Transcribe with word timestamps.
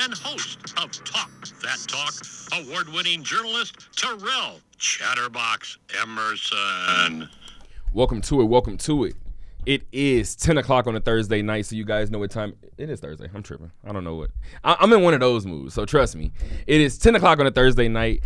and 0.00 0.14
host 0.14 0.58
of 0.82 0.90
Talk 1.04 1.30
That 1.60 1.78
Talk, 1.86 2.14
award 2.58 2.88
winning 2.88 3.22
journalist 3.22 3.76
Terrel 3.94 4.60
Chatterbox 4.78 5.76
Emerson. 6.00 7.28
Welcome 7.92 8.22
to 8.22 8.40
it. 8.40 8.44
Welcome 8.46 8.78
to 8.78 9.04
it. 9.04 9.14
It 9.66 9.82
is 9.92 10.34
10 10.36 10.56
o'clock 10.56 10.86
on 10.86 10.96
a 10.96 11.00
Thursday 11.00 11.42
night, 11.42 11.66
so 11.66 11.76
you 11.76 11.84
guys 11.84 12.10
know 12.10 12.18
what 12.18 12.30
time 12.30 12.54
it 12.78 12.88
is 12.88 13.00
Thursday. 13.00 13.28
I'm 13.34 13.42
tripping. 13.42 13.72
I 13.84 13.92
don't 13.92 14.04
know 14.04 14.14
what. 14.14 14.30
I, 14.64 14.78
I'm 14.80 14.90
in 14.94 15.02
one 15.02 15.12
of 15.12 15.20
those 15.20 15.44
moods, 15.44 15.74
so 15.74 15.84
trust 15.84 16.16
me. 16.16 16.32
It 16.66 16.80
is 16.80 16.96
10 16.96 17.16
o'clock 17.16 17.38
on 17.38 17.46
a 17.46 17.50
Thursday 17.50 17.88
night. 17.88 18.22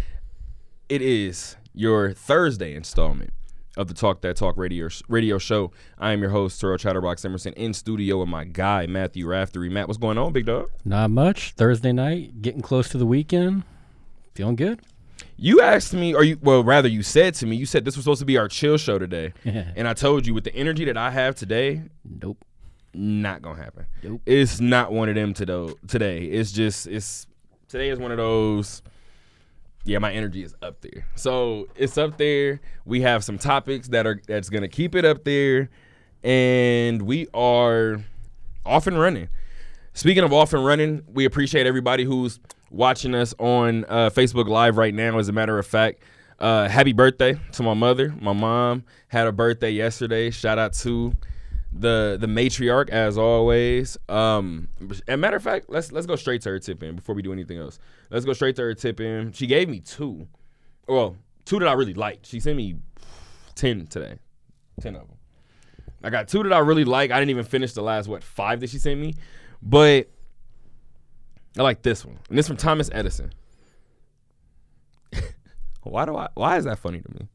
It 0.88 1.03
is 1.03 1.56
your 1.75 2.12
Thursday 2.12 2.77
installment 2.77 3.33
of 3.77 3.89
the 3.89 3.94
Talk 3.94 4.20
That 4.22 4.36
Talk 4.36 4.56
radio, 4.56 4.89
radio 5.08 5.39
show. 5.39 5.72
I 5.98 6.12
am 6.12 6.20
your 6.20 6.30
host, 6.30 6.61
Terrel 6.61 6.78
Chatterbox 6.78 7.25
Emerson, 7.25 7.53
in 7.55 7.75
studio 7.75 8.19
with 8.20 8.28
my 8.28 8.44
guy, 8.44 8.86
Matthew 8.86 9.27
Raftery. 9.27 9.70
Matt, 9.70 9.89
what's 9.89 9.98
going 9.98 10.19
on, 10.19 10.33
big 10.33 10.47
dog? 10.47 10.70
Not 10.84 11.11
much. 11.11 11.53
Thursday 11.53 11.92
night, 11.92 12.41
getting 12.42 12.61
close 12.62 12.89
to 12.91 12.98
the 12.98 13.06
weekend. 13.06 13.64
Feeling 14.34 14.56
good. 14.56 14.81
You 15.36 15.61
asked 15.61 15.92
me, 15.94 16.14
or 16.14 16.22
you, 16.22 16.39
well, 16.42 16.62
rather, 16.62 16.89
you 16.89 17.03
said 17.03 17.34
to 17.34 17.47
me, 17.47 17.56
you 17.56 17.66
said 17.66 17.84
this 17.84 17.97
was 17.97 18.05
supposed 18.05 18.20
to 18.20 18.25
be 18.27 18.36
our 18.39 18.48
chill 18.48 18.77
show 18.77 18.98
today. 18.98 19.33
And 19.44 19.88
I 19.88 19.94
told 19.94 20.27
you, 20.27 20.34
with 20.34 20.44
the 20.44 20.55
energy 20.55 20.84
that 20.84 20.97
I 20.97 21.11
have 21.11 21.34
today, 21.34 21.83
Nope. 22.05 22.44
not 22.92 23.42
gonna 23.42 23.61
happen. 23.62 23.86
Nope. 24.03 24.20
It's 24.27 24.61
not 24.61 24.92
one 24.92 25.09
of 25.09 25.14
them 25.16 25.34
to 25.34 25.77
today. 25.88 26.25
It's 26.27 26.53
just 26.53 26.86
it's 26.86 27.27
today 27.69 27.88
is 27.91 27.98
one 27.98 28.12
of 28.12 28.19
those. 28.19 28.83
Yeah, 29.84 29.98
my 29.98 30.12
energy 30.12 30.42
is 30.42 30.54
up 30.62 30.80
there. 30.80 31.06
So 31.14 31.68
it's 31.77 31.98
up 31.98 32.16
there. 32.16 32.60
We 32.86 33.02
have 33.02 33.22
some 33.22 33.38
topics 33.38 33.88
that 33.88 34.06
are 34.06 34.20
that's 34.26 34.48
gonna 34.48 34.68
keep 34.68 34.94
it 34.94 35.04
up 35.04 35.24
there, 35.24 35.68
and 36.22 37.02
we 37.02 37.28
are 37.34 38.02
off 38.64 38.86
and 38.86 38.98
running. 38.98 39.28
Speaking 39.92 40.24
of 40.24 40.32
off 40.32 40.54
and 40.54 40.64
running, 40.64 41.04
we 41.12 41.24
appreciate 41.26 41.66
everybody 41.66 42.04
who's 42.04 42.41
watching 42.70 43.14
us 43.14 43.34
on 43.38 43.84
uh, 43.84 44.10
Facebook 44.10 44.48
Live 44.48 44.76
right 44.76 44.94
now. 44.94 45.18
As 45.18 45.28
a 45.28 45.32
matter 45.32 45.58
of 45.58 45.66
fact, 45.66 46.02
uh, 46.38 46.69
happy 46.69 46.92
birthday 46.92 47.38
to 47.52 47.62
my 47.62 47.74
mother. 47.74 48.14
My 48.20 48.32
mom 48.32 48.84
had 49.08 49.26
a 49.26 49.32
birthday 49.32 49.70
yesterday. 49.70 50.30
Shout 50.30 50.58
out 50.58 50.72
to 50.74 51.12
the 51.74 52.16
the 52.20 52.26
matriarch 52.26 52.88
as 52.90 53.18
always. 53.18 53.98
Um, 54.08 54.68
as 54.90 55.02
a 55.08 55.16
matter 55.16 55.36
of 55.36 55.42
fact, 55.42 55.66
let's 55.68 55.90
let's 55.92 56.06
go 56.06 56.16
straight 56.16 56.42
to 56.42 56.50
her 56.50 56.58
tip 56.58 56.82
in 56.82 56.96
before 56.96 57.14
we 57.14 57.22
do 57.22 57.32
anything 57.32 57.58
else. 57.58 57.78
Let's 58.10 58.24
go 58.24 58.32
straight 58.32 58.56
to 58.56 58.62
her 58.62 58.74
tip 58.74 59.00
in. 59.00 59.32
She 59.32 59.46
gave 59.46 59.68
me 59.68 59.80
two, 59.80 60.28
well, 60.86 61.16
two 61.44 61.58
that 61.58 61.68
I 61.68 61.72
really 61.72 61.94
liked. 61.94 62.26
She 62.26 62.40
sent 62.40 62.56
me 62.56 62.76
ten 63.54 63.86
today, 63.86 64.18
ten 64.80 64.94
of 64.94 65.08
them. 65.08 65.16
I 66.02 66.10
got 66.10 66.28
two 66.28 66.42
that 66.44 66.52
I 66.52 66.58
really 66.58 66.84
like. 66.84 67.10
I 67.10 67.18
didn't 67.18 67.30
even 67.30 67.44
finish 67.44 67.72
the 67.72 67.82
last 67.82 68.08
what 68.08 68.22
five 68.22 68.60
that 68.60 68.70
she 68.70 68.78
sent 68.78 69.00
me, 69.00 69.14
but 69.60 70.08
I 71.58 71.62
like 71.62 71.82
this 71.82 72.04
one. 72.04 72.18
And 72.28 72.38
this 72.38 72.46
from 72.46 72.56
Thomas 72.56 72.88
Edison. 72.92 73.32
why 75.82 76.04
do 76.04 76.16
I? 76.16 76.28
Why 76.34 76.56
is 76.56 76.64
that 76.64 76.78
funny 76.78 77.00
to 77.00 77.10
me? 77.14 77.28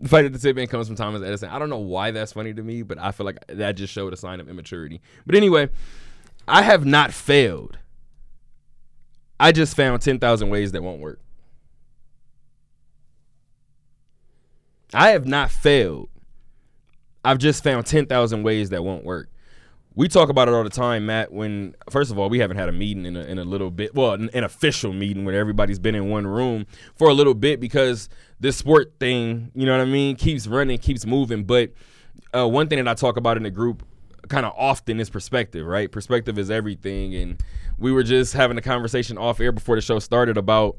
The 0.00 0.08
fact 0.08 0.24
that 0.24 0.32
the 0.32 0.38
tip 0.38 0.56
in 0.56 0.66
comes 0.66 0.86
from 0.86 0.96
Thomas 0.96 1.22
Edison. 1.22 1.50
I 1.50 1.58
don't 1.58 1.68
know 1.68 1.78
why 1.78 2.10
that's 2.10 2.32
funny 2.32 2.54
to 2.54 2.62
me, 2.62 2.82
but 2.82 2.98
I 2.98 3.12
feel 3.12 3.26
like 3.26 3.44
that 3.48 3.72
just 3.72 3.92
showed 3.92 4.12
a 4.12 4.16
sign 4.16 4.40
of 4.40 4.48
immaturity. 4.48 5.00
But 5.26 5.34
anyway, 5.34 5.68
I 6.48 6.62
have 6.62 6.86
not 6.86 7.12
failed. 7.12 7.78
I 9.38 9.52
just 9.52 9.76
found 9.76 10.02
10,000 10.02 10.48
ways 10.48 10.72
that 10.72 10.82
won't 10.82 11.00
work. 11.00 11.20
I 14.92 15.10
have 15.10 15.26
not 15.26 15.50
failed. 15.50 16.08
I've 17.24 17.38
just 17.38 17.62
found 17.62 17.86
10,000 17.86 18.42
ways 18.42 18.70
that 18.70 18.82
won't 18.82 19.04
work. 19.04 19.28
We 19.94 20.08
talk 20.08 20.28
about 20.28 20.48
it 20.48 20.54
all 20.54 20.64
the 20.64 20.70
time, 20.70 21.06
Matt. 21.06 21.32
When 21.32 21.74
first 21.90 22.10
of 22.10 22.18
all, 22.18 22.30
we 22.30 22.38
haven't 22.38 22.56
had 22.56 22.68
a 22.68 22.72
meeting 22.72 23.04
in 23.04 23.16
a, 23.16 23.20
in 23.24 23.38
a 23.38 23.44
little 23.44 23.70
bit, 23.70 23.94
well, 23.94 24.12
an, 24.12 24.30
an 24.32 24.44
official 24.44 24.92
meeting 24.92 25.24
where 25.24 25.34
everybody's 25.34 25.78
been 25.78 25.94
in 25.94 26.08
one 26.08 26.26
room 26.26 26.66
for 26.94 27.08
a 27.08 27.14
little 27.14 27.34
bit 27.34 27.60
because 27.60 28.08
this 28.40 28.56
sport 28.56 28.94
thing, 28.98 29.52
you 29.54 29.66
know 29.66 29.72
what 29.76 29.82
I 29.82 29.90
mean, 29.90 30.16
keeps 30.16 30.46
running, 30.46 30.78
keeps 30.78 31.06
moving. 31.06 31.44
But 31.44 31.72
uh, 32.34 32.48
one 32.48 32.68
thing 32.68 32.78
that 32.78 32.88
I 32.88 32.94
talk 32.94 33.16
about 33.16 33.36
in 33.36 33.42
the 33.42 33.50
group 33.50 33.84
kind 34.28 34.46
of 34.46 34.52
often 34.56 34.98
is 34.98 35.10
perspective, 35.10 35.66
right? 35.66 35.90
Perspective 35.90 36.38
is 36.38 36.50
everything, 36.50 37.14
and 37.14 37.42
we 37.78 37.92
were 37.92 38.02
just 38.02 38.32
having 38.32 38.56
a 38.58 38.62
conversation 38.62 39.18
off 39.18 39.40
air 39.40 39.52
before 39.52 39.76
the 39.76 39.82
show 39.82 39.98
started 39.98 40.36
about 40.36 40.76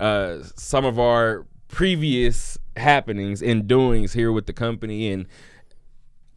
uh, 0.00 0.38
some 0.56 0.84
of 0.84 0.98
our 0.98 1.46
previous 1.68 2.58
happenings 2.76 3.42
and 3.42 3.66
doings 3.66 4.12
here 4.12 4.30
with 4.30 4.46
the 4.46 4.52
company 4.52 5.10
and 5.10 5.26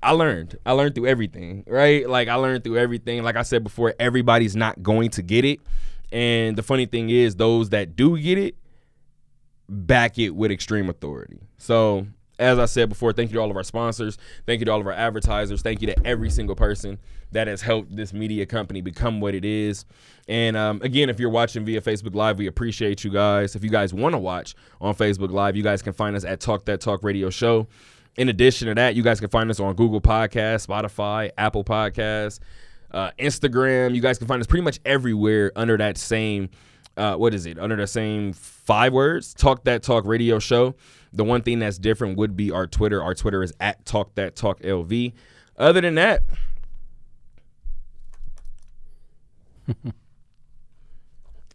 I 0.02 0.12
learned. 0.12 0.58
I 0.66 0.72
learned 0.72 0.96
through 0.96 1.08
everything, 1.08 1.66
right? 1.68 2.10
Like 2.10 2.30
I 2.30 2.36
learned 2.36 2.64
through 2.64 2.78
everything. 2.78 3.22
Like 3.24 3.36
I 3.36 3.42
said 3.42 3.64
before, 3.64 3.94
everybody's 4.00 4.56
not 4.56 4.82
going 4.82 5.10
to 5.12 5.22
get 5.22 5.44
it. 5.44 5.60
And 6.12 6.58
the 6.58 6.64
funny 6.64 6.86
thing 6.86 7.10
is, 7.10 7.36
those 7.36 7.70
that 7.70 7.96
do 7.96 8.18
get 8.18 8.38
it, 8.38 8.56
back 9.70 10.18
it 10.18 10.32
with 10.32 10.52
extreme 10.52 10.90
authority. 10.90 11.40
So, 11.58 12.08
as 12.40 12.58
I 12.58 12.66
said 12.66 12.88
before, 12.88 13.12
thank 13.12 13.32
you 13.32 13.36
to 13.36 13.42
all 13.42 13.52
of 13.52 13.58
our 13.58 13.64
sponsors. 13.64 14.18
Thank 14.46 14.60
you 14.60 14.66
to 14.66 14.72
all 14.72 14.80
of 14.80 14.88
our 14.88 14.94
advertisers. 14.94 15.62
Thank 15.62 15.82
you 15.82 15.88
to 15.88 16.08
every 16.08 16.30
single 16.30 16.56
person 16.56 16.98
that 17.32 17.48
has 17.48 17.62
helped 17.62 17.94
this 17.96 18.14
media 18.14 18.46
company 18.46 18.82
become 18.82 19.20
what 19.20 19.36
it 19.36 19.44
is. 19.44 19.86
And 20.28 20.56
um, 20.56 20.82
again, 20.82 21.10
if 21.10 21.20
you're 21.20 21.30
watching 21.30 21.66
via 21.66 21.82
Facebook 21.82 22.16
Live, 22.16 22.38
we 22.38 22.48
appreciate 22.48 23.04
you 23.04 23.12
guys. 23.12 23.56
If 23.56 23.64
you 23.64 23.70
guys 23.70 23.94
want 23.94 24.14
to 24.14 24.20
watch 24.20 24.56
on 24.80 24.96
Facebook 24.96 25.32
Live, 25.32 25.56
you 25.56 25.64
guys 25.64 25.82
can 25.82 25.94
find 25.94 26.16
us 26.16 26.24
at 26.24 26.40
Talk 26.40 26.66
That 26.66 26.80
Talk 26.80 27.04
Radio 27.04 27.30
Show. 27.30 27.68
In 28.16 28.30
addition 28.30 28.68
to 28.68 28.76
that, 28.76 28.96
you 28.96 29.04
guys 29.04 29.20
can 29.20 29.30
find 29.30 29.50
us 29.50 29.60
on 29.60 29.76
Google 29.76 30.02
Podcasts, 30.02 30.68
Spotify, 30.68 31.32
Apple 31.38 31.64
Podcasts, 31.64 32.40
uh, 32.92 33.12
Instagram. 33.20 33.94
You 33.96 34.02
guys 34.02 34.18
can 34.18 34.28
find 34.28 34.42
us 34.42 34.48
pretty 34.48 34.64
much 34.64 34.80
everywhere 34.86 35.52
under 35.56 35.78
that 35.78 35.98
same, 35.98 36.50
uh, 37.00 37.16
what 37.16 37.34
is 37.34 37.46
it? 37.46 37.58
Under 37.58 37.78
the 37.78 37.88
same 37.88 38.34
five 38.34 38.92
words, 38.92 39.34
Talk 39.34 39.64
That 39.64 39.82
Talk 39.82 40.06
Radio 40.06 40.38
Show. 40.38 40.76
The 41.14 41.24
one 41.24 41.42
thing 41.42 41.60
that's 41.60 41.78
different 41.78 42.18
would 42.18 42.36
be 42.36 42.52
our 42.52 42.68
Twitter. 42.68 43.02
Our 43.02 43.16
Twitter 43.16 43.42
is 43.42 43.54
at 43.62 43.86
Talk 43.86 44.14
That 44.16 44.36
Talk 44.36 44.60
LV. 44.60 45.14
Other 45.58 45.80
than 45.80 45.96
that, 45.96 46.24
you 49.68 49.74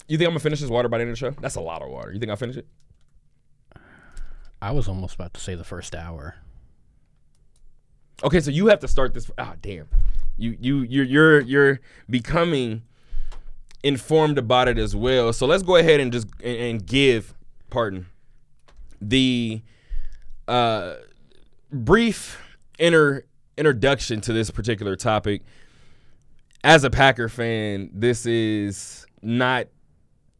think 0.08 0.22
I'm 0.22 0.28
gonna 0.28 0.40
finish 0.40 0.60
this 0.60 0.70
water 0.70 0.88
by 0.88 0.96
the 0.98 1.02
end 1.02 1.10
of 1.10 1.18
the 1.18 1.30
show? 1.30 1.36
That's 1.40 1.56
a 1.56 1.60
lot 1.60 1.82
of 1.82 1.90
water. 1.90 2.10
You 2.12 2.18
think 2.18 2.30
I'll 2.30 2.36
finish 2.36 2.56
it? 2.56 2.66
I 4.62 4.70
was 4.70 4.88
almost 4.88 5.14
about 5.14 5.34
to 5.34 5.40
say 5.40 5.54
the 5.54 5.64
first 5.64 5.94
hour. 5.94 6.36
Okay, 8.22 8.40
so 8.40 8.50
you 8.50 8.68
have 8.68 8.80
to 8.80 8.88
start 8.88 9.12
this. 9.12 9.30
Ah, 9.36 9.56
damn. 9.60 9.88
You 10.38 10.56
you 10.58 10.78
you're 10.80 11.04
you're 11.04 11.40
you're 11.40 11.80
becoming 12.08 12.82
informed 13.84 14.38
about 14.38 14.66
it 14.66 14.78
as 14.78 14.96
well. 14.96 15.32
So 15.32 15.46
let's 15.46 15.62
go 15.62 15.76
ahead 15.76 16.00
and 16.00 16.10
just 16.10 16.26
and, 16.42 16.84
give, 16.84 17.34
pardon, 17.70 18.06
the 19.00 19.62
uh, 20.48 20.94
brief 21.70 22.40
inter 22.78 23.24
introduction 23.56 24.20
to 24.22 24.32
this 24.32 24.50
particular 24.50 24.96
topic. 24.96 25.42
As 26.64 26.82
a 26.82 26.90
Packer 26.90 27.28
fan, 27.28 27.90
this 27.92 28.24
is 28.24 29.06
not 29.20 29.66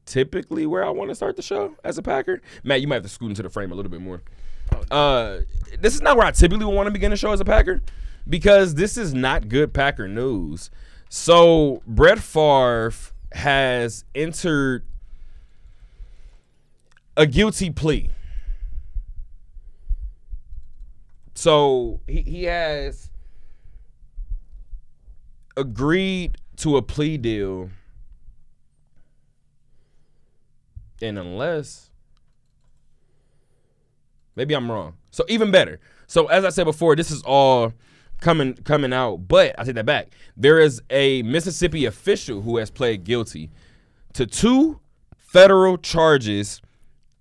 typically 0.06 0.64
where 0.64 0.82
I 0.82 0.88
want 0.88 1.10
to 1.10 1.14
start 1.14 1.36
the 1.36 1.42
show 1.42 1.76
as 1.84 1.98
a 1.98 2.02
Packer. 2.02 2.40
Matt, 2.64 2.80
you 2.80 2.88
might 2.88 2.96
have 2.96 3.02
to 3.04 3.10
scoot 3.10 3.28
into 3.28 3.42
the 3.42 3.50
frame 3.50 3.72
a 3.72 3.74
little 3.74 3.90
bit 3.90 4.00
more. 4.00 4.22
Uh, 4.90 5.40
this 5.78 5.94
is 5.94 6.00
not 6.00 6.16
where 6.16 6.26
I 6.26 6.30
typically 6.30 6.64
want 6.64 6.86
to 6.86 6.90
begin 6.90 7.10
the 7.10 7.16
show 7.18 7.30
as 7.32 7.40
a 7.40 7.44
Packer 7.44 7.82
because 8.26 8.74
this 8.74 8.96
is 8.96 9.12
not 9.12 9.48
good 9.48 9.74
Packer 9.74 10.08
news. 10.08 10.70
So 11.10 11.82
Brett 11.86 12.18
Favre 12.18 12.92
has 13.34 14.04
entered 14.14 14.86
a 17.16 17.26
guilty 17.26 17.70
plea. 17.70 18.10
So 21.34 22.00
he, 22.06 22.22
he 22.22 22.44
has 22.44 23.10
agreed 25.56 26.36
to 26.56 26.76
a 26.76 26.82
plea 26.82 27.18
deal. 27.18 27.70
And 31.02 31.18
unless 31.18 31.90
maybe 34.36 34.54
I'm 34.54 34.70
wrong. 34.70 34.94
So 35.10 35.24
even 35.28 35.50
better. 35.50 35.80
So 36.06 36.26
as 36.26 36.44
I 36.44 36.50
said 36.50 36.64
before, 36.64 36.94
this 36.94 37.10
is 37.10 37.22
all 37.22 37.72
coming 38.24 38.54
coming 38.54 38.92
out, 38.92 39.28
but 39.28 39.54
I 39.58 39.64
take 39.64 39.74
that 39.74 39.86
back. 39.86 40.08
There 40.36 40.58
is 40.58 40.82
a 40.90 41.22
Mississippi 41.22 41.84
official 41.84 42.40
who 42.40 42.56
has 42.56 42.70
pled 42.70 43.04
guilty 43.04 43.50
to 44.14 44.26
two 44.26 44.80
federal 45.16 45.76
charges 45.76 46.60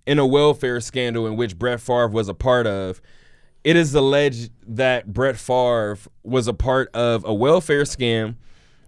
in 0.06 0.18
a 0.18 0.26
welfare 0.26 0.80
scandal 0.80 1.26
in 1.26 1.36
which 1.36 1.58
Brett 1.58 1.80
Favre 1.80 2.08
was 2.08 2.28
a 2.28 2.34
part 2.34 2.66
of. 2.66 3.00
It 3.62 3.76
is 3.76 3.94
alleged 3.94 4.50
that 4.66 5.12
Brett 5.12 5.36
Favre 5.36 5.98
was 6.22 6.48
a 6.48 6.54
part 6.54 6.94
of 6.94 7.24
a 7.24 7.32
welfare 7.32 7.84
scam 7.84 8.36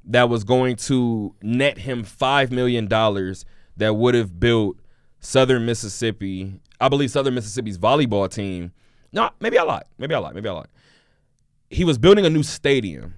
that 0.04 0.28
was 0.28 0.44
going 0.44 0.76
to 0.76 1.34
net 1.42 1.78
him 1.78 2.04
$5 2.04 2.50
million 2.50 2.86
that 2.88 3.94
would 3.94 4.14
have 4.14 4.38
built 4.38 4.76
Southern 5.20 5.66
Mississippi, 5.66 6.60
I 6.80 6.88
believe 6.88 7.10
Southern 7.10 7.34
Mississippi's 7.34 7.78
volleyball 7.78 8.30
team. 8.30 8.72
No, 9.12 9.30
maybe 9.40 9.58
I 9.58 9.62
lied. 9.62 9.84
Maybe 9.98 10.14
I 10.14 10.18
lied. 10.18 10.34
Maybe 10.34 10.48
I 10.48 10.52
lied. 10.52 10.68
He 11.70 11.84
was 11.84 11.98
building 11.98 12.24
a 12.24 12.30
new 12.30 12.42
stadium 12.42 13.14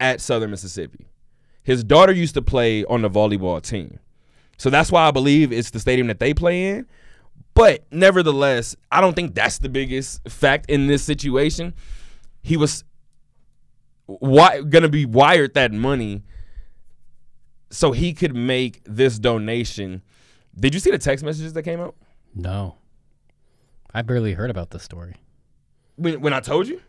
at 0.00 0.20
Southern 0.20 0.50
Mississippi. 0.50 1.06
His 1.62 1.84
daughter 1.84 2.12
used 2.12 2.34
to 2.34 2.42
play 2.42 2.84
on 2.86 3.02
the 3.02 3.10
volleyball 3.10 3.62
team. 3.62 4.00
So 4.58 4.68
that's 4.70 4.90
why 4.90 5.06
I 5.06 5.10
believe 5.10 5.52
it's 5.52 5.70
the 5.70 5.80
stadium 5.80 6.08
that 6.08 6.18
they 6.18 6.34
play 6.34 6.68
in. 6.68 6.86
But 7.54 7.84
nevertheless, 7.92 8.76
I 8.90 9.00
don't 9.00 9.14
think 9.14 9.34
that's 9.34 9.58
the 9.58 9.68
biggest 9.68 10.28
fact 10.28 10.70
in 10.70 10.86
this 10.86 11.04
situation. 11.04 11.74
He 12.42 12.56
was 12.56 12.84
wi- 14.08 14.62
going 14.62 14.82
to 14.82 14.88
be 14.88 15.04
wired 15.04 15.54
that 15.54 15.72
money 15.72 16.22
so 17.70 17.92
he 17.92 18.12
could 18.12 18.34
make 18.34 18.82
this 18.84 19.18
donation. 19.18 20.02
Did 20.58 20.74
you 20.74 20.80
see 20.80 20.90
the 20.90 20.98
text 20.98 21.24
messages 21.24 21.52
that 21.52 21.62
came 21.62 21.80
out? 21.80 21.94
No. 22.34 22.76
I 23.94 24.02
barely 24.02 24.32
heard 24.32 24.50
about 24.50 24.70
this 24.70 24.82
story. 24.82 25.16
When, 25.96 26.20
when 26.20 26.32
I 26.32 26.40
told 26.40 26.66
you? 26.68 26.80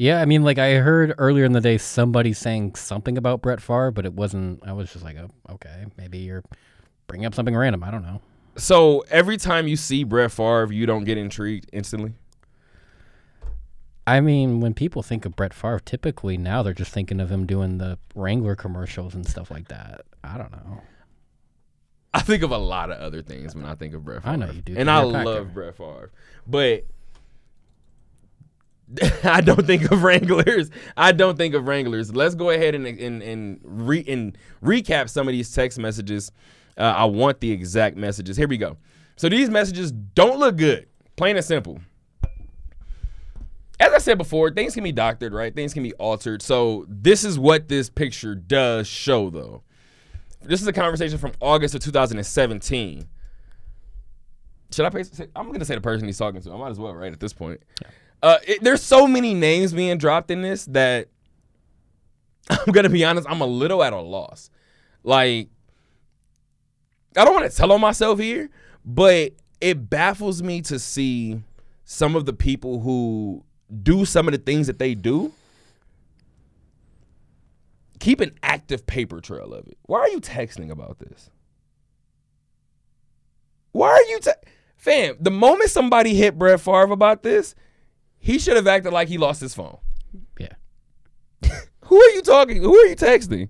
Yeah, 0.00 0.20
I 0.20 0.26
mean, 0.26 0.44
like 0.44 0.58
I 0.58 0.74
heard 0.74 1.12
earlier 1.18 1.44
in 1.44 1.50
the 1.50 1.60
day 1.60 1.76
somebody 1.76 2.32
saying 2.32 2.76
something 2.76 3.18
about 3.18 3.42
Brett 3.42 3.60
Favre, 3.60 3.90
but 3.90 4.06
it 4.06 4.12
wasn't. 4.12 4.62
I 4.64 4.72
was 4.72 4.92
just 4.92 5.04
like, 5.04 5.16
oh, 5.16 5.28
okay, 5.54 5.86
maybe 5.96 6.18
you're 6.18 6.44
bringing 7.08 7.26
up 7.26 7.34
something 7.34 7.56
random. 7.56 7.82
I 7.82 7.90
don't 7.90 8.02
know. 8.02 8.20
So 8.56 9.00
every 9.10 9.36
time 9.36 9.66
you 9.66 9.74
see 9.74 10.04
Brett 10.04 10.30
Favre, 10.30 10.72
you 10.72 10.86
don't 10.86 11.02
get 11.02 11.18
intrigued 11.18 11.68
instantly? 11.72 12.12
I 14.06 14.20
mean, 14.20 14.60
when 14.60 14.72
people 14.72 15.02
think 15.02 15.24
of 15.26 15.34
Brett 15.34 15.52
Favre, 15.52 15.80
typically 15.80 16.38
now 16.38 16.62
they're 16.62 16.74
just 16.74 16.92
thinking 16.92 17.18
of 17.18 17.30
him 17.30 17.44
doing 17.44 17.78
the 17.78 17.98
Wrangler 18.14 18.54
commercials 18.54 19.14
and 19.16 19.26
stuff 19.26 19.50
like 19.50 19.66
that. 19.66 20.02
I 20.22 20.38
don't 20.38 20.52
know. 20.52 20.80
I 22.14 22.20
think 22.20 22.44
of 22.44 22.52
a 22.52 22.56
lot 22.58 22.92
of 22.92 22.98
other 22.98 23.20
things 23.20 23.56
when 23.56 23.64
I 23.64 23.74
think 23.74 23.94
of 23.94 24.04
Brett 24.04 24.22
Favre. 24.22 24.32
I 24.32 24.36
know 24.36 24.50
you 24.50 24.62
do, 24.62 24.76
And 24.78 24.88
I 24.88 25.00
you're 25.02 25.10
a 25.10 25.12
Packer. 25.12 25.28
love 25.30 25.54
Brett 25.54 25.76
Favre. 25.76 26.12
But 26.46 26.84
I 29.24 29.40
don't 29.40 29.66
think 29.66 29.90
of 29.90 30.02
Wranglers. 30.02 30.70
I 30.96 31.12
don't 31.12 31.36
think 31.36 31.54
of 31.54 31.66
Wranglers. 31.66 32.14
Let's 32.14 32.34
go 32.34 32.50
ahead 32.50 32.74
and 32.74 32.86
and 32.86 33.22
and, 33.22 33.60
re, 33.62 34.04
and 34.08 34.36
recap 34.62 35.10
some 35.10 35.28
of 35.28 35.32
these 35.32 35.52
text 35.52 35.78
messages. 35.78 36.32
Uh, 36.76 36.94
I 36.96 37.04
want 37.04 37.40
the 37.40 37.50
exact 37.50 37.96
messages. 37.96 38.36
Here 38.36 38.48
we 38.48 38.56
go. 38.56 38.76
So 39.16 39.28
these 39.28 39.50
messages 39.50 39.90
don't 39.92 40.38
look 40.38 40.56
good. 40.56 40.86
Plain 41.16 41.36
and 41.36 41.44
simple. 41.44 41.80
As 43.80 43.92
I 43.92 43.98
said 43.98 44.18
before, 44.18 44.50
things 44.50 44.74
can 44.74 44.84
be 44.84 44.92
doctored, 44.92 45.32
right? 45.32 45.54
Things 45.54 45.74
can 45.74 45.82
be 45.82 45.92
altered. 45.94 46.42
So 46.42 46.84
this 46.88 47.24
is 47.24 47.38
what 47.38 47.68
this 47.68 47.90
picture 47.90 48.34
does 48.34 48.88
show, 48.88 49.30
though. 49.30 49.62
This 50.42 50.62
is 50.62 50.66
a 50.66 50.72
conversation 50.72 51.18
from 51.18 51.32
August 51.40 51.74
of 51.74 51.80
2017. 51.82 53.08
Should 54.70 54.84
I 54.84 54.90
pay? 54.90 55.04
I'm 55.34 55.52
to 55.52 55.64
say 55.64 55.74
the 55.74 55.80
person 55.80 56.06
he's 56.06 56.18
talking 56.18 56.40
to. 56.42 56.52
I 56.52 56.56
might 56.56 56.70
as 56.70 56.78
well, 56.78 56.94
right? 56.94 57.12
At 57.12 57.20
this 57.20 57.32
point, 57.32 57.62
uh, 58.22 58.38
it, 58.46 58.62
there's 58.62 58.82
so 58.82 59.06
many 59.06 59.34
names 59.34 59.72
being 59.72 59.98
dropped 59.98 60.30
in 60.30 60.42
this 60.42 60.64
that 60.66 61.08
I'm 62.50 62.72
to 62.72 62.88
be 62.88 63.04
honest. 63.04 63.26
I'm 63.28 63.40
a 63.40 63.46
little 63.46 63.82
at 63.82 63.92
a 63.92 64.00
loss. 64.00 64.50
Like, 65.02 65.48
I 67.16 67.24
don't 67.24 67.34
want 67.34 67.50
to 67.50 67.56
tell 67.56 67.72
on 67.72 67.80
myself 67.80 68.18
here, 68.18 68.50
but 68.84 69.32
it 69.60 69.90
baffles 69.90 70.42
me 70.42 70.60
to 70.62 70.78
see 70.78 71.40
some 71.84 72.14
of 72.16 72.26
the 72.26 72.32
people 72.32 72.80
who 72.80 73.44
do 73.82 74.04
some 74.04 74.28
of 74.28 74.32
the 74.32 74.38
things 74.38 74.66
that 74.66 74.78
they 74.78 74.94
do 74.94 75.32
keep 77.98 78.20
an 78.20 78.38
active 78.42 78.86
paper 78.86 79.20
trail 79.20 79.52
of 79.52 79.66
it. 79.66 79.76
Why 79.82 80.00
are 80.00 80.08
you 80.08 80.20
texting 80.20 80.70
about 80.70 80.98
this? 80.98 81.30
Why 83.72 83.88
are 83.90 84.02
you, 84.04 84.20
te- 84.20 84.48
fam? 84.76 85.16
The 85.20 85.30
moment 85.30 85.70
somebody 85.70 86.14
hit 86.14 86.38
Brett 86.38 86.60
Favre 86.60 86.92
about 86.92 87.22
this, 87.22 87.54
he 88.28 88.38
should 88.38 88.56
have 88.56 88.66
acted 88.66 88.92
like 88.92 89.08
he 89.08 89.16
lost 89.16 89.40
his 89.40 89.54
phone. 89.54 89.78
Yeah. 90.38 90.52
Who 91.86 91.98
are 92.00 92.10
you 92.10 92.20
talking? 92.22 92.62
Who 92.62 92.76
are 92.76 92.86
you 92.86 92.94
texting? 92.96 93.48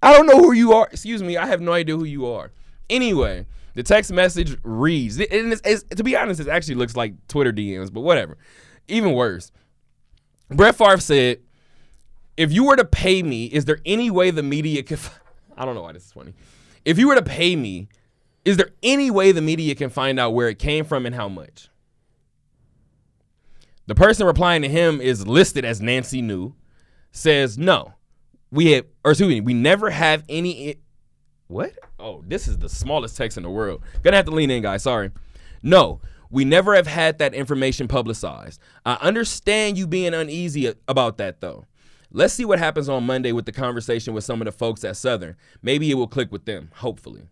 I 0.00 0.12
don't 0.16 0.26
know 0.26 0.38
who 0.38 0.52
you 0.52 0.72
are. 0.72 0.88
Excuse 0.90 1.20
me, 1.22 1.36
I 1.36 1.46
have 1.46 1.60
no 1.60 1.72
idea 1.72 1.96
who 1.96 2.04
you 2.04 2.26
are. 2.26 2.52
Anyway, 2.88 3.46
the 3.74 3.82
text 3.82 4.12
message 4.12 4.56
reads, 4.62 5.18
and 5.18 5.52
it's, 5.52 5.60
it's- 5.62 5.84
to 5.96 6.04
be 6.04 6.16
honest, 6.16 6.40
it 6.40 6.48
actually 6.48 6.76
looks 6.76 6.94
like 6.96 7.14
Twitter 7.26 7.52
DMs, 7.52 7.92
but 7.92 8.02
whatever. 8.02 8.38
Even 8.88 9.12
worse. 9.14 9.50
Brett 10.48 10.76
Favre 10.76 10.98
said, 10.98 11.38
if 12.36 12.52
you 12.52 12.64
were 12.64 12.76
to 12.76 12.84
pay 12.84 13.22
me, 13.22 13.46
is 13.46 13.64
there 13.64 13.78
any 13.84 14.10
way 14.10 14.30
the 14.30 14.42
media 14.42 14.82
could? 14.84 14.98
f- 14.98 15.20
I 15.56 15.64
don't 15.64 15.74
know 15.74 15.82
why 15.82 15.92
this 15.92 16.06
is 16.06 16.12
funny. 16.12 16.34
If 16.84 16.98
you 16.98 17.08
were 17.08 17.14
to 17.16 17.22
pay 17.22 17.56
me, 17.56 17.88
is 18.44 18.56
there 18.56 18.70
any 18.82 19.10
way 19.10 19.32
the 19.32 19.42
media 19.42 19.74
can 19.74 19.90
find 19.90 20.18
out 20.20 20.34
where 20.34 20.48
it 20.48 20.58
came 20.58 20.84
from 20.84 21.04
and 21.06 21.14
how 21.14 21.28
much? 21.28 21.68
The 23.86 23.94
person 23.94 24.26
replying 24.26 24.62
to 24.62 24.68
him 24.68 25.00
is 25.00 25.26
listed 25.26 25.64
as 25.64 25.80
Nancy 25.80 26.22
New. 26.22 26.54
Says 27.14 27.58
no, 27.58 27.92
we 28.50 28.72
have, 28.72 28.86
or 29.04 29.10
excuse 29.10 29.28
me, 29.28 29.40
we 29.42 29.52
never 29.52 29.90
have 29.90 30.24
any. 30.28 30.70
i- 30.70 30.76
what? 31.48 31.74
Oh, 31.98 32.24
this 32.26 32.48
is 32.48 32.56
the 32.56 32.68
smallest 32.70 33.16
text 33.18 33.36
in 33.36 33.42
the 33.42 33.50
world. 33.50 33.82
Gonna 34.02 34.16
have 34.16 34.24
to 34.24 34.30
lean 34.30 34.50
in, 34.50 34.62
guys. 34.62 34.82
Sorry. 34.84 35.10
No, 35.62 36.00
we 36.30 36.46
never 36.46 36.74
have 36.74 36.86
had 36.86 37.18
that 37.18 37.34
information 37.34 37.86
publicized. 37.88 38.58
I 38.86 38.94
understand 38.94 39.76
you 39.76 39.86
being 39.86 40.14
uneasy 40.14 40.72
about 40.88 41.18
that, 41.18 41.42
though. 41.42 41.66
Let's 42.10 42.32
see 42.32 42.46
what 42.46 42.58
happens 42.58 42.88
on 42.88 43.04
Monday 43.04 43.32
with 43.32 43.44
the 43.44 43.52
conversation 43.52 44.14
with 44.14 44.24
some 44.24 44.40
of 44.40 44.46
the 44.46 44.52
folks 44.52 44.84
at 44.84 44.96
Southern. 44.96 45.36
Maybe 45.62 45.90
it 45.90 45.94
will 45.94 46.08
click 46.08 46.32
with 46.32 46.46
them, 46.46 46.70
hopefully. 46.76 47.22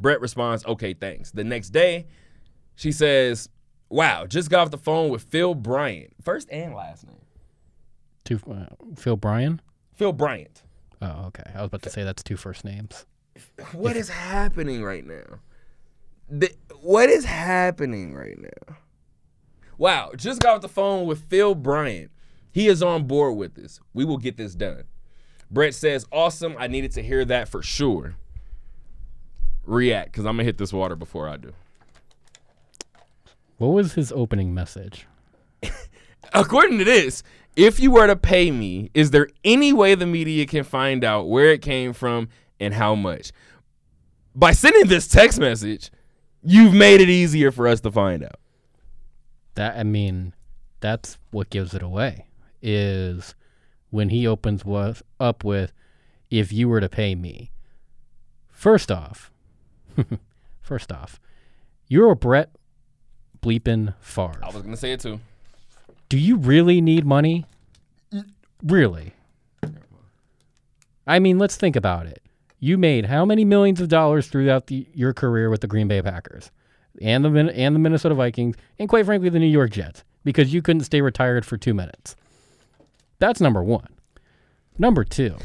Brett 0.00 0.20
responds, 0.22 0.64
okay, 0.64 0.94
thanks. 0.94 1.30
The 1.32 1.44
next 1.44 1.70
day, 1.70 2.06
she 2.76 2.92
says, 2.92 3.48
wow, 3.88 4.26
just 4.26 4.50
got 4.50 4.60
off 4.60 4.70
the 4.70 4.78
phone 4.78 5.10
with 5.10 5.22
Phil 5.22 5.54
Bryant. 5.54 6.12
First 6.22 6.48
and 6.50 6.74
last 6.74 7.06
name. 7.06 7.16
Two, 8.24 8.40
uh, 8.50 8.66
Phil 8.96 9.16
Bryan. 9.16 9.60
Phil 9.94 10.12
Bryant. 10.12 10.62
Oh, 11.00 11.26
okay. 11.26 11.44
I 11.54 11.58
was 11.58 11.68
about 11.68 11.82
to 11.82 11.90
say 11.90 12.04
that's 12.04 12.22
two 12.22 12.36
first 12.36 12.64
names. 12.64 13.06
What 13.72 13.96
is 13.96 14.08
happening 14.08 14.82
right 14.82 15.06
now? 15.06 15.40
The, 16.28 16.52
what 16.80 17.08
is 17.08 17.24
happening 17.24 18.14
right 18.14 18.38
now? 18.38 18.76
Wow, 19.78 20.10
just 20.16 20.40
got 20.40 20.56
off 20.56 20.60
the 20.60 20.68
phone 20.68 21.06
with 21.06 21.22
Phil 21.24 21.54
Bryant. 21.54 22.10
He 22.50 22.66
is 22.66 22.82
on 22.82 23.06
board 23.06 23.36
with 23.36 23.54
this. 23.54 23.80
We 23.94 24.04
will 24.04 24.18
get 24.18 24.36
this 24.36 24.54
done. 24.54 24.84
Brett 25.50 25.74
says, 25.74 26.04
awesome. 26.10 26.56
I 26.58 26.66
needed 26.66 26.92
to 26.92 27.02
hear 27.02 27.24
that 27.24 27.48
for 27.48 27.62
sure. 27.62 28.16
React, 29.64 30.12
because 30.12 30.26
I'm 30.26 30.36
going 30.36 30.38
to 30.38 30.44
hit 30.44 30.58
this 30.58 30.72
water 30.72 30.96
before 30.96 31.28
I 31.28 31.36
do. 31.36 31.52
What 33.58 33.68
was 33.68 33.94
his 33.94 34.12
opening 34.12 34.54
message? 34.54 35.06
According 36.32 36.78
to 36.78 36.84
this, 36.84 37.22
if 37.56 37.80
you 37.80 37.90
were 37.90 38.06
to 38.06 38.14
pay 38.14 38.52
me, 38.52 38.90
is 38.94 39.10
there 39.10 39.28
any 39.44 39.72
way 39.72 39.96
the 39.96 40.06
media 40.06 40.46
can 40.46 40.62
find 40.62 41.02
out 41.02 41.28
where 41.28 41.52
it 41.52 41.60
came 41.60 41.92
from 41.92 42.28
and 42.60 42.72
how 42.72 42.94
much? 42.94 43.32
By 44.32 44.52
sending 44.52 44.86
this 44.86 45.08
text 45.08 45.40
message, 45.40 45.90
you've 46.42 46.72
made 46.72 47.00
it 47.00 47.08
easier 47.08 47.50
for 47.50 47.66
us 47.66 47.80
to 47.80 47.90
find 47.90 48.22
out. 48.22 48.38
That 49.56 49.76
I 49.76 49.82
mean, 49.82 50.34
that's 50.78 51.18
what 51.32 51.50
gives 51.50 51.74
it 51.74 51.82
away. 51.82 52.26
Is 52.62 53.34
when 53.90 54.10
he 54.10 54.24
opens 54.24 54.64
was 54.64 55.02
up 55.18 55.42
with, 55.42 55.72
"If 56.30 56.52
you 56.52 56.68
were 56.68 56.80
to 56.80 56.88
pay 56.88 57.16
me." 57.16 57.50
First 58.46 58.92
off, 58.92 59.32
first 60.60 60.92
off, 60.92 61.18
you're 61.88 62.12
a 62.12 62.16
Brett 62.16 62.50
bleeping 63.40 63.94
Favre. 64.00 64.40
I 64.42 64.46
was 64.46 64.56
going 64.56 64.70
to 64.70 64.76
say 64.76 64.92
it 64.92 65.00
too. 65.00 65.20
Do 66.08 66.18
you 66.18 66.36
really 66.36 66.80
need 66.80 67.04
money? 67.04 67.44
Really? 68.62 69.12
I 71.06 71.18
mean, 71.18 71.38
let's 71.38 71.56
think 71.56 71.76
about 71.76 72.06
it. 72.06 72.22
You 72.60 72.76
made 72.76 73.06
how 73.06 73.24
many 73.24 73.44
millions 73.44 73.80
of 73.80 73.88
dollars 73.88 74.26
throughout 74.26 74.66
the, 74.66 74.86
your 74.92 75.12
career 75.12 75.48
with 75.48 75.60
the 75.60 75.66
Green 75.66 75.88
Bay 75.88 76.02
Packers 76.02 76.50
and 77.00 77.24
the 77.24 77.30
and 77.54 77.74
the 77.74 77.78
Minnesota 77.78 78.14
Vikings 78.14 78.56
and 78.78 78.88
quite 78.88 79.06
frankly 79.06 79.28
the 79.28 79.38
New 79.38 79.46
York 79.46 79.70
Jets 79.70 80.02
because 80.24 80.52
you 80.52 80.60
couldn't 80.60 80.82
stay 80.82 81.00
retired 81.00 81.46
for 81.46 81.56
2 81.56 81.72
minutes. 81.72 82.16
That's 83.20 83.40
number 83.40 83.62
1. 83.62 83.86
Number 84.78 85.04
2. 85.04 85.36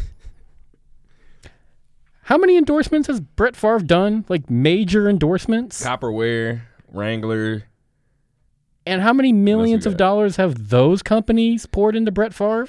How 2.24 2.38
many 2.38 2.58
endorsements 2.58 3.08
has 3.08 3.20
Brett 3.20 3.56
Favre 3.56 3.80
done? 3.80 4.26
Like 4.30 4.50
major 4.50 5.10
endorsements? 5.10 5.84
Copperware, 5.84 6.62
Wrangler. 6.92 7.64
And 8.86 9.02
how 9.02 9.14
many 9.14 9.32
millions 9.32 9.86
of 9.86 9.96
dollars 9.98 10.36
have 10.36 10.70
those 10.70 11.02
companies 11.02 11.66
poured 11.66 11.96
into 11.96 12.12
Brett 12.12 12.34
Favre? 12.34 12.68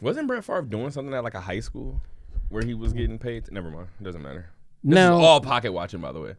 Wasn't 0.00 0.26
Brett 0.26 0.44
Favre 0.44 0.62
doing 0.62 0.90
something 0.90 1.14
at 1.14 1.22
like 1.22 1.34
a 1.34 1.40
high 1.40 1.60
school 1.60 2.00
where 2.48 2.64
he 2.64 2.74
was 2.74 2.92
getting 2.92 3.18
paid? 3.18 3.50
Never 3.52 3.70
mind. 3.70 3.88
It 4.00 4.04
doesn't 4.04 4.22
matter. 4.22 4.50
This 4.82 4.96
now, 4.96 5.16
is 5.18 5.24
all 5.24 5.40
pocket 5.40 5.72
watching, 5.72 6.00
by 6.00 6.10
the 6.12 6.20
way. 6.20 6.34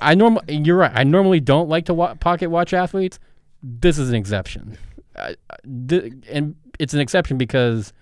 I 0.00 0.14
normal. 0.14 0.42
You're 0.48 0.76
right. 0.76 0.92
I 0.94 1.02
normally 1.02 1.40
don't 1.40 1.68
like 1.68 1.86
to 1.86 1.94
wa- 1.94 2.14
pocket 2.14 2.50
watch 2.50 2.72
athletes. 2.72 3.18
This 3.62 3.98
is 3.98 4.08
an 4.10 4.14
exception, 4.14 4.78
I, 5.16 5.34
I- 5.50 5.56
th- 5.88 6.12
and 6.28 6.54
it's 6.78 6.94
an 6.94 7.00
exception 7.00 7.36
because 7.38 7.92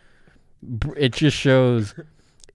it 0.96 1.12
just 1.12 1.37
shows. 1.37 1.94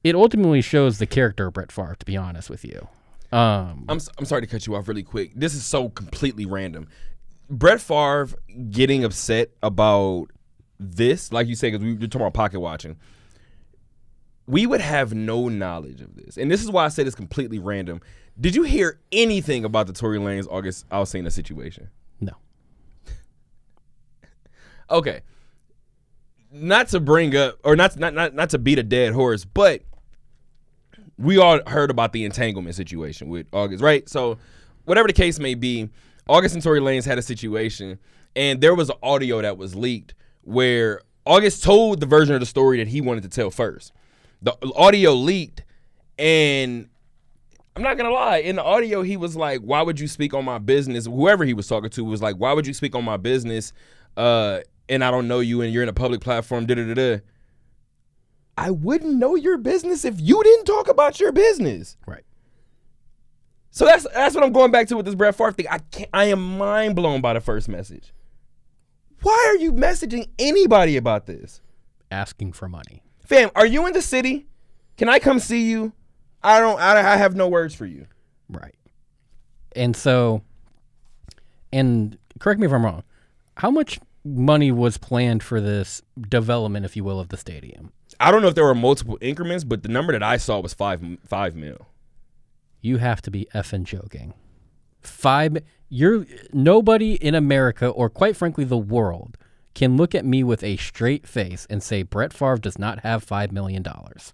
It 0.03 0.15
ultimately 0.15 0.62
shows 0.62 1.00
the 1.00 1.05
character 1.08 1.48
of 1.48 1.53
Brett 1.53 1.72
Favre. 1.72 1.96
To 1.98 2.05
be 2.05 2.17
honest 2.17 2.50
with 2.50 2.65
you, 2.65 2.88
um, 3.34 3.86
I'm 3.90 4.00
I'm 4.18 4.25
sorry 4.25 4.42
to 4.42 4.48
cut 4.48 4.68
you 4.68 4.75
off 4.75 4.88
really 4.88 5.02
quick. 5.02 5.32
This 5.36 5.56
is 5.56 5.66
so 5.66 5.90
completely 5.90 6.46
random. 6.46 6.88
Brett 7.50 7.82
Favre 7.82 8.30
getting 8.70 9.04
upset 9.04 9.50
about 9.63 10.28
this, 10.80 11.32
like 11.32 11.48
you 11.48 11.56
said, 11.56 11.72
because 11.72 11.84
we 11.84 11.94
were 11.94 12.08
talking 12.08 12.22
about 12.22 12.36
pocket 12.36 12.60
watching. 12.60 12.96
We 14.46 14.68
would 14.68 14.82
have 14.82 15.13
no 15.13 15.50
knowledge 15.50 16.02
of 16.02 16.16
this, 16.16 16.38
and 16.38 16.52
this 16.52 16.62
is 16.63 16.70
why 16.70 16.86
I 16.86 16.90
said 16.90 17.08
it's 17.08 17.16
completely 17.16 17.58
random. 17.58 18.02
Did 18.40 18.56
you 18.56 18.63
hear 18.63 19.00
anything 19.12 19.66
about 19.66 19.88
the 19.88 19.94
Tory 19.94 20.20
Lanez 20.20 20.48
August 20.50 20.88
Alsina 20.90 21.32
situation? 21.32 21.90
no. 22.20 22.34
Okay. 24.90 25.22
Not 26.52 26.90
to 26.90 27.00
bring 27.00 27.36
up 27.36 27.58
or 27.63 27.75
not 27.75 27.98
not 27.98 28.13
not, 28.13 28.36
not 28.36 28.52
to 28.52 28.60
beat 28.60 28.78
a 28.78 28.84
dead 28.84 29.13
horse, 29.13 29.44
but 29.44 29.82
we 31.17 31.38
all 31.38 31.60
heard 31.67 31.91
about 31.91 32.13
the 32.13 32.25
entanglement 32.25 32.75
situation 32.75 33.29
with 33.29 33.48
August, 33.53 33.84
right? 33.84 34.08
So 34.10 34.38
whatever 34.86 35.08
the 35.08 35.13
case 35.13 35.39
may 35.39 35.55
be, 35.55 35.89
August 36.27 36.55
and 36.55 36.63
Tory 36.63 36.79
Lanez 36.79 37.05
had 37.05 37.17
a 37.17 37.22
situation 37.22 38.00
and 38.36 38.62
there 38.62 38.75
was 38.75 38.89
an 38.89 38.96
audio 39.03 39.41
that 39.41 39.58
was 39.58 39.75
leaked 39.75 40.13
where 40.41 41.01
August 41.25 41.63
told 41.63 42.00
the 42.00 42.05
version 42.05 42.34
of 42.34 42.39
the 42.39 42.46
story 42.46 42.77
that 42.77 42.88
he 42.88 43.01
wanted 43.01 43.24
to 43.24 43.29
tell 43.29 43.51
first. 43.51 43.93
The 44.41 44.55
audio 44.75 45.13
leaked 45.13 45.63
and 46.17 46.89
I'm 47.75 47.82
not 47.82 47.98
gonna 47.98 48.12
lie. 48.12 48.38
In 48.38 48.58
the 48.58 48.63
audio, 48.63 49.01
he 49.01 49.17
was 49.17 49.36
like, 49.36 49.62
"Why 49.62 49.82
would 49.82 50.00
you 50.00 50.08
speak 50.08 50.34
on 50.34 50.46
my 50.46 50.60
business?" 50.60 51.05
Whoever 51.05 51.43
he 51.43 51.55
was 51.55 51.67
talking 51.67 51.89
to 51.91 52.03
was 52.03 52.22
like, 52.22 52.36
"Why 52.36 52.53
would 52.53 52.67
you 52.67 52.74
speak 52.74 52.93
on 52.93 53.03
my 53.03 53.17
business?" 53.17 53.74
Uh, 54.15 54.60
and 54.89 55.03
I 55.03 55.10
don't 55.10 55.27
know 55.27 55.39
you, 55.39 55.62
and 55.62 55.74
you're 55.74 55.82
in 55.82 55.89
a 55.89 55.93
public 55.93 56.22
platform. 56.22 56.67
Da 56.67 56.75
da 56.75 56.86
da 56.86 56.93
da. 56.93 57.17
I 58.57 58.69
wouldn't 58.72 59.15
know 59.15 59.36
your 59.36 59.57
business 59.57 60.05
if 60.05 60.19
you 60.19 60.41
didn't 60.43 60.65
talk 60.65 60.88
about 60.88 61.19
your 61.19 61.31
business. 61.31 61.98
Right. 62.05 62.24
So 63.72 63.86
that's 63.86 64.05
that's 64.13 64.36
what 64.36 64.43
I'm 64.43 64.51
going 64.53 64.72
back 64.72 64.88
to 64.89 64.95
with 64.98 65.05
this 65.07 65.15
Brett 65.15 65.36
Favre 65.36 65.51
thing. 65.51 65.65
I 65.69 65.79
can't. 65.79 66.10
I 66.13 66.25
am 66.25 66.57
mind 66.57 66.95
blown 66.95 67.22
by 67.22 67.33
the 67.33 67.41
first 67.41 67.67
message. 67.67 68.13
Why 69.24 69.48
are 69.50 69.57
you 69.57 69.72
messaging 69.72 70.27
anybody 70.38 70.98
about 70.98 71.25
this, 71.25 71.62
Asking 72.12 72.51
for 72.53 72.67
money. 72.69 73.01
fam? 73.25 73.50
Are 73.55 73.65
you 73.65 73.88
in 73.88 73.93
the 73.93 74.01
city? 74.01 74.48
Can 74.98 75.10
I 75.10 75.17
come 75.17 75.39
see 75.39 75.69
you? 75.69 75.93
I 76.43 76.60
don't. 76.60 76.79
I, 76.79 77.13
I 77.13 77.17
have 77.17 77.36
no 77.36 77.48
words 77.48 77.74
for 77.74 77.86
you. 77.88 78.05
Right. 78.50 78.75
And 79.75 79.95
so, 79.95 80.43
and 81.72 82.17
correct 82.39 82.60
me 82.60 82.67
if 82.67 82.74
I'm 82.74 82.86
wrong. 82.86 83.03
How 83.57 83.72
much 83.72 84.00
money 84.24 84.72
was 84.72 84.98
planned 84.98 85.41
for 85.41 85.60
this 85.60 86.01
development, 86.29 86.86
if 86.86 86.95
you 86.95 87.03
will, 87.03 87.19
of 87.19 87.29
the 87.29 87.38
stadium? 87.38 87.91
I 88.20 88.32
don't 88.32 88.41
know 88.41 88.48
if 88.48 88.55
there 88.55 88.63
were 88.63 88.75
multiple 88.75 89.17
increments, 89.22 89.63
but 89.63 89.84
the 89.84 89.89
number 89.89 90.13
that 90.13 90.24
I 90.24 90.38
saw 90.38 90.60
was 90.60 90.74
five 90.74 91.01
five 91.27 91.55
mil. 91.55 91.88
You 92.82 92.98
have 92.98 93.22
to 93.24 93.32
be 93.32 93.48
effing 93.53 93.84
joking. 93.84 94.34
Five. 95.01 95.58
You're 95.89 96.25
nobody 96.51 97.13
in 97.13 97.36
America, 97.36 97.88
or 97.88 98.10
quite 98.10 98.36
frankly, 98.36 98.63
the 98.63 98.77
world, 98.77 99.38
can 99.75 99.98
look 99.98 100.15
at 100.15 100.25
me 100.25 100.43
with 100.43 100.63
a 100.63 100.77
straight 100.77 101.27
face 101.27 101.67
and 101.70 101.82
say 101.82 102.03
Brett 102.03 102.34
Favre 102.34 102.58
does 102.58 102.77
not 102.77 103.00
have 103.00 103.24
five 103.24 103.51
million 103.51 103.84
dollars. 103.84 104.34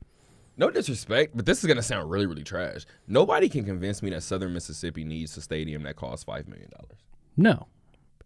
No 0.58 0.70
disrespect, 0.70 1.36
but 1.36 1.46
this 1.46 1.60
is 1.60 1.68
gonna 1.68 1.82
sound 1.82 2.10
really 2.10 2.26
really 2.26 2.44
trash. 2.44 2.86
Nobody 3.08 3.50
can 3.50 3.66
convince 3.66 4.02
me 4.02 4.10
that 4.12 4.24
Southern 4.24 4.54
Mississippi 4.54 5.04
needs 5.04 5.36
a 5.38 5.42
stadium 5.42 5.84
that 5.84 5.96
costs 5.96 6.24
five 6.24 6.48
million 6.48 6.70
dollars. 6.72 7.00
No, 7.38 7.68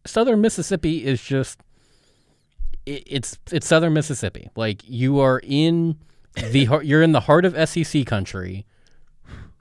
Southern 0.05 0.41
Mississippi 0.41 1.05
is 1.05 1.24
just 1.24 1.60
it, 2.85 3.03
it's 3.05 3.37
it's 3.51 3.67
Southern 3.67 3.93
Mississippi. 3.93 4.49
Like 4.55 4.81
you 4.87 5.19
are 5.19 5.41
in 5.43 5.97
the 6.35 6.79
you're 6.83 7.01
in 7.01 7.11
the 7.11 7.21
heart 7.21 7.45
of 7.45 7.69
SEC 7.69 8.05
country. 8.05 8.65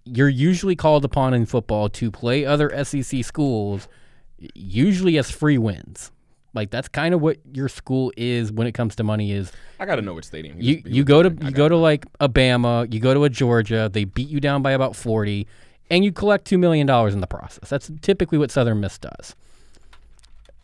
You're 0.04 0.28
usually 0.28 0.74
called 0.74 1.04
upon 1.04 1.32
in 1.32 1.46
football 1.46 1.88
to 1.90 2.10
play 2.10 2.44
other 2.44 2.84
SEC 2.84 3.24
schools, 3.24 3.86
usually 4.54 5.16
as 5.16 5.30
free 5.30 5.58
wins. 5.58 6.10
Like 6.54 6.70
that's 6.70 6.88
kind 6.88 7.14
of 7.14 7.20
what 7.20 7.38
your 7.52 7.68
school 7.68 8.12
is 8.16 8.52
when 8.52 8.66
it 8.66 8.72
comes 8.72 8.96
to 8.96 9.04
money. 9.04 9.32
Is 9.32 9.52
I 9.78 9.86
gotta 9.86 10.02
know 10.02 10.14
which 10.14 10.26
stadium. 10.26 10.60
you 10.60 10.82
you 10.84 11.04
go 11.04 11.22
to. 11.22 11.30
You 11.30 11.50
go 11.50 11.68
to 11.68 11.76
like 11.76 12.04
Alabama, 12.20 12.86
you 12.90 13.00
go 13.00 13.14
to 13.14 13.24
a 13.24 13.30
Georgia, 13.30 13.88
they 13.90 14.04
beat 14.04 14.28
you 14.28 14.40
down 14.40 14.60
by 14.60 14.72
about 14.72 14.94
forty, 14.94 15.46
and 15.88 16.04
you 16.04 16.12
collect 16.12 16.44
two 16.44 16.58
million 16.58 16.86
dollars 16.86 17.14
in 17.14 17.20
the 17.20 17.26
process. 17.26 17.70
That's 17.70 17.90
typically 18.02 18.36
what 18.38 18.50
Southern 18.50 18.80
Miss 18.80 18.98
does. 18.98 19.34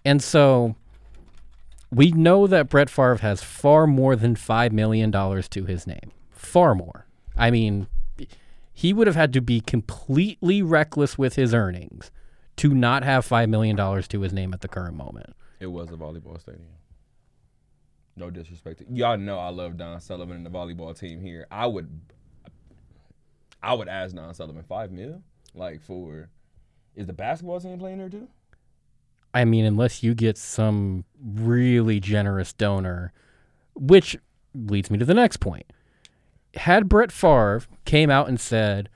And 0.04 0.22
so 0.22 0.76
we 1.90 2.10
know 2.12 2.46
that 2.46 2.68
Brett 2.68 2.90
Favre 2.90 3.16
has 3.16 3.42
far 3.42 3.86
more 3.86 4.16
than 4.16 4.36
five 4.36 4.72
million 4.72 5.10
dollars 5.10 5.48
to 5.50 5.64
his 5.64 5.86
name. 5.86 6.12
Far 6.30 6.74
more. 6.74 7.06
I 7.36 7.50
mean, 7.50 7.86
he 8.72 8.92
would 8.92 9.06
have 9.06 9.16
had 9.16 9.32
to 9.32 9.40
be 9.40 9.60
completely 9.60 10.62
reckless 10.62 11.16
with 11.16 11.34
his 11.34 11.54
earnings 11.54 12.10
to 12.56 12.74
not 12.74 13.04
have 13.04 13.24
five 13.24 13.48
million 13.48 13.76
dollars 13.76 14.06
to 14.08 14.20
his 14.20 14.32
name 14.32 14.52
at 14.52 14.60
the 14.60 14.68
current 14.68 14.96
moment. 14.96 15.34
It 15.60 15.66
was 15.68 15.88
a 15.90 15.94
volleyball 15.94 16.40
stadium. 16.40 16.66
No 18.16 18.30
disrespect. 18.30 18.82
Y'all 18.90 19.16
know 19.16 19.38
I 19.38 19.48
love 19.50 19.76
Don 19.76 20.00
Sullivan 20.00 20.36
and 20.36 20.46
the 20.46 20.50
volleyball 20.50 20.98
team 20.98 21.20
here. 21.20 21.46
I 21.50 21.66
would, 21.66 21.88
I 23.62 23.74
would 23.74 23.88
ask 23.88 24.14
Don 24.14 24.34
Sullivan 24.34 24.64
five 24.64 24.90
mil, 24.90 25.22
like 25.54 25.80
for, 25.80 26.28
is 26.96 27.06
the 27.06 27.12
basketball 27.12 27.60
team 27.60 27.78
playing 27.78 27.98
there 27.98 28.08
too? 28.08 28.28
I 29.34 29.44
mean, 29.44 29.64
unless 29.64 30.02
you 30.02 30.14
get 30.14 30.38
some 30.38 31.04
really 31.22 32.00
generous 32.00 32.52
donor, 32.52 33.12
which 33.74 34.16
leads 34.54 34.90
me 34.90 34.98
to 34.98 35.04
the 35.04 35.14
next 35.14 35.38
point. 35.38 35.66
Had 36.54 36.88
Brett 36.88 37.12
Favre 37.12 37.62
came 37.84 38.10
out 38.10 38.28
and 38.28 38.40
said, 38.40 38.88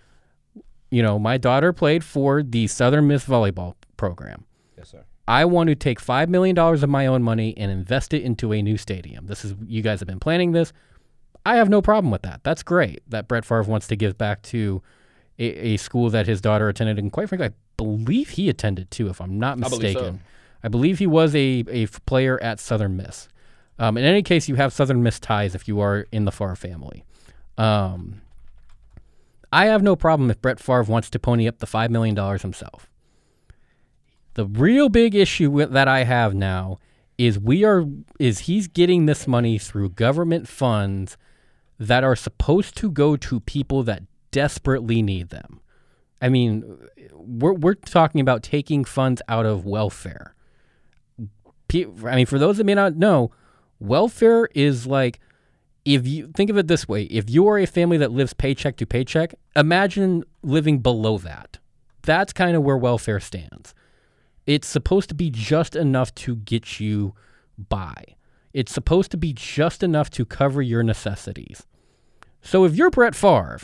you 0.90 1.02
know, 1.02 1.18
my 1.18 1.38
daughter 1.38 1.72
played 1.72 2.02
for 2.04 2.42
the 2.42 2.66
Southern 2.66 3.06
Miss 3.06 3.24
volleyball 3.24 3.74
program. 3.96 4.44
Yes, 4.76 4.90
sir. 4.90 5.04
I 5.28 5.44
want 5.44 5.68
to 5.68 5.74
take 5.74 6.00
$5 6.00 6.28
million 6.28 6.58
of 6.58 6.88
my 6.88 7.06
own 7.06 7.22
money 7.22 7.54
and 7.56 7.70
invest 7.70 8.12
it 8.12 8.22
into 8.22 8.52
a 8.52 8.60
new 8.60 8.76
stadium. 8.76 9.26
This 9.26 9.44
is, 9.44 9.54
you 9.66 9.80
guys 9.82 10.00
have 10.00 10.08
been 10.08 10.18
planning 10.18 10.52
this. 10.52 10.72
I 11.46 11.56
have 11.56 11.68
no 11.68 11.80
problem 11.80 12.10
with 12.10 12.22
that. 12.22 12.40
That's 12.42 12.62
great 12.62 13.02
that 13.08 13.28
Brett 13.28 13.44
Favre 13.44 13.62
wants 13.62 13.86
to 13.88 13.96
give 13.96 14.18
back 14.18 14.42
to 14.42 14.82
a, 15.38 15.44
a 15.44 15.76
school 15.76 16.10
that 16.10 16.26
his 16.26 16.40
daughter 16.40 16.68
attended. 16.68 16.98
And 16.98 17.12
quite 17.12 17.28
frankly, 17.28 17.48
I 17.48 17.52
believe 17.76 18.30
he 18.30 18.48
attended 18.48 18.90
too, 18.90 19.08
if 19.08 19.20
I'm 19.20 19.38
not 19.38 19.58
I 19.58 19.68
believe 19.68 19.70
so. 19.70 20.00
mistaken. 20.00 20.20
I 20.62 20.68
believe 20.68 20.98
he 20.98 21.06
was 21.06 21.34
a, 21.34 21.64
a 21.68 21.86
player 22.06 22.40
at 22.42 22.60
Southern 22.60 22.96
Miss. 22.96 23.28
Um, 23.78 23.96
in 23.96 24.04
any 24.04 24.22
case, 24.22 24.48
you 24.48 24.54
have 24.56 24.72
Southern 24.72 25.02
Miss 25.02 25.18
ties 25.18 25.54
if 25.54 25.66
you 25.66 25.80
are 25.80 26.06
in 26.12 26.24
the 26.24 26.32
Favre 26.32 26.54
family. 26.54 27.04
Um, 27.58 28.20
I 29.52 29.66
have 29.66 29.82
no 29.82 29.96
problem 29.96 30.30
if 30.30 30.40
Brett 30.40 30.60
Favre 30.60 30.84
wants 30.84 31.10
to 31.10 31.18
pony 31.18 31.48
up 31.48 31.58
the 31.58 31.66
$5 31.66 31.90
million 31.90 32.16
himself. 32.38 32.88
The 34.34 34.46
real 34.46 34.88
big 34.88 35.14
issue 35.14 35.50
with, 35.50 35.72
that 35.72 35.88
I 35.88 36.04
have 36.04 36.34
now 36.34 36.78
is 37.18 37.38
we 37.38 37.64
are 37.64 37.84
is 38.18 38.40
he's 38.40 38.66
getting 38.66 39.06
this 39.06 39.28
money 39.28 39.58
through 39.58 39.90
government 39.90 40.48
funds 40.48 41.16
that 41.78 42.02
are 42.02 42.16
supposed 42.16 42.76
to 42.78 42.90
go 42.90 43.16
to 43.16 43.40
people 43.40 43.82
that 43.82 44.02
desperately 44.32 45.02
need 45.02 45.28
them. 45.28 45.60
I 46.20 46.28
mean, 46.28 46.64
we're 47.12 47.52
we're 47.52 47.74
talking 47.74 48.20
about 48.20 48.42
taking 48.42 48.84
funds 48.84 49.22
out 49.28 49.46
of 49.46 49.64
welfare. 49.64 50.34
I 51.74 52.16
mean, 52.16 52.26
for 52.26 52.38
those 52.38 52.58
that 52.58 52.64
may 52.64 52.74
not 52.74 52.96
know, 52.96 53.30
welfare 53.78 54.48
is 54.54 54.86
like 54.86 55.20
if 55.84 56.06
you 56.06 56.30
think 56.34 56.50
of 56.50 56.56
it 56.56 56.68
this 56.68 56.86
way, 56.86 57.04
if 57.04 57.28
you 57.30 57.48
are 57.48 57.58
a 57.58 57.66
family 57.66 57.96
that 57.98 58.12
lives 58.12 58.34
paycheck 58.34 58.76
to 58.76 58.86
paycheck, 58.86 59.34
imagine 59.56 60.24
living 60.42 60.78
below 60.78 61.18
that. 61.18 61.58
That's 62.02 62.32
kind 62.32 62.56
of 62.56 62.62
where 62.62 62.76
welfare 62.76 63.20
stands. 63.20 63.74
It's 64.46 64.66
supposed 64.66 65.08
to 65.08 65.14
be 65.14 65.30
just 65.30 65.76
enough 65.76 66.14
to 66.16 66.36
get 66.36 66.80
you 66.80 67.14
by. 67.68 68.16
It's 68.52 68.72
supposed 68.72 69.10
to 69.12 69.16
be 69.16 69.32
just 69.32 69.82
enough 69.82 70.10
to 70.10 70.24
cover 70.24 70.62
your 70.62 70.82
necessities. 70.82 71.66
So 72.42 72.64
if 72.64 72.74
you're 72.74 72.90
Brett 72.90 73.14
Favre, 73.14 73.60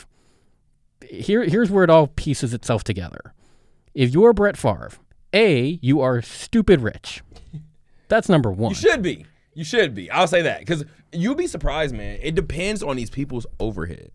here 1.07 1.43
here's 1.43 1.69
where 1.71 1.83
it 1.83 1.89
all 1.89 2.07
pieces 2.07 2.53
itself 2.53 2.83
together. 2.83 3.33
If 3.93 4.13
you're 4.13 4.33
Brett 4.33 4.57
Favre, 4.57 4.91
A, 5.33 5.79
you 5.81 6.01
are 6.01 6.21
stupid 6.21 6.81
rich. 6.81 7.21
That's 8.07 8.29
number 8.29 8.51
one. 8.51 8.69
You 8.71 8.75
should 8.75 9.01
be. 9.01 9.25
You 9.53 9.63
should 9.63 9.93
be. 9.93 10.09
I'll 10.11 10.27
say 10.27 10.41
that 10.43 10.59
because 10.59 10.85
you'll 11.11 11.35
be 11.35 11.47
surprised, 11.47 11.95
man. 11.95 12.19
It 12.21 12.35
depends 12.35 12.81
on 12.83 12.95
these 12.95 13.09
people's 13.09 13.45
overhead. 13.59 14.11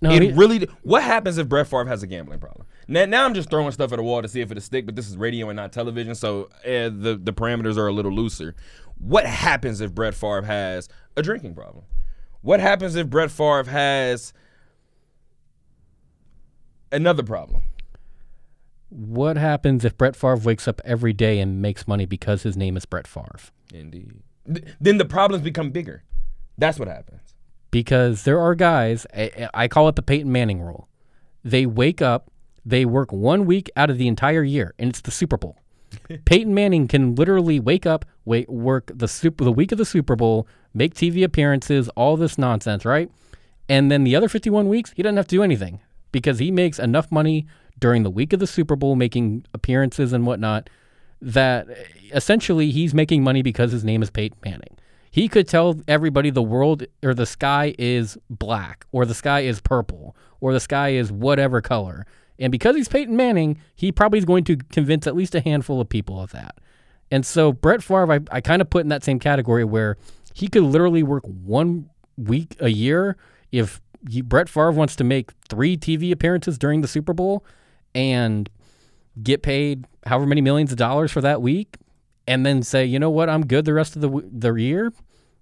No, 0.00 0.10
it 0.10 0.22
he- 0.22 0.32
really. 0.32 0.68
What 0.82 1.02
happens 1.02 1.38
if 1.38 1.48
Brett 1.48 1.66
Favre 1.66 1.86
has 1.86 2.02
a 2.02 2.06
gambling 2.06 2.38
problem? 2.38 2.66
Now, 2.86 3.04
now 3.04 3.24
I'm 3.24 3.34
just 3.34 3.50
throwing 3.50 3.70
stuff 3.72 3.92
at 3.92 3.96
the 3.96 4.02
wall 4.02 4.22
to 4.22 4.28
see 4.28 4.40
if 4.40 4.50
it'll 4.50 4.60
stick. 4.60 4.86
But 4.86 4.96
this 4.96 5.08
is 5.08 5.16
radio 5.16 5.48
and 5.48 5.56
not 5.56 5.72
television, 5.72 6.14
so 6.14 6.48
uh, 6.64 6.88
the 6.90 7.18
the 7.22 7.32
parameters 7.32 7.76
are 7.76 7.88
a 7.88 7.92
little 7.92 8.12
looser. 8.12 8.54
What 8.98 9.26
happens 9.26 9.80
if 9.80 9.94
Brett 9.94 10.14
Favre 10.14 10.42
has 10.42 10.88
a 11.16 11.22
drinking 11.22 11.54
problem? 11.54 11.84
What 12.42 12.60
happens 12.60 12.94
if 12.96 13.08
Brett 13.08 13.30
Favre 13.30 13.64
has 13.64 14.32
Another 16.90 17.22
problem. 17.22 17.62
What 18.90 19.36
happens 19.36 19.84
if 19.84 19.98
Brett 19.98 20.16
Favre 20.16 20.36
wakes 20.36 20.66
up 20.66 20.80
every 20.84 21.12
day 21.12 21.40
and 21.40 21.60
makes 21.60 21.86
money 21.86 22.06
because 22.06 22.42
his 22.42 22.56
name 22.56 22.76
is 22.76 22.86
Brett 22.86 23.06
Favre? 23.06 23.38
Indeed. 23.72 24.22
Th- 24.46 24.64
then 24.80 24.96
the 24.96 25.04
problems 25.04 25.44
become 25.44 25.70
bigger. 25.70 26.04
That's 26.56 26.78
what 26.78 26.88
happens. 26.88 27.34
Because 27.70 28.24
there 28.24 28.40
are 28.40 28.54
guys, 28.54 29.06
I, 29.14 29.48
I 29.52 29.68
call 29.68 29.88
it 29.88 29.96
the 29.96 30.02
Peyton 30.02 30.32
Manning 30.32 30.62
rule. 30.62 30.88
They 31.44 31.66
wake 31.66 32.00
up, 32.00 32.30
they 32.64 32.86
work 32.86 33.12
one 33.12 33.44
week 33.44 33.70
out 33.76 33.90
of 33.90 33.98
the 33.98 34.08
entire 34.08 34.42
year, 34.42 34.74
and 34.78 34.88
it's 34.88 35.02
the 35.02 35.10
Super 35.10 35.36
Bowl. 35.36 35.58
Peyton 36.24 36.54
Manning 36.54 36.88
can 36.88 37.14
literally 37.14 37.60
wake 37.60 37.84
up, 37.84 38.06
wait, 38.24 38.48
work 38.48 38.90
the 38.94 39.08
super, 39.08 39.44
the 39.44 39.52
week 39.52 39.70
of 39.70 39.78
the 39.78 39.84
Super 39.84 40.16
Bowl, 40.16 40.48
make 40.72 40.94
TV 40.94 41.22
appearances, 41.22 41.90
all 41.90 42.16
this 42.16 42.38
nonsense, 42.38 42.86
right? 42.86 43.10
And 43.68 43.90
then 43.90 44.04
the 44.04 44.16
other 44.16 44.30
51 44.30 44.66
weeks, 44.68 44.92
he 44.96 45.02
doesn't 45.02 45.16
have 45.18 45.26
to 45.26 45.36
do 45.36 45.42
anything 45.42 45.80
because 46.12 46.38
he 46.38 46.50
makes 46.50 46.78
enough 46.78 47.10
money 47.10 47.46
during 47.78 48.02
the 48.02 48.10
week 48.10 48.32
of 48.32 48.40
the 48.40 48.46
Super 48.46 48.76
Bowl, 48.76 48.96
making 48.96 49.44
appearances 49.54 50.12
and 50.12 50.26
whatnot, 50.26 50.68
that 51.20 51.66
essentially 52.12 52.70
he's 52.70 52.94
making 52.94 53.22
money 53.22 53.42
because 53.42 53.72
his 53.72 53.84
name 53.84 54.02
is 54.02 54.10
Peyton 54.10 54.38
Manning. 54.44 54.78
He 55.10 55.28
could 55.28 55.48
tell 55.48 55.80
everybody 55.88 56.30
the 56.30 56.42
world 56.42 56.84
or 57.02 57.14
the 57.14 57.26
sky 57.26 57.74
is 57.78 58.18
black 58.28 58.86
or 58.92 59.04
the 59.04 59.14
sky 59.14 59.40
is 59.40 59.60
purple 59.60 60.14
or 60.40 60.52
the 60.52 60.60
sky 60.60 60.90
is 60.90 61.10
whatever 61.10 61.60
color. 61.60 62.06
And 62.38 62.52
because 62.52 62.76
he's 62.76 62.88
Peyton 62.88 63.16
Manning, 63.16 63.58
he 63.74 63.90
probably 63.90 64.18
is 64.18 64.24
going 64.24 64.44
to 64.44 64.56
convince 64.56 65.06
at 65.06 65.16
least 65.16 65.34
a 65.34 65.40
handful 65.40 65.80
of 65.80 65.88
people 65.88 66.20
of 66.20 66.30
that. 66.32 66.56
And 67.10 67.24
so 67.24 67.52
Brett 67.52 67.82
Favre, 67.82 68.12
I, 68.12 68.20
I 68.30 68.40
kind 68.40 68.62
of 68.62 68.70
put 68.70 68.82
in 68.82 68.88
that 68.88 69.02
same 69.02 69.18
category 69.18 69.64
where 69.64 69.96
he 70.34 70.46
could 70.46 70.62
literally 70.62 71.02
work 71.02 71.24
one 71.24 71.88
week 72.16 72.54
a 72.60 72.68
year 72.68 73.16
if 73.50 73.80
Brett 74.02 74.48
Favre 74.48 74.72
wants 74.72 74.96
to 74.96 75.04
make 75.04 75.32
three 75.48 75.76
TV 75.76 76.12
appearances 76.12 76.58
during 76.58 76.80
the 76.80 76.88
Super 76.88 77.12
Bowl 77.12 77.44
and 77.94 78.48
get 79.22 79.42
paid 79.42 79.86
however 80.06 80.26
many 80.26 80.40
millions 80.40 80.70
of 80.70 80.78
dollars 80.78 81.10
for 81.10 81.20
that 81.20 81.42
week, 81.42 81.76
and 82.26 82.44
then 82.46 82.62
say, 82.62 82.84
you 82.84 82.98
know 82.98 83.10
what, 83.10 83.28
I'm 83.28 83.46
good 83.46 83.64
the 83.64 83.74
rest 83.74 83.96
of 83.96 84.02
the 84.02 84.22
the 84.32 84.54
year, 84.54 84.92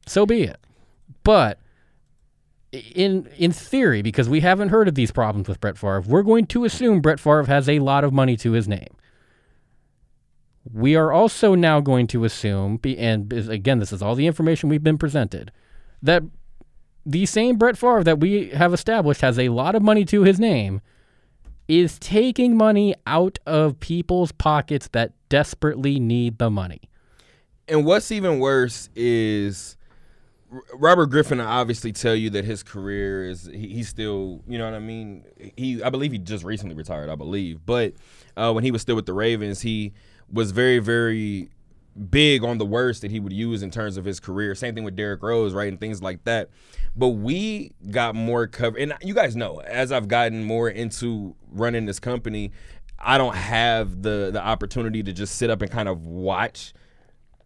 so 0.07 0.25
be 0.25 0.43
it. 0.45 0.59
But 1.25 1.59
in 2.73 3.29
in 3.37 3.53
theory, 3.53 4.03
because 4.03 4.29
we 4.29 4.41
haven't 4.41 4.71
heard 4.71 4.89
of 4.89 4.95
these 4.95 5.11
problems 5.11 5.49
with 5.49 5.61
Brett 5.61 5.77
Favre, 5.77 6.03
we're 6.03 6.23
going 6.23 6.47
to 6.47 6.65
assume 6.65 7.01
Brett 7.01 7.21
Favre 7.21 7.45
has 7.45 7.69
a 7.69 7.81
lot 7.81 8.05
of 8.05 8.13
money 8.13 8.37
to 8.39 8.53
his 8.53 8.67
name. 8.69 8.97
We 10.73 10.97
are 10.97 11.13
also 11.13 11.55
now 11.55 11.81
going 11.81 12.09
to 12.09 12.25
assume, 12.25 12.81
and 12.85 13.33
again, 13.33 13.79
this 13.79 13.93
is 13.93 14.03
all 14.03 14.15
the 14.15 14.27
information 14.27 14.69
we've 14.69 14.83
been 14.83 14.99
presented, 14.99 15.53
that 16.03 16.25
the 17.07 17.25
same 17.25 17.57
Brett 17.57 17.79
Favre 17.79 18.03
that 18.03 18.19
we 18.19 18.51
have 18.51 18.75
established 18.75 19.21
has 19.21 19.39
a 19.39 19.49
lot 19.49 19.77
of 19.77 19.83
money 19.83 20.05
to 20.07 20.25
his 20.25 20.41
name 20.41 20.81
is 21.69 21.99
taking 21.99 22.57
money 22.57 22.95
out 23.07 23.39
of 23.47 23.79
people's 23.81 24.33
pockets 24.33 24.89
that 24.89 25.13
desperately 25.29 25.99
need 25.99 26.39
the 26.39 26.51
money. 26.51 26.81
And 27.69 27.85
what's 27.85 28.11
even 28.13 28.41
worse 28.41 28.89
is 28.95 29.77
Robert 30.75 31.07
Griffin 31.07 31.41
obviously 31.41 31.93
tell 31.93 32.15
you 32.15 32.31
that 32.31 32.45
his 32.45 32.63
career 32.63 33.29
is 33.29 33.47
he, 33.53 33.69
he's 33.69 33.89
still 33.89 34.43
you 34.47 34.59
know 34.59 34.65
what 34.65 34.75
I 34.75 34.79
mean 34.79 35.25
he 35.57 35.83
I 35.83 35.91
believe 35.91 36.13
he 36.13 36.19
just 36.19 36.45
recently 36.45 36.77
retired 36.77 37.11
I 37.11 37.17
believe 37.17 37.67
but 37.67 37.95
uh, 38.37 38.53
when 38.53 38.63
he 38.63 38.71
was 38.71 38.83
still 38.83 38.95
with 38.95 39.07
the 39.07 39.13
Ravens 39.13 39.61
he 39.63 39.93
was 40.31 40.53
very 40.53 40.79
very 40.79 41.51
big 42.11 42.45
on 42.45 42.59
the 42.59 42.67
words 42.67 43.01
that 43.01 43.11
he 43.11 43.21
would 43.21 43.33
use 43.33 43.63
in 43.63 43.71
terms 43.71 43.97
of 43.97 44.05
his 44.05 44.21
career 44.21 44.55
same 44.55 44.75
thing 44.75 44.85
with 44.85 44.97
Derrick 44.97 45.23
Rose 45.23 45.55
right 45.55 45.69
and 45.69 45.81
things 45.81 46.03
like 46.03 46.23
that 46.25 46.51
but 46.95 47.09
we 47.09 47.73
got 47.91 48.15
more 48.15 48.47
cover 48.47 48.77
and 48.77 48.93
you 49.03 49.15
guys 49.15 49.35
know 49.35 49.61
as 49.61 49.93
I've 49.93 50.09
gotten 50.09 50.45
more 50.45 50.69
into 50.69 51.35
running 51.51 51.87
this 51.87 51.99
company 51.99 52.53
I 52.99 53.19
don't 53.19 53.35
have 53.35 54.03
the 54.03 54.31
the 54.33 54.43
opportunity 54.43 55.03
to 55.03 55.13
just 55.13 55.37
sit 55.37 55.51
up 55.51 55.63
and 55.63 55.71
kind 55.71 55.89
of 55.89 56.05
watch 56.05 56.73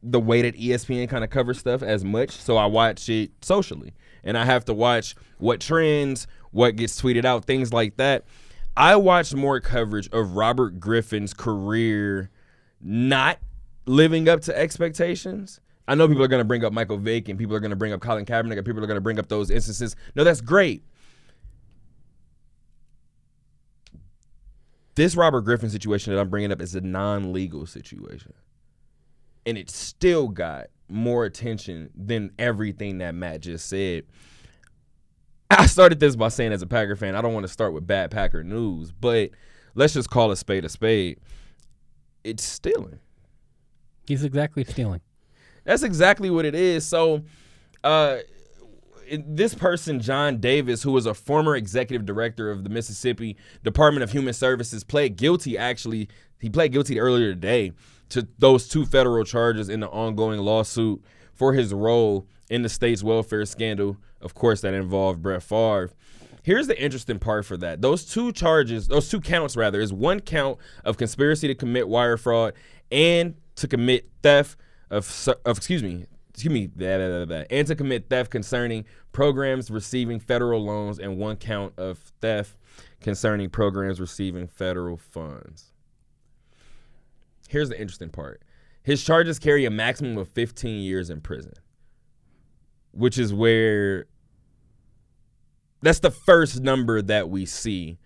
the 0.02 0.20
way 0.20 0.42
that 0.42 0.56
ESPN 0.56 1.08
kind 1.08 1.24
of 1.24 1.30
covers 1.30 1.58
stuff 1.58 1.82
as 1.82 2.04
much. 2.04 2.30
So 2.30 2.56
I 2.56 2.66
watch 2.66 3.08
it 3.08 3.32
socially, 3.42 3.92
and 4.24 4.38
I 4.38 4.44
have 4.44 4.64
to 4.66 4.74
watch 4.74 5.14
what 5.38 5.60
trends, 5.60 6.26
what 6.52 6.76
gets 6.76 7.00
tweeted 7.00 7.24
out, 7.24 7.44
things 7.44 7.72
like 7.72 7.96
that. 7.96 8.24
I 8.76 8.96
watched 8.96 9.34
more 9.34 9.60
coverage 9.60 10.08
of 10.12 10.36
Robert 10.36 10.80
Griffin's 10.80 11.34
career 11.34 12.30
not 12.80 13.38
living 13.90 14.28
up 14.28 14.40
to 14.42 14.56
expectations. 14.56 15.60
I 15.88 15.96
know 15.96 16.06
people 16.06 16.22
are 16.22 16.28
going 16.28 16.40
to 16.40 16.44
bring 16.44 16.64
up 16.64 16.72
Michael 16.72 16.96
Vick 16.96 17.28
and 17.28 17.38
people 17.38 17.56
are 17.56 17.60
going 17.60 17.70
to 17.70 17.76
bring 17.76 17.92
up 17.92 18.00
Colin 18.00 18.24
Kaepernick 18.24 18.56
and 18.56 18.64
people 18.64 18.82
are 18.82 18.86
going 18.86 18.96
to 18.96 19.00
bring 19.00 19.18
up 19.18 19.28
those 19.28 19.50
instances. 19.50 19.96
No, 20.14 20.22
that's 20.22 20.40
great. 20.40 20.84
This 24.94 25.16
Robert 25.16 25.40
Griffin 25.42 25.70
situation 25.70 26.14
that 26.14 26.20
I'm 26.20 26.28
bringing 26.28 26.52
up 26.52 26.62
is 26.62 26.74
a 26.74 26.80
non-legal 26.80 27.66
situation 27.66 28.32
and 29.44 29.58
it 29.58 29.70
still 29.70 30.28
got 30.28 30.66
more 30.88 31.24
attention 31.24 31.90
than 31.96 32.30
everything 32.38 32.98
that 32.98 33.14
Matt 33.14 33.40
just 33.40 33.68
said. 33.68 34.04
I 35.50 35.66
started 35.66 35.98
this 35.98 36.14
by 36.14 36.28
saying, 36.28 36.52
as 36.52 36.62
a 36.62 36.66
Packer 36.66 36.94
fan, 36.94 37.16
I 37.16 37.22
don't 37.22 37.34
want 37.34 37.44
to 37.44 37.52
start 37.52 37.72
with 37.72 37.86
bad 37.86 38.12
Packer 38.12 38.44
news, 38.44 38.92
but 38.92 39.30
let's 39.74 39.94
just 39.94 40.10
call 40.10 40.30
a 40.30 40.36
spade 40.36 40.64
a 40.64 40.68
spade. 40.68 41.18
It's 42.22 42.44
stealing. 42.44 43.00
He's 44.10 44.24
exactly 44.24 44.64
stealing. 44.64 45.00
That's 45.62 45.84
exactly 45.84 46.30
what 46.30 46.44
it 46.44 46.56
is. 46.56 46.84
So, 46.84 47.22
uh, 47.84 48.16
this 49.24 49.54
person, 49.54 50.00
John 50.00 50.38
Davis, 50.38 50.82
who 50.82 50.90
was 50.90 51.06
a 51.06 51.14
former 51.14 51.54
executive 51.54 52.06
director 52.06 52.50
of 52.50 52.64
the 52.64 52.70
Mississippi 52.70 53.36
Department 53.62 54.02
of 54.02 54.10
Human 54.10 54.34
Services, 54.34 54.82
pled 54.82 55.16
guilty. 55.16 55.56
Actually, 55.56 56.08
he 56.40 56.50
pled 56.50 56.72
guilty 56.72 56.98
earlier 56.98 57.32
today 57.32 57.70
to 58.08 58.26
those 58.40 58.66
two 58.66 58.84
federal 58.84 59.22
charges 59.22 59.68
in 59.68 59.78
the 59.78 59.88
ongoing 59.88 60.40
lawsuit 60.40 61.04
for 61.32 61.52
his 61.52 61.72
role 61.72 62.26
in 62.48 62.62
the 62.62 62.68
state's 62.68 63.04
welfare 63.04 63.46
scandal, 63.46 63.96
of 64.20 64.34
course, 64.34 64.60
that 64.62 64.74
involved 64.74 65.22
Brett 65.22 65.44
Favre. 65.44 65.92
Here's 66.42 66.66
the 66.66 66.82
interesting 66.82 67.20
part 67.20 67.46
for 67.46 67.56
that. 67.58 67.80
Those 67.80 68.04
two 68.04 68.32
charges, 68.32 68.88
those 68.88 69.08
two 69.08 69.20
counts 69.20 69.56
rather, 69.56 69.80
is 69.80 69.92
one 69.92 70.18
count 70.18 70.58
of 70.84 70.96
conspiracy 70.96 71.46
to 71.46 71.54
commit 71.54 71.86
wire 71.86 72.16
fraud 72.16 72.54
and 72.90 73.36
to 73.56 73.68
commit 73.68 74.08
theft 74.22 74.58
of, 74.90 75.28
of 75.44 75.56
excuse 75.58 75.82
me, 75.82 76.06
excuse 76.30 76.52
me, 76.52 76.66
blah, 76.66 76.96
blah, 76.96 77.24
blah, 77.24 77.42
and 77.50 77.66
to 77.66 77.74
commit 77.74 78.08
theft 78.08 78.30
concerning 78.30 78.84
programs 79.12 79.70
receiving 79.70 80.18
federal 80.18 80.64
loans, 80.64 80.98
and 80.98 81.18
one 81.18 81.36
count 81.36 81.74
of 81.76 81.98
theft 82.20 82.56
concerning 83.00 83.50
programs 83.50 84.00
receiving 84.00 84.46
federal 84.46 84.96
funds. 84.96 85.72
Here's 87.48 87.68
the 87.68 87.80
interesting 87.80 88.10
part 88.10 88.42
his 88.82 89.04
charges 89.04 89.38
carry 89.38 89.64
a 89.64 89.70
maximum 89.70 90.16
of 90.18 90.28
15 90.28 90.82
years 90.82 91.10
in 91.10 91.20
prison, 91.20 91.52
which 92.92 93.18
is 93.18 93.34
where 93.34 94.06
that's 95.82 96.00
the 96.00 96.10
first 96.10 96.60
number 96.60 97.02
that 97.02 97.28
we 97.28 97.46
see 97.46 97.98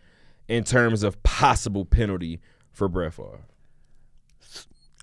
in 0.49 0.65
terms 0.65 1.03
of 1.03 1.23
possible 1.23 1.85
penalty 1.85 2.41
for 2.71 2.89
Favre. 2.89 3.41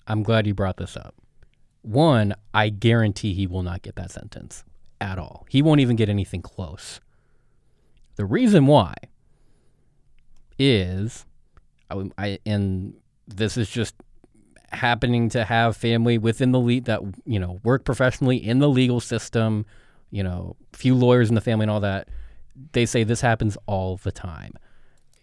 I'm 0.08 0.24
glad 0.24 0.48
you 0.48 0.54
brought 0.54 0.78
this 0.78 0.98
up. 0.98 1.16
One, 1.82 2.36
I 2.54 2.70
guarantee 2.70 3.34
he 3.34 3.48
will 3.48 3.64
not 3.64 3.82
get 3.82 3.96
that 3.96 4.12
sentence 4.12 4.64
at 5.00 5.18
all. 5.18 5.46
He 5.50 5.62
won't 5.62 5.80
even 5.80 5.96
get 5.96 6.10
anything 6.10 6.42
close. 6.42 7.00
The 8.16 8.26
reason 8.26 8.68
why 8.68 8.94
is, 10.60 11.26
I, 11.90 12.12
I 12.18 12.40
and 12.46 12.94
this 13.28 13.58
is 13.58 13.70
just 13.70 13.96
happening 14.72 15.30
to 15.30 15.44
have 15.44 15.76
family 15.76 16.18
within 16.18 16.52
the 16.52 16.60
lead 16.60 16.86
that 16.86 17.02
you 17.26 17.40
know 17.40 17.60
work 17.64 17.84
professionally 17.84 18.38
in 18.38 18.60
the 18.60 18.70
legal 18.70 19.00
system, 19.00 19.66
you 20.12 20.24
know, 20.24 20.56
few 20.74 20.94
lawyers 20.96 21.30
in 21.30 21.36
the 21.36 21.42
family 21.42 21.64
and 21.64 21.72
all 21.72 21.80
that, 21.80 22.10
they 22.74 22.86
say 22.86 23.04
this 23.04 23.22
happens 23.22 23.58
all 23.66 23.98
the 23.98 24.12
time. 24.12 24.54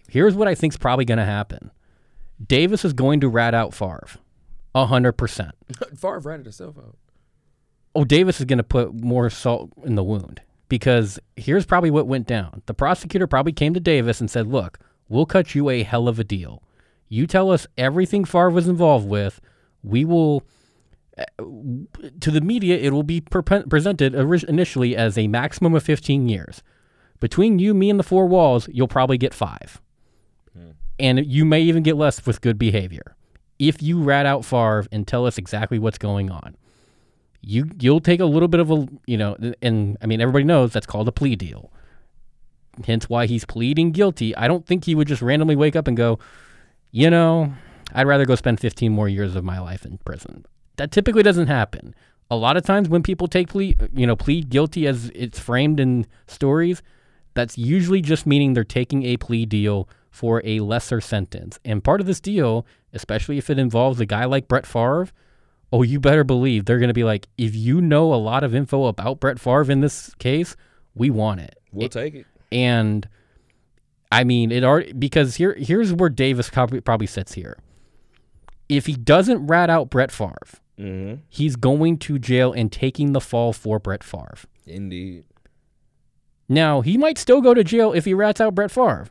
Here's 0.08 0.34
what 0.34 0.48
I 0.48 0.54
think 0.54 0.72
is 0.72 0.78
probably 0.78 1.04
going 1.04 1.18
to 1.18 1.24
happen. 1.24 1.70
Davis 2.44 2.84
is 2.84 2.92
going 2.92 3.20
to 3.20 3.28
rat 3.28 3.54
out 3.54 3.74
Favre, 3.74 4.08
hundred 4.74 5.12
percent. 5.12 5.52
Favre 5.96 6.20
ratted 6.20 6.46
himself 6.46 6.78
out. 6.78 6.96
Oh, 7.94 8.04
Davis 8.04 8.38
is 8.38 8.44
going 8.44 8.58
to 8.58 8.64
put 8.64 8.94
more 8.94 9.28
salt 9.30 9.70
in 9.84 9.94
the 9.94 10.04
wound 10.04 10.40
because 10.68 11.18
here's 11.36 11.66
probably 11.66 11.90
what 11.90 12.06
went 12.06 12.26
down. 12.26 12.62
The 12.66 12.74
prosecutor 12.74 13.26
probably 13.26 13.52
came 13.52 13.74
to 13.74 13.80
Davis 13.80 14.20
and 14.20 14.30
said, 14.30 14.46
"Look, 14.46 14.78
we'll 15.08 15.26
cut 15.26 15.54
you 15.54 15.68
a 15.68 15.82
hell 15.82 16.08
of 16.08 16.18
a 16.18 16.24
deal. 16.24 16.62
You 17.08 17.26
tell 17.26 17.50
us 17.50 17.66
everything 17.76 18.24
Favre 18.24 18.50
was 18.50 18.68
involved 18.68 19.08
with. 19.08 19.40
We 19.82 20.04
will, 20.04 20.42
uh, 21.16 21.24
to 22.20 22.30
the 22.30 22.40
media, 22.40 22.76
it 22.76 22.92
will 22.92 23.02
be 23.02 23.20
pre- 23.20 23.62
presented 23.62 24.14
initially 24.14 24.96
as 24.96 25.16
a 25.16 25.26
maximum 25.28 25.74
of 25.74 25.82
15 25.82 26.28
years. 26.28 26.62
Between 27.20 27.58
you, 27.58 27.74
me, 27.74 27.90
and 27.90 27.98
the 27.98 28.04
four 28.04 28.26
walls, 28.26 28.68
you'll 28.70 28.88
probably 28.88 29.18
get 29.18 29.34
five. 29.34 29.80
Hmm. 30.52 30.70
And 30.98 31.26
you 31.26 31.44
may 31.44 31.62
even 31.62 31.82
get 31.82 31.96
less 31.96 32.24
with 32.26 32.40
good 32.40 32.58
behavior. 32.58 33.16
If 33.58 33.82
you 33.82 34.02
rat 34.02 34.26
out 34.26 34.44
Favre 34.44 34.86
and 34.92 35.06
tell 35.06 35.26
us 35.26 35.38
exactly 35.38 35.78
what's 35.78 35.98
going 35.98 36.30
on, 36.30 36.56
you 37.40 37.70
you'll 37.80 38.00
take 38.00 38.20
a 38.20 38.24
little 38.24 38.48
bit 38.48 38.60
of 38.60 38.70
a 38.70 38.86
you 39.06 39.16
know, 39.16 39.36
and 39.62 39.96
I 40.02 40.06
mean 40.06 40.20
everybody 40.20 40.44
knows 40.44 40.72
that's 40.72 40.86
called 40.86 41.08
a 41.08 41.12
plea 41.12 41.36
deal. 41.36 41.70
hence 42.84 43.08
why 43.08 43.26
he's 43.26 43.44
pleading 43.44 43.92
guilty. 43.92 44.34
I 44.36 44.48
don't 44.48 44.66
think 44.66 44.84
he 44.84 44.94
would 44.94 45.08
just 45.08 45.22
randomly 45.22 45.56
wake 45.56 45.76
up 45.76 45.88
and 45.88 45.96
go, 45.96 46.18
you 46.90 47.10
know, 47.10 47.52
I'd 47.94 48.06
rather 48.06 48.24
go 48.26 48.34
spend 48.34 48.60
15 48.60 48.92
more 48.92 49.08
years 49.08 49.34
of 49.36 49.44
my 49.44 49.58
life 49.58 49.84
in 49.84 49.98
prison. 49.98 50.46
That 50.76 50.92
typically 50.92 51.22
doesn't 51.22 51.48
happen. 51.48 51.94
A 52.30 52.36
lot 52.36 52.56
of 52.56 52.64
times 52.64 52.88
when 52.88 53.02
people 53.02 53.26
take 53.26 53.48
plea, 53.48 53.76
you 53.92 54.06
know, 54.06 54.16
plead 54.16 54.50
guilty 54.50 54.86
as 54.86 55.10
it's 55.14 55.38
framed 55.38 55.80
in 55.80 56.06
stories, 56.26 56.82
that's 57.34 57.56
usually 57.56 58.00
just 58.02 58.26
meaning 58.26 58.52
they're 58.52 58.64
taking 58.64 59.04
a 59.04 59.16
plea 59.16 59.46
deal 59.46 59.88
for 60.10 60.42
a 60.44 60.60
lesser 60.60 61.00
sentence. 61.00 61.58
And 61.64 61.82
part 61.82 62.00
of 62.00 62.06
this 62.06 62.20
deal, 62.20 62.66
especially 62.92 63.38
if 63.38 63.50
it 63.50 63.58
involves 63.58 64.00
a 64.00 64.06
guy 64.06 64.24
like 64.24 64.48
Brett 64.48 64.66
Favre, 64.66 65.08
oh, 65.72 65.82
you 65.82 66.00
better 66.00 66.24
believe 66.24 66.64
they're 66.64 66.78
going 66.78 66.88
to 66.88 66.94
be 66.94 67.04
like, 67.04 67.28
if 67.36 67.54
you 67.54 67.80
know 67.80 68.12
a 68.12 68.16
lot 68.16 68.44
of 68.44 68.54
info 68.54 68.86
about 68.86 69.20
Brett 69.20 69.38
Favre 69.38 69.70
in 69.70 69.80
this 69.80 70.14
case, 70.14 70.56
we 70.94 71.10
want 71.10 71.40
it. 71.40 71.58
We'll 71.72 71.88
take 71.88 72.14
it. 72.14 72.26
And 72.50 73.08
I 74.10 74.24
mean, 74.24 74.50
it 74.50 74.64
already 74.64 74.92
because 74.94 75.36
here 75.36 75.54
here's 75.54 75.92
where 75.92 76.08
Davis 76.08 76.48
probably 76.48 76.80
probably 76.80 77.06
sits 77.06 77.34
here. 77.34 77.58
If 78.68 78.86
he 78.86 78.94
doesn't 78.94 79.46
rat 79.46 79.70
out 79.70 79.90
Brett 79.90 80.10
Favre, 80.12 80.36
Mm-hmm. 80.78 81.22
he's 81.28 81.56
going 81.56 81.98
to 81.98 82.20
jail 82.20 82.52
and 82.52 82.70
taking 82.70 83.12
the 83.12 83.20
fall 83.20 83.52
for 83.52 83.80
Brett 83.80 84.04
Favre. 84.04 84.36
Indeed. 84.64 85.24
Now, 86.48 86.82
he 86.82 86.96
might 86.96 87.18
still 87.18 87.40
go 87.40 87.52
to 87.52 87.64
jail 87.64 87.92
if 87.92 88.04
he 88.04 88.14
rats 88.14 88.40
out 88.40 88.54
Brett 88.54 88.70
Favre. 88.70 89.08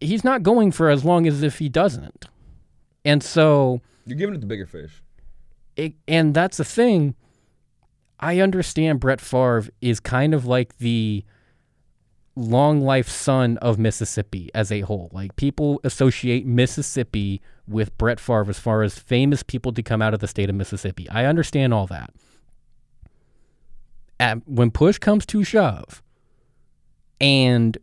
He's 0.00 0.24
not 0.24 0.42
going 0.42 0.72
for 0.72 0.88
as 0.88 1.04
long 1.04 1.26
as 1.26 1.42
if 1.42 1.58
he 1.58 1.68
doesn't. 1.68 2.26
And 3.04 3.22
so, 3.22 3.80
You're 4.06 4.18
giving 4.18 4.34
it 4.34 4.40
the 4.40 4.46
bigger 4.46 4.66
fish. 4.66 5.02
it, 5.76 5.94
and 6.06 6.34
that's 6.34 6.58
the 6.58 6.64
thing. 6.64 7.14
I 8.18 8.40
understand 8.40 9.00
Brett 9.00 9.20
Favre 9.20 9.64
is 9.80 9.98
kind 10.00 10.34
of 10.34 10.44
like 10.44 10.76
the 10.78 11.24
long 12.36 12.80
life 12.82 13.08
son 13.08 13.56
of 13.58 13.78
Mississippi 13.78 14.50
as 14.54 14.70
a 14.70 14.80
whole. 14.80 15.08
Like 15.12 15.36
people 15.36 15.80
associate 15.84 16.46
Mississippi 16.46 17.40
with 17.66 17.96
Brett 17.96 18.20
Favre 18.20 18.50
as 18.50 18.58
far 18.58 18.82
as 18.82 18.98
famous 18.98 19.42
people 19.42 19.72
to 19.72 19.82
come 19.82 20.02
out 20.02 20.12
of 20.12 20.20
the 20.20 20.28
state 20.28 20.50
of 20.50 20.54
Mississippi. 20.56 21.08
I 21.08 21.24
understand 21.24 21.72
all 21.72 21.86
that. 21.86 22.12
At, 24.18 24.46
when 24.46 24.70
push 24.70 24.98
comes 24.98 25.24
to 25.26 25.42
shove, 25.42 26.02
and 27.22 27.78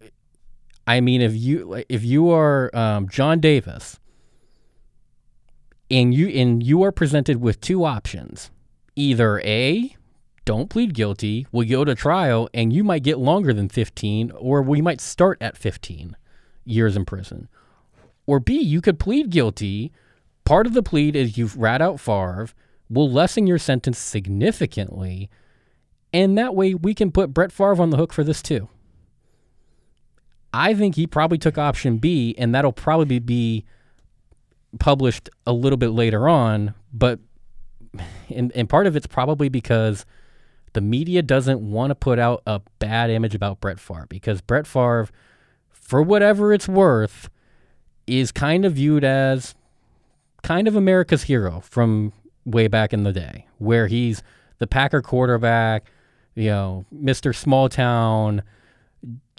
I 0.85 1.01
mean, 1.01 1.21
if 1.21 1.35
you 1.35 1.83
if 1.89 2.03
you 2.03 2.29
are 2.29 2.69
um, 2.75 3.09
John 3.09 3.39
Davis, 3.39 3.99
and 5.89 6.13
you 6.13 6.27
and 6.27 6.63
you 6.63 6.83
are 6.83 6.91
presented 6.91 7.41
with 7.41 7.61
two 7.61 7.85
options, 7.85 8.51
either 8.95 9.39
a 9.41 9.95
don't 10.47 10.69
plead 10.69 10.93
guilty, 10.93 11.45
we 11.51 11.65
go 11.65 11.83
to 11.83 11.93
trial, 11.93 12.49
and 12.53 12.71
you 12.71 12.81
might 12.81 13.03
get 13.03 13.17
longer 13.17 13.51
than 13.51 13.67
15, 13.67 14.31
or 14.31 14.61
we 14.61 14.81
might 14.81 15.01
start 15.01 15.37
at 15.41 15.57
15 15.57 16.15
years 16.63 16.95
in 16.95 17.03
prison. 17.03 17.49
Or 18.25 18.39
B, 18.39 18.57
you 18.57 18.79
could 18.79 18.97
plead 18.97 19.29
guilty. 19.29 19.91
Part 20.45 20.65
of 20.65 20.73
the 20.73 20.81
plead 20.81 21.17
is 21.17 21.37
you've 21.37 21.57
rat 21.57 21.81
out 21.81 21.99
Favre, 21.99 22.47
will 22.89 23.11
lessen 23.11 23.45
your 23.45 23.57
sentence 23.57 23.97
significantly, 23.97 25.29
and 26.13 26.37
that 26.37 26.55
way 26.55 26.73
we 26.73 26.93
can 26.93 27.11
put 27.11 27.33
Brett 27.33 27.51
Favre 27.51 27.81
on 27.81 27.89
the 27.89 27.97
hook 27.97 28.13
for 28.13 28.23
this 28.23 28.41
too. 28.41 28.69
I 30.53 30.73
think 30.73 30.95
he 30.95 31.05
probably 31.05 31.37
took 31.37 31.57
option 31.57 31.97
B, 31.97 32.33
and 32.37 32.55
that'll 32.55 32.71
probably 32.71 33.19
be 33.19 33.65
published 34.79 35.29
a 35.45 35.53
little 35.53 35.77
bit 35.77 35.89
later 35.89 36.27
on, 36.27 36.73
but 36.93 37.19
and, 38.29 38.51
and 38.53 38.69
part 38.69 38.87
of 38.87 38.95
it's 38.95 39.07
probably 39.07 39.49
because 39.49 40.05
the 40.73 40.81
media 40.81 41.21
doesn't 41.21 41.59
want 41.59 41.91
to 41.91 41.95
put 41.95 42.19
out 42.19 42.43
a 42.45 42.61
bad 42.79 43.09
image 43.09 43.33
about 43.33 43.59
Brett 43.59 43.79
Favre 43.79 44.05
because 44.09 44.41
Brett 44.41 44.67
Favre, 44.67 45.09
for 45.69 46.01
whatever 46.01 46.53
it's 46.53 46.67
worth, 46.67 47.29
is 48.05 48.31
kind 48.31 48.65
of 48.65 48.73
viewed 48.73 49.03
as 49.03 49.55
kind 50.43 50.67
of 50.67 50.75
America's 50.75 51.23
hero 51.23 51.61
from 51.61 52.13
way 52.45 52.67
back 52.67 52.93
in 52.93 53.03
the 53.03 53.11
day, 53.11 53.47
where 53.57 53.87
he's 53.87 54.21
the 54.59 54.67
Packer 54.67 55.01
quarterback, 55.01 55.85
you 56.35 56.49
know, 56.49 56.85
Mr. 56.93 57.35
Small 57.35 57.69
Town, 57.69 58.43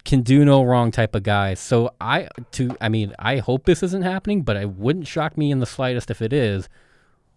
can 0.05 0.23
do 0.23 0.45
no 0.45 0.63
wrong 0.63 0.91
type 0.91 1.15
of 1.15 1.23
guy. 1.23 1.55
So 1.55 1.91
I 2.01 2.29
to 2.53 2.77
I 2.81 2.89
mean, 2.89 3.15
I 3.19 3.39
hope 3.39 3.65
this 3.65 3.83
isn't 3.83 4.03
happening, 4.03 4.43
but 4.43 4.57
it 4.57 4.71
wouldn't 4.71 5.07
shock 5.07 5.37
me 5.37 5.51
in 5.51 5.59
the 5.59 5.67
slightest 5.67 6.11
if 6.11 6.23
it 6.23 6.33
is, 6.33 6.69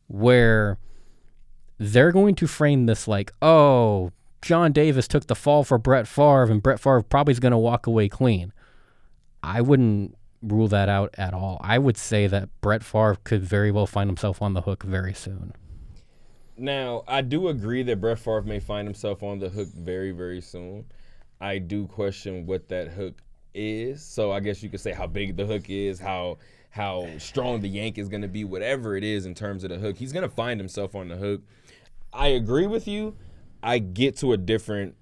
where 0.08 0.78
they're 1.78 2.12
going 2.12 2.36
to 2.36 2.47
frame 2.47 2.86
this 2.86 3.08
like, 3.08 3.32
oh, 3.41 4.12
John 4.41 4.71
Davis 4.71 5.08
took 5.08 5.28
the 5.28 5.36
fall 5.36 5.63
for 5.63 5.78
Brett 5.78 6.08
Favre, 6.08 6.43
and 6.43 6.62
Brett 6.62 6.80
Favre 6.80 7.02
probably 7.02 7.32
is 7.32 7.39
going 7.39 7.52
to 7.52 7.58
walk 7.58 7.88
away 7.88 8.08
clean. 8.08 8.54
I 9.43 9.62
wouldn't 9.62 10.15
rule 10.41 10.67
that 10.67 10.89
out 10.89 11.13
at 11.17 11.34
all. 11.34 11.60
I 11.63 11.78
would 11.78 11.97
say 11.97 12.28
that 12.28 12.50
Brett 12.62 12.84
Favre 12.84 13.17
could 13.24 13.43
very 13.43 13.71
well 13.71 13.88
find 13.88 14.10
himself 14.10 14.41
on 14.41 14.54
the 14.54 14.62
hook 14.62 14.84
very 14.84 15.13
soon. 15.13 15.54
Now, 16.58 17.04
I 17.08 17.21
do 17.21 17.47
agree 17.47 17.82
that 17.84 18.00
Brett 18.00 18.19
Favre 18.19 18.43
may 18.43 18.60
find 18.60 18.88
himself 18.88 19.24
on 19.24 19.39
the 19.39 19.50
hook 19.50 19.69
very, 19.69 20.12
very 20.12 20.41
soon. 20.41 20.86
I 21.41 21.58
do 21.58 21.88
question 21.88 22.45
what 22.45 22.69
that 22.69 22.89
hook 22.89 23.15
is. 23.54 24.04
So 24.04 24.32
I 24.32 24.39
guess 24.39 24.62
you 24.62 24.69
could 24.69 24.80
say 24.80 24.93
how 24.93 25.08
big 25.08 25.36
the 25.36 25.45
hook 25.45 25.69
is, 25.69 25.99
how 25.99 26.38
how 26.69 27.10
strong 27.17 27.60
the 27.60 27.67
yank 27.67 27.97
is 27.97 28.08
going 28.08 28.21
to 28.21 28.30
be, 28.30 28.45
whatever 28.45 28.95
it 28.95 29.04
is 29.04 29.25
in 29.25 29.36
terms 29.36 29.65
of 29.65 29.71
the 29.71 29.77
hook. 29.77 29.97
He's 29.97 30.13
going 30.13 30.23
to 30.23 30.34
find 30.34 30.58
himself 30.58 30.95
on 30.95 31.10
the 31.10 31.17
hook. 31.17 31.41
I 32.13 32.30
agree 32.30 32.67
with 32.67 32.88
you. 32.88 33.17
I 33.62 33.80
get 33.80 34.15
to 34.17 34.32
a 34.32 34.38
different 34.38 34.95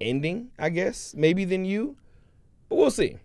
ending, 0.00 0.50
I 0.58 0.70
guess, 0.70 1.14
maybe 1.16 1.44
than 1.44 1.64
you. 1.64 1.96
But 2.68 2.76
we'll 2.76 2.90
see. 2.90 3.18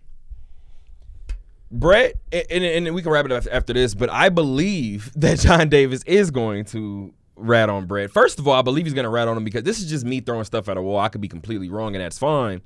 Brett, 1.70 2.14
and, 2.32 2.46
and, 2.50 2.86
and 2.86 2.94
we 2.94 3.02
can 3.02 3.10
wrap 3.10 3.24
it 3.24 3.32
up 3.32 3.44
after 3.50 3.72
this, 3.72 3.94
but 3.94 4.08
I 4.08 4.28
believe 4.28 5.12
that 5.16 5.40
John 5.40 5.68
Davis 5.68 6.02
is 6.04 6.30
going 6.30 6.64
to 6.66 7.12
rat 7.38 7.70
on 7.70 7.86
Brett. 7.86 8.10
First 8.10 8.38
of 8.38 8.46
all, 8.46 8.54
I 8.54 8.62
believe 8.62 8.84
he's 8.84 8.94
going 8.94 9.04
to 9.04 9.10
rat 9.10 9.28
on 9.28 9.36
him 9.36 9.44
because 9.44 9.62
this 9.62 9.78
is 9.78 9.88
just 9.88 10.04
me 10.04 10.20
throwing 10.20 10.44
stuff 10.44 10.68
at 10.68 10.76
a 10.76 10.82
wall. 10.82 10.98
I 10.98 11.08
could 11.08 11.20
be 11.20 11.28
completely 11.28 11.70
wrong, 11.70 11.94
and 11.94 12.04
that's 12.04 12.18
fine. 12.18 12.60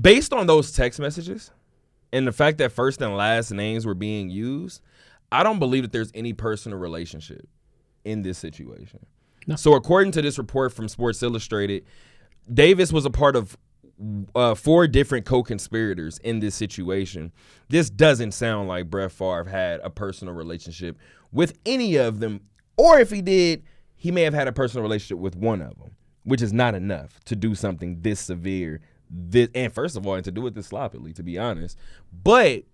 Based 0.00 0.32
on 0.32 0.46
those 0.46 0.70
text 0.72 1.00
messages 1.00 1.50
and 2.12 2.26
the 2.26 2.32
fact 2.32 2.58
that 2.58 2.72
first 2.72 3.00
and 3.00 3.16
last 3.16 3.50
names 3.50 3.86
were 3.86 3.94
being 3.94 4.28
used, 4.28 4.82
I 5.32 5.42
don't 5.42 5.58
believe 5.58 5.82
that 5.82 5.92
there's 5.92 6.12
any 6.14 6.32
personal 6.32 6.78
relationship 6.78 7.48
in 8.04 8.22
this 8.22 8.38
situation. 8.38 9.04
No. 9.46 9.56
So, 9.56 9.74
according 9.74 10.12
to 10.12 10.22
this 10.22 10.36
report 10.36 10.72
from 10.74 10.88
Sports 10.88 11.22
Illustrated, 11.22 11.84
Davis 12.52 12.92
was 12.92 13.06
a 13.06 13.10
part 13.10 13.34
of 13.34 13.56
uh, 14.34 14.54
four 14.54 14.86
different 14.86 15.26
co-conspirators 15.26 16.18
in 16.18 16.40
this 16.40 16.54
situation. 16.54 17.32
This 17.68 17.90
doesn't 17.90 18.32
sound 18.32 18.68
like 18.68 18.90
Brett 18.90 19.10
Favre 19.10 19.44
had 19.44 19.80
a 19.80 19.90
personal 19.90 20.34
relationship 20.34 20.98
with 21.32 21.58
any 21.66 21.96
of 21.96 22.20
them, 22.20 22.40
or 22.76 22.98
if 22.98 23.10
he 23.10 23.22
did, 23.22 23.62
he 23.96 24.10
may 24.10 24.22
have 24.22 24.34
had 24.34 24.48
a 24.48 24.52
personal 24.52 24.82
relationship 24.82 25.18
with 25.18 25.36
one 25.36 25.60
of 25.60 25.78
them, 25.78 25.96
which 26.24 26.42
is 26.42 26.52
not 26.52 26.74
enough 26.74 27.20
to 27.24 27.36
do 27.36 27.54
something 27.54 28.00
this 28.00 28.20
severe. 28.20 28.80
This, 29.10 29.48
and 29.54 29.72
first 29.72 29.96
of 29.96 30.06
all, 30.06 30.14
and 30.14 30.24
to 30.24 30.30
do 30.30 30.46
it 30.46 30.54
this 30.54 30.66
sloppily, 30.66 31.12
to 31.14 31.22
be 31.22 31.38
honest. 31.38 31.78
But 32.12 32.64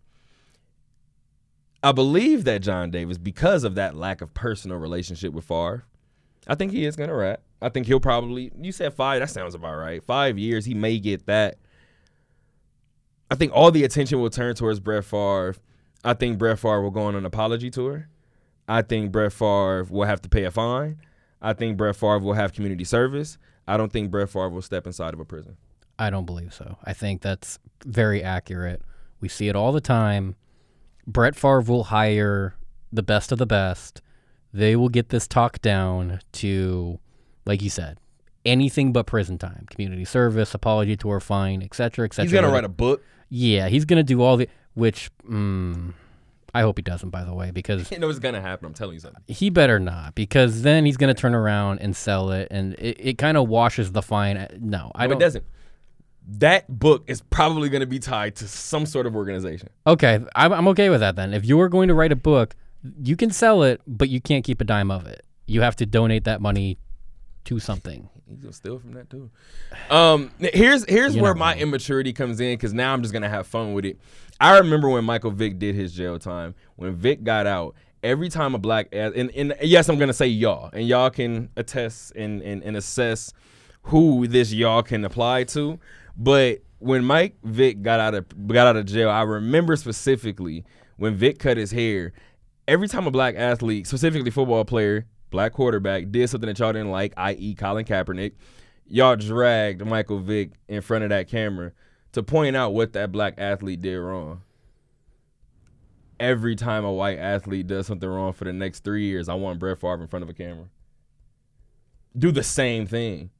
I 1.82 1.92
believe 1.92 2.44
that 2.44 2.62
John 2.62 2.90
Davis, 2.90 3.18
because 3.18 3.62
of 3.62 3.74
that 3.76 3.94
lack 3.94 4.20
of 4.20 4.34
personal 4.34 4.78
relationship 4.78 5.32
with 5.32 5.44
Favre, 5.44 5.84
I 6.46 6.54
think 6.54 6.72
he 6.72 6.84
is 6.84 6.96
gonna 6.96 7.14
rat. 7.14 7.42
I 7.62 7.68
think 7.68 7.86
he'll 7.86 8.00
probably. 8.00 8.50
You 8.60 8.72
said 8.72 8.92
five. 8.94 9.20
That 9.20 9.30
sounds 9.30 9.54
about 9.54 9.76
right. 9.76 10.02
Five 10.02 10.38
years, 10.38 10.64
he 10.64 10.74
may 10.74 10.98
get 10.98 11.26
that. 11.26 11.58
I 13.30 13.36
think 13.36 13.52
all 13.54 13.70
the 13.70 13.84
attention 13.84 14.20
will 14.20 14.30
turn 14.30 14.54
towards 14.54 14.80
Brett 14.80 15.04
Favre. 15.04 15.56
I 16.04 16.14
think 16.14 16.38
Brett 16.38 16.58
Favre 16.58 16.82
will 16.82 16.90
go 16.90 17.02
on 17.02 17.14
an 17.14 17.24
apology 17.24 17.70
tour. 17.70 18.08
I 18.68 18.82
think 18.82 19.12
Brett 19.12 19.32
Favre 19.32 19.84
will 19.90 20.06
have 20.06 20.22
to 20.22 20.28
pay 20.28 20.44
a 20.44 20.50
fine. 20.50 20.98
I 21.42 21.52
think 21.52 21.76
Brett 21.76 21.96
Favre 21.96 22.20
will 22.20 22.32
have 22.32 22.52
community 22.52 22.84
service. 22.84 23.38
I 23.66 23.76
don't 23.76 23.92
think 23.92 24.10
Brett 24.10 24.30
Favre 24.30 24.48
will 24.48 24.62
step 24.62 24.86
inside 24.86 25.14
of 25.14 25.20
a 25.20 25.24
prison. 25.24 25.56
I 25.98 26.10
don't 26.10 26.24
believe 26.26 26.52
so. 26.52 26.78
I 26.84 26.92
think 26.92 27.22
that's 27.22 27.58
very 27.84 28.22
accurate. 28.22 28.82
We 29.20 29.28
see 29.28 29.48
it 29.48 29.56
all 29.56 29.72
the 29.72 29.80
time. 29.80 30.36
Brett 31.06 31.36
Favre 31.36 31.60
will 31.60 31.84
hire 31.84 32.54
the 32.92 33.02
best 33.02 33.32
of 33.32 33.38
the 33.38 33.46
best. 33.46 34.00
They 34.52 34.76
will 34.76 34.88
get 34.88 35.08
this 35.10 35.26
talk 35.26 35.60
down 35.60 36.20
to, 36.32 36.98
like 37.44 37.60
you 37.62 37.70
said, 37.70 37.98
anything 38.44 38.92
but 38.92 39.06
prison 39.06 39.38
time, 39.38 39.66
community 39.68 40.04
service, 40.04 40.54
apology 40.54 40.96
tour, 40.96 41.20
fine, 41.20 41.62
etc., 41.62 42.06
etc. 42.06 42.24
He's 42.24 42.32
gonna 42.32 42.52
write 42.52 42.64
a 42.64 42.68
book. 42.68 43.02
Yeah, 43.28 43.68
he's 43.68 43.84
gonna 43.84 44.02
do 44.02 44.22
all 44.22 44.36
the 44.36 44.48
which. 44.74 45.10
Mm, 45.28 45.94
I 46.54 46.60
hope 46.62 46.78
he 46.78 46.82
doesn't, 46.82 47.10
by 47.10 47.24
the 47.24 47.34
way, 47.34 47.50
because 47.50 47.90
You 47.92 47.98
know 47.98 48.08
it's 48.08 48.18
gonna 48.20 48.40
happen. 48.40 48.66
I'm 48.66 48.74
telling 48.74 48.94
you 48.94 49.00
something. 49.00 49.22
he 49.26 49.50
better 49.50 49.78
not, 49.80 50.14
because 50.14 50.62
then 50.62 50.86
he's 50.86 50.96
gonna 50.96 51.14
turn 51.14 51.34
around 51.34 51.80
and 51.80 51.94
sell 51.96 52.30
it, 52.30 52.48
and 52.50 52.74
it, 52.74 52.96
it 53.00 53.18
kind 53.18 53.36
of 53.36 53.48
washes 53.48 53.92
the 53.92 54.02
fine. 54.02 54.46
No, 54.60 54.92
I 54.94 55.04
No, 55.06 55.12
don't. 55.14 55.20
it 55.20 55.24
doesn't. 55.24 55.44
That 56.26 56.66
book 56.80 57.04
is 57.06 57.20
probably 57.20 57.68
gonna 57.68 57.84
be 57.86 57.98
tied 57.98 58.36
to 58.36 58.48
some 58.48 58.86
sort 58.86 59.06
of 59.06 59.14
organization. 59.14 59.68
Okay, 59.86 60.20
I'm, 60.34 60.52
I'm 60.52 60.68
okay 60.68 60.88
with 60.88 61.00
that 61.00 61.16
then. 61.16 61.34
If 61.34 61.44
you 61.44 61.60
are 61.60 61.68
going 61.68 61.88
to 61.88 61.94
write 61.94 62.12
a 62.12 62.16
book, 62.16 62.54
you 63.02 63.16
can 63.16 63.30
sell 63.30 63.62
it, 63.62 63.80
but 63.86 64.08
you 64.08 64.20
can't 64.20 64.44
keep 64.44 64.60
a 64.60 64.64
dime 64.64 64.90
of 64.90 65.06
it. 65.06 65.24
You 65.46 65.60
have 65.60 65.76
to 65.76 65.86
donate 65.86 66.24
that 66.24 66.40
money 66.40 66.78
to 67.44 67.58
something. 67.58 68.08
He's 68.28 68.38
gonna 68.40 68.52
steal 68.54 68.78
from 68.78 68.92
that 68.94 69.10
too. 69.10 69.28
Um, 69.90 70.30
here's 70.38 70.88
here's 70.88 71.14
You're 71.14 71.22
where 71.24 71.34
my 71.34 71.54
immaturity 71.56 72.14
comes 72.14 72.40
in 72.40 72.54
because 72.54 72.72
now 72.72 72.94
I'm 72.94 73.02
just 73.02 73.12
gonna 73.12 73.28
have 73.28 73.46
fun 73.46 73.74
with 73.74 73.84
it. 73.84 73.98
I 74.40 74.58
remember 74.58 74.88
when 74.88 75.04
Michael 75.04 75.30
Vick 75.30 75.58
did 75.58 75.74
his 75.74 75.92
jail 75.92 76.18
time. 76.18 76.54
When 76.76 76.94
Vick 76.94 77.22
got 77.22 77.46
out, 77.46 77.74
every 78.02 78.28
time 78.28 78.54
a 78.54 78.58
black 78.58 78.88
and, 78.92 79.30
and 79.30 79.54
yes, 79.62 79.88
I'm 79.88 79.98
gonna 79.98 80.12
say 80.12 80.26
y'all, 80.26 80.70
and 80.72 80.86
y'all 80.86 81.10
can 81.10 81.48
attest 81.56 82.12
and, 82.16 82.42
and 82.42 82.62
and 82.62 82.76
assess 82.76 83.32
who 83.84 84.26
this 84.26 84.52
y'all 84.52 84.82
can 84.82 85.04
apply 85.04 85.44
to. 85.44 85.78
But 86.16 86.60
when 86.78 87.04
Mike 87.04 87.36
Vick 87.42 87.82
got 87.82 88.00
out 88.00 88.14
of 88.14 88.48
got 88.48 88.66
out 88.66 88.76
of 88.76 88.86
jail, 88.86 89.10
I 89.10 89.22
remember 89.22 89.76
specifically 89.76 90.64
when 90.96 91.14
Vick 91.14 91.38
cut 91.38 91.56
his 91.56 91.70
hair. 91.70 92.12
Every 92.66 92.88
time 92.88 93.06
a 93.06 93.10
black 93.10 93.34
athlete, 93.36 93.86
specifically 93.86 94.30
football 94.30 94.64
player, 94.64 95.06
black 95.30 95.52
quarterback, 95.52 96.10
did 96.10 96.30
something 96.30 96.46
that 96.46 96.58
y'all 96.58 96.72
didn't 96.72 96.90
like, 96.90 97.12
i.e., 97.18 97.54
Colin 97.54 97.84
Kaepernick, 97.84 98.32
y'all 98.86 99.16
dragged 99.16 99.84
Michael 99.84 100.18
Vick 100.18 100.52
in 100.66 100.80
front 100.80 101.04
of 101.04 101.10
that 101.10 101.28
camera 101.28 101.72
to 102.14 102.22
point 102.22 102.56
out 102.56 102.74
what 102.74 102.92
that 102.94 103.12
black 103.12 103.34
athlete 103.38 103.82
did 103.82 103.98
wrong. 103.98 104.42
Every 106.18 106.54
time 106.54 106.84
a 106.84 106.92
white 106.92 107.18
athlete 107.18 107.66
does 107.66 107.86
something 107.86 108.08
wrong 108.08 108.32
for 108.32 108.44
the 108.44 108.52
next 108.52 108.84
three 108.84 109.04
years, 109.04 109.28
I 109.28 109.34
want 109.34 109.58
Brett 109.58 109.78
Favre 109.78 110.00
in 110.00 110.06
front 110.06 110.22
of 110.22 110.28
a 110.28 110.32
camera. 110.32 110.66
Do 112.16 112.30
the 112.30 112.44
same 112.44 112.86
thing. 112.86 113.30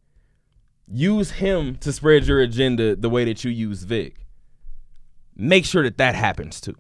Use 0.89 1.33
him 1.33 1.77
to 1.77 1.93
spread 1.93 2.27
your 2.27 2.41
agenda 2.41 2.97
the 2.97 3.09
way 3.09 3.25
that 3.25 3.45
you 3.45 3.51
use 3.51 3.85
Vick. 3.85 4.27
Make 5.37 5.65
sure 5.65 5.85
that 5.85 5.99
that 5.99 6.15
happens 6.17 6.61
too. 6.61 6.77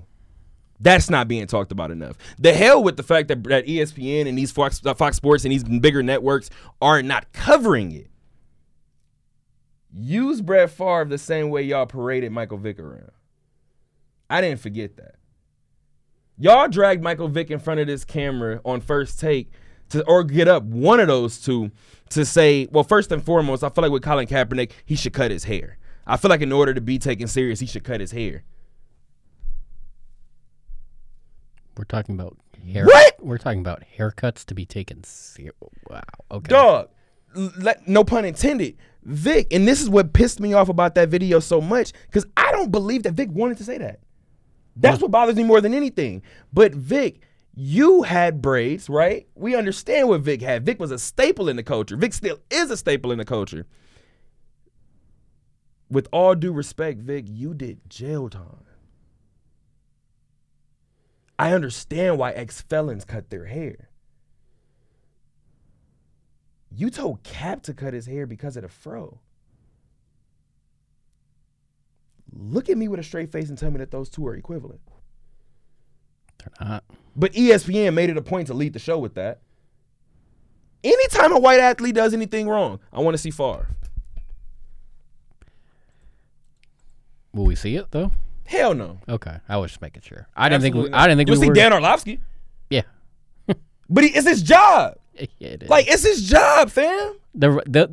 That's 0.80 1.08
not 1.08 1.28
being 1.28 1.46
talked 1.46 1.70
about 1.70 1.92
enough. 1.92 2.18
The 2.38 2.52
hell 2.52 2.82
with 2.82 2.96
the 2.96 3.04
fact 3.04 3.28
that, 3.28 3.44
that 3.44 3.66
ESPN 3.66 4.28
and 4.28 4.36
these 4.36 4.50
Fox, 4.50 4.80
Fox 4.80 5.16
Sports 5.16 5.44
and 5.44 5.52
these 5.52 5.64
bigger 5.64 6.02
networks 6.02 6.50
are 6.82 7.02
not 7.02 7.32
covering 7.32 7.92
it. 7.92 8.08
Use 9.96 10.40
Brett 10.40 10.70
Favre 10.70 11.04
the 11.04 11.18
same 11.18 11.50
way 11.50 11.62
y'all 11.62 11.86
paraded 11.86 12.32
Michael 12.32 12.58
Vick 12.58 12.78
around. 12.78 13.12
I 14.28 14.40
didn't 14.40 14.60
forget 14.60 14.96
that. 14.96 15.16
Y'all 16.36 16.68
dragged 16.68 17.02
Michael 17.02 17.28
Vick 17.28 17.50
in 17.50 17.60
front 17.60 17.78
of 17.78 17.86
this 17.86 18.04
camera 18.04 18.60
on 18.64 18.80
first 18.80 19.20
take 19.20 19.52
to 19.90 20.04
or 20.04 20.24
get 20.24 20.48
up 20.48 20.64
one 20.64 20.98
of 20.98 21.06
those 21.06 21.38
two 21.40 21.70
to 22.10 22.24
say, 22.24 22.66
well, 22.72 22.82
first 22.82 23.12
and 23.12 23.22
foremost, 23.22 23.62
I 23.62 23.68
feel 23.68 23.82
like 23.82 23.92
with 23.92 24.02
Colin 24.02 24.26
Kaepernick, 24.26 24.72
he 24.84 24.96
should 24.96 25.12
cut 25.12 25.30
his 25.30 25.44
hair. 25.44 25.78
I 26.06 26.16
feel 26.16 26.28
like 26.28 26.40
in 26.40 26.52
order 26.52 26.74
to 26.74 26.80
be 26.80 26.98
taken 26.98 27.28
serious, 27.28 27.60
he 27.60 27.66
should 27.66 27.84
cut 27.84 28.00
his 28.00 28.10
hair. 28.10 28.42
We're 31.76 31.84
talking 31.84 32.14
about 32.14 32.36
hair. 32.66 32.84
What? 32.84 33.24
We're 33.24 33.38
talking 33.38 33.60
about 33.60 33.82
haircuts 33.96 34.44
to 34.46 34.54
be 34.54 34.66
taken 34.66 35.04
serious. 35.04 35.54
Wow. 35.88 36.02
Okay. 36.30 36.48
Dog, 36.48 36.88
let, 37.58 37.86
no 37.86 38.04
pun 38.04 38.24
intended. 38.24 38.76
Vick, 39.04 39.52
and 39.52 39.68
this 39.68 39.82
is 39.82 39.90
what 39.90 40.12
pissed 40.12 40.40
me 40.40 40.54
off 40.54 40.68
about 40.68 40.94
that 40.94 41.08
video 41.08 41.38
so 41.40 41.60
much, 41.60 41.92
because 42.06 42.26
I 42.36 42.50
don't 42.52 42.70
believe 42.72 43.02
that 43.02 43.12
Vick 43.12 43.30
wanted 43.30 43.58
to 43.58 43.64
say 43.64 43.78
that. 43.78 44.00
That's 44.76 45.00
what 45.00 45.10
bothers 45.10 45.36
me 45.36 45.44
more 45.44 45.60
than 45.60 45.74
anything. 45.74 46.22
But 46.52 46.74
Vick, 46.74 47.20
you 47.54 48.02
had 48.02 48.42
braids, 48.42 48.88
right? 48.88 49.28
We 49.34 49.54
understand 49.54 50.08
what 50.08 50.22
Vick 50.22 50.42
had. 50.42 50.66
Vick 50.66 50.80
was 50.80 50.90
a 50.90 50.98
staple 50.98 51.48
in 51.48 51.56
the 51.56 51.62
culture. 51.62 51.96
Vick 51.96 52.14
still 52.14 52.40
is 52.50 52.70
a 52.70 52.76
staple 52.76 53.12
in 53.12 53.18
the 53.18 53.24
culture. 53.24 53.66
With 55.90 56.08
all 56.12 56.34
due 56.34 56.52
respect, 56.52 57.00
Vick, 57.00 57.26
you 57.28 57.54
did 57.54 57.88
jail 57.88 58.28
time. 58.28 58.64
I 61.38 61.52
understand 61.52 62.18
why 62.18 62.30
ex 62.32 62.62
felons 62.62 63.04
cut 63.04 63.30
their 63.30 63.46
hair. 63.46 63.90
You 66.76 66.90
told 66.90 67.22
Cap 67.22 67.62
to 67.64 67.74
cut 67.74 67.94
his 67.94 68.06
hair 68.06 68.26
because 68.26 68.56
of 68.56 68.62
the 68.62 68.68
fro. 68.68 69.20
Look 72.32 72.68
at 72.68 72.76
me 72.76 72.88
with 72.88 72.98
a 72.98 73.02
straight 73.04 73.30
face 73.30 73.48
and 73.48 73.56
tell 73.56 73.70
me 73.70 73.78
that 73.78 73.92
those 73.92 74.08
two 74.08 74.26
are 74.26 74.34
equivalent. 74.34 74.80
They're 76.38 76.68
not. 76.68 76.84
But 77.14 77.32
ESPN 77.32 77.94
made 77.94 78.10
it 78.10 78.16
a 78.16 78.22
point 78.22 78.48
to 78.48 78.54
lead 78.54 78.72
the 78.72 78.80
show 78.80 78.98
with 78.98 79.14
that. 79.14 79.40
Anytime 80.82 81.32
a 81.32 81.38
white 81.38 81.60
athlete 81.60 81.94
does 81.94 82.12
anything 82.12 82.48
wrong, 82.48 82.80
I 82.92 83.00
want 83.00 83.14
to 83.14 83.18
see 83.18 83.30
Favre. 83.30 83.68
Will 87.32 87.44
we 87.44 87.54
see 87.54 87.76
it 87.76 87.86
though? 87.90 88.10
Hell 88.46 88.74
no. 88.74 88.98
Okay. 89.08 89.36
I 89.48 89.56
was 89.56 89.70
just 89.70 89.80
making 89.80 90.02
sure. 90.02 90.28
I 90.36 90.48
didn't 90.48 90.62
think. 90.62 90.74
We, 90.74 90.88
not. 90.88 91.00
I 91.00 91.06
didn't 91.06 91.18
think 91.18 91.28
You'll 91.28 91.38
we 91.38 91.44
see 91.44 91.48
were. 91.48 91.54
Dan 91.54 91.72
Orlovsky, 91.72 92.20
yeah. 92.68 92.82
but 93.88 94.04
he, 94.04 94.10
it's 94.10 94.26
his 94.28 94.42
job. 94.42 94.96
Yeah, 95.38 95.48
it 95.48 95.62
is. 95.64 95.68
Like 95.68 95.86
it's 95.88 96.02
his 96.04 96.28
job, 96.28 96.70
fam. 96.70 97.14
the 97.34 97.50
the 97.66 97.88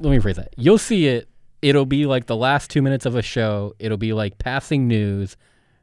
let 0.00 0.10
me 0.10 0.18
rephrase 0.18 0.36
that. 0.36 0.54
You'll 0.56 0.78
see 0.78 1.06
it. 1.06 1.28
It'll 1.60 1.86
be 1.86 2.06
like 2.06 2.26
the 2.26 2.36
last 2.36 2.70
two 2.70 2.82
minutes 2.82 3.06
of 3.06 3.14
a 3.14 3.22
show. 3.22 3.74
It'll 3.78 3.96
be 3.98 4.12
like 4.12 4.38
passing 4.38 4.88
news 4.88 5.36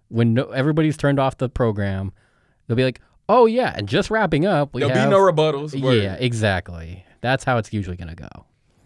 when 0.10 0.34
no, 0.34 0.46
everybody's 0.52 0.98
turned 0.98 1.20
off 1.20 1.38
the 1.38 1.48
program. 1.48 2.12
They'll 2.68 2.76
be 2.78 2.84
like, 2.84 3.02
"Oh 3.30 3.46
yeah," 3.46 3.74
and 3.76 3.88
just 3.88 4.10
wrapping 4.12 4.46
up. 4.46 4.74
We 4.74 4.82
There'll 4.82 4.96
have, 4.96 5.08
be 5.08 5.12
no 5.12 5.20
rebuttals. 5.20 5.80
Word. 5.82 6.02
Yeah, 6.04 6.16
exactly. 6.16 7.06
That's 7.22 7.44
how 7.44 7.58
it's 7.58 7.72
usually 7.72 7.96
gonna 7.98 8.16
go. 8.16 8.28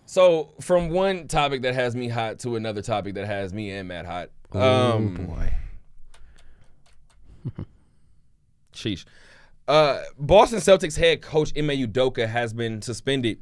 So 0.05 0.53
from 0.61 0.89
one 0.89 1.27
topic 1.27 1.63
that 1.63 1.73
has 1.73 1.95
me 1.95 2.09
hot 2.09 2.37
to 2.39 2.55
another 2.55 2.81
topic 2.83 3.15
that 3.15 3.25
has 3.25 3.53
me 3.53 3.71
and 3.71 3.87
Matt 3.87 4.05
hot. 4.05 4.29
oh 4.51 4.91
Um, 4.97 5.15
boy. 5.15 5.53
Sheesh. 8.73 9.05
Uh, 9.67 10.01
Boston 10.19 10.59
Celtics 10.59 10.97
head 10.97 11.21
coach 11.21 11.51
Ime 11.57 11.69
Udoka 11.69 12.27
has 12.27 12.53
been 12.53 12.81
suspended 12.81 13.39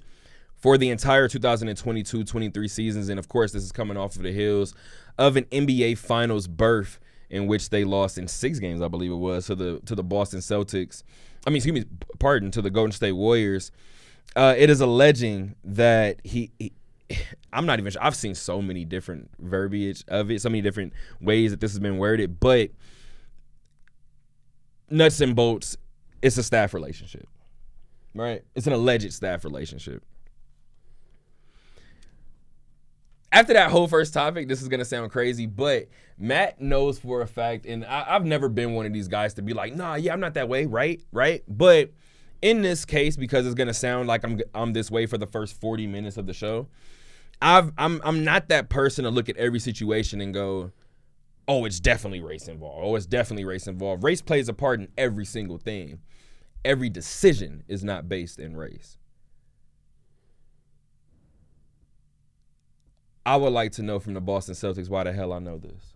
for 0.55 0.77
the 0.77 0.89
entire 0.89 1.27
2022-23 1.27 2.69
seasons, 2.69 3.10
and 3.10 3.17
of 3.17 3.27
course, 3.27 3.51
this 3.51 3.63
is 3.63 3.71
coming 3.71 3.97
off 3.97 4.15
of 4.15 4.21
the 4.21 4.31
heels 4.31 4.75
of 5.17 5.36
an 5.36 5.45
NBA 5.45 5.97
Finals 5.97 6.47
berth 6.47 6.99
in 7.31 7.47
which 7.47 7.69
they 7.69 7.84
lost 7.84 8.17
in 8.17 8.27
six 8.27 8.60
games, 8.60 8.81
I 8.81 8.88
believe 8.88 9.12
it 9.12 9.15
was, 9.15 9.47
to 9.47 9.55
the 9.55 9.79
to 9.86 9.95
the 9.95 10.03
Boston 10.03 10.39
Celtics. 10.39 11.01
I 11.47 11.49
mean, 11.49 11.57
excuse 11.57 11.73
me, 11.73 11.86
pardon, 12.19 12.51
to 12.51 12.62
the 12.62 12.69
Golden 12.69 12.91
State 12.91 13.13
Warriors. 13.13 13.71
Uh, 14.36 14.53
it 14.57 14.69
is 14.69 14.79
alleging 14.81 15.55
that 15.63 16.19
he, 16.23 16.51
he 16.60 16.73
I'm 17.53 17.65
not 17.65 17.79
even 17.79 17.91
sure. 17.91 18.03
I've 18.03 18.15
seen 18.15 18.36
so 18.36 18.62
many 18.62 18.86
different 18.86 19.31
verbiage 19.39 20.03
of 20.07 20.29
it, 20.29 20.41
so 20.41 20.49
many 20.49 20.62
different 20.62 20.93
ways 21.19 21.51
that 21.51 21.60
this 21.60 21.71
has 21.71 21.79
been 21.79 21.97
worded, 21.97 22.39
but 22.39 22.69
nuts 24.89 25.21
and 25.21 25.36
bolts, 25.36 25.77
it's 26.21 26.38
a 26.38 26.43
staff 26.43 26.73
relationship. 26.73 27.27
Right? 28.13 28.43
It's 28.55 28.67
an 28.67 28.73
alleged 28.73 29.13
staff 29.13 29.43
relationship. 29.43 30.03
After 33.31 33.53
that 33.53 33.71
whole 33.71 33.88
first 33.88 34.13
topic, 34.13 34.49
this 34.49 34.62
is 34.62 34.67
gonna 34.67 34.84
sound 34.84 35.12
crazy, 35.12 35.45
but 35.45 35.88
Matt 36.17 36.60
knows 36.60 36.99
for 36.99 37.21
a 37.21 37.27
fact, 37.27 37.65
and 37.65 37.86
I, 37.86 38.05
I've 38.10 38.25
never 38.25 38.49
been 38.49 38.73
one 38.73 38.86
of 38.86 38.91
these 38.91 39.07
guys 39.07 39.36
to 39.36 39.41
be 39.41 39.53
like, 39.53 39.73
nah, 39.73 39.95
yeah, 39.95 40.12
I'm 40.12 40.19
not 40.19 40.34
that 40.34 40.49
way, 40.49 40.65
right? 40.65 41.01
Right? 41.13 41.41
But 41.47 41.91
in 42.41 42.62
this 42.62 42.84
case, 42.84 43.15
because 43.15 43.45
it's 43.45 43.55
gonna 43.55 43.73
sound 43.73 44.07
like 44.07 44.23
I'm 44.25 44.39
I'm 44.53 44.73
this 44.73 44.91
way 44.91 45.05
for 45.05 45.17
the 45.17 45.27
first 45.27 45.60
40 45.62 45.88
minutes 45.88 46.17
of 46.17 46.25
the 46.25 46.34
show, 46.34 46.67
I've 47.41 47.71
I'm 47.77 48.01
I'm 48.03 48.23
not 48.23 48.49
that 48.49 48.69
person 48.69 49.05
to 49.05 49.12
look 49.12 49.29
at 49.29 49.38
every 49.38 49.60
situation 49.60 50.19
and 50.19 50.34
go, 50.34 50.71
oh, 51.47 51.65
it's 51.65 51.80
definitely 51.80 52.21
race 52.21 52.47
involved. 52.47 52.82
Oh, 52.84 52.95
it's 52.95 53.06
definitely 53.06 53.45
race 53.45 53.67
involved. 53.67 54.04
Race 54.04 54.21
plays 54.21 54.49
a 54.49 54.54
part 54.54 54.80
in 54.80 54.88
every 54.97 55.25
single 55.25 55.58
thing. 55.58 55.99
Every 56.63 56.89
decision 56.89 57.63
is 57.67 57.84
not 57.84 58.08
based 58.08 58.39
in 58.39 58.56
race. 58.56 58.97
I 63.25 63.36
would 63.36 63.54
like 63.54 63.71
to 63.73 63.84
know 63.84 63.99
from 63.99 64.13
the 64.13 64.21
Boston 64.21 64.56
Celtics 64.56 64.89
why 64.89 65.04
the 65.04 65.13
hell 65.13 65.34
I 65.34 65.39
know 65.39 65.58
this. 65.58 65.95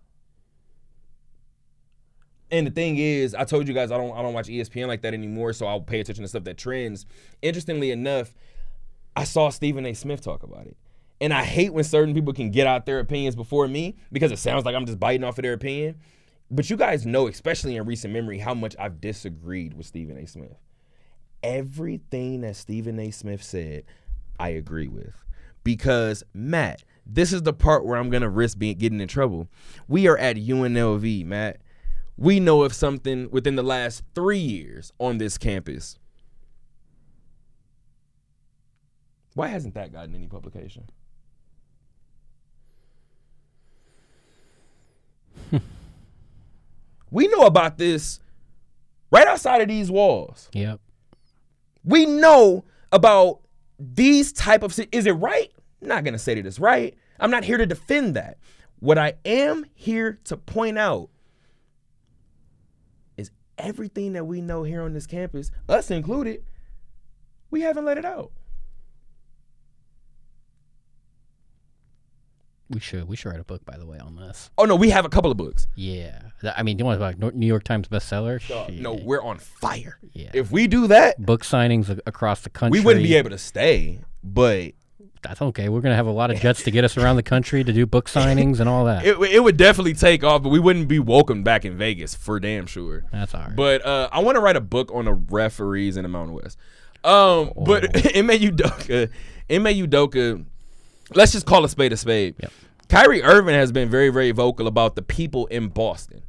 And 2.50 2.66
the 2.66 2.70
thing 2.70 2.98
is, 2.98 3.34
I 3.34 3.44
told 3.44 3.66
you 3.66 3.74
guys 3.74 3.90
I 3.90 3.96
don't 3.96 4.16
I 4.16 4.22
don't 4.22 4.32
watch 4.32 4.46
ESPN 4.46 4.86
like 4.86 5.02
that 5.02 5.14
anymore, 5.14 5.52
so 5.52 5.66
I'll 5.66 5.80
pay 5.80 5.98
attention 5.98 6.22
to 6.22 6.28
stuff 6.28 6.44
that 6.44 6.56
trends. 6.56 7.04
Interestingly 7.42 7.90
enough, 7.90 8.34
I 9.16 9.24
saw 9.24 9.50
Stephen 9.50 9.84
A. 9.86 9.94
Smith 9.94 10.20
talk 10.20 10.44
about 10.44 10.66
it. 10.66 10.76
And 11.20 11.32
I 11.32 11.44
hate 11.44 11.72
when 11.72 11.84
certain 11.84 12.14
people 12.14 12.32
can 12.32 12.50
get 12.50 12.66
out 12.66 12.84
their 12.84 13.00
opinions 13.00 13.36
before 13.36 13.68
me 13.68 13.96
because 14.12 14.32
it 14.32 14.38
sounds 14.38 14.64
like 14.64 14.74
I'm 14.74 14.86
just 14.86 15.00
biting 15.00 15.24
off 15.24 15.38
of 15.38 15.42
their 15.42 15.54
opinion. 15.54 15.96
But 16.50 16.70
you 16.70 16.76
guys 16.76 17.06
know, 17.06 17.26
especially 17.26 17.76
in 17.76 17.86
recent 17.86 18.12
memory, 18.12 18.38
how 18.38 18.54
much 18.54 18.76
I've 18.78 19.00
disagreed 19.00 19.74
with 19.74 19.86
Stephen 19.86 20.16
A. 20.18 20.26
Smith. 20.26 20.58
Everything 21.42 22.42
that 22.42 22.56
Stephen 22.56 22.98
A. 22.98 23.10
Smith 23.10 23.42
said, 23.42 23.84
I 24.38 24.50
agree 24.50 24.88
with. 24.88 25.24
Because, 25.64 26.22
Matt, 26.32 26.84
this 27.04 27.32
is 27.32 27.42
the 27.42 27.52
part 27.52 27.84
where 27.84 27.98
I'm 27.98 28.10
going 28.10 28.22
to 28.22 28.28
risk 28.28 28.58
being 28.58 28.76
getting 28.78 29.00
in 29.00 29.08
trouble. 29.08 29.48
We 29.88 30.06
are 30.06 30.18
at 30.18 30.36
UNLV, 30.36 31.24
Matt. 31.24 31.60
We 32.16 32.40
know 32.40 32.62
of 32.62 32.72
something 32.72 33.30
within 33.30 33.56
the 33.56 33.62
last 33.62 34.02
three 34.14 34.38
years 34.38 34.92
on 34.98 35.18
this 35.18 35.36
campus. 35.38 35.98
Why 39.34 39.48
hasn't 39.48 39.74
that 39.74 39.92
gotten 39.92 40.14
any 40.14 40.28
publication? 40.28 40.84
We 47.10 47.28
know 47.28 47.42
about 47.42 47.78
this 47.78 48.20
right 49.10 49.26
outside 49.26 49.60
of 49.60 49.68
these 49.68 49.90
walls. 49.90 50.48
Yep. 50.52 50.80
We 51.84 52.06
know 52.06 52.64
about 52.92 53.40
these 53.78 54.32
type 54.32 54.62
of 54.62 54.78
is 54.92 55.06
it 55.06 55.12
right? 55.12 55.52
I'm 55.82 55.88
not 55.88 56.04
gonna 56.04 56.18
say 56.18 56.34
that 56.34 56.46
it's 56.46 56.58
right. 56.58 56.96
I'm 57.20 57.30
not 57.30 57.44
here 57.44 57.58
to 57.58 57.66
defend 57.66 58.14
that. 58.16 58.38
What 58.80 58.98
I 58.98 59.14
am 59.24 59.64
here 59.74 60.18
to 60.24 60.36
point 60.36 60.78
out 60.78 61.08
is 63.16 63.30
everything 63.56 64.12
that 64.14 64.26
we 64.26 64.40
know 64.40 64.64
here 64.64 64.82
on 64.82 64.92
this 64.92 65.06
campus, 65.06 65.50
us 65.68 65.90
included, 65.90 66.44
we 67.50 67.62
haven't 67.62 67.84
let 67.84 67.98
it 67.98 68.04
out. 68.04 68.32
We 72.68 72.80
should 72.80 73.06
we 73.08 73.14
should 73.14 73.30
write 73.30 73.40
a 73.40 73.44
book 73.44 73.64
by 73.64 73.76
the 73.76 73.86
way 73.86 73.98
on 73.98 74.16
this. 74.16 74.50
Oh 74.58 74.64
no, 74.64 74.74
we 74.74 74.90
have 74.90 75.04
a 75.04 75.08
couple 75.08 75.30
of 75.30 75.36
books. 75.36 75.68
Yeah, 75.76 76.20
I 76.56 76.62
mean, 76.62 76.78
you 76.78 76.84
want 76.84 77.00
to 77.00 77.20
talk 77.20 77.34
New 77.34 77.46
York 77.46 77.62
Times 77.62 77.88
bestseller? 77.88 78.40
Uh, 78.50 78.68
no, 78.72 78.94
we're 78.94 79.22
on 79.22 79.38
fire. 79.38 79.98
Yeah. 80.12 80.30
If 80.34 80.50
we 80.50 80.66
do 80.66 80.88
that, 80.88 81.24
book 81.24 81.44
signings 81.44 82.00
across 82.06 82.40
the 82.40 82.50
country. 82.50 82.80
we 82.80 82.84
wouldn't 82.84 83.04
be 83.04 83.14
able 83.14 83.30
to 83.30 83.38
stay. 83.38 84.00
But 84.24 84.72
That's 85.22 85.40
okay. 85.40 85.68
We're 85.68 85.80
gonna 85.80 85.94
have 85.94 86.08
a 86.08 86.10
lot 86.10 86.32
of 86.32 86.40
jets 86.40 86.64
to 86.64 86.72
get 86.72 86.82
us 86.84 86.96
around 86.96 87.16
the 87.16 87.22
country 87.22 87.62
to 87.62 87.72
do 87.72 87.86
book 87.86 88.08
signings 88.08 88.58
and 88.58 88.68
all 88.68 88.84
that. 88.86 89.06
it, 89.06 89.16
it 89.20 89.44
would 89.44 89.56
definitely 89.56 89.94
take 89.94 90.24
off. 90.24 90.42
But 90.42 90.48
we 90.48 90.58
wouldn't 90.58 90.88
be 90.88 90.98
welcome 90.98 91.44
back 91.44 91.64
in 91.64 91.76
Vegas 91.78 92.16
for 92.16 92.40
damn 92.40 92.66
sure. 92.66 93.04
That's 93.12 93.32
all 93.34 93.42
right. 93.42 93.54
But 93.56 93.86
uh, 93.86 94.08
I 94.10 94.18
want 94.20 94.34
to 94.34 94.40
write 94.40 94.56
a 94.56 94.60
book 94.60 94.90
on 94.92 95.04
the 95.04 95.12
referees 95.14 95.96
in 95.96 96.02
the 96.02 96.08
Mountain 96.08 96.34
West. 96.34 96.58
Um, 97.04 97.52
but 97.56 97.84
Ime 98.16 98.30
Udoka, 98.30 99.08
Ime 99.48 99.64
Udoka, 99.66 100.44
let's 101.14 101.32
just 101.32 101.46
call 101.46 101.64
a 101.64 101.68
spade 101.68 101.92
a 101.92 101.96
spade. 101.96 102.34
Yep. 102.40 102.52
Kyrie 102.88 103.22
Irving 103.22 103.54
has 103.54 103.72
been 103.72 103.88
very, 103.90 104.10
very 104.10 104.30
vocal 104.30 104.66
about 104.66 104.94
the 104.94 105.02
people 105.02 105.46
in 105.46 105.68
Boston. 105.68 106.22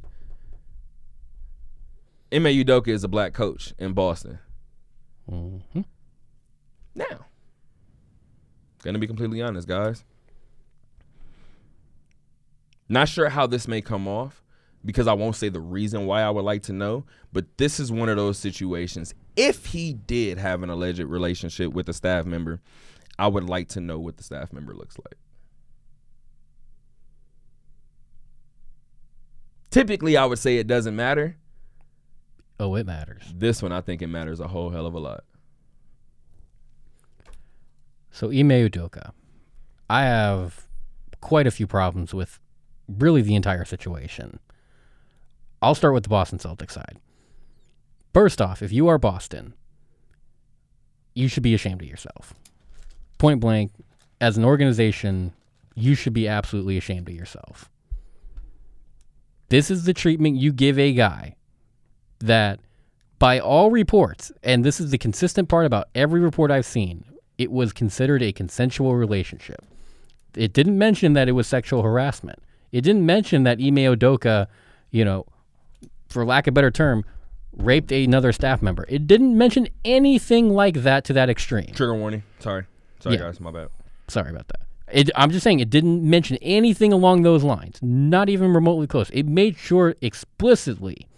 Ime 2.32 2.44
Udoka 2.44 2.88
is 2.88 3.04
a 3.04 3.08
black 3.08 3.32
coach 3.32 3.72
in 3.78 3.92
Boston. 3.92 4.38
Mhm. 5.30 5.84
Now, 6.94 7.26
gonna 8.82 8.98
be 8.98 9.06
completely 9.06 9.40
honest, 9.40 9.68
guys. 9.68 10.04
Not 12.88 13.08
sure 13.08 13.28
how 13.28 13.46
this 13.46 13.68
may 13.68 13.80
come 13.80 14.08
off 14.08 14.42
because 14.84 15.06
I 15.06 15.12
won't 15.12 15.36
say 15.36 15.48
the 15.48 15.60
reason 15.60 16.06
why 16.06 16.22
I 16.22 16.30
would 16.30 16.44
like 16.44 16.62
to 16.64 16.72
know, 16.72 17.04
but 17.32 17.44
this 17.58 17.78
is 17.78 17.92
one 17.92 18.08
of 18.08 18.16
those 18.16 18.38
situations. 18.38 19.14
If 19.36 19.66
he 19.66 19.92
did 19.92 20.38
have 20.38 20.62
an 20.62 20.70
alleged 20.70 21.00
relationship 21.00 21.72
with 21.72 21.88
a 21.88 21.92
staff 21.92 22.24
member, 22.24 22.60
I 23.18 23.26
would 23.26 23.48
like 23.48 23.68
to 23.70 23.80
know 23.80 23.98
what 23.98 24.16
the 24.16 24.22
staff 24.22 24.52
member 24.52 24.74
looks 24.74 24.96
like. 24.98 25.18
Typically, 29.70 30.16
I 30.16 30.24
would 30.24 30.38
say 30.38 30.58
it 30.58 30.66
doesn't 30.66 30.96
matter. 30.96 31.36
Oh, 32.60 32.74
it 32.74 32.86
matters. 32.86 33.22
This 33.34 33.62
one, 33.62 33.72
I 33.72 33.80
think 33.80 34.02
it 34.02 34.06
matters 34.06 34.40
a 34.40 34.48
whole 34.48 34.70
hell 34.70 34.86
of 34.86 34.94
a 34.94 34.98
lot. 34.98 35.24
So 38.10 38.28
Ime 38.28 38.50
Udoka, 38.50 39.12
I 39.88 40.02
have 40.02 40.66
quite 41.20 41.46
a 41.46 41.52
few 41.52 41.66
problems 41.66 42.14
with 42.14 42.40
really 42.88 43.22
the 43.22 43.34
entire 43.34 43.64
situation. 43.64 44.40
I'll 45.60 45.74
start 45.74 45.94
with 45.94 46.04
the 46.04 46.08
Boston 46.08 46.38
Celtics 46.38 46.72
side. 46.72 46.98
First 48.14 48.40
off, 48.40 48.62
if 48.62 48.72
you 48.72 48.88
are 48.88 48.98
Boston, 48.98 49.54
you 51.14 51.28
should 51.28 51.42
be 51.42 51.54
ashamed 51.54 51.82
of 51.82 51.88
yourself. 51.88 52.34
Point 53.18 53.40
blank, 53.40 53.72
as 54.20 54.36
an 54.36 54.44
organization, 54.44 55.32
you 55.74 55.94
should 55.94 56.12
be 56.12 56.26
absolutely 56.28 56.76
ashamed 56.76 57.08
of 57.08 57.14
yourself. 57.14 57.70
This 59.48 59.70
is 59.70 59.84
the 59.84 59.94
treatment 59.94 60.36
you 60.36 60.52
give 60.52 60.78
a 60.78 60.92
guy 60.92 61.36
that, 62.20 62.60
by 63.18 63.38
all 63.38 63.70
reports, 63.70 64.30
and 64.42 64.64
this 64.64 64.80
is 64.80 64.90
the 64.90 64.98
consistent 64.98 65.48
part 65.48 65.66
about 65.66 65.88
every 65.94 66.20
report 66.20 66.50
I've 66.50 66.66
seen, 66.66 67.04
it 67.38 67.50
was 67.50 67.72
considered 67.72 68.22
a 68.22 68.32
consensual 68.32 68.94
relationship. 68.96 69.64
It 70.36 70.52
didn't 70.52 70.78
mention 70.78 71.14
that 71.14 71.28
it 71.28 71.32
was 71.32 71.46
sexual 71.46 71.82
harassment. 71.82 72.40
It 72.72 72.82
didn't 72.82 73.06
mention 73.06 73.44
that 73.44 73.58
Ime 73.58 73.76
Udoka, 73.76 74.46
you 74.90 75.04
know, 75.04 75.24
for 76.08 76.24
lack 76.24 76.46
of 76.46 76.52
a 76.52 76.54
better 76.54 76.70
term, 76.70 77.04
raped 77.56 77.90
another 77.90 78.32
staff 78.32 78.60
member. 78.60 78.84
It 78.88 79.06
didn't 79.06 79.36
mention 79.36 79.68
anything 79.84 80.50
like 80.50 80.82
that 80.82 81.04
to 81.06 81.12
that 81.14 81.30
extreme. 81.30 81.72
Trigger 81.72 81.94
warning. 81.94 82.22
Sorry. 82.40 82.64
Sorry, 83.08 83.18
Yeah. 83.18 83.24
guys. 83.24 83.40
My 83.40 83.50
bad. 83.50 83.68
Sorry 84.08 84.30
about 84.30 84.48
that. 84.48 84.60
It, 84.90 85.10
I'm 85.16 85.30
just 85.30 85.44
saying 85.44 85.60
it 85.60 85.68
didn't 85.68 86.02
mention 86.02 86.38
anything 86.40 86.92
along 86.94 87.22
those 87.22 87.44
lines, 87.44 87.78
not 87.82 88.28
even 88.30 88.54
remotely 88.54 88.86
close. 88.86 89.10
It 89.10 89.26
made 89.26 89.56
sure 89.56 89.94
explicitly 90.00 91.08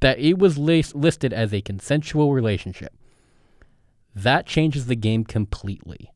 that 0.00 0.18
it 0.18 0.38
was 0.38 0.58
lis- 0.58 0.94
listed 0.94 1.32
as 1.32 1.54
a 1.54 1.62
consensual 1.62 2.34
relationship. 2.34 2.92
That 4.14 4.46
changes 4.46 4.86
the 4.86 4.94
game 4.96 5.24
completely, 5.24 6.12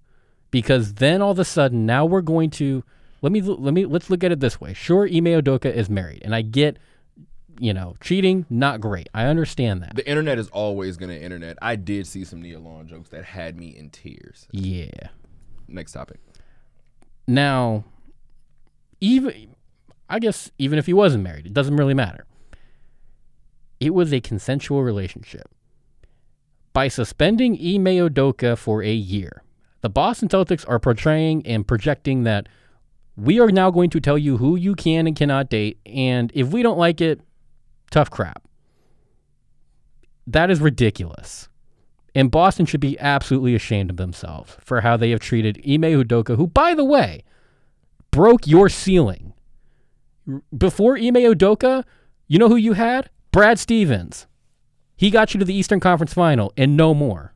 because 0.50 0.94
then 0.94 1.20
all 1.22 1.30
of 1.32 1.38
a 1.38 1.44
sudden 1.44 1.84
now 1.86 2.04
we're 2.04 2.20
going 2.20 2.50
to 2.50 2.84
let 3.22 3.32
me 3.32 3.40
let 3.40 3.74
me 3.74 3.86
let's 3.86 4.08
look 4.10 4.22
at 4.22 4.30
it 4.30 4.38
this 4.40 4.60
way. 4.60 4.72
Sure, 4.74 5.04
Ime 5.06 5.24
Udoka 5.42 5.66
is 5.72 5.90
married, 5.90 6.22
and 6.24 6.32
I 6.34 6.42
get, 6.42 6.76
you 7.58 7.72
know, 7.74 7.96
cheating 8.00 8.46
not 8.50 8.80
great. 8.80 9.08
I 9.14 9.24
understand 9.24 9.82
that. 9.82 9.96
The 9.96 10.08
internet 10.08 10.38
is 10.38 10.48
always 10.50 10.96
gonna 10.96 11.14
internet. 11.14 11.58
I 11.60 11.74
did 11.74 12.06
see 12.06 12.22
some 12.24 12.40
Nia 12.42 12.60
Long 12.60 12.86
jokes 12.86 13.08
that 13.08 13.24
had 13.24 13.58
me 13.58 13.68
in 13.76 13.90
tears. 13.90 14.46
Yeah. 14.52 15.08
Next 15.68 15.92
topic. 15.92 16.18
Now, 17.26 17.84
even 19.00 19.54
I 20.08 20.18
guess 20.18 20.50
even 20.58 20.78
if 20.78 20.86
he 20.86 20.92
wasn't 20.92 21.24
married, 21.24 21.46
it 21.46 21.52
doesn't 21.52 21.76
really 21.76 21.94
matter. 21.94 22.24
It 23.78 23.94
was 23.94 24.12
a 24.12 24.20
consensual 24.20 24.82
relationship. 24.82 25.48
By 26.72 26.88
suspending 26.88 27.54
Ime 27.54 28.08
Udoka 28.08 28.56
for 28.56 28.82
a 28.82 28.92
year, 28.92 29.42
the 29.82 29.90
Boston 29.90 30.28
Celtics 30.28 30.64
are 30.68 30.78
portraying 30.78 31.46
and 31.46 31.66
projecting 31.66 32.24
that 32.24 32.48
we 33.16 33.40
are 33.40 33.50
now 33.50 33.70
going 33.70 33.90
to 33.90 34.00
tell 34.00 34.16
you 34.16 34.36
who 34.36 34.56
you 34.56 34.74
can 34.74 35.06
and 35.06 35.16
cannot 35.16 35.50
date, 35.50 35.78
and 35.84 36.30
if 36.34 36.48
we 36.48 36.62
don't 36.62 36.78
like 36.78 37.00
it, 37.00 37.20
tough 37.90 38.10
crap. 38.10 38.42
That 40.26 40.50
is 40.50 40.60
ridiculous. 40.60 41.48
And 42.14 42.30
Boston 42.30 42.66
should 42.66 42.80
be 42.80 42.98
absolutely 42.98 43.54
ashamed 43.54 43.90
of 43.90 43.96
themselves 43.96 44.56
for 44.60 44.80
how 44.80 44.96
they 44.96 45.10
have 45.10 45.20
treated 45.20 45.58
Ime 45.58 45.82
Udoka, 45.82 46.36
who, 46.36 46.46
by 46.46 46.74
the 46.74 46.84
way, 46.84 47.22
broke 48.10 48.46
your 48.46 48.68
ceiling. 48.68 49.34
Before 50.56 50.96
Ime 50.96 51.14
Udoka, 51.14 51.84
you 52.26 52.38
know 52.38 52.48
who 52.48 52.56
you 52.56 52.74
had? 52.74 53.10
Brad 53.30 53.58
Stevens. 53.58 54.26
He 54.96 55.10
got 55.10 55.32
you 55.32 55.38
to 55.38 55.46
the 55.46 55.54
Eastern 55.54 55.80
Conference 55.80 56.12
Final 56.12 56.52
and 56.56 56.76
no 56.76 56.92
more. 56.92 57.34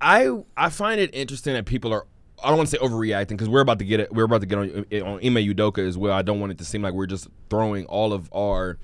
I 0.00 0.30
I 0.56 0.68
find 0.68 1.00
it 1.00 1.14
interesting 1.14 1.54
that 1.54 1.64
people 1.64 1.92
are. 1.92 2.06
I 2.44 2.48
don't 2.48 2.58
want 2.58 2.68
to 2.68 2.76
say 2.76 2.82
overreacting 2.82 3.28
because 3.28 3.48
we're 3.48 3.62
about 3.62 3.78
to 3.78 3.84
get 3.86 4.00
it. 4.00 4.12
We're 4.12 4.24
about 4.24 4.42
to 4.42 4.46
get 4.46 4.58
on 4.58 4.68
on 4.68 5.18
Ime 5.24 5.36
Udoka 5.36 5.86
as 5.86 5.96
well. 5.96 6.12
I 6.12 6.22
don't 6.22 6.38
want 6.38 6.52
it 6.52 6.58
to 6.58 6.64
seem 6.64 6.82
like 6.82 6.92
we're 6.92 7.06
just 7.06 7.28
throwing 7.48 7.86
all 7.86 8.12
of 8.12 8.28
our 8.34 8.78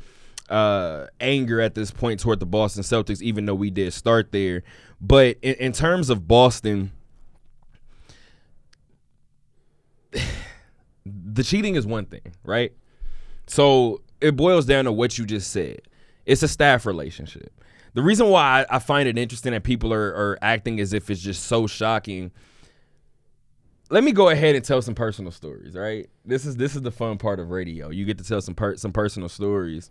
uh, 0.53 1.07
anger 1.19 1.61
at 1.63 1.75
this 1.75 1.91
point 1.91 2.21
toward 2.21 2.39
the 2.39 2.47
Boston 2.47 2.83
Celtics, 2.83 3.23
even 3.23 3.47
though 3.47 3.55
we 3.55 3.71
did 3.71 3.93
start 3.95 4.33
there. 4.33 4.63
But 5.01 5.39
in, 5.41 5.55
in 5.55 5.73
terms 5.73 6.11
of 6.11 6.29
Boston, 6.29 6.93
the 11.07 11.43
cheating 11.43 11.75
is 11.75 11.87
one 11.87 12.05
thing, 12.05 12.35
right? 12.45 12.73
So 13.47 14.03
it 14.21 14.37
boils 14.37 14.67
down 14.67 14.85
to 14.85 14.93
what 14.93 15.17
you 15.17 15.25
just 15.25 15.51
said. 15.51 15.81
It's 16.27 16.43
a 16.43 16.49
staff 16.49 16.85
relationship. 16.85 17.51
The 17.95 18.03
reason 18.03 18.29
why 18.29 18.67
I, 18.71 18.79
find 18.79 19.09
it 19.09 19.19
interesting 19.19 19.53
that 19.53 19.65
people 19.65 19.93
are, 19.93 20.09
are 20.15 20.39
acting 20.41 20.81
as 20.81 20.93
if 20.93 21.11
it's 21.11 21.21
just 21.21 21.45
so 21.45 21.67
shocking. 21.67 22.31
Let 23.91 24.05
me 24.05 24.13
go 24.13 24.29
ahead 24.31 24.55
and 24.55 24.65
tell 24.65 24.81
some 24.81 24.95
personal 24.95 25.31
stories, 25.31 25.75
right? 25.75 26.09
This 26.25 26.47
is 26.47 26.57
this 26.57 26.75
is 26.75 26.81
the 26.81 26.91
fun 26.91 27.19
part 27.19 27.39
of 27.39 27.51
radio. 27.51 27.91
You 27.91 28.07
get 28.07 28.17
to 28.17 28.25
tell 28.25 28.41
some 28.41 28.55
per, 28.55 28.77
some 28.77 28.93
personal 28.93 29.29
stories. 29.29 29.91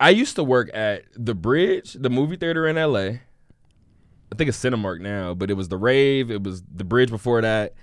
I 0.00 0.10
used 0.10 0.34
to 0.36 0.42
work 0.42 0.70
at 0.72 1.04
the 1.14 1.34
Bridge, 1.34 1.92
the 1.92 2.08
movie 2.08 2.36
theater 2.36 2.66
in 2.66 2.76
LA. 2.76 3.18
I 4.32 4.36
think 4.36 4.48
it's 4.48 4.58
Cinemark 4.58 5.00
now, 5.00 5.34
but 5.34 5.50
it 5.50 5.54
was 5.54 5.68
the 5.68 5.76
Rave. 5.76 6.30
It 6.30 6.42
was 6.42 6.62
the 6.62 6.84
Bridge 6.84 7.10
before 7.10 7.42
that. 7.42 7.74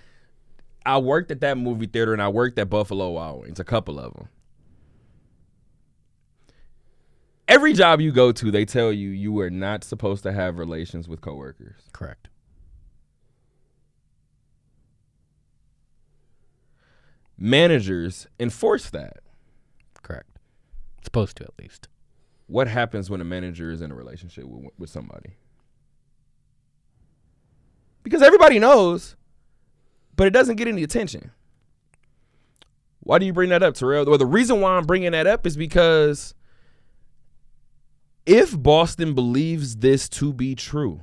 I 0.84 0.98
worked 0.98 1.30
at 1.30 1.42
that 1.42 1.58
movie 1.60 1.86
theater 1.86 2.14
and 2.14 2.22
I 2.22 2.30
worked 2.30 2.58
at 2.58 2.72
Buffalo 2.72 3.12
Wild 3.12 3.44
Wings, 3.44 3.60
a 3.60 3.64
couple 3.64 4.00
of 4.00 4.14
them. 4.16 4.30
Every 7.48 7.74
job 7.74 8.02
you 8.02 8.12
go 8.12 8.32
to, 8.32 8.52
they 8.52 8.66
tell 8.66 8.92
you 8.92 9.10
you 9.10 9.40
are 9.40 9.50
not 9.50 9.84
supposed 9.84 10.24
to 10.24 10.34
have 10.34 10.58
relations 10.58 11.08
with 11.08 11.22
coworkers. 11.22 11.82
Correct. 11.94 12.30
Managers 17.38 18.28
enforce 18.40 18.90
that. 18.90 19.18
Correct. 20.02 20.30
Supposed 21.04 21.38
to, 21.38 21.44
at 21.44 21.52
least. 21.60 21.88
What 22.48 22.68
happens 22.68 23.10
when 23.10 23.22
a 23.22 23.26
manager 23.26 23.72
is 23.72 23.82
in 23.82 23.92
a 23.92 23.96
relationship 23.96 24.46
with, 24.46 24.72
with 24.80 24.90
somebody? 24.90 25.36
Because 28.04 28.22
everybody 28.22 28.60
knows, 28.60 29.16
but 30.16 30.28
it 30.28 30.32
doesn't 30.32 30.58
get 30.58 30.68
any 30.68 30.84
attention. 30.84 31.32
Why 33.02 33.20
do 33.20 33.26
you 33.26 33.34
bring 33.34 33.50
that 33.50 33.64
up, 33.64 33.76
Terrel? 33.76 34.08
Well, 34.08 34.18
the 34.18 34.26
reason 34.26 34.62
why 34.62 34.78
I'm 34.78 34.86
bringing 34.86 35.14
that 35.14 35.28
up 35.28 35.48
is 35.48 35.58
because 35.58 36.36
if 38.26 38.58
Boston 38.62 39.16
believes 39.16 39.78
this 39.78 40.10
to 40.10 40.34
be 40.34 40.56
true, 40.56 41.02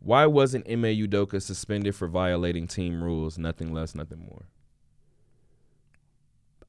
Why 0.00 0.26
wasn't 0.26 0.68
Ime 0.70 0.84
Udoka 0.84 1.42
suspended 1.42 1.94
for 1.94 2.08
violating 2.08 2.66
team 2.66 3.02
rules? 3.04 3.38
Nothing 3.38 3.72
less, 3.72 3.94
nothing 3.94 4.20
more. 4.20 4.44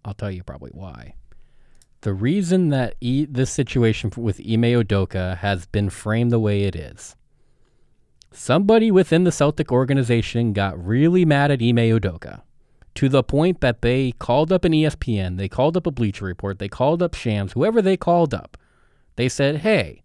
I'll 0.05 0.13
tell 0.13 0.31
you 0.31 0.43
probably 0.43 0.71
why. 0.73 1.15
The 2.01 2.13
reason 2.13 2.69
that 2.69 2.95
e- 2.99 3.27
this 3.29 3.51
situation 3.51 4.11
with 4.17 4.39
Ime 4.39 4.63
Udoka 4.63 5.37
has 5.37 5.67
been 5.67 5.91
framed 5.91 6.31
the 6.31 6.39
way 6.39 6.63
it 6.63 6.75
is, 6.75 7.15
somebody 8.31 8.89
within 8.89 9.23
the 9.23 9.31
Celtic 9.31 9.71
organization 9.71 10.51
got 10.51 10.83
really 10.83 11.25
mad 11.25 11.51
at 11.51 11.61
Ime 11.61 11.75
Udoka 11.75 12.41
to 12.95 13.07
the 13.07 13.21
point 13.21 13.61
that 13.61 13.83
they 13.83 14.13
called 14.13 14.51
up 14.51 14.65
an 14.65 14.71
ESPN, 14.71 15.37
they 15.37 15.47
called 15.47 15.77
up 15.77 15.85
a 15.85 15.91
Bleacher 15.91 16.25
Report, 16.25 16.57
they 16.57 16.67
called 16.67 17.03
up 17.03 17.13
Shams, 17.13 17.53
whoever 17.53 17.83
they 17.83 17.97
called 17.97 18.33
up. 18.33 18.57
They 19.15 19.29
said, 19.29 19.57
"Hey, 19.57 20.01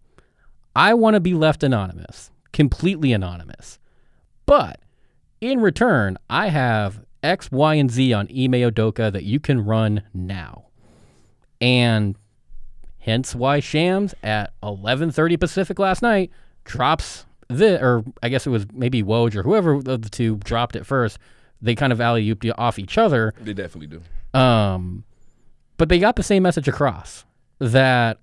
I 0.74 0.92
want 0.92 1.14
to 1.14 1.20
be 1.20 1.32
left 1.32 1.62
anonymous, 1.62 2.30
completely 2.52 3.14
anonymous, 3.14 3.78
but 4.44 4.80
in 5.40 5.60
return, 5.60 6.18
I 6.28 6.48
have 6.48 7.04
X, 7.22 7.50
Y, 7.50 7.74
and 7.74 7.90
Z 7.90 8.12
on 8.12 8.26
Ime 8.26 8.52
Udoka 8.52 9.10
that 9.10 9.24
you 9.24 9.40
can 9.40 9.64
run 9.64 10.02
now." 10.12 10.65
And 11.60 12.16
hence 12.98 13.34
why 13.34 13.60
Shams 13.60 14.14
at 14.22 14.52
11:30 14.62 15.38
Pacific 15.38 15.78
last 15.78 16.02
night 16.02 16.30
drops 16.64 17.26
the 17.48 17.80
or 17.82 18.04
I 18.22 18.28
guess 18.28 18.46
it 18.46 18.50
was 18.50 18.66
maybe 18.72 19.02
Woj 19.02 19.34
or 19.36 19.42
whoever 19.42 19.74
of 19.74 19.84
the 19.84 20.10
two 20.10 20.36
dropped 20.36 20.76
it 20.76 20.84
first. 20.84 21.18
They 21.62 21.74
kind 21.74 21.92
of 21.92 22.00
alley 22.00 22.26
ooped 22.26 22.52
off 22.58 22.78
each 22.78 22.98
other. 22.98 23.32
They 23.40 23.54
definitely 23.54 23.98
do. 23.98 24.38
Um, 24.38 25.04
but 25.78 25.88
they 25.88 25.98
got 25.98 26.16
the 26.16 26.22
same 26.22 26.42
message 26.42 26.68
across 26.68 27.24
that 27.58 28.18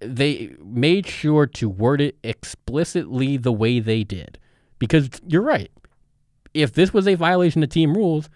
they 0.00 0.54
made 0.62 1.06
sure 1.06 1.46
to 1.46 1.68
word 1.68 2.00
it 2.00 2.16
explicitly 2.22 3.36
the 3.36 3.52
way 3.52 3.80
they 3.80 4.04
did. 4.04 4.38
Because 4.78 5.08
you're 5.26 5.42
right. 5.42 5.70
If 6.54 6.72
this 6.72 6.92
was 6.92 7.08
a 7.08 7.14
violation 7.14 7.62
of 7.62 7.70
team 7.70 7.94
rules, 7.94 8.28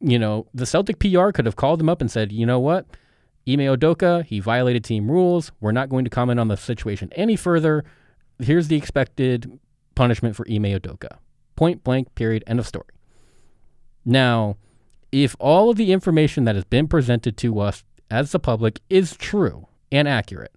you 0.00 0.18
know, 0.18 0.46
the 0.52 0.66
Celtic 0.66 0.98
PR 0.98 1.30
could 1.30 1.46
have 1.46 1.56
called 1.56 1.80
them 1.80 1.88
up 1.88 2.00
and 2.00 2.10
said, 2.10 2.32
you 2.32 2.44
know 2.44 2.58
what? 2.58 2.86
Ime 3.52 3.60
Udoka, 3.60 4.24
he 4.24 4.40
violated 4.40 4.84
team 4.84 5.10
rules. 5.10 5.52
We're 5.60 5.72
not 5.72 5.88
going 5.88 6.04
to 6.04 6.10
comment 6.10 6.38
on 6.38 6.48
the 6.48 6.56
situation 6.56 7.10
any 7.16 7.36
further. 7.36 7.84
Here's 8.38 8.68
the 8.68 8.76
expected 8.76 9.58
punishment 9.94 10.36
for 10.36 10.46
Ime 10.48 10.64
Udoka. 10.64 11.18
Point 11.56 11.82
blank, 11.82 12.14
period, 12.14 12.44
end 12.46 12.58
of 12.58 12.66
story. 12.66 12.88
Now, 14.04 14.56
if 15.12 15.34
all 15.38 15.70
of 15.70 15.76
the 15.76 15.92
information 15.92 16.44
that 16.44 16.54
has 16.54 16.64
been 16.64 16.88
presented 16.88 17.36
to 17.38 17.60
us 17.60 17.84
as 18.10 18.32
the 18.32 18.38
public 18.38 18.80
is 18.88 19.16
true 19.16 19.66
and 19.90 20.06
accurate, 20.06 20.54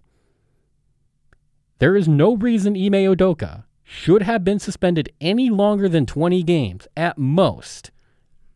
there 1.78 1.96
is 1.96 2.08
no 2.08 2.36
reason 2.36 2.76
Ime 2.76 3.14
Udoka 3.14 3.64
should 3.82 4.22
have 4.22 4.44
been 4.44 4.58
suspended 4.58 5.12
any 5.20 5.50
longer 5.50 5.88
than 5.88 6.06
20 6.06 6.42
games 6.42 6.88
at 6.96 7.18
most. 7.18 7.90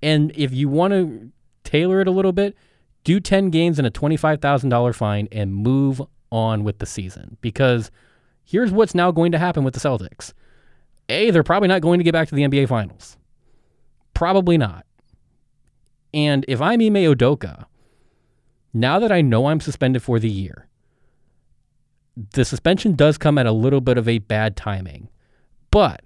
And 0.02 0.32
if 0.34 0.52
you 0.52 0.68
want 0.68 0.92
to 0.92 1.32
tailor 1.64 2.00
it 2.00 2.08
a 2.08 2.12
little 2.12 2.32
bit, 2.32 2.56
do 3.08 3.20
10 3.20 3.48
games 3.48 3.78
and 3.78 3.86
a 3.86 3.90
$25,000 3.90 4.94
fine 4.94 5.28
and 5.32 5.54
move 5.54 6.02
on 6.30 6.62
with 6.62 6.78
the 6.78 6.84
season. 6.84 7.38
Because 7.40 7.90
here's 8.44 8.70
what's 8.70 8.94
now 8.94 9.10
going 9.10 9.32
to 9.32 9.38
happen 9.38 9.64
with 9.64 9.72
the 9.72 9.80
Celtics 9.80 10.34
A, 11.08 11.30
they're 11.30 11.42
probably 11.42 11.68
not 11.68 11.80
going 11.80 12.00
to 12.00 12.04
get 12.04 12.12
back 12.12 12.28
to 12.28 12.34
the 12.34 12.42
NBA 12.42 12.68
Finals. 12.68 13.16
Probably 14.12 14.58
not. 14.58 14.84
And 16.12 16.44
if 16.48 16.60
I'm 16.60 16.82
Ime 16.82 16.96
Udoka, 16.96 17.64
now 18.74 18.98
that 18.98 19.10
I 19.10 19.22
know 19.22 19.46
I'm 19.46 19.60
suspended 19.60 20.02
for 20.02 20.18
the 20.18 20.28
year, 20.28 20.68
the 22.34 22.44
suspension 22.44 22.94
does 22.94 23.16
come 23.16 23.38
at 23.38 23.46
a 23.46 23.52
little 23.52 23.80
bit 23.80 23.96
of 23.96 24.06
a 24.06 24.18
bad 24.18 24.54
timing. 24.54 25.08
But 25.70 26.02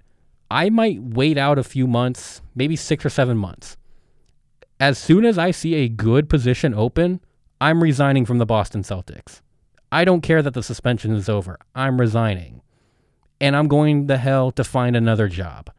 I 0.49 0.69
might 0.69 1.03
wait 1.03 1.37
out 1.37 1.59
a 1.59 1.65
few 1.65 1.85
months, 1.85 2.41
maybe 2.55 2.77
six 2.77 3.05
or 3.05 3.09
seven 3.09 3.35
months. 3.35 3.75
As 4.83 4.97
soon 4.97 5.23
as 5.23 5.37
I 5.37 5.51
see 5.51 5.75
a 5.75 5.87
good 5.87 6.27
position 6.27 6.73
open, 6.73 7.21
I'm 7.61 7.81
resigning 7.81 8.25
from 8.25 8.37
the 8.37 8.45
Boston 8.45 8.81
Celtics. 8.81 9.39
I 9.93 10.03
don't 10.03 10.19
care 10.19 10.41
that 10.41 10.53
the 10.53 10.61
suspension 10.61 11.13
is 11.15 11.29
over. 11.29 11.57
I'm 11.73 12.01
resigning. 12.01 12.61
And 13.39 13.55
I'm 13.55 13.69
going 13.69 14.07
the 14.07 14.17
hell 14.17 14.51
to 14.51 14.63
find 14.65 14.97
another 14.97 15.29
job. 15.29 15.71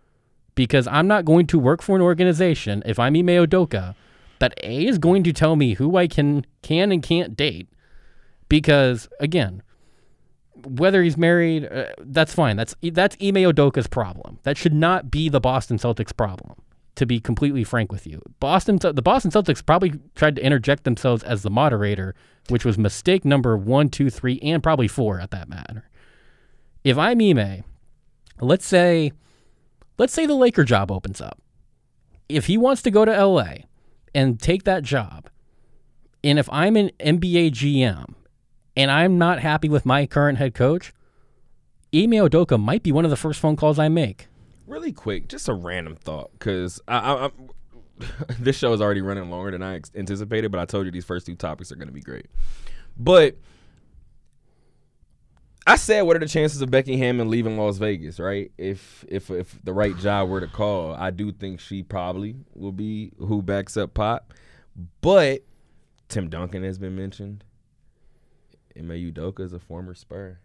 Because 0.54 0.86
I'm 0.86 1.06
not 1.06 1.26
going 1.26 1.46
to 1.48 1.58
work 1.58 1.82
for 1.82 1.96
an 1.96 2.00
organization, 2.00 2.82
if 2.86 2.98
I'm 2.98 3.14
Ime 3.14 3.26
Udoka, 3.26 3.94
that 4.38 4.54
A 4.62 4.86
is 4.86 4.96
going 4.96 5.22
to 5.24 5.34
tell 5.34 5.54
me 5.54 5.74
who 5.74 5.98
I 5.98 6.06
can 6.06 6.46
can 6.62 6.90
and 6.90 7.02
can't 7.02 7.36
date. 7.36 7.68
Because 8.48 9.06
again, 9.20 9.62
whether 10.64 11.02
he's 11.02 11.18
married, 11.18 11.70
uh, 11.70 11.88
that's 11.98 12.32
fine. 12.32 12.56
That's 12.56 12.74
that's 12.80 13.18
Ime 13.20 13.44
Udoka's 13.52 13.86
problem. 13.86 14.38
That 14.44 14.56
should 14.56 14.72
not 14.72 15.10
be 15.10 15.28
the 15.28 15.40
Boston 15.40 15.76
Celtics 15.76 16.16
problem. 16.16 16.54
To 16.96 17.06
be 17.06 17.18
completely 17.18 17.64
frank 17.64 17.90
with 17.90 18.06
you, 18.06 18.22
Boston 18.38 18.78
the 18.80 19.02
Boston 19.02 19.32
Celtics 19.32 19.64
probably 19.64 19.94
tried 20.14 20.36
to 20.36 20.44
interject 20.44 20.84
themselves 20.84 21.24
as 21.24 21.42
the 21.42 21.50
moderator, 21.50 22.14
which 22.48 22.64
was 22.64 22.78
mistake 22.78 23.24
number 23.24 23.56
one, 23.56 23.88
two, 23.88 24.10
three, 24.10 24.38
and 24.40 24.62
probably 24.62 24.86
four 24.86 25.18
at 25.18 25.32
that 25.32 25.48
matter. 25.48 25.88
If 26.84 26.96
I'm 26.96 27.20
Ime, 27.20 27.64
let's 28.40 28.64
say, 28.64 29.12
let's 29.98 30.12
say 30.12 30.26
the 30.26 30.34
Laker 30.34 30.62
job 30.62 30.92
opens 30.92 31.20
up. 31.20 31.40
If 32.28 32.46
he 32.46 32.56
wants 32.56 32.80
to 32.82 32.92
go 32.92 33.04
to 33.04 33.26
LA 33.26 33.54
and 34.14 34.38
take 34.38 34.62
that 34.64 34.84
job, 34.84 35.28
and 36.22 36.38
if 36.38 36.48
I'm 36.52 36.76
an 36.76 36.90
NBA 37.00 37.50
GM 37.52 38.14
and 38.76 38.90
I'm 38.90 39.18
not 39.18 39.40
happy 39.40 39.68
with 39.68 39.84
my 39.84 40.06
current 40.06 40.38
head 40.38 40.54
coach, 40.54 40.92
Ime 41.92 42.12
Udoka 42.12 42.60
might 42.60 42.82
be 42.82 42.92
one 42.92 43.04
of 43.04 43.10
the 43.10 43.16
first 43.16 43.40
phone 43.40 43.56
calls 43.56 43.78
I 43.78 43.88
make. 43.88 44.28
Really 44.66 44.92
quick, 44.92 45.28
just 45.28 45.48
a 45.48 45.54
random 45.54 45.94
thought, 45.94 46.30
because 46.32 46.80
I, 46.88 47.26
I, 47.26 47.30
this 48.38 48.56
show 48.56 48.72
is 48.72 48.80
already 48.80 49.02
running 49.02 49.30
longer 49.30 49.50
than 49.50 49.62
I 49.62 49.80
anticipated. 49.94 50.50
But 50.50 50.60
I 50.60 50.64
told 50.64 50.86
you 50.86 50.92
these 50.92 51.04
first 51.04 51.26
two 51.26 51.34
topics 51.34 51.70
are 51.70 51.76
going 51.76 51.88
to 51.88 51.94
be 51.94 52.00
great. 52.00 52.26
But 52.96 53.36
I 55.66 55.76
said, 55.76 56.02
what 56.02 56.16
are 56.16 56.20
the 56.20 56.28
chances 56.28 56.60
of 56.60 56.70
Becky 56.70 56.96
Hammon 56.96 57.30
leaving 57.30 57.56
Las 57.56 57.78
Vegas? 57.78 58.20
Right? 58.20 58.52
If 58.58 59.04
if 59.08 59.30
if 59.30 59.58
the 59.64 59.72
right 59.72 59.96
job 59.98 60.28
were 60.28 60.40
to 60.40 60.46
call, 60.46 60.94
I 60.94 61.10
do 61.10 61.32
think 61.32 61.60
she 61.60 61.82
probably 61.82 62.36
will 62.54 62.72
be 62.72 63.12
who 63.18 63.42
backs 63.42 63.76
up 63.76 63.94
Pop. 63.94 64.32
But 65.00 65.42
Tim 66.08 66.28
Duncan 66.28 66.64
has 66.64 66.78
been 66.78 66.96
mentioned. 66.96 67.44
Ime 68.76 68.88
Udoka 68.88 69.40
is 69.40 69.52
a 69.52 69.58
former 69.58 69.94
Spur. 69.94 70.38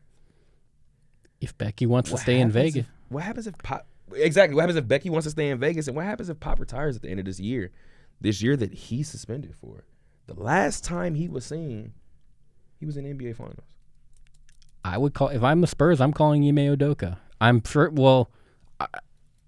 If 1.41 1.57
Becky 1.57 1.85
wants 1.85 2.09
to 2.09 2.15
What 2.15 2.21
stay 2.21 2.39
in 2.39 2.51
Vegas, 2.51 2.85
what 3.09 3.23
happens 3.23 3.47
if 3.47 3.57
Pop? 3.57 3.87
Exactly. 4.13 4.55
What 4.55 4.61
happens 4.61 4.77
if 4.77 4.87
Becky 4.87 5.09
wants 5.09 5.25
to 5.25 5.31
stay 5.31 5.49
in 5.49 5.59
Vegas, 5.59 5.87
and 5.87 5.95
what 5.95 6.05
happens 6.05 6.29
if 6.29 6.39
Pop 6.39 6.59
retires 6.59 6.95
at 6.95 7.01
the 7.01 7.09
end 7.09 7.19
of 7.19 7.25
this 7.25 7.39
year? 7.39 7.71
This 8.21 8.41
year 8.41 8.57
that 8.57 8.73
he's 8.73 9.07
suspended 9.07 9.55
for. 9.55 9.85
The 10.27 10.33
last 10.33 10.83
time 10.83 11.15
he 11.15 11.27
was 11.27 11.45
seen, 11.45 11.93
he 12.79 12.85
was 12.85 12.97
in 12.97 13.05
NBA 13.05 13.35
Finals. 13.35 13.65
I 14.83 14.97
would 14.97 15.13
call 15.13 15.29
if 15.29 15.43
I'm 15.43 15.61
the 15.61 15.67
Spurs, 15.67 15.99
I'm 16.01 16.13
calling 16.13 16.47
Ime 16.47 16.77
Udoka. 16.77 17.17
I'm 17.41 17.63
sure. 17.63 17.89
Well, 17.89 18.29
I, 18.79 18.87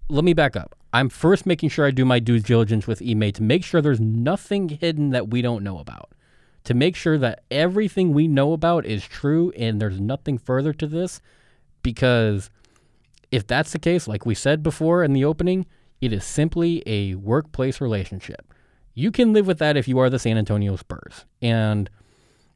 let 0.10 0.24
me 0.24 0.34
back 0.34 0.56
up. 0.56 0.76
I'm 0.94 1.10
first 1.10 1.46
making 1.46 1.70
sure 1.70 1.86
I 1.86 1.92
do 1.92 2.04
my 2.04 2.20
due 2.20 2.40
diligence 2.40 2.86
with 2.86 3.02
Ime 3.02 3.32
to 3.32 3.44
make 3.44 3.64
sure 3.64 3.82
there's 3.82 4.02
nothing 4.02 4.70
hidden 4.70 5.12
that 5.12 5.30
we 5.30 5.42
don't 5.42 5.64
know 5.64 5.80
about. 5.80 6.12
To 6.66 6.74
make 6.74 6.96
sure 6.96 7.18
that 7.18 7.44
everything 7.50 8.14
we 8.14 8.28
know 8.28 8.54
about 8.54 8.86
is 8.86 9.04
true 9.06 9.52
and 9.58 9.82
there's 9.82 10.00
nothing 10.00 10.38
further 10.38 10.74
to 10.74 10.86
this, 10.86 11.22
because 11.82 12.50
if 13.32 13.48
that's 13.48 13.72
the 13.72 13.80
case, 13.80 14.08
like 14.08 14.26
we 14.26 14.36
said 14.36 14.62
before 14.64 15.04
in 15.04 15.14
the 15.14 15.24
opening, 15.26 15.66
it 16.02 16.12
is 16.14 16.24
simply 16.24 16.84
a 16.86 17.16
workplace 17.16 17.80
relationship. 17.82 18.54
You 18.94 19.12
can 19.12 19.32
live 19.34 19.48
with 19.48 19.60
that 19.60 19.78
if 19.78 19.88
you 19.88 20.00
are 20.00 20.10
the 20.10 20.20
San 20.20 20.38
Antonio 20.38 20.76
Spurs, 20.76 21.26
and 21.42 21.90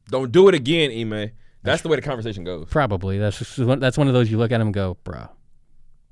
Don't 0.08 0.30
do 0.32 0.48
it 0.48 0.54
again, 0.54 0.90
Ime. 0.90 1.30
That's 1.62 1.82
the 1.82 1.88
way 1.88 1.96
the 1.96 2.02
conversation 2.02 2.44
goes. 2.44 2.68
Probably 2.70 3.18
that's 3.18 3.38
just 3.38 3.58
one, 3.58 3.80
that's 3.80 3.98
one 3.98 4.06
of 4.06 4.14
those 4.14 4.30
you 4.30 4.38
look 4.38 4.52
at 4.52 4.60
him 4.60 4.68
and 4.68 4.74
go, 4.74 4.96
bro. 5.02 5.28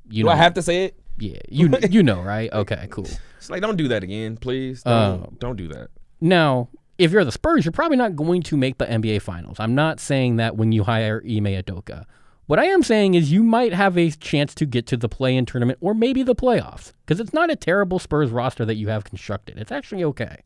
You 0.08 0.22
Do 0.24 0.26
know, 0.26 0.32
I 0.32 0.36
have 0.36 0.54
to 0.54 0.62
say 0.62 0.84
it? 0.86 0.98
yeah, 1.18 1.38
you 1.48 1.70
you 1.90 2.02
know, 2.02 2.20
right? 2.22 2.52
Okay, 2.52 2.86
cool. 2.90 3.06
It's 3.38 3.50
like 3.50 3.60
don't 3.62 3.76
do 3.76 3.88
that 3.88 4.02
again, 4.02 4.36
please. 4.36 4.82
Don't, 4.82 4.92
Uh, 4.92 5.26
don't 5.38 5.56
do 5.56 5.68
that. 5.68 5.88
Now, 6.20 6.70
if 6.98 7.12
you're 7.12 7.24
the 7.24 7.32
Spurs, 7.32 7.64
you're 7.64 7.72
probably 7.72 7.96
not 7.98 8.16
going 8.16 8.42
to 8.44 8.56
make 8.56 8.78
the 8.78 8.86
NBA 8.86 9.20
Finals. 9.22 9.58
I'm 9.60 9.74
not 9.74 10.00
saying 10.00 10.36
that 10.36 10.56
when 10.56 10.72
you 10.72 10.84
hire 10.84 11.22
Ime 11.24 11.44
Udoka. 11.62 12.04
What 12.46 12.58
I 12.58 12.66
am 12.66 12.82
saying 12.82 13.14
is 13.14 13.32
you 13.32 13.42
might 13.42 13.72
have 13.72 13.96
a 13.96 14.10
chance 14.10 14.54
to 14.56 14.66
get 14.66 14.86
to 14.88 14.96
the 14.96 15.08
play-in 15.08 15.46
tournament 15.46 15.78
or 15.80 15.94
maybe 15.94 16.22
the 16.22 16.34
playoffs 16.34 16.92
because 17.06 17.18
it's 17.20 17.32
not 17.32 17.50
a 17.50 17.56
terrible 17.56 17.98
Spurs 17.98 18.30
roster 18.30 18.64
that 18.66 18.74
you 18.74 18.88
have 18.88 19.04
constructed. 19.04 19.58
It's 19.58 19.72
actually 19.72 20.04
okay. 20.04 20.42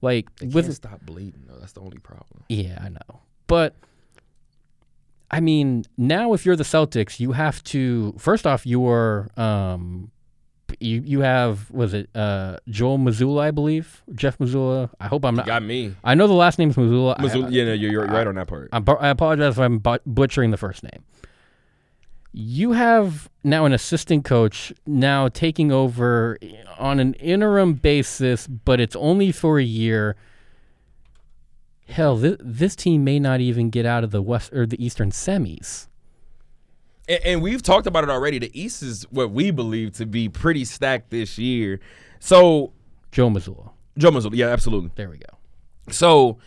Like 0.00 0.34
They 0.36 0.46
with 0.46 0.64
can't 0.64 0.74
stop 0.76 1.00
bleeding 1.02 1.44
though. 1.46 1.58
That's 1.58 1.72
the 1.72 1.80
only 1.80 1.98
problem. 1.98 2.44
Yeah, 2.48 2.78
I 2.82 2.88
know. 2.88 3.20
But 3.46 3.74
I 5.30 5.40
mean, 5.40 5.84
now 5.96 6.32
if 6.32 6.44
you're 6.46 6.56
the 6.56 6.64
Celtics, 6.64 7.20
you 7.20 7.32
have 7.32 7.62
to 7.64 8.14
first 8.18 8.46
off 8.46 8.66
you're 8.66 9.28
um 9.36 10.10
you 10.80 11.02
you 11.04 11.20
have 11.20 11.70
was 11.70 11.92
it 11.92 12.08
uh 12.14 12.56
Joel 12.68 12.98
Mazzulla, 12.98 13.42
I 13.42 13.50
believe? 13.50 14.02
Jeff 14.14 14.38
Mazzulla. 14.38 14.88
I 14.98 15.06
hope 15.08 15.24
I'm 15.24 15.34
not 15.34 15.46
Got 15.46 15.62
me. 15.62 15.94
I 16.02 16.14
know 16.14 16.26
the 16.26 16.32
last 16.32 16.58
name's 16.58 16.76
Mazzulla. 16.76 17.14
I- 17.18 17.48
yeah, 17.48 17.64
no, 17.66 17.72
you're, 17.74 17.92
you're 17.92 18.06
right 18.06 18.26
on 18.26 18.36
that 18.36 18.46
part. 18.48 18.70
I'm, 18.72 18.84
I 19.00 19.10
apologize 19.10 19.52
if 19.54 19.60
I'm 19.60 19.82
butchering 20.06 20.50
the 20.50 20.56
first 20.56 20.82
name. 20.82 21.04
You 22.32 22.72
have 22.72 23.28
now 23.44 23.66
an 23.66 23.72
assistant 23.72 24.24
coach 24.24 24.72
now 24.86 25.28
taking 25.28 25.70
over 25.70 26.38
on 26.78 26.98
an 26.98 27.14
interim 27.14 27.74
basis, 27.74 28.46
but 28.46 28.80
it's 28.80 28.96
only 28.96 29.32
for 29.32 29.58
a 29.58 29.64
year. 29.64 30.16
Hell, 31.88 32.16
this, 32.16 32.36
this 32.40 32.74
team 32.74 33.04
may 33.04 33.18
not 33.18 33.40
even 33.40 33.68
get 33.68 33.84
out 33.84 34.02
of 34.02 34.12
the 34.12 34.22
west 34.22 34.52
or 34.52 34.64
the 34.64 34.82
eastern 34.82 35.10
semis. 35.10 35.88
And, 37.08 37.20
and 37.24 37.42
we've 37.42 37.62
talked 37.62 37.86
about 37.86 38.04
it 38.04 38.10
already. 38.10 38.38
The 38.38 38.58
East 38.58 38.82
is 38.82 39.04
what 39.10 39.30
we 39.30 39.50
believe 39.50 39.92
to 39.96 40.06
be 40.06 40.28
pretty 40.28 40.64
stacked 40.64 41.10
this 41.10 41.38
year. 41.38 41.80
So 42.18 42.72
Joe 43.10 43.28
Mazzulla. 43.28 43.70
Joe 43.98 44.10
Mazzulla, 44.10 44.34
yeah, 44.34 44.46
absolutely. 44.46 44.90
There 44.94 45.10
we 45.10 45.18
go. 45.18 45.36
So 45.90 46.38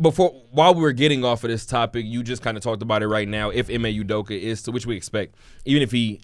before 0.00 0.30
while 0.50 0.74
we 0.74 0.82
were 0.82 0.92
getting 0.92 1.24
off 1.24 1.44
of 1.44 1.50
this 1.50 1.66
topic, 1.66 2.04
you 2.06 2.22
just 2.22 2.42
kind 2.42 2.56
of 2.56 2.62
talked 2.62 2.82
about 2.82 3.02
it 3.02 3.08
right 3.08 3.28
now. 3.28 3.50
If 3.50 3.68
Ime 3.68 3.84
Udoka 3.84 4.38
is 4.38 4.62
to 4.62 4.72
which 4.72 4.86
we 4.86 4.96
expect, 4.96 5.34
even 5.64 5.82
if 5.82 5.90
he, 5.90 6.20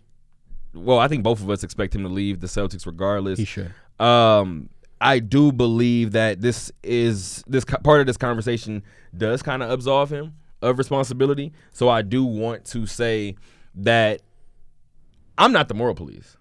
well, 0.72 0.98
I 0.98 1.08
think 1.08 1.22
both 1.22 1.40
of 1.40 1.50
us 1.50 1.62
expect 1.62 1.94
him 1.94 2.02
to 2.02 2.08
leave 2.08 2.40
the 2.40 2.46
Celtics 2.46 2.86
regardless. 2.86 3.38
He 3.38 3.44
should. 3.44 3.72
Um, 3.98 4.68
I 5.00 5.18
do 5.18 5.52
believe 5.52 6.12
that 6.12 6.40
this 6.40 6.72
is 6.82 7.44
this 7.46 7.64
part 7.64 8.00
of 8.00 8.06
this 8.06 8.16
conversation 8.16 8.82
does 9.16 9.42
kind 9.42 9.62
of 9.62 9.70
absolve 9.70 10.10
him 10.10 10.34
of 10.62 10.78
responsibility. 10.78 11.52
So 11.72 11.88
I 11.88 12.02
do 12.02 12.24
want 12.24 12.64
to 12.66 12.86
say 12.86 13.36
that 13.74 14.22
I'm 15.36 15.52
not 15.52 15.68
the 15.68 15.74
moral 15.74 15.94
police. 15.94 16.36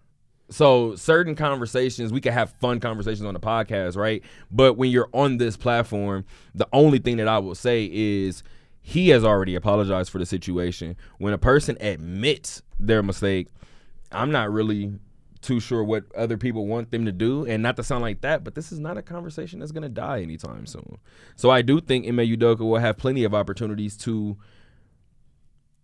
So 0.53 0.95
certain 0.95 1.33
conversations, 1.33 2.13
we 2.13 2.21
can 2.21 2.31
have 2.31 2.51
fun 2.61 2.79
conversations 2.79 3.25
on 3.25 3.33
the 3.33 3.39
podcast, 3.39 3.97
right? 3.97 4.21
But 4.51 4.77
when 4.77 4.91
you're 4.91 5.09
on 5.11 5.37
this 5.37 5.57
platform, 5.57 6.25
the 6.53 6.67
only 6.71 6.99
thing 6.99 7.17
that 7.17 7.27
I 7.27 7.39
will 7.39 7.55
say 7.55 7.89
is 7.91 8.43
he 8.79 9.09
has 9.09 9.25
already 9.25 9.55
apologized 9.55 10.11
for 10.11 10.19
the 10.19 10.27
situation. 10.27 10.95
When 11.17 11.33
a 11.33 11.39
person 11.39 11.75
admits 11.81 12.61
their 12.79 13.01
mistake, 13.01 13.47
I'm 14.11 14.31
not 14.31 14.51
really 14.51 14.93
too 15.41 15.59
sure 15.59 15.83
what 15.83 16.03
other 16.15 16.37
people 16.37 16.67
want 16.67 16.91
them 16.91 17.05
to 17.05 17.11
do, 17.11 17.45
and 17.45 17.63
not 17.63 17.75
to 17.77 17.83
sound 17.83 18.03
like 18.03 18.21
that, 18.21 18.43
but 18.43 18.53
this 18.53 18.71
is 18.71 18.79
not 18.79 18.95
a 18.95 19.01
conversation 19.01 19.59
that's 19.59 19.71
gonna 19.71 19.89
die 19.89 20.21
anytime 20.21 20.67
soon. 20.67 20.99
So 21.35 21.49
I 21.49 21.63
do 21.63 21.81
think 21.81 22.07
Ime 22.07 22.17
Udoka 22.17 22.59
will 22.59 22.77
have 22.77 22.97
plenty 22.97 23.23
of 23.23 23.33
opportunities 23.33 23.97
to 23.97 24.37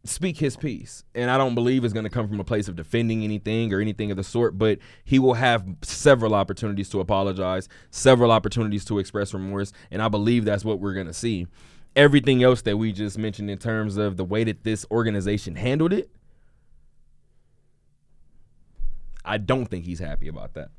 speak 0.03 0.37
his 0.37 0.55
piece. 0.55 1.03
And 1.13 1.29
I 1.29 1.37
don't 1.37 1.55
believe 1.55 1.83
it's 1.83 1.93
going 1.93 2.05
to 2.05 2.09
come 2.09 2.27
from 2.27 2.39
a 2.39 2.43
place 2.43 2.67
of 2.67 2.75
defending 2.75 3.23
anything 3.23 3.73
or 3.73 3.81
anything 3.81 4.11
of 4.11 4.17
the 4.17 4.23
sort, 4.23 4.57
but 4.57 4.79
he 5.03 5.19
will 5.19 5.33
have 5.35 5.65
several 5.81 6.33
opportunities 6.33 6.89
to 6.89 6.99
apologize, 6.99 7.67
several 7.91 8.31
opportunities 8.31 8.85
to 8.85 8.99
express 8.99 9.33
remorse, 9.33 9.73
and 9.91 10.01
I 10.01 10.07
believe 10.07 10.45
that's 10.45 10.63
what 10.65 10.79
we're 10.79 10.93
going 10.93 11.07
to 11.07 11.13
see. 11.13 11.47
Everything 11.95 12.43
else 12.43 12.61
that 12.61 12.77
we 12.77 12.91
just 12.91 13.17
mentioned 13.17 13.49
in 13.49 13.57
terms 13.57 13.97
of 13.97 14.15
the 14.15 14.23
way 14.23 14.43
that 14.43 14.63
this 14.63 14.85
organization 14.91 15.55
handled 15.55 15.91
it, 15.91 16.09
I 19.25 19.37
don't 19.37 19.65
think 19.65 19.85
he's 19.85 19.99
happy 19.99 20.27
about 20.27 20.53
that. 20.53 20.69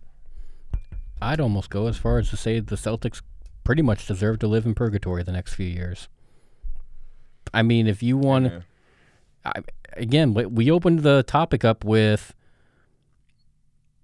I'd 1.20 1.40
almost 1.40 1.68
go 1.68 1.86
as 1.88 1.98
far 1.98 2.18
as 2.18 2.30
to 2.30 2.36
say 2.36 2.60
the 2.60 2.76
Celtics 2.76 3.20
pretty 3.64 3.82
much 3.82 4.06
deserve 4.06 4.38
to 4.38 4.46
live 4.46 4.64
in 4.64 4.74
purgatory 4.74 5.22
the 5.22 5.32
next 5.32 5.54
few 5.54 5.66
years. 5.66 6.08
I 7.52 7.62
mean, 7.62 7.86
if 7.86 8.02
you 8.02 8.16
want, 8.16 8.46
Yeah. 8.46 8.60
I, 9.44 9.52
again, 9.94 10.34
we- 10.34 10.46
we 10.46 10.70
opened 10.70 11.00
the 11.00 11.22
topic 11.22 11.64
up 11.64 11.84
with 11.84 12.34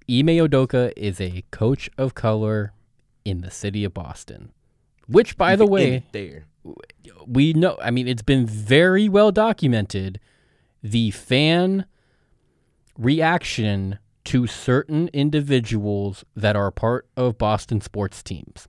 Ime 0.08 0.28
Udoka 0.28 0.92
is 0.96 1.20
a 1.20 1.42
coach 1.50 1.90
of 1.98 2.14
color 2.14 2.72
in 3.24 3.40
the 3.40 3.50
city 3.50 3.84
of 3.84 3.92
Boston, 3.92 4.52
which, 5.08 5.36
by 5.36 5.56
the 5.56 5.66
way, 5.66 6.04
there. 6.12 6.46
we 7.26 7.52
know. 7.52 7.76
I 7.82 7.90
mean, 7.90 8.06
it's 8.06 8.22
been 8.22 8.46
very 8.46 9.08
well 9.08 9.32
documented 9.32 10.20
the 10.82 11.10
fan 11.10 11.86
reaction 12.96 13.98
to 14.24 14.46
certain 14.46 15.08
individuals 15.12 16.24
that 16.34 16.56
are 16.56 16.70
part 16.70 17.06
of 17.16 17.36
Boston 17.38 17.80
sports 17.80 18.22
teams. 18.22 18.68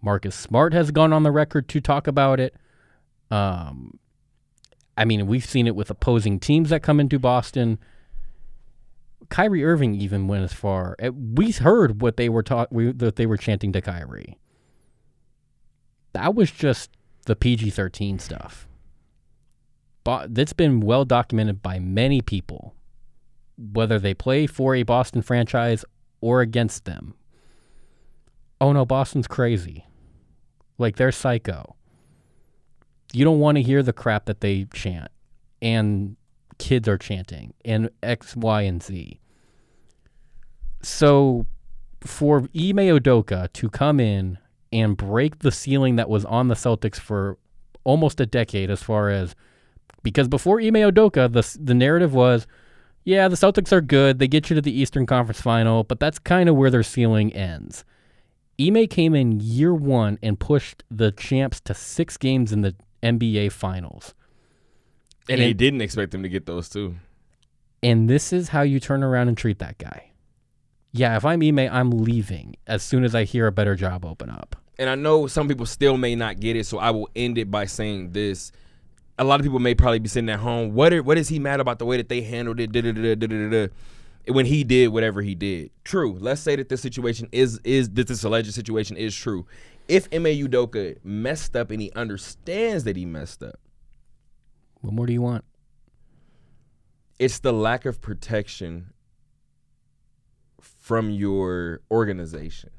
Marcus 0.00 0.34
Smart 0.34 0.72
has 0.72 0.90
gone 0.92 1.12
on 1.12 1.22
the 1.24 1.30
record 1.32 1.68
to 1.68 1.80
talk 1.80 2.06
about 2.06 2.38
it. 2.40 2.54
Um, 3.30 3.98
I 4.98 5.04
mean, 5.04 5.28
we've 5.28 5.46
seen 5.46 5.68
it 5.68 5.76
with 5.76 5.90
opposing 5.90 6.40
teams 6.40 6.70
that 6.70 6.82
come 6.82 6.98
into 6.98 7.20
Boston. 7.20 7.78
Kyrie 9.30 9.64
Irving 9.64 9.94
even 9.94 10.26
went 10.26 10.42
as 10.42 10.52
far. 10.52 10.96
We 11.12 11.52
heard 11.52 12.02
what 12.02 12.16
they 12.16 12.28
were 12.28 12.42
taught. 12.42 12.72
We, 12.72 12.90
that 12.90 13.14
they 13.14 13.24
were 13.24 13.36
chanting 13.36 13.72
to 13.72 13.80
Kyrie. 13.80 14.38
That 16.14 16.34
was 16.34 16.50
just 16.50 16.90
the 17.26 17.36
PG 17.36 17.70
thirteen 17.70 18.18
stuff. 18.18 18.66
But 20.02 20.34
that's 20.34 20.52
been 20.52 20.80
well 20.80 21.04
documented 21.04 21.62
by 21.62 21.78
many 21.78 22.20
people, 22.20 22.74
whether 23.56 24.00
they 24.00 24.14
play 24.14 24.48
for 24.48 24.74
a 24.74 24.82
Boston 24.82 25.22
franchise 25.22 25.84
or 26.20 26.40
against 26.40 26.86
them. 26.86 27.14
Oh 28.60 28.72
no, 28.72 28.84
Boston's 28.84 29.28
crazy. 29.28 29.86
Like 30.76 30.96
they're 30.96 31.12
psycho. 31.12 31.76
You 33.12 33.24
don't 33.24 33.40
want 33.40 33.56
to 33.56 33.62
hear 33.62 33.82
the 33.82 33.92
crap 33.92 34.26
that 34.26 34.40
they 34.40 34.66
chant 34.72 35.10
and 35.62 36.16
kids 36.58 36.88
are 36.88 36.98
chanting 36.98 37.54
and 37.64 37.90
X, 38.02 38.36
Y, 38.36 38.62
and 38.62 38.82
Z. 38.82 39.20
So 40.82 41.46
for 42.00 42.38
Ime 42.54 42.76
Udoka 42.76 43.52
to 43.52 43.68
come 43.68 43.98
in 44.00 44.38
and 44.72 44.96
break 44.96 45.40
the 45.40 45.50
ceiling 45.50 45.96
that 45.96 46.08
was 46.08 46.24
on 46.24 46.48
the 46.48 46.54
Celtics 46.54 47.00
for 47.00 47.38
almost 47.84 48.20
a 48.20 48.26
decade 48.26 48.70
as 48.70 48.82
far 48.82 49.08
as 49.08 49.34
because 50.02 50.28
before 50.28 50.60
Ime 50.60 50.74
Udoka 50.74 51.32
the 51.32 51.58
the 51.64 51.74
narrative 51.74 52.14
was 52.14 52.46
yeah, 53.04 53.26
the 53.28 53.36
Celtics 53.36 53.72
are 53.72 53.80
good. 53.80 54.18
They 54.18 54.28
get 54.28 54.50
you 54.50 54.56
to 54.56 54.60
the 54.60 54.78
Eastern 54.78 55.06
Conference 55.06 55.40
Final, 55.40 55.82
but 55.82 55.98
that's 55.98 56.18
kind 56.18 56.46
of 56.46 56.56
where 56.56 56.68
their 56.70 56.82
ceiling 56.82 57.32
ends. 57.32 57.82
Ime 58.60 58.86
came 58.86 59.14
in 59.14 59.40
year 59.40 59.72
1 59.72 60.18
and 60.22 60.38
pushed 60.38 60.84
the 60.90 61.10
champs 61.12 61.58
to 61.60 61.72
6 61.72 62.16
games 62.18 62.52
in 62.52 62.60
the 62.60 62.74
NBA 63.02 63.50
Finals. 63.52 64.14
And 65.28 65.40
they 65.40 65.50
And- 65.50 65.58
didn't 65.58 65.80
expect 65.82 66.14
him 66.14 66.22
to 66.22 66.28
get 66.28 66.46
those 66.46 66.68
too. 66.68 66.96
And 67.82 68.08
this 68.10 68.32
is 68.32 68.48
how 68.48 68.62
you 68.62 68.80
turn 68.80 69.02
around 69.04 69.28
and 69.28 69.36
treat 69.36 69.58
that 69.60 69.78
guy. 69.78 70.10
Yeah, 70.92 71.16
if 71.16 71.24
I'm 71.24 71.42
Ime, 71.42 71.58
I'm 71.70 71.90
leaving 71.90 72.56
as 72.66 72.82
soon 72.82 73.04
as 73.04 73.14
I 73.14 73.24
hear 73.24 73.46
a 73.46 73.52
better 73.52 73.76
job 73.76 74.04
open 74.04 74.30
up. 74.30 74.56
and 74.80 74.88
I 74.88 74.94
know 74.94 75.26
some 75.26 75.48
people 75.48 75.66
still 75.66 75.96
may 75.96 76.14
not 76.14 76.38
get 76.38 76.54
it, 76.54 76.64
so 76.64 76.78
I 76.78 76.90
will 76.92 77.08
end 77.16 77.36
it 77.36 77.50
by 77.50 77.64
saying 77.66 78.12
this. 78.12 78.52
A 79.18 79.24
lot 79.24 79.40
of 79.40 79.44
people 79.44 79.58
may 79.58 79.74
probably 79.74 79.98
be 79.98 80.08
sitting 80.08 80.30
at 80.30 80.38
home. 80.38 80.72
What 80.72 80.92
are, 80.92 81.02
what 81.02 81.18
is 81.18 81.28
he 81.28 81.40
mad 81.40 81.58
about 81.58 81.80
the 81.80 81.84
way 81.84 81.96
that 81.96 82.08
they 82.08 82.20
handled 82.22 82.60
it? 82.60 82.70
Da, 82.70 82.80
da, 82.82 82.92
da, 82.92 83.68
when 84.32 84.46
he 84.46 84.62
did 84.62 84.88
whatever 84.88 85.20
he 85.20 85.34
did. 85.34 85.70
True. 85.82 86.16
Let's 86.20 86.40
say 86.40 86.54
that 86.54 86.68
this 86.68 86.80
situation 86.80 87.28
is 87.32 87.58
is 87.64 87.90
that 87.90 88.06
this 88.06 88.22
alleged 88.22 88.54
situation 88.54 88.96
is 88.96 89.16
true. 89.16 89.46
If 89.88 90.06
Ime 90.12 90.24
Udoka 90.24 90.96
messed 91.02 91.56
up 91.56 91.70
and 91.70 91.80
he 91.80 91.90
understands 91.92 92.84
that 92.84 92.94
he 92.96 93.06
messed 93.06 93.42
up, 93.42 93.58
What 94.80 94.92
more 94.92 95.06
do 95.06 95.12
you 95.12 95.22
want? 95.22 95.44
it's 97.18 97.40
the 97.40 97.52
lack 97.52 97.84
of 97.84 98.00
protection 98.00 98.92
from 100.60 101.10
your 101.10 101.80
organization. 101.90 102.70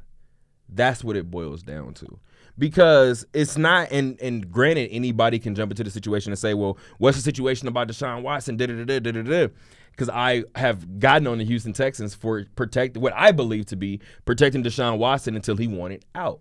That's 0.70 1.04
what 1.04 1.18
it 1.18 1.30
boils 1.30 1.62
down 1.64 1.94
to. 1.96 2.20
Because 2.58 3.26
it's 3.34 3.58
not, 3.58 3.92
and 3.92 4.20
and 4.22 4.50
granted, 4.52 4.90
anybody 4.92 5.40
can 5.40 5.56
jump 5.56 5.72
into 5.72 5.84
the 5.84 5.90
situation 5.90 6.32
and 6.32 6.40
say, 6.40 6.54
well, 6.54 6.78
what's 7.00 7.18
the 7.18 7.24
situation 7.24 7.68
about 7.68 7.88
Deshaun 7.88 8.22
Watson? 8.22 8.56
Da 8.58 8.68
da 8.68 8.84
da 8.84 9.00
da 9.00 9.12
da 9.12 9.22
da. 9.24 9.48
Because 9.92 10.10
I 10.10 10.44
have 10.56 11.00
gotten 11.00 11.28
on 11.28 11.40
the 11.40 11.46
Houston 11.46 11.74
Texans 11.74 12.14
for 12.14 12.46
protect 12.56 12.98
what 12.98 13.14
I 13.16 13.32
believe 13.32 13.66
to 13.68 13.76
be 13.76 14.00
protecting 14.26 14.64
Deshaun 14.64 14.98
Watson 15.00 15.36
until 15.36 15.58
he 15.58 15.68
wanted 15.68 16.06
out. 16.16 16.40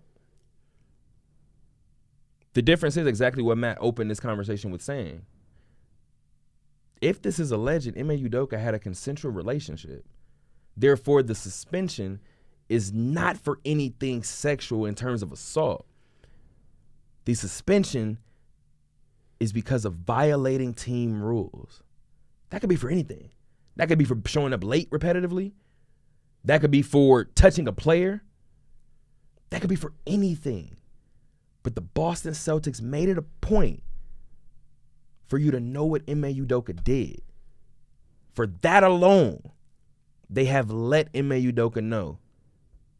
The 2.53 2.61
difference 2.61 2.97
is 2.97 3.07
exactly 3.07 3.43
what 3.43 3.57
Matt 3.57 3.77
opened 3.79 4.09
this 4.09 4.19
conversation 4.19 4.71
with 4.71 4.81
saying 4.81 5.23
if 7.01 7.21
this 7.21 7.39
is 7.39 7.51
alleged, 7.51 7.97
Ime 7.97 8.09
Udoka 8.09 8.59
had 8.59 8.73
a 8.73 8.79
consensual 8.79 9.31
relationship. 9.31 10.05
Therefore, 10.75 11.23
the 11.23 11.35
suspension 11.35 12.19
is 12.67 12.93
not 12.93 13.37
for 13.37 13.59
anything 13.65 14.23
sexual 14.23 14.85
in 14.85 14.95
terms 14.95 15.23
of 15.23 15.31
assault. 15.31 15.85
The 17.25 17.33
suspension 17.33 18.19
is 19.39 19.53
because 19.53 19.85
of 19.85 19.93
violating 19.93 20.73
team 20.73 21.21
rules. 21.21 21.83
That 22.49 22.61
could 22.61 22.69
be 22.69 22.75
for 22.75 22.89
anything. 22.89 23.31
That 23.77 23.87
could 23.87 23.97
be 23.97 24.05
for 24.05 24.17
showing 24.25 24.53
up 24.53 24.63
late 24.63 24.89
repetitively. 24.89 25.53
That 26.43 26.61
could 26.61 26.71
be 26.71 26.81
for 26.81 27.25
touching 27.25 27.67
a 27.67 27.73
player. 27.73 28.23
That 29.49 29.61
could 29.61 29.69
be 29.69 29.75
for 29.75 29.93
anything. 30.05 30.77
But 31.63 31.75
the 31.75 31.81
Boston 31.81 32.33
Celtics 32.33 32.81
made 32.81 33.09
it 33.09 33.17
a 33.17 33.21
point 33.21 33.83
for 35.27 35.37
you 35.37 35.51
to 35.51 35.59
know 35.59 35.85
what 35.85 36.01
Ime 36.09 36.23
Udoka 36.23 36.83
did. 36.83 37.21
For 38.31 38.47
that 38.47 38.83
alone, 38.83 39.51
they 40.29 40.45
have 40.45 40.71
let 40.71 41.09
Ime 41.15 41.31
Udoka 41.31 41.83
know, 41.83 42.19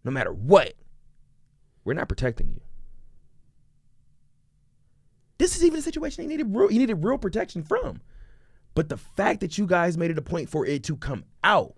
no 0.04 0.12
matter 0.12 0.32
what, 0.32 0.74
we're 1.84 1.94
not 1.94 2.10
protecting 2.10 2.50
you. 2.50 2.62
This 5.38 5.56
is 5.56 5.64
even 5.64 5.80
a 5.80 5.82
situation 5.82 6.24
he 6.24 6.28
needed 6.28 6.54
real, 6.54 6.68
needed 6.68 7.04
real 7.04 7.18
protection 7.18 7.64
from. 7.64 8.02
But 8.76 8.90
the 8.90 8.98
fact 8.98 9.40
that 9.40 9.58
you 9.58 9.66
guys 9.66 9.98
made 9.98 10.12
it 10.12 10.18
a 10.18 10.22
point 10.22 10.50
for 10.50 10.66
it 10.66 10.84
to 10.84 10.96
come 10.96 11.24
out 11.44 11.76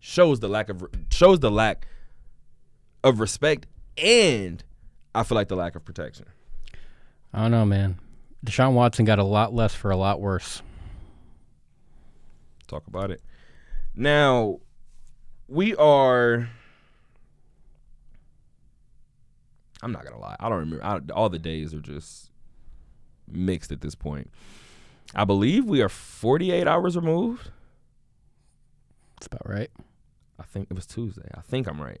shows 0.00 0.40
the 0.40 0.48
lack 0.48 0.68
of 0.68 0.84
shows 1.10 1.40
the 1.40 1.50
lack 1.50 1.86
of 3.02 3.20
respect 3.20 3.66
and 3.96 4.62
I 5.14 5.22
feel 5.22 5.36
like 5.36 5.48
the 5.48 5.56
lack 5.56 5.76
of 5.76 5.84
protection. 5.84 6.26
I 7.32 7.42
don't 7.42 7.50
know, 7.50 7.64
man. 7.64 7.98
Deshaun 8.44 8.74
Watson 8.74 9.04
got 9.04 9.18
a 9.18 9.24
lot 9.24 9.54
less 9.54 9.74
for 9.74 9.90
a 9.90 9.96
lot 9.96 10.20
worse. 10.20 10.62
Talk 12.66 12.86
about 12.86 13.10
it. 13.10 13.22
Now, 13.94 14.58
we 15.48 15.74
are. 15.76 16.48
I'm 19.82 19.92
not 19.92 20.04
gonna 20.04 20.18
lie. 20.18 20.36
I 20.40 20.48
don't 20.48 20.58
remember. 20.58 20.84
I, 20.84 21.00
all 21.12 21.28
the 21.28 21.38
days 21.38 21.74
are 21.74 21.80
just 21.80 22.30
mixed 23.30 23.70
at 23.70 23.80
this 23.80 23.94
point. 23.94 24.30
I 25.14 25.24
believe 25.24 25.66
we 25.66 25.82
are 25.82 25.88
48 25.88 26.66
hours 26.66 26.96
removed. 26.96 27.50
That's 29.16 29.26
about 29.26 29.48
right. 29.48 29.70
I 30.38 30.42
think 30.42 30.68
it 30.70 30.74
was 30.74 30.86
Tuesday. 30.86 31.28
I 31.34 31.40
think 31.40 31.68
I'm 31.68 31.80
right. 31.80 32.00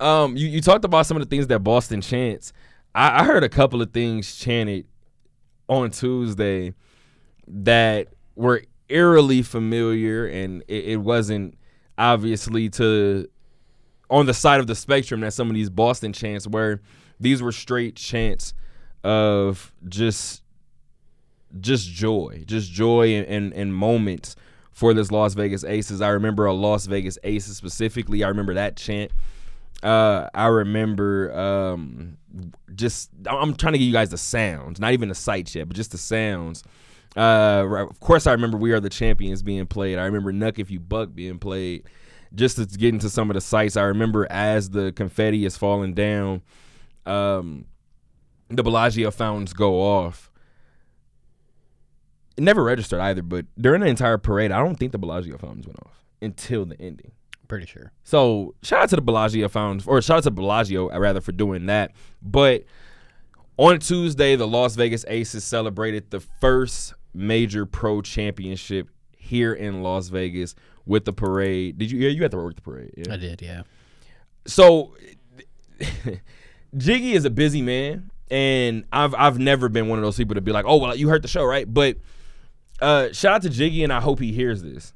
Um, 0.00 0.36
you, 0.36 0.48
you 0.48 0.60
talked 0.60 0.84
about 0.84 1.06
some 1.06 1.16
of 1.16 1.22
the 1.22 1.28
things 1.28 1.46
that 1.48 1.60
Boston 1.60 2.00
chants. 2.00 2.52
I, 2.94 3.20
I 3.20 3.24
heard 3.24 3.44
a 3.44 3.48
couple 3.48 3.80
of 3.82 3.92
things 3.92 4.36
chanted 4.36 4.86
on 5.68 5.90
Tuesday 5.90 6.74
that 7.46 8.08
were 8.34 8.62
eerily 8.88 9.42
familiar, 9.42 10.26
and 10.26 10.62
it, 10.68 10.84
it 10.84 10.96
wasn't 10.96 11.56
obviously 11.98 12.68
to 12.70 13.28
on 14.10 14.26
the 14.26 14.34
side 14.34 14.60
of 14.60 14.66
the 14.66 14.74
spectrum 14.74 15.20
that 15.20 15.32
some 15.32 15.48
of 15.48 15.54
these 15.54 15.70
Boston 15.70 16.12
chants 16.12 16.46
were. 16.46 16.80
These 17.18 17.40
were 17.40 17.52
straight 17.52 17.96
chants 17.96 18.54
of 19.04 19.72
just 19.88 20.42
just 21.60 21.88
joy, 21.88 22.44
just 22.46 22.72
joy 22.72 23.14
and, 23.14 23.26
and, 23.26 23.52
and 23.52 23.74
moments 23.74 24.36
for 24.72 24.94
this 24.94 25.10
Las 25.10 25.34
Vegas 25.34 25.64
Aces. 25.64 26.00
I 26.00 26.08
remember 26.08 26.46
a 26.46 26.52
Las 26.52 26.86
Vegas 26.86 27.18
Aces 27.24 27.56
specifically. 27.56 28.24
I 28.24 28.28
remember 28.28 28.54
that 28.54 28.76
chant. 28.76 29.10
Uh, 29.82 30.28
I 30.32 30.46
remember 30.46 31.32
um, 31.36 32.16
just 32.74 33.10
I'm 33.26 33.54
trying 33.54 33.72
to 33.72 33.78
give 33.78 33.86
you 33.86 33.92
guys 33.92 34.10
the 34.10 34.18
sounds, 34.18 34.78
not 34.78 34.92
even 34.92 35.08
the 35.08 35.14
sights 35.14 35.54
yet, 35.54 35.68
but 35.68 35.76
just 35.76 35.90
the 35.90 35.98
sounds. 35.98 36.62
Uh, 37.16 37.64
of 37.90 38.00
course, 38.00 38.26
I 38.26 38.32
remember 38.32 38.56
"We 38.56 38.72
Are 38.72 38.80
the 38.80 38.88
Champions" 38.88 39.42
being 39.42 39.66
played. 39.66 39.98
I 39.98 40.04
remember 40.04 40.32
"Knuck 40.32 40.58
If 40.58 40.70
You 40.70 40.80
Buck" 40.80 41.14
being 41.14 41.38
played. 41.38 41.84
Just 42.34 42.56
to 42.56 42.64
get 42.64 42.94
into 42.94 43.10
some 43.10 43.28
of 43.28 43.34
the 43.34 43.42
sights, 43.42 43.76
I 43.76 43.82
remember 43.82 44.26
as 44.30 44.70
the 44.70 44.92
confetti 44.92 45.44
is 45.44 45.58
falling 45.58 45.92
down, 45.92 46.40
um, 47.04 47.66
the 48.48 48.62
Bellagio 48.62 49.10
fountains 49.10 49.52
go 49.52 49.82
off. 49.82 50.30
It 52.38 52.42
never 52.42 52.62
registered 52.62 53.00
either, 53.00 53.20
but 53.20 53.44
during 53.60 53.82
the 53.82 53.88
entire 53.88 54.16
parade, 54.16 54.50
I 54.50 54.64
don't 54.64 54.76
think 54.76 54.92
the 54.92 54.98
Bellagio 54.98 55.36
fountains 55.36 55.66
went 55.66 55.80
off 55.80 56.02
until 56.22 56.64
the 56.64 56.80
ending. 56.80 57.12
Pretty 57.52 57.66
sure. 57.66 57.92
So 58.02 58.54
shout 58.62 58.80
out 58.80 58.88
to 58.88 58.96
the 58.96 59.02
Bellagio 59.02 59.46
fountains, 59.46 59.86
or 59.86 60.00
shout 60.00 60.16
out 60.16 60.22
to 60.22 60.30
Bellagio 60.30 60.90
uh, 60.90 60.98
rather 60.98 61.20
for 61.20 61.32
doing 61.32 61.66
that. 61.66 61.92
But 62.22 62.64
on 63.58 63.78
Tuesday, 63.78 64.36
the 64.36 64.48
Las 64.48 64.74
Vegas 64.74 65.04
Aces 65.06 65.44
celebrated 65.44 66.10
the 66.10 66.20
first 66.20 66.94
major 67.12 67.66
pro 67.66 68.00
championship 68.00 68.88
here 69.14 69.52
in 69.52 69.82
Las 69.82 70.08
Vegas 70.08 70.54
with 70.86 71.04
the 71.04 71.12
parade. 71.12 71.76
Did 71.76 71.90
you? 71.90 71.98
Yeah, 71.98 72.08
you 72.08 72.22
had 72.22 72.30
to 72.30 72.38
work 72.38 72.54
the 72.54 72.62
parade. 72.62 72.94
Yeah? 72.96 73.12
I 73.12 73.18
did, 73.18 73.42
yeah. 73.42 73.64
So 74.46 74.96
Jiggy 76.78 77.12
is 77.12 77.26
a 77.26 77.30
busy 77.30 77.60
man, 77.60 78.10
and 78.30 78.86
I've 78.90 79.14
I've 79.14 79.38
never 79.38 79.68
been 79.68 79.88
one 79.88 79.98
of 79.98 80.02
those 80.02 80.16
people 80.16 80.36
to 80.36 80.40
be 80.40 80.52
like, 80.52 80.64
oh 80.66 80.78
well, 80.78 80.96
you 80.96 81.10
heard 81.10 81.20
the 81.20 81.28
show, 81.28 81.44
right? 81.44 81.70
But 81.70 81.98
uh, 82.80 83.12
shout 83.12 83.34
out 83.34 83.42
to 83.42 83.50
Jiggy, 83.50 83.84
and 83.84 83.92
I 83.92 84.00
hope 84.00 84.20
he 84.20 84.32
hears 84.32 84.62
this. 84.62 84.94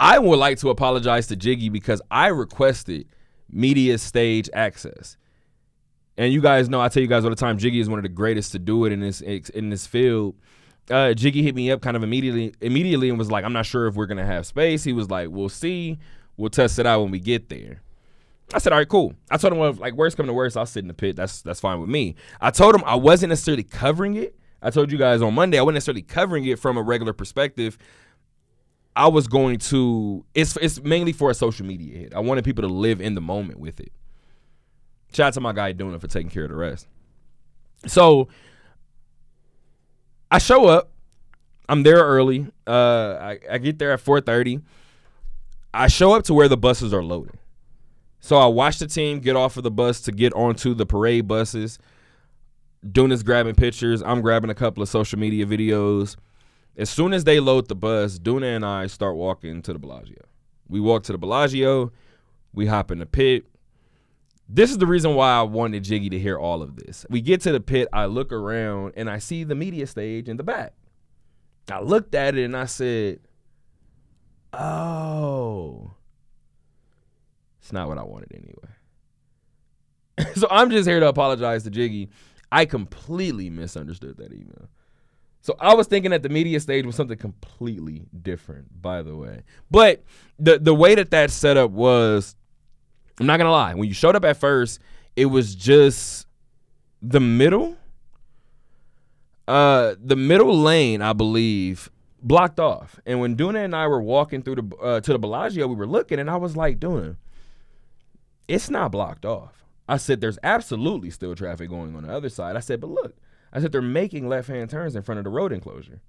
I 0.00 0.18
would 0.18 0.38
like 0.38 0.58
to 0.60 0.70
apologize 0.70 1.26
to 1.26 1.36
Jiggy 1.36 1.68
because 1.68 2.00
I 2.10 2.28
requested 2.28 3.06
media 3.50 3.98
stage 3.98 4.48
access. 4.54 5.18
And 6.16 6.32
you 6.32 6.40
guys 6.40 6.70
know, 6.70 6.80
I 6.80 6.88
tell 6.88 7.02
you 7.02 7.08
guys 7.08 7.22
all 7.22 7.30
the 7.30 7.36
time, 7.36 7.58
Jiggy 7.58 7.80
is 7.80 7.88
one 7.88 7.98
of 7.98 8.02
the 8.02 8.08
greatest 8.08 8.52
to 8.52 8.58
do 8.58 8.86
it 8.86 8.92
in 8.92 9.00
this 9.00 9.20
in 9.20 9.68
this 9.68 9.86
field. 9.86 10.36
Uh, 10.90 11.12
Jiggy 11.12 11.42
hit 11.42 11.54
me 11.54 11.70
up 11.70 11.82
kind 11.82 11.98
of 11.98 12.02
immediately, 12.02 12.54
immediately, 12.62 13.10
and 13.10 13.18
was 13.18 13.30
like, 13.30 13.44
"I'm 13.44 13.52
not 13.52 13.66
sure 13.66 13.86
if 13.86 13.94
we're 13.94 14.06
gonna 14.06 14.24
have 14.24 14.46
space." 14.46 14.84
He 14.84 14.94
was 14.94 15.10
like, 15.10 15.28
"We'll 15.30 15.50
see. 15.50 15.98
We'll 16.38 16.50
test 16.50 16.78
it 16.78 16.86
out 16.86 17.02
when 17.02 17.10
we 17.10 17.20
get 17.20 17.50
there." 17.50 17.82
I 18.54 18.58
said, 18.58 18.72
"All 18.72 18.78
right, 18.78 18.88
cool." 18.88 19.14
I 19.30 19.36
told 19.36 19.52
him, 19.52 19.58
"Well, 19.58 19.74
like 19.74 19.94
worst 19.94 20.16
come 20.16 20.26
to 20.26 20.32
worst, 20.32 20.56
I'll 20.56 20.66
sit 20.66 20.80
in 20.80 20.88
the 20.88 20.94
pit. 20.94 21.14
That's 21.14 21.42
that's 21.42 21.60
fine 21.60 21.78
with 21.78 21.90
me." 21.90 22.16
I 22.40 22.50
told 22.50 22.74
him 22.74 22.82
I 22.86 22.94
wasn't 22.94 23.30
necessarily 23.30 23.64
covering 23.64 24.16
it. 24.16 24.34
I 24.62 24.70
told 24.70 24.90
you 24.90 24.98
guys 24.98 25.20
on 25.22 25.34
Monday 25.34 25.58
I 25.58 25.62
wasn't 25.62 25.76
necessarily 25.76 26.02
covering 26.02 26.46
it 26.46 26.58
from 26.58 26.78
a 26.78 26.82
regular 26.82 27.12
perspective. 27.12 27.78
I 28.96 29.08
was 29.08 29.28
going 29.28 29.58
to 29.58 30.24
it's 30.34 30.56
it's 30.56 30.80
mainly 30.82 31.12
for 31.12 31.30
a 31.30 31.34
social 31.34 31.66
media 31.66 31.98
hit. 31.98 32.14
I 32.14 32.20
wanted 32.20 32.44
people 32.44 32.62
to 32.62 32.72
live 32.72 33.00
in 33.00 33.14
the 33.14 33.20
moment 33.20 33.60
with 33.60 33.80
it. 33.80 33.92
Shout 35.12 35.28
out 35.28 35.34
to 35.34 35.40
my 35.40 35.52
guy 35.52 35.68
it 35.70 36.00
for 36.00 36.06
taking 36.06 36.30
care 36.30 36.44
of 36.44 36.50
the 36.50 36.56
rest. 36.56 36.86
So 37.86 38.28
I 40.30 40.38
show 40.38 40.66
up. 40.66 40.92
I'm 41.68 41.82
there 41.82 41.98
early. 41.98 42.46
Uh, 42.66 43.16
I, 43.20 43.38
I 43.50 43.58
get 43.58 43.78
there 43.78 43.92
at 43.92 44.00
4:30. 44.00 44.62
I 45.72 45.86
show 45.86 46.12
up 46.12 46.24
to 46.24 46.34
where 46.34 46.48
the 46.48 46.56
buses 46.56 46.92
are 46.92 47.02
loading. 47.02 47.38
So 48.20 48.36
I 48.36 48.46
watch 48.46 48.78
the 48.78 48.86
team 48.86 49.20
get 49.20 49.36
off 49.36 49.56
of 49.56 49.62
the 49.62 49.70
bus 49.70 50.00
to 50.02 50.12
get 50.12 50.32
onto 50.34 50.74
the 50.74 50.84
parade 50.84 51.26
buses. 51.26 51.78
Duna's 52.88 53.22
grabbing 53.22 53.54
pictures. 53.54 54.02
I'm 54.02 54.20
grabbing 54.20 54.50
a 54.50 54.54
couple 54.54 54.82
of 54.82 54.88
social 54.88 55.18
media 55.18 55.46
videos. 55.46 56.16
As 56.80 56.88
soon 56.88 57.12
as 57.12 57.24
they 57.24 57.40
load 57.40 57.68
the 57.68 57.74
bus, 57.74 58.18
Duna 58.18 58.56
and 58.56 58.64
I 58.64 58.86
start 58.86 59.14
walking 59.14 59.60
to 59.62 59.74
the 59.74 59.78
Bellagio. 59.78 60.22
We 60.66 60.80
walk 60.80 61.02
to 61.04 61.12
the 61.12 61.18
Bellagio. 61.18 61.92
We 62.54 62.68
hop 62.68 62.90
in 62.90 63.00
the 63.00 63.06
pit. 63.06 63.44
This 64.48 64.70
is 64.70 64.78
the 64.78 64.86
reason 64.86 65.14
why 65.14 65.30
I 65.30 65.42
wanted 65.42 65.84
Jiggy 65.84 66.08
to 66.08 66.18
hear 66.18 66.38
all 66.38 66.62
of 66.62 66.76
this. 66.76 67.04
We 67.10 67.20
get 67.20 67.42
to 67.42 67.52
the 67.52 67.60
pit. 67.60 67.86
I 67.92 68.06
look 68.06 68.32
around 68.32 68.94
and 68.96 69.10
I 69.10 69.18
see 69.18 69.44
the 69.44 69.54
media 69.54 69.86
stage 69.86 70.26
in 70.26 70.38
the 70.38 70.42
back. 70.42 70.72
I 71.70 71.80
looked 71.80 72.14
at 72.14 72.34
it 72.34 72.44
and 72.44 72.56
I 72.56 72.64
said, 72.64 73.20
"Oh, 74.54 75.90
it's 77.60 77.74
not 77.74 77.88
what 77.88 77.98
I 77.98 78.04
wanted 78.04 78.32
anyway." 78.32 78.70
so 80.34 80.48
I'm 80.50 80.70
just 80.70 80.88
here 80.88 80.98
to 80.98 81.08
apologize 81.08 81.62
to 81.64 81.70
Jiggy. 81.70 82.08
I 82.50 82.64
completely 82.64 83.50
misunderstood 83.50 84.16
that 84.16 84.32
email. 84.32 84.70
So 85.42 85.56
I 85.58 85.74
was 85.74 85.86
thinking 85.86 86.10
that 86.10 86.22
the 86.22 86.28
media 86.28 86.60
stage 86.60 86.84
was 86.84 86.96
something 86.96 87.16
completely 87.16 88.06
different, 88.22 88.82
by 88.82 89.02
the 89.02 89.16
way. 89.16 89.42
But 89.70 90.04
the 90.38 90.58
the 90.58 90.74
way 90.74 90.94
that 90.94 91.10
that 91.10 91.30
setup 91.30 91.70
was, 91.70 92.36
I'm 93.18 93.26
not 93.26 93.38
gonna 93.38 93.50
lie. 93.50 93.74
When 93.74 93.88
you 93.88 93.94
showed 93.94 94.16
up 94.16 94.24
at 94.24 94.36
first, 94.36 94.80
it 95.16 95.26
was 95.26 95.54
just 95.54 96.26
the 97.00 97.20
middle, 97.20 97.76
uh, 99.48 99.94
the 99.98 100.16
middle 100.16 100.56
lane, 100.58 101.00
I 101.00 101.14
believe, 101.14 101.90
blocked 102.22 102.60
off. 102.60 103.00
And 103.06 103.20
when 103.20 103.34
Duna 103.34 103.64
and 103.64 103.74
I 103.74 103.86
were 103.86 104.02
walking 104.02 104.42
through 104.42 104.56
the 104.56 104.76
uh, 104.76 105.00
to 105.00 105.12
the 105.12 105.18
Bellagio, 105.18 105.66
we 105.66 105.74
were 105.74 105.86
looking, 105.86 106.18
and 106.18 106.30
I 106.30 106.36
was 106.36 106.54
like, 106.54 106.78
Duna, 106.78 107.16
it's 108.46 108.68
not 108.68 108.92
blocked 108.92 109.24
off. 109.24 109.64
I 109.88 109.96
said, 109.96 110.20
there's 110.20 110.38
absolutely 110.42 111.10
still 111.10 111.34
traffic 111.34 111.70
going 111.70 111.96
on 111.96 112.04
the 112.04 112.12
other 112.12 112.28
side. 112.28 112.56
I 112.56 112.60
said, 112.60 112.80
but 112.80 112.90
look 112.90 113.16
I 113.52 113.60
said 113.60 113.72
they're 113.72 113.82
making 113.82 114.28
left 114.28 114.48
hand 114.48 114.70
turns 114.70 114.94
in 114.94 115.02
front 115.02 115.18
of 115.18 115.24
the 115.24 115.30
road 115.30 115.52
enclosure. 115.52 116.00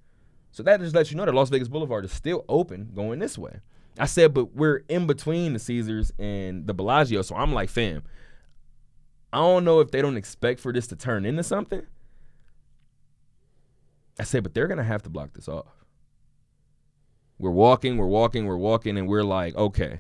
So 0.52 0.64
that 0.64 0.80
just 0.80 0.94
lets 0.94 1.12
you 1.12 1.18
know 1.18 1.26
that 1.26 1.34
Las 1.34 1.50
Vegas 1.50 1.70
Boulevard 1.70 2.06
is 2.06 2.12
still 2.12 2.46
open 2.50 2.92
going 2.94 3.20
this 3.20 3.38
way. 3.38 3.60
I 3.98 4.06
said, 4.06 4.34
but 4.34 4.56
we're 4.56 4.84
in 4.90 5.08
between 5.08 5.54
the 5.54 5.60
Caesars 5.60 6.12
and 6.20 6.68
the 6.68 6.74
Bellagio. 6.74 7.22
So 7.22 7.36
I'm 7.36 7.54
like, 7.54 7.70
fam, 7.70 8.04
I 9.34 9.38
don't 9.38 9.64
know 9.64 9.80
if 9.80 9.92
they 9.92 10.02
don't 10.02 10.18
expect 10.18 10.60
for 10.60 10.72
this 10.74 10.88
to 10.88 10.96
turn 10.96 11.26
into 11.26 11.44
something. 11.44 11.86
I 14.20 14.24
said, 14.24 14.44
but 14.44 14.54
they're 14.54 14.68
going 14.68 14.78
to 14.78 14.84
have 14.84 15.04
to 15.04 15.10
block 15.10 15.34
this 15.34 15.48
off. 15.48 15.86
We're 17.40 17.50
walking, 17.50 17.98
we're 17.98 18.06
walking, 18.06 18.46
we're 18.46 18.58
walking, 18.58 18.98
and 18.98 19.08
we're 19.08 19.24
like, 19.24 19.56
okay, 19.56 20.00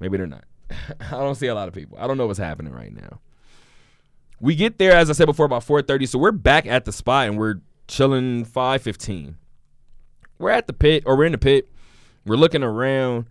maybe 0.00 0.18
they're 0.18 0.26
not. 0.26 0.44
I 1.00 1.10
don't 1.12 1.34
see 1.34 1.46
a 1.46 1.54
lot 1.54 1.68
of 1.68 1.74
people. 1.74 1.96
I 1.98 2.06
don't 2.06 2.18
know 2.18 2.26
what's 2.26 2.38
happening 2.38 2.72
right 2.72 2.92
now. 2.92 3.20
We 4.40 4.54
get 4.54 4.78
there, 4.78 4.92
as 4.92 5.10
I 5.10 5.12
said 5.14 5.26
before, 5.26 5.46
about 5.46 5.64
4:30. 5.64 6.06
So 6.06 6.18
we're 6.18 6.32
back 6.32 6.66
at 6.66 6.84
the 6.84 6.92
spot 6.92 7.28
and 7.28 7.38
we're 7.38 7.56
chilling 7.88 8.44
5:15. 8.44 9.34
We're 10.38 10.50
at 10.50 10.66
the 10.66 10.72
pit, 10.72 11.02
or 11.06 11.16
we're 11.16 11.24
in 11.24 11.32
the 11.32 11.38
pit. 11.38 11.68
We're 12.24 12.36
looking 12.36 12.62
around. 12.62 13.26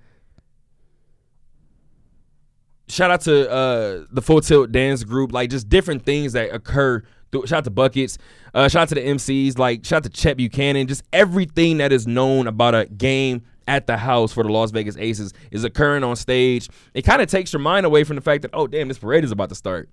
Shout 2.90 3.12
out 3.12 3.22
to 3.22 3.50
uh, 3.50 4.06
the 4.12 4.22
Full 4.22 4.42
Tilt 4.42 4.72
Dance 4.72 5.04
Group, 5.04 5.32
like 5.32 5.50
just 5.50 5.70
different 5.70 6.06
things 6.06 6.34
that 6.34 6.54
occur. 6.54 7.04
Shout 7.34 7.52
out 7.54 7.64
to 7.66 7.70
Buckets. 7.70 8.18
Uh, 8.54 8.68
shout 8.68 8.84
out 8.84 8.90
to 8.90 8.96
the 8.96 9.02
MCs. 9.02 9.58
Like 9.58 9.86
shout 9.86 9.98
out 9.98 10.04
to 10.04 10.10
Chet 10.10 10.38
Buchanan. 10.38 10.88
Just 10.88 11.04
everything 11.14 11.78
that 11.78 11.92
is 11.92 12.08
known 12.08 12.48
about 12.48 12.76
a 12.76 12.86
game 12.86 13.44
at 13.68 13.88
the 13.88 13.98
house 13.98 14.32
for 14.32 14.44
the 14.44 14.52
Las 14.52 14.72
Vegas 14.72 14.96
Aces 14.98 15.34
is 15.52 15.64
occurring 15.64 16.04
on 16.04 16.16
stage. 16.16 16.70
It 16.94 17.04
kind 17.04 17.22
of 17.22 17.30
takes 17.30 17.52
your 17.52 17.60
mind 17.60 17.86
away 17.86 18.04
from 18.04 18.16
the 18.16 18.22
fact 18.22 18.42
that 18.42 18.52
oh 18.54 18.68
damn, 18.68 18.88
this 18.88 18.98
parade 18.98 19.24
is 19.24 19.32
about 19.32 19.50
to 19.50 19.56
start. 19.56 19.90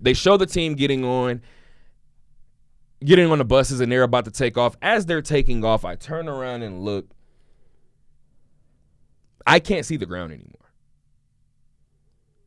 They 0.00 0.14
show 0.14 0.36
the 0.36 0.46
team 0.46 0.74
getting 0.74 1.04
on. 1.04 1.42
getting 3.04 3.30
on 3.30 3.38
the 3.38 3.44
buses 3.44 3.80
and 3.80 3.90
they're 3.92 4.02
about 4.02 4.24
to 4.24 4.30
take 4.30 4.58
off. 4.58 4.76
As 4.82 5.06
they're 5.06 5.22
taking 5.22 5.64
off, 5.64 5.84
I 5.84 5.94
turn 5.94 6.28
around 6.28 6.62
and 6.62 6.80
look. 6.84 7.06
I 9.46 9.60
can't 9.60 9.86
see 9.86 9.96
the 9.96 10.06
ground 10.06 10.32
anymore. 10.32 10.54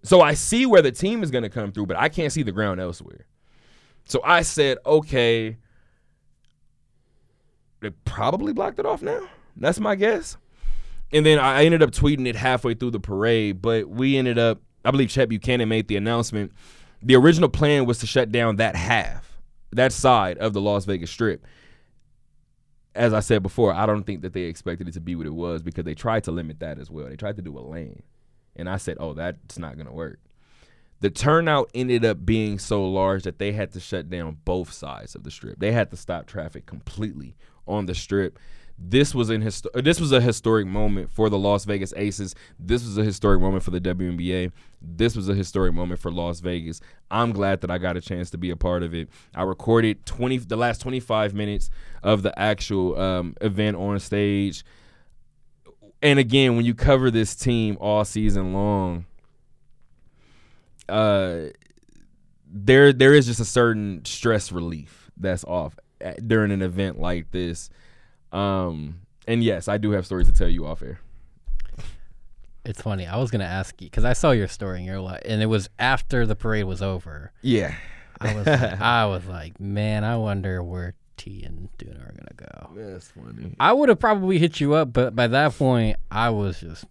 So 0.04 0.22
I 0.22 0.34
see 0.34 0.66
where 0.66 0.82
the 0.82 0.91
team 0.91 1.24
is 1.24 1.32
going 1.32 1.43
to 1.43 1.49
come 1.49 1.72
through, 1.72 1.86
but 1.86 1.97
I 1.97 2.10
can't 2.10 2.34
see 2.34 2.43
the 2.43 2.52
ground 2.52 2.82
elsewhere. 2.82 3.28
So 4.06 4.22
I 4.24 4.41
said, 4.41 4.78
okay, 4.86 5.58
they 7.82 7.91
probably 8.04 8.52
blocked 8.52 8.80
it 8.80 8.86
off 8.86 9.02
now. 9.02 9.28
That's 9.56 9.80
my 9.80 9.95
guess. 9.95 10.38
And 11.14 11.26
then 11.26 11.39
I 11.39 11.66
ended 11.66 11.84
up 11.84 11.91
tweeting 11.91 12.28
it 12.28 12.36
halfway 12.36 12.74
through 12.74 12.91
the 12.91 12.99
parade, 12.99 13.62
but 13.62 13.89
we 13.89 14.18
ended 14.18 14.38
up, 14.39 14.62
I 14.84 14.91
believe 14.91 15.10
Chet 15.10 15.30
Buchanan 15.30 15.70
made 15.70 15.88
the 15.88 15.97
announcement. 15.97 16.52
The 17.04 17.16
original 17.16 17.49
plan 17.49 17.86
was 17.86 17.99
to 17.99 18.08
shut 18.08 18.32
down 18.32 18.58
that 18.58 18.76
half, 18.76 19.39
that 19.72 19.91
side 19.91 20.38
of 20.38 20.54
the 20.54 20.62
Las 20.62 20.86
Vegas 20.86 21.12
Strip. 21.12 21.45
As 22.93 23.14
I 23.14 23.22
said 23.22 23.41
before, 23.41 23.74
I 23.74 23.86
don't 23.86 24.04
think 24.04 24.22
that 24.22 24.34
they 24.34 24.43
expected 24.43 24.88
it 24.88 24.93
to 24.95 24.99
be 24.99 25.16
what 25.16 25.26
it 25.26 25.34
was 25.34 25.64
because 25.64 25.86
they 25.86 25.95
tried 25.95 26.26
to 26.26 26.32
limit 26.32 26.60
that 26.60 26.78
as 26.78 26.91
well. 26.91 27.08
They 27.08 27.16
tried 27.16 27.38
to 27.38 27.41
do 27.41 27.58
a 27.58 27.62
lane. 27.62 28.04
And 28.56 28.70
I 28.70 28.78
said, 28.78 28.97
oh, 28.99 29.14
that's 29.14 29.58
not 29.58 29.76
going 29.76 29.88
to 29.88 29.93
work. 29.93 30.20
The 30.99 31.10
turnout 31.10 31.72
ended 31.74 32.06
up 32.06 32.26
being 32.26 32.60
so 32.60 32.88
large 32.88 33.24
that 33.24 33.39
they 33.39 33.54
had 33.54 33.72
to 33.72 33.80
shut 33.80 34.10
down 34.10 34.38
both 34.45 34.72
sides 34.72 35.16
of 35.16 35.24
the 35.24 35.32
strip. 35.32 35.58
They 35.60 35.72
had 35.72 35.89
to 35.91 35.97
stop 35.97 36.28
traffic 36.28 36.68
completely 36.68 37.36
on 37.66 37.88
the 37.88 37.95
strip. 37.95 38.38
This 38.84 39.13
was 39.13 39.29
an 39.29 39.43
histo- 39.43 39.84
this 39.84 39.99
was 39.99 40.11
a 40.11 40.19
historic 40.19 40.65
moment 40.65 41.11
for 41.11 41.29
the 41.29 41.38
Las 41.38 41.65
Vegas 41.65 41.93
Aces. 41.95 42.34
This 42.59 42.84
was 42.84 42.97
a 42.97 43.03
historic 43.03 43.39
moment 43.39 43.63
for 43.63 43.69
the 43.69 43.79
WNBA. 43.79 44.51
This 44.82 45.15
was 45.15 45.29
a 45.29 45.36
historic 45.36 45.73
moment 45.73 45.99
for 45.99 46.11
Las 46.11 46.39
Vegas. 46.39 46.82
I'm 47.11 47.32
glad 47.32 47.61
that 47.61 47.69
I 47.69 47.77
got 47.77 47.95
a 47.95 48.01
chance 48.01 48.32
to 48.32 48.39
be 48.39 48.49
a 48.49 48.55
part 48.55 48.82
of 48.82 48.95
it. 48.95 49.09
I 49.36 49.43
recorded 49.43 50.05
20 50.07 50.39
the 50.39 50.55
last 50.55 50.82
25 50.82 51.36
minutes 51.36 51.69
of 52.01 52.23
the 52.23 52.38
actual 52.39 52.99
um, 52.99 53.36
event 53.39 53.77
on 53.77 53.99
stage. 53.99 54.65
And 56.01 56.17
again, 56.17 56.55
when 56.55 56.65
you 56.65 56.73
cover 56.73 57.11
this 57.11 57.36
team 57.36 57.77
all 57.79 58.03
season 58.03 58.53
long, 58.53 59.05
uh, 60.89 61.49
there 62.51 62.91
there 62.91 63.13
is 63.13 63.27
just 63.27 63.39
a 63.39 63.45
certain 63.45 64.03
stress 64.05 64.51
relief 64.51 65.11
that's 65.15 65.43
off 65.43 65.77
at, 66.01 66.27
during 66.27 66.51
an 66.51 66.63
event 66.63 66.99
like 66.99 67.29
this. 67.29 67.69
Um, 68.32 69.01
and 69.27 69.43
yes, 69.43 69.67
I 69.67 69.77
do 69.77 69.91
have 69.91 70.05
stories 70.05 70.27
to 70.27 70.34
tell 70.34 70.47
you 70.47 70.65
off 70.65 70.82
air. 70.82 70.99
It's 72.63 72.82
funny. 72.82 73.07
I 73.07 73.17
was 73.17 73.32
gonna 73.32 73.43
ask 73.43 73.82
you 73.82 73.88
because 73.88 74.05
I 74.05 74.13
saw 74.13 74.32
your 74.32 74.47
story 74.47 74.77
and 74.77 74.86
your 74.86 74.99
life, 74.99 75.21
and 75.25 75.41
it 75.41 75.47
was 75.47 75.69
after 75.79 76.27
the 76.27 76.36
parade 76.36 76.65
was 76.65 76.82
over. 76.82 77.32
Yeah, 77.41 77.73
I 78.19 78.36
was, 78.36 78.45
like, 78.45 78.61
I 78.82 79.05
was 79.07 79.25
like, 79.25 79.59
man, 79.59 80.03
I 80.03 80.17
wonder 80.17 80.61
where 80.61 80.93
T 81.17 81.43
and 81.43 81.69
Duna 81.79 82.07
are 82.07 82.13
gonna 82.13 82.36
go. 82.36 82.69
that's 82.91 83.09
funny. 83.09 83.55
I 83.59 83.73
would 83.73 83.89
have 83.89 83.99
probably 83.99 84.38
hit 84.38 84.59
you 84.59 84.75
up, 84.75 84.93
but 84.93 85.15
by 85.15 85.25
that 85.27 85.57
point, 85.57 85.97
I 86.11 86.29
was 86.29 86.59
just 86.59 86.86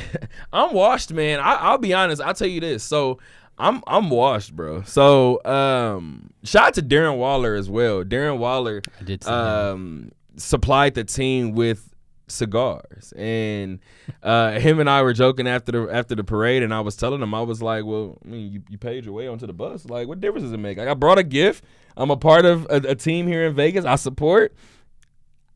I'm 0.52 0.72
washed, 0.72 1.12
man. 1.12 1.40
I, 1.40 1.54
I'll 1.54 1.78
be 1.78 1.92
honest. 1.92 2.22
I'll 2.22 2.34
tell 2.34 2.48
you 2.48 2.60
this. 2.60 2.82
So 2.82 3.18
I'm 3.58 3.82
I'm 3.86 4.10
washed, 4.10 4.54
bro. 4.54 4.82
So 4.82 5.44
um, 5.44 6.30
shout 6.44 6.68
out 6.68 6.74
to 6.74 6.82
Darren 6.82 7.18
Waller 7.18 7.54
as 7.54 7.68
well. 7.68 8.02
Darren 8.04 8.38
Waller 8.38 8.82
I 9.00 9.04
did 9.04 9.24
see 9.24 9.30
him. 9.30 10.12
Supplied 10.36 10.94
the 10.94 11.04
team 11.04 11.52
with 11.52 11.92
cigars, 12.28 13.12
and 13.16 13.80
uh, 14.22 14.52
him 14.58 14.80
and 14.80 14.88
I 14.88 15.02
were 15.02 15.12
joking 15.12 15.46
after 15.46 15.72
the 15.72 15.88
after 15.92 16.14
the 16.14 16.24
parade, 16.24 16.62
and 16.62 16.72
I 16.72 16.80
was 16.80 16.96
telling 16.96 17.22
him 17.22 17.34
I 17.34 17.42
was 17.42 17.62
like, 17.62 17.84
well, 17.84 18.18
I 18.24 18.28
mean, 18.28 18.52
you, 18.52 18.62
you 18.68 18.78
paid 18.78 19.04
your 19.04 19.14
way 19.14 19.28
onto 19.28 19.46
the 19.46 19.52
bus. 19.52 19.84
Like, 19.86 20.08
what 20.08 20.20
difference 20.20 20.44
does 20.44 20.52
it 20.52 20.58
make? 20.58 20.78
Like, 20.78 20.88
I 20.88 20.94
brought 20.94 21.18
a 21.18 21.24
gift. 21.24 21.64
I'm 21.96 22.10
a 22.10 22.16
part 22.16 22.44
of 22.44 22.66
a, 22.70 22.76
a 22.76 22.94
team 22.94 23.26
here 23.26 23.46
in 23.46 23.54
Vegas. 23.54 23.84
I 23.84 23.96
support. 23.96 24.54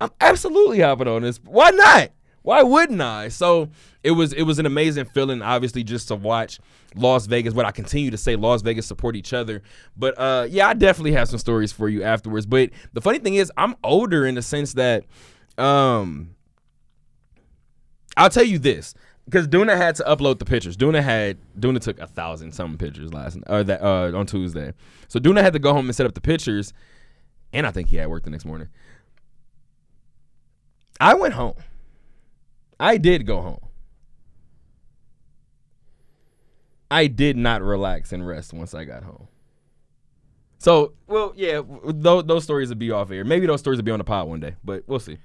I'm 0.00 0.10
absolutely 0.20 0.80
hopping 0.80 1.08
on 1.08 1.22
this. 1.22 1.40
Why 1.42 1.70
not? 1.70 2.10
Why 2.46 2.62
wouldn't 2.62 3.00
I? 3.00 3.26
So 3.26 3.70
it 4.04 4.12
was 4.12 4.32
it 4.32 4.44
was 4.44 4.60
an 4.60 4.66
amazing 4.66 5.06
feeling, 5.06 5.42
obviously, 5.42 5.82
just 5.82 6.06
to 6.08 6.14
watch 6.14 6.60
Las 6.94 7.26
Vegas. 7.26 7.54
What 7.54 7.66
I 7.66 7.72
continue 7.72 8.12
to 8.12 8.16
say, 8.16 8.36
Las 8.36 8.62
Vegas 8.62 8.86
support 8.86 9.16
each 9.16 9.32
other. 9.32 9.62
But 9.96 10.16
uh, 10.16 10.46
yeah, 10.48 10.68
I 10.68 10.74
definitely 10.74 11.10
have 11.14 11.28
some 11.28 11.40
stories 11.40 11.72
for 11.72 11.88
you 11.88 12.04
afterwards. 12.04 12.46
But 12.46 12.70
the 12.92 13.00
funny 13.00 13.18
thing 13.18 13.34
is, 13.34 13.50
I'm 13.56 13.74
older 13.82 14.24
in 14.24 14.36
the 14.36 14.42
sense 14.42 14.74
that, 14.74 15.02
um, 15.58 16.36
I'll 18.16 18.30
tell 18.30 18.44
you 18.44 18.60
this. 18.60 18.94
Because 19.24 19.48
Duna 19.48 19.76
had 19.76 19.96
to 19.96 20.04
upload 20.04 20.38
the 20.38 20.44
pictures. 20.44 20.76
Duna 20.76 21.02
had 21.02 21.38
Duna 21.58 21.80
took 21.80 21.98
a 21.98 22.06
thousand 22.06 22.52
something 22.52 22.78
pictures 22.78 23.12
last 23.12 23.38
or 23.48 23.64
that 23.64 23.82
uh, 23.82 24.16
on 24.16 24.24
Tuesday. 24.24 24.72
So 25.08 25.18
Duna 25.18 25.42
had 25.42 25.52
to 25.54 25.58
go 25.58 25.72
home 25.72 25.86
and 25.86 25.96
set 25.96 26.06
up 26.06 26.14
the 26.14 26.20
pictures, 26.20 26.72
and 27.52 27.66
I 27.66 27.72
think 27.72 27.88
he 27.88 27.96
had 27.96 28.06
work 28.06 28.22
the 28.22 28.30
next 28.30 28.44
morning. 28.44 28.68
I 31.00 31.14
went 31.14 31.34
home. 31.34 31.54
I 32.78 32.98
did 32.98 33.26
go 33.26 33.40
home. 33.40 33.60
I 36.90 37.06
did 37.08 37.36
not 37.36 37.62
relax 37.62 38.12
and 38.12 38.26
rest 38.26 38.52
once 38.52 38.74
I 38.74 38.84
got 38.84 39.02
home. 39.02 39.28
So, 40.58 40.94
well, 41.06 41.32
yeah, 41.36 41.60
those, 41.84 42.24
those 42.24 42.44
stories 42.44 42.68
would 42.68 42.78
be 42.78 42.90
off 42.90 43.10
air. 43.10 43.24
Maybe 43.24 43.46
those 43.46 43.60
stories 43.60 43.78
will 43.78 43.84
be 43.84 43.92
on 43.92 43.98
the 43.98 44.04
pod 44.04 44.28
one 44.28 44.40
day, 44.40 44.54
but 44.64 44.84
we'll 44.86 45.00
see. 45.00 45.18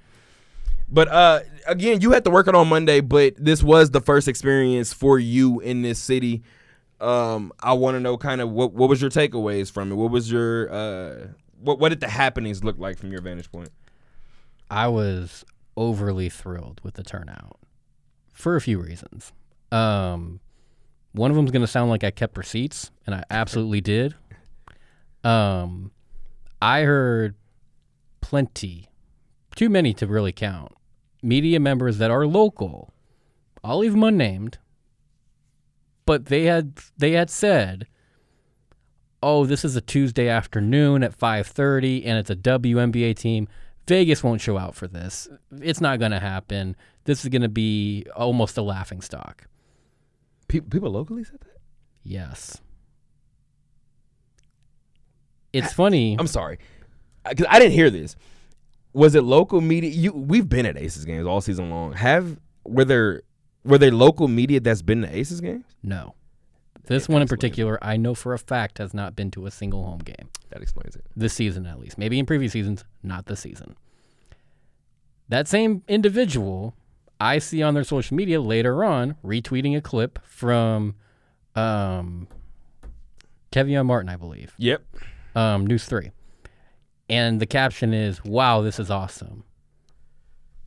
But 0.88 1.08
uh, 1.08 1.40
again, 1.66 2.00
you 2.00 2.12
had 2.12 2.24
to 2.24 2.30
work 2.30 2.48
it 2.48 2.54
on 2.54 2.68
Monday, 2.68 3.00
but 3.00 3.34
this 3.38 3.62
was 3.62 3.90
the 3.90 4.00
first 4.00 4.28
experience 4.28 4.92
for 4.92 5.18
you 5.18 5.60
in 5.60 5.82
this 5.82 5.98
city. 5.98 6.42
Um, 7.00 7.52
I 7.60 7.72
want 7.72 7.94
to 7.96 8.00
know 8.00 8.16
kind 8.18 8.40
of 8.40 8.50
what 8.50 8.72
what 8.74 8.88
was 8.88 9.00
your 9.00 9.10
takeaways 9.10 9.72
from 9.72 9.90
it? 9.90 9.94
What 9.94 10.10
was 10.10 10.30
your 10.30 10.70
uh, 10.70 11.26
what 11.60 11.78
what 11.78 11.88
did 11.88 12.00
the 12.00 12.08
happenings 12.08 12.62
look 12.62 12.78
like 12.78 12.98
from 12.98 13.10
your 13.10 13.22
vantage 13.22 13.50
point? 13.50 13.70
I 14.70 14.88
was 14.88 15.44
overly 15.76 16.28
thrilled 16.28 16.80
with 16.82 16.94
the 16.94 17.02
turnout 17.02 17.58
for 18.32 18.56
a 18.56 18.60
few 18.60 18.80
reasons. 18.80 19.32
Um, 19.70 20.40
one 21.12 21.30
of 21.30 21.36
them's 21.36 21.50
going 21.50 21.62
to 21.62 21.68
sound 21.68 21.90
like 21.90 22.04
I 22.04 22.10
kept 22.10 22.36
receipts, 22.36 22.90
and 23.06 23.14
I 23.14 23.24
absolutely 23.30 23.80
did. 23.80 24.14
Um, 25.24 25.92
I 26.60 26.82
heard 26.82 27.36
plenty, 28.20 28.88
too 29.54 29.68
many 29.68 29.94
to 29.94 30.06
really 30.06 30.32
count, 30.32 30.72
media 31.22 31.60
members 31.60 31.98
that 31.98 32.10
are 32.10 32.26
local. 32.26 32.92
I'll 33.62 33.78
leave 33.78 33.92
them 33.92 34.02
unnamed, 34.02 34.58
but 36.06 36.26
they 36.26 36.44
had 36.44 36.74
they 36.96 37.12
had 37.12 37.30
said, 37.30 37.86
"Oh, 39.22 39.46
this 39.46 39.64
is 39.64 39.76
a 39.76 39.80
Tuesday 39.80 40.28
afternoon 40.28 41.02
at 41.02 41.14
5:30, 41.14 42.04
and 42.04 42.18
it's 42.18 42.30
a 42.30 42.36
WNBA 42.36 43.14
team." 43.14 43.48
Vegas 43.86 44.22
won't 44.22 44.40
show 44.40 44.56
out 44.58 44.74
for 44.74 44.86
this. 44.86 45.28
It's 45.60 45.80
not 45.80 45.98
going 45.98 46.12
to 46.12 46.20
happen. 46.20 46.76
This 47.04 47.24
is 47.24 47.28
going 47.28 47.42
to 47.42 47.48
be 47.48 48.06
almost 48.14 48.56
a 48.56 48.62
laughing 48.62 49.00
stock. 49.00 49.46
People, 50.48 50.70
people 50.70 50.90
locally 50.90 51.24
said 51.24 51.40
that. 51.40 51.58
Yes. 52.02 52.60
It's 55.52 55.68
ah, 55.68 55.74
funny. 55.74 56.16
I'm 56.18 56.26
sorry, 56.26 56.58
because 57.28 57.46
I 57.48 57.58
didn't 57.58 57.72
hear 57.72 57.90
this. 57.90 58.16
Was 58.94 59.14
it 59.14 59.22
local 59.22 59.60
media? 59.60 59.90
You 59.90 60.12
we've 60.12 60.48
been 60.48 60.66
at 60.66 60.76
Aces 60.76 61.04
games 61.04 61.26
all 61.26 61.40
season 61.40 61.70
long. 61.70 61.92
Have 61.92 62.38
were 62.64 62.84
there 62.84 63.22
were 63.64 63.78
there 63.78 63.90
local 63.90 64.28
media 64.28 64.60
that's 64.60 64.82
been 64.82 65.02
to 65.02 65.14
Aces 65.14 65.40
games? 65.40 65.64
No. 65.82 66.14
This 66.86 67.08
one 67.08 67.22
in 67.22 67.28
particular, 67.28 67.78
I 67.82 67.96
know 67.96 68.14
for 68.14 68.34
a 68.34 68.38
fact 68.38 68.78
has 68.78 68.92
not 68.92 69.14
been 69.14 69.30
to 69.32 69.46
a 69.46 69.50
single 69.50 69.84
home 69.84 70.00
game 70.00 70.28
That 70.50 70.62
explains 70.62 70.96
it. 70.96 71.04
this 71.16 71.32
season, 71.32 71.64
at 71.66 71.78
least. 71.78 71.96
Maybe 71.96 72.18
in 72.18 72.26
previous 72.26 72.52
seasons, 72.52 72.84
not 73.02 73.26
this 73.26 73.40
season. 73.40 73.76
That 75.28 75.46
same 75.48 75.82
individual, 75.88 76.74
I 77.20 77.38
see 77.38 77.62
on 77.62 77.74
their 77.74 77.84
social 77.84 78.16
media 78.16 78.40
later 78.40 78.84
on 78.84 79.16
retweeting 79.24 79.76
a 79.76 79.80
clip 79.80 80.18
from 80.24 80.96
um, 81.54 82.26
Kevin 83.52 83.86
Martin, 83.86 84.08
I 84.08 84.16
believe, 84.16 84.52
Yep. 84.58 84.82
um, 85.36 85.66
News 85.66 85.84
3. 85.84 86.10
And 87.08 87.40
the 87.40 87.46
caption 87.46 87.94
is, 87.94 88.24
Wow, 88.24 88.60
this 88.62 88.78
is 88.80 88.90
awesome. 88.90 89.44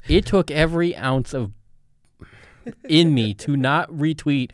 It 0.07 0.25
took 0.25 0.49
every 0.49 0.95
ounce 0.95 1.33
of 1.33 1.51
in 2.87 3.13
me 3.13 3.33
to 3.35 3.57
not 3.57 3.89
retweet. 3.91 4.51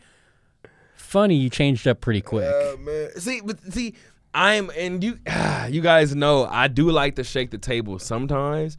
Funny, 1.12 1.34
you 1.34 1.50
changed 1.50 1.86
up 1.86 2.00
pretty 2.00 2.22
quick. 2.22 2.50
Uh, 2.50 2.74
man. 2.78 3.10
See, 3.20 3.42
but 3.42 3.60
see, 3.70 3.92
I'm 4.32 4.70
and 4.74 5.04
you, 5.04 5.18
you 5.68 5.82
guys 5.82 6.16
know 6.16 6.46
I 6.46 6.68
do 6.68 6.90
like 6.90 7.16
to 7.16 7.24
shake 7.24 7.50
the 7.50 7.58
table 7.58 7.98
sometimes. 7.98 8.78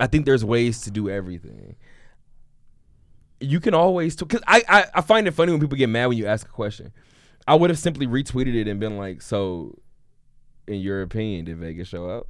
I 0.00 0.06
think 0.06 0.24
there's 0.24 0.42
ways 0.42 0.80
to 0.82 0.90
do 0.90 1.10
everything. 1.10 1.76
You 3.40 3.60
can 3.60 3.74
always 3.74 4.16
because 4.16 4.40
I, 4.46 4.62
I 4.66 4.84
I 4.94 5.00
find 5.02 5.28
it 5.28 5.32
funny 5.32 5.52
when 5.52 5.60
people 5.60 5.76
get 5.76 5.90
mad 5.90 6.06
when 6.06 6.16
you 6.16 6.26
ask 6.26 6.46
a 6.46 6.50
question. 6.50 6.92
I 7.46 7.54
would 7.54 7.68
have 7.68 7.78
simply 7.78 8.06
retweeted 8.06 8.54
it 8.54 8.68
and 8.68 8.80
been 8.80 8.96
like, 8.96 9.20
"So, 9.20 9.76
in 10.66 10.80
your 10.80 11.02
opinion, 11.02 11.44
did 11.44 11.58
Vegas 11.58 11.88
show 11.88 12.08
up? 12.08 12.26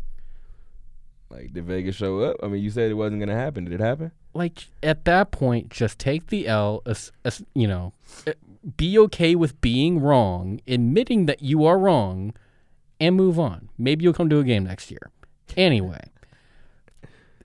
Like, 1.30 1.52
did 1.52 1.66
Vegas 1.66 1.94
show 1.94 2.18
up? 2.18 2.38
I 2.42 2.48
mean, 2.48 2.64
you 2.64 2.70
said 2.70 2.90
it 2.90 2.94
wasn't 2.94 3.20
gonna 3.20 3.36
happen. 3.36 3.62
Did 3.62 3.74
it 3.74 3.80
happen? 3.80 4.10
like 4.36 4.66
at 4.82 5.04
that 5.06 5.30
point, 5.30 5.70
just 5.70 5.98
take 5.98 6.28
the 6.28 6.46
L. 6.46 6.82
As, 6.86 7.10
as, 7.24 7.42
you 7.54 7.66
know, 7.66 7.92
be 8.76 8.98
okay 8.98 9.34
with 9.34 9.60
being 9.60 10.00
wrong, 10.00 10.60
admitting 10.66 11.26
that 11.26 11.42
you 11.42 11.64
are 11.64 11.78
wrong, 11.78 12.34
and 12.98 13.14
move 13.14 13.38
on. 13.38 13.68
Maybe 13.78 14.02
you'll 14.02 14.14
come 14.14 14.28
to 14.30 14.38
a 14.38 14.44
game 14.44 14.64
next 14.64 14.90
year. 14.90 15.10
Anyway, 15.56 16.10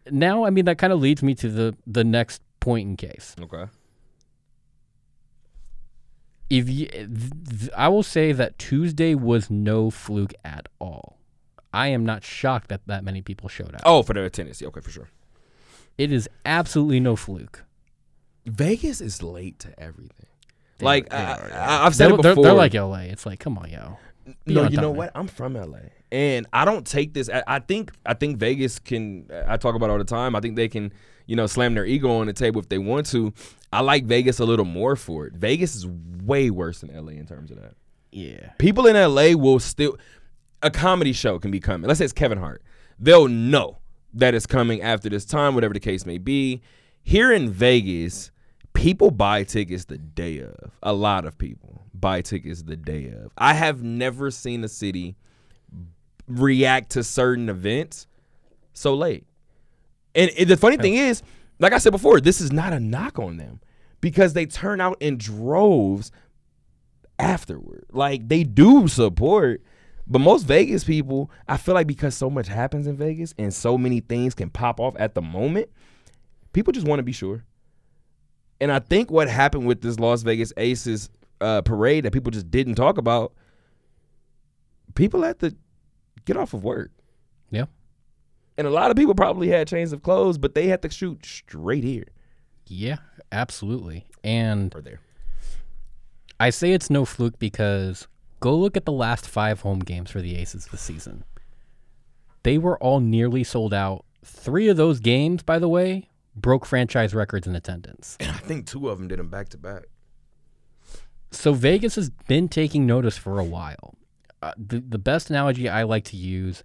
now 0.09 0.45
I 0.45 0.49
mean 0.49 0.65
that 0.65 0.77
kind 0.77 0.91
of 0.91 0.99
leads 0.99 1.21
me 1.21 1.35
to 1.35 1.49
the 1.49 1.77
the 1.85 2.03
next 2.03 2.41
point 2.59 2.87
in 2.87 2.97
case. 2.97 3.35
Okay. 3.39 3.65
If 6.49 6.69
you, 6.69 6.87
th- 6.87 7.07
th- 7.49 7.71
I 7.77 7.87
will 7.87 8.03
say 8.03 8.33
that 8.33 8.59
Tuesday 8.59 9.15
was 9.15 9.49
no 9.49 9.89
fluke 9.89 10.33
at 10.43 10.67
all. 10.79 11.17
I 11.73 11.87
am 11.87 12.05
not 12.05 12.25
shocked 12.25 12.67
that 12.67 12.81
that 12.87 13.05
many 13.05 13.21
people 13.21 13.47
showed 13.47 13.73
up. 13.73 13.81
Oh, 13.85 14.03
for 14.03 14.13
the 14.13 14.23
attendance. 14.25 14.61
Yeah, 14.61 14.67
okay, 14.67 14.81
for 14.81 14.91
sure. 14.91 15.09
It 15.97 16.11
is 16.11 16.27
absolutely 16.45 16.99
no 16.99 17.15
fluke. 17.15 17.63
Vegas 18.45 18.99
is 18.99 19.23
late 19.23 19.59
to 19.59 19.79
everything. 19.79 20.27
They- 20.81 20.85
like 20.85 21.09
they 21.09 21.15
I, 21.17 21.33
are, 21.35 21.53
I, 21.53 21.85
I've 21.85 21.95
said 21.95 22.09
They're, 22.09 22.19
it 22.19 22.21
they're, 22.21 22.31
before. 22.33 22.43
they're 22.43 22.53
like 22.53 22.73
LA. 22.73 22.99
It's 23.11 23.25
like, 23.25 23.39
come 23.39 23.57
on, 23.57 23.69
yo. 23.69 23.97
Be 24.45 24.53
no, 24.53 24.67
you 24.67 24.77
know 24.77 24.89
time. 24.89 24.97
what? 24.97 25.11
I'm 25.15 25.27
from 25.27 25.55
LA, 25.55 25.79
and 26.11 26.45
I 26.53 26.63
don't 26.63 26.85
take 26.85 27.13
this. 27.13 27.27
I, 27.29 27.43
I 27.47 27.59
think 27.59 27.91
I 28.05 28.13
think 28.13 28.37
Vegas 28.37 28.77
can. 28.79 29.25
I 29.47 29.57
talk 29.57 29.75
about 29.75 29.89
it 29.89 29.93
all 29.93 29.97
the 29.97 30.03
time. 30.03 30.35
I 30.35 30.39
think 30.41 30.55
they 30.55 30.67
can, 30.67 30.93
you 31.25 31.35
know, 31.35 31.47
slam 31.47 31.73
their 31.73 31.85
ego 31.85 32.11
on 32.11 32.27
the 32.27 32.33
table 32.33 32.61
if 32.61 32.69
they 32.69 32.77
want 32.77 33.07
to. 33.07 33.33
I 33.73 33.81
like 33.81 34.05
Vegas 34.05 34.39
a 34.39 34.45
little 34.45 34.63
more 34.65 34.95
for 34.95 35.25
it. 35.25 35.33
Vegas 35.33 35.75
is 35.75 35.87
way 35.87 36.49
worse 36.51 36.81
than 36.81 36.93
LA 36.93 37.13
in 37.13 37.25
terms 37.25 37.49
of 37.51 37.59
that. 37.61 37.73
Yeah. 38.11 38.51
People 38.59 38.85
in 38.87 38.95
LA 38.95 39.33
will 39.35 39.59
still. 39.59 39.97
A 40.61 40.69
comedy 40.69 41.13
show 41.13 41.39
can 41.39 41.49
be 41.49 41.59
coming. 41.59 41.87
Let's 41.87 41.97
say 41.97 42.05
it's 42.05 42.13
Kevin 42.13 42.37
Hart. 42.37 42.61
They'll 42.99 43.27
know 43.27 43.79
that 44.13 44.35
it's 44.35 44.45
coming 44.45 44.81
after 44.83 45.09
this 45.09 45.25
time, 45.25 45.55
whatever 45.55 45.73
the 45.73 45.79
case 45.79 46.05
may 46.05 46.19
be. 46.19 46.61
Here 47.01 47.31
in 47.33 47.49
Vegas, 47.49 48.29
people 48.81 49.11
buy 49.11 49.43
tickets 49.43 49.85
the 49.85 49.97
day 49.97 50.39
of. 50.39 50.71
A 50.83 50.93
lot 50.93 51.25
of 51.25 51.37
people 51.37 51.83
buy 51.93 52.21
tickets 52.21 52.63
the 52.63 52.75
day 52.75 53.09
of. 53.09 53.31
I 53.37 53.53
have 53.53 53.83
never 53.83 54.31
seen 54.31 54.63
a 54.63 54.67
city 54.67 55.15
react 56.27 56.91
to 56.91 57.03
certain 57.03 57.49
events 57.49 58.07
so 58.73 58.93
late. 58.95 59.25
And, 60.15 60.31
and 60.37 60.49
the 60.49 60.57
funny 60.57 60.77
thing 60.77 60.95
is, 60.95 61.21
like 61.59 61.73
I 61.73 61.77
said 61.77 61.91
before, 61.91 62.19
this 62.19 62.41
is 62.41 62.51
not 62.51 62.73
a 62.73 62.79
knock 62.79 63.19
on 63.19 63.37
them 63.37 63.61
because 64.01 64.33
they 64.33 64.45
turn 64.45 64.81
out 64.81 64.97
in 64.99 65.17
droves 65.17 66.11
afterward. 67.19 67.85
Like 67.91 68.27
they 68.27 68.43
do 68.43 68.87
support, 68.87 69.61
but 70.07 70.19
most 70.19 70.43
Vegas 70.43 70.83
people, 70.83 71.29
I 71.47 71.57
feel 71.57 71.75
like 71.75 71.87
because 71.87 72.15
so 72.15 72.29
much 72.29 72.47
happens 72.47 72.87
in 72.87 72.97
Vegas 72.97 73.33
and 73.37 73.53
so 73.53 73.77
many 73.77 73.99
things 73.99 74.33
can 74.33 74.49
pop 74.49 74.79
off 74.79 74.95
at 74.97 75.13
the 75.13 75.21
moment, 75.21 75.69
people 76.51 76.73
just 76.73 76.87
want 76.87 76.99
to 76.99 77.03
be 77.03 77.11
sure. 77.11 77.43
And 78.61 78.71
I 78.71 78.77
think 78.79 79.09
what 79.09 79.27
happened 79.27 79.65
with 79.65 79.81
this 79.81 79.99
Las 79.99 80.21
Vegas 80.21 80.53
Aces 80.55 81.09
uh, 81.41 81.63
parade 81.63 82.05
that 82.05 82.13
people 82.13 82.31
just 82.31 82.51
didn't 82.51 82.75
talk 82.75 82.99
about, 82.99 83.33
people 84.93 85.23
had 85.23 85.39
to 85.39 85.55
get 86.25 86.37
off 86.37 86.53
of 86.53 86.63
work. 86.63 86.91
Yeah. 87.49 87.65
And 88.59 88.67
a 88.67 88.69
lot 88.69 88.91
of 88.91 88.97
people 88.97 89.15
probably 89.15 89.47
had 89.47 89.67
chains 89.67 89.91
of 89.91 90.03
clothes, 90.03 90.37
but 90.37 90.53
they 90.53 90.67
had 90.67 90.83
to 90.83 90.89
shoot 90.91 91.25
straight 91.25 91.83
here 91.83 92.05
Yeah, 92.67 92.97
absolutely. 93.31 94.05
And 94.23 94.73
or 94.75 94.81
there. 94.81 94.99
I 96.39 96.51
say 96.51 96.71
it's 96.73 96.91
no 96.91 97.03
fluke 97.03 97.39
because 97.39 98.07
go 98.39 98.55
look 98.55 98.77
at 98.77 98.85
the 98.85 98.91
last 98.91 99.27
five 99.27 99.61
home 99.61 99.79
games 99.79 100.11
for 100.11 100.21
the 100.21 100.37
Aces 100.37 100.67
this 100.67 100.81
season. 100.81 101.23
They 102.43 102.59
were 102.59 102.77
all 102.77 102.99
nearly 102.99 103.43
sold 103.43 103.73
out. 103.73 104.05
Three 104.23 104.67
of 104.67 104.77
those 104.77 104.99
games, 104.99 105.41
by 105.41 105.57
the 105.57 105.69
way, 105.69 106.09
broke 106.35 106.65
franchise 106.65 107.13
records 107.13 107.47
in 107.47 107.55
attendance. 107.55 108.17
And 108.19 108.31
I 108.31 108.37
think 108.37 108.67
two 108.67 108.89
of 108.89 108.97
them 108.97 109.07
did 109.07 109.19
them 109.19 109.29
back 109.29 109.49
to 109.49 109.57
back. 109.57 109.83
So 111.31 111.53
Vegas 111.53 111.95
has 111.95 112.09
been 112.09 112.49
taking 112.49 112.85
notice 112.85 113.17
for 113.17 113.39
a 113.39 113.43
while. 113.43 113.95
Uh, 114.41 114.53
the 114.57 114.79
the 114.79 114.97
best 114.97 115.29
analogy 115.29 115.69
I 115.69 115.83
like 115.83 116.03
to 116.05 116.17
use 116.17 116.63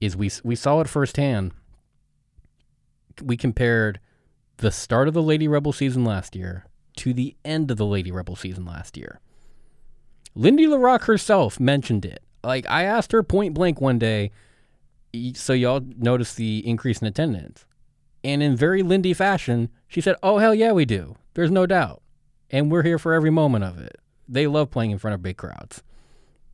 is 0.00 0.16
we 0.16 0.30
we 0.42 0.56
saw 0.56 0.80
it 0.80 0.88
firsthand. 0.88 1.52
We 3.22 3.36
compared 3.36 4.00
the 4.58 4.70
start 4.70 5.08
of 5.08 5.14
the 5.14 5.22
Lady 5.22 5.48
Rebel 5.48 5.72
season 5.72 6.04
last 6.04 6.34
year 6.34 6.66
to 6.96 7.12
the 7.12 7.36
end 7.44 7.70
of 7.70 7.76
the 7.76 7.86
Lady 7.86 8.10
Rebel 8.10 8.36
season 8.36 8.64
last 8.64 8.96
year. 8.96 9.20
Lindy 10.34 10.66
La 10.66 10.76
Rocque 10.76 11.04
herself 11.04 11.60
mentioned 11.60 12.04
it. 12.04 12.22
Like 12.42 12.68
I 12.68 12.82
asked 12.84 13.12
her 13.12 13.22
point 13.22 13.54
blank 13.54 13.80
one 13.80 13.98
day, 13.98 14.32
so 15.34 15.52
y'all 15.52 15.80
notice 15.96 16.34
the 16.34 16.66
increase 16.66 17.00
in 17.00 17.06
attendance. 17.06 17.64
And 18.24 18.42
in 18.42 18.56
very 18.56 18.82
Lindy 18.82 19.12
fashion, 19.12 19.68
she 19.86 20.00
said, 20.00 20.16
"Oh 20.22 20.38
hell 20.38 20.54
yeah, 20.54 20.72
we 20.72 20.84
do. 20.84 21.16
There's 21.34 21.50
no 21.50 21.66
doubt." 21.66 22.00
and 22.50 22.70
we're 22.70 22.82
here 22.84 22.98
for 22.98 23.14
every 23.14 23.30
moment 23.30 23.64
of 23.64 23.78
it. 23.78 23.96
They 24.28 24.46
love 24.46 24.70
playing 24.70 24.92
in 24.92 24.98
front 24.98 25.14
of 25.14 25.22
big 25.22 25.36
crowds. 25.36 25.82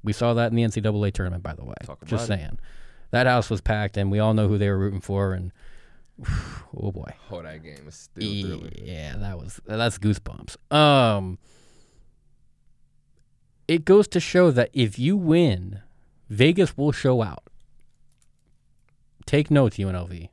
We 0.02 0.12
saw 0.14 0.32
that 0.34 0.50
in 0.50 0.56
the 0.56 0.62
NCAA 0.62 1.12
tournament, 1.12 1.42
by 1.42 1.52
the 1.54 1.64
way. 1.64 1.74
Just 1.82 2.00
about 2.00 2.22
it. 2.22 2.26
saying, 2.26 2.58
that 3.10 3.26
house 3.26 3.50
was 3.50 3.60
packed, 3.60 3.96
and 3.98 4.10
we 4.10 4.18
all 4.18 4.32
know 4.32 4.48
who 4.48 4.56
they 4.56 4.70
were 4.70 4.78
rooting 4.78 5.00
for. 5.00 5.34
And 5.34 5.52
oh 6.80 6.90
boy, 6.92 7.12
Oh, 7.30 7.42
that 7.42 7.62
game 7.62 7.86
is 7.86 7.96
still 7.96 8.22
thrilling. 8.22 8.72
yeah, 8.82 9.16
that 9.16 9.36
was 9.38 9.60
that's 9.66 9.98
goosebumps. 9.98 10.56
Um, 10.74 11.38
it 13.68 13.84
goes 13.84 14.08
to 14.08 14.20
show 14.20 14.50
that 14.52 14.70
if 14.72 14.98
you 14.98 15.16
win, 15.16 15.80
Vegas 16.30 16.76
will 16.78 16.92
show 16.92 17.20
out. 17.22 17.44
Take 19.26 19.50
notes, 19.50 19.76
UNLV. 19.76 20.28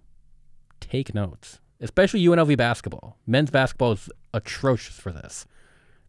Take 0.89 1.13
notes, 1.13 1.59
especially 1.81 2.23
UNLV 2.23 2.57
basketball. 2.57 3.17
Men's 3.25 3.49
basketball 3.51 3.93
is 3.93 4.09
atrocious 4.33 4.99
for 4.99 5.11
this. 5.11 5.45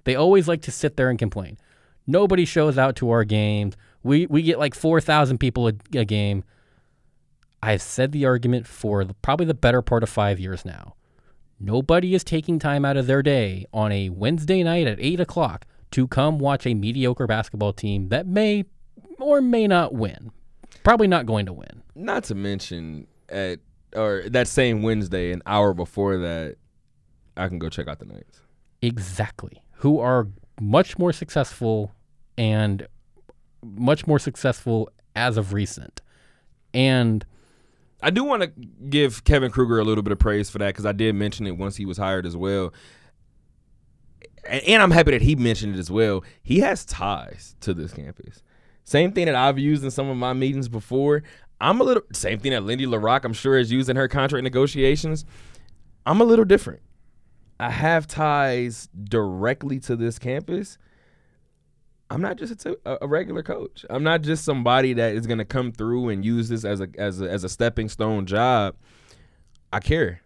They 0.04 0.14
always 0.14 0.48
like 0.48 0.62
to 0.62 0.70
sit 0.70 0.96
there 0.96 1.10
and 1.10 1.18
complain. 1.18 1.58
Nobody 2.06 2.44
shows 2.44 2.78
out 2.78 2.96
to 2.96 3.10
our 3.10 3.24
games. 3.24 3.76
We 4.02 4.26
we 4.26 4.42
get 4.42 4.58
like 4.58 4.74
four 4.74 5.00
thousand 5.00 5.38
people 5.38 5.68
a, 5.68 5.72
a 5.94 6.04
game. 6.04 6.44
I've 7.62 7.82
said 7.82 8.12
the 8.12 8.24
argument 8.24 8.66
for 8.66 9.04
the- 9.04 9.14
probably 9.14 9.46
the 9.46 9.54
better 9.54 9.82
part 9.82 10.02
of 10.02 10.08
five 10.08 10.38
years 10.38 10.64
now. 10.64 10.94
Nobody 11.60 12.14
is 12.14 12.22
taking 12.22 12.60
time 12.60 12.84
out 12.84 12.96
of 12.96 13.08
their 13.08 13.22
day 13.22 13.66
on 13.72 13.90
a 13.90 14.10
Wednesday 14.10 14.62
night 14.62 14.86
at 14.86 15.00
8 15.00 15.18
o'clock 15.18 15.66
to 15.90 16.06
come 16.06 16.38
watch 16.38 16.66
a 16.68 16.74
mediocre 16.74 17.26
basketball 17.26 17.72
team 17.72 18.10
that 18.10 18.28
may 18.28 18.64
or 19.18 19.40
may 19.40 19.66
not 19.66 19.92
win. 19.92 20.30
Probably 20.84 21.08
not 21.08 21.26
going 21.26 21.46
to 21.46 21.52
win. 21.52 21.82
Not 21.96 22.22
to 22.24 22.36
mention 22.36 23.08
at 23.28 23.58
or 23.94 24.24
that 24.26 24.48
same 24.48 24.82
Wednesday, 24.82 25.32
an 25.32 25.42
hour 25.46 25.74
before 25.74 26.18
that, 26.18 26.56
I 27.36 27.48
can 27.48 27.58
go 27.58 27.68
check 27.68 27.88
out 27.88 27.98
the 27.98 28.06
Knights. 28.06 28.40
Exactly. 28.82 29.62
Who 29.76 30.00
are 30.00 30.28
much 30.60 30.98
more 30.98 31.12
successful 31.12 31.92
and 32.36 32.86
much 33.62 34.06
more 34.06 34.18
successful 34.18 34.90
as 35.16 35.36
of 35.36 35.52
recent. 35.52 36.00
And 36.72 37.24
I 38.02 38.10
do 38.10 38.24
want 38.24 38.42
to 38.42 38.48
give 38.88 39.24
Kevin 39.24 39.50
Kruger 39.50 39.78
a 39.78 39.84
little 39.84 40.02
bit 40.02 40.12
of 40.12 40.18
praise 40.18 40.48
for 40.50 40.58
that 40.58 40.68
because 40.68 40.86
I 40.86 40.92
did 40.92 41.14
mention 41.14 41.46
it 41.46 41.56
once 41.56 41.76
he 41.76 41.84
was 41.84 41.98
hired 41.98 42.26
as 42.26 42.36
well. 42.36 42.72
And, 44.48 44.62
and 44.64 44.82
I'm 44.82 44.90
happy 44.90 45.10
that 45.12 45.22
he 45.22 45.34
mentioned 45.34 45.74
it 45.74 45.78
as 45.78 45.90
well. 45.90 46.24
He 46.42 46.60
has 46.60 46.84
ties 46.84 47.56
to 47.60 47.74
this 47.74 47.92
campus. 47.92 48.42
Same 48.84 49.12
thing 49.12 49.26
that 49.26 49.34
I've 49.34 49.58
used 49.58 49.84
in 49.84 49.90
some 49.90 50.08
of 50.08 50.16
my 50.16 50.32
meetings 50.32 50.68
before. 50.68 51.22
I'm 51.60 51.80
a 51.80 51.84
little 51.84 52.02
same 52.12 52.38
thing 52.38 52.52
that 52.52 52.62
Lindy 52.62 52.86
La 52.86 52.98
Rocque, 52.98 53.24
I'm 53.24 53.32
sure, 53.32 53.58
is 53.58 53.72
using 53.72 53.96
her 53.96 54.08
contract 54.08 54.44
negotiations. 54.44 55.24
I'm 56.06 56.20
a 56.20 56.24
little 56.24 56.44
different. 56.44 56.80
I 57.60 57.70
have 57.70 58.06
ties 58.06 58.88
directly 59.04 59.80
to 59.80 59.96
this 59.96 60.18
campus. 60.18 60.78
I'm 62.10 62.22
not 62.22 62.38
just 62.38 62.64
a, 62.64 62.78
a 63.02 63.06
regular 63.06 63.42
coach. 63.42 63.84
I'm 63.90 64.02
not 64.02 64.22
just 64.22 64.44
somebody 64.44 64.94
that 64.94 65.14
is 65.14 65.26
going 65.26 65.38
to 65.38 65.44
come 65.44 65.72
through 65.72 66.08
and 66.08 66.24
use 66.24 66.48
this 66.48 66.64
as 66.64 66.80
a 66.80 66.88
as 66.96 67.20
a 67.20 67.28
as 67.30 67.44
a 67.44 67.48
stepping 67.48 67.88
stone 67.88 68.24
job. 68.24 68.76
I 69.72 69.80
care, 69.80 70.22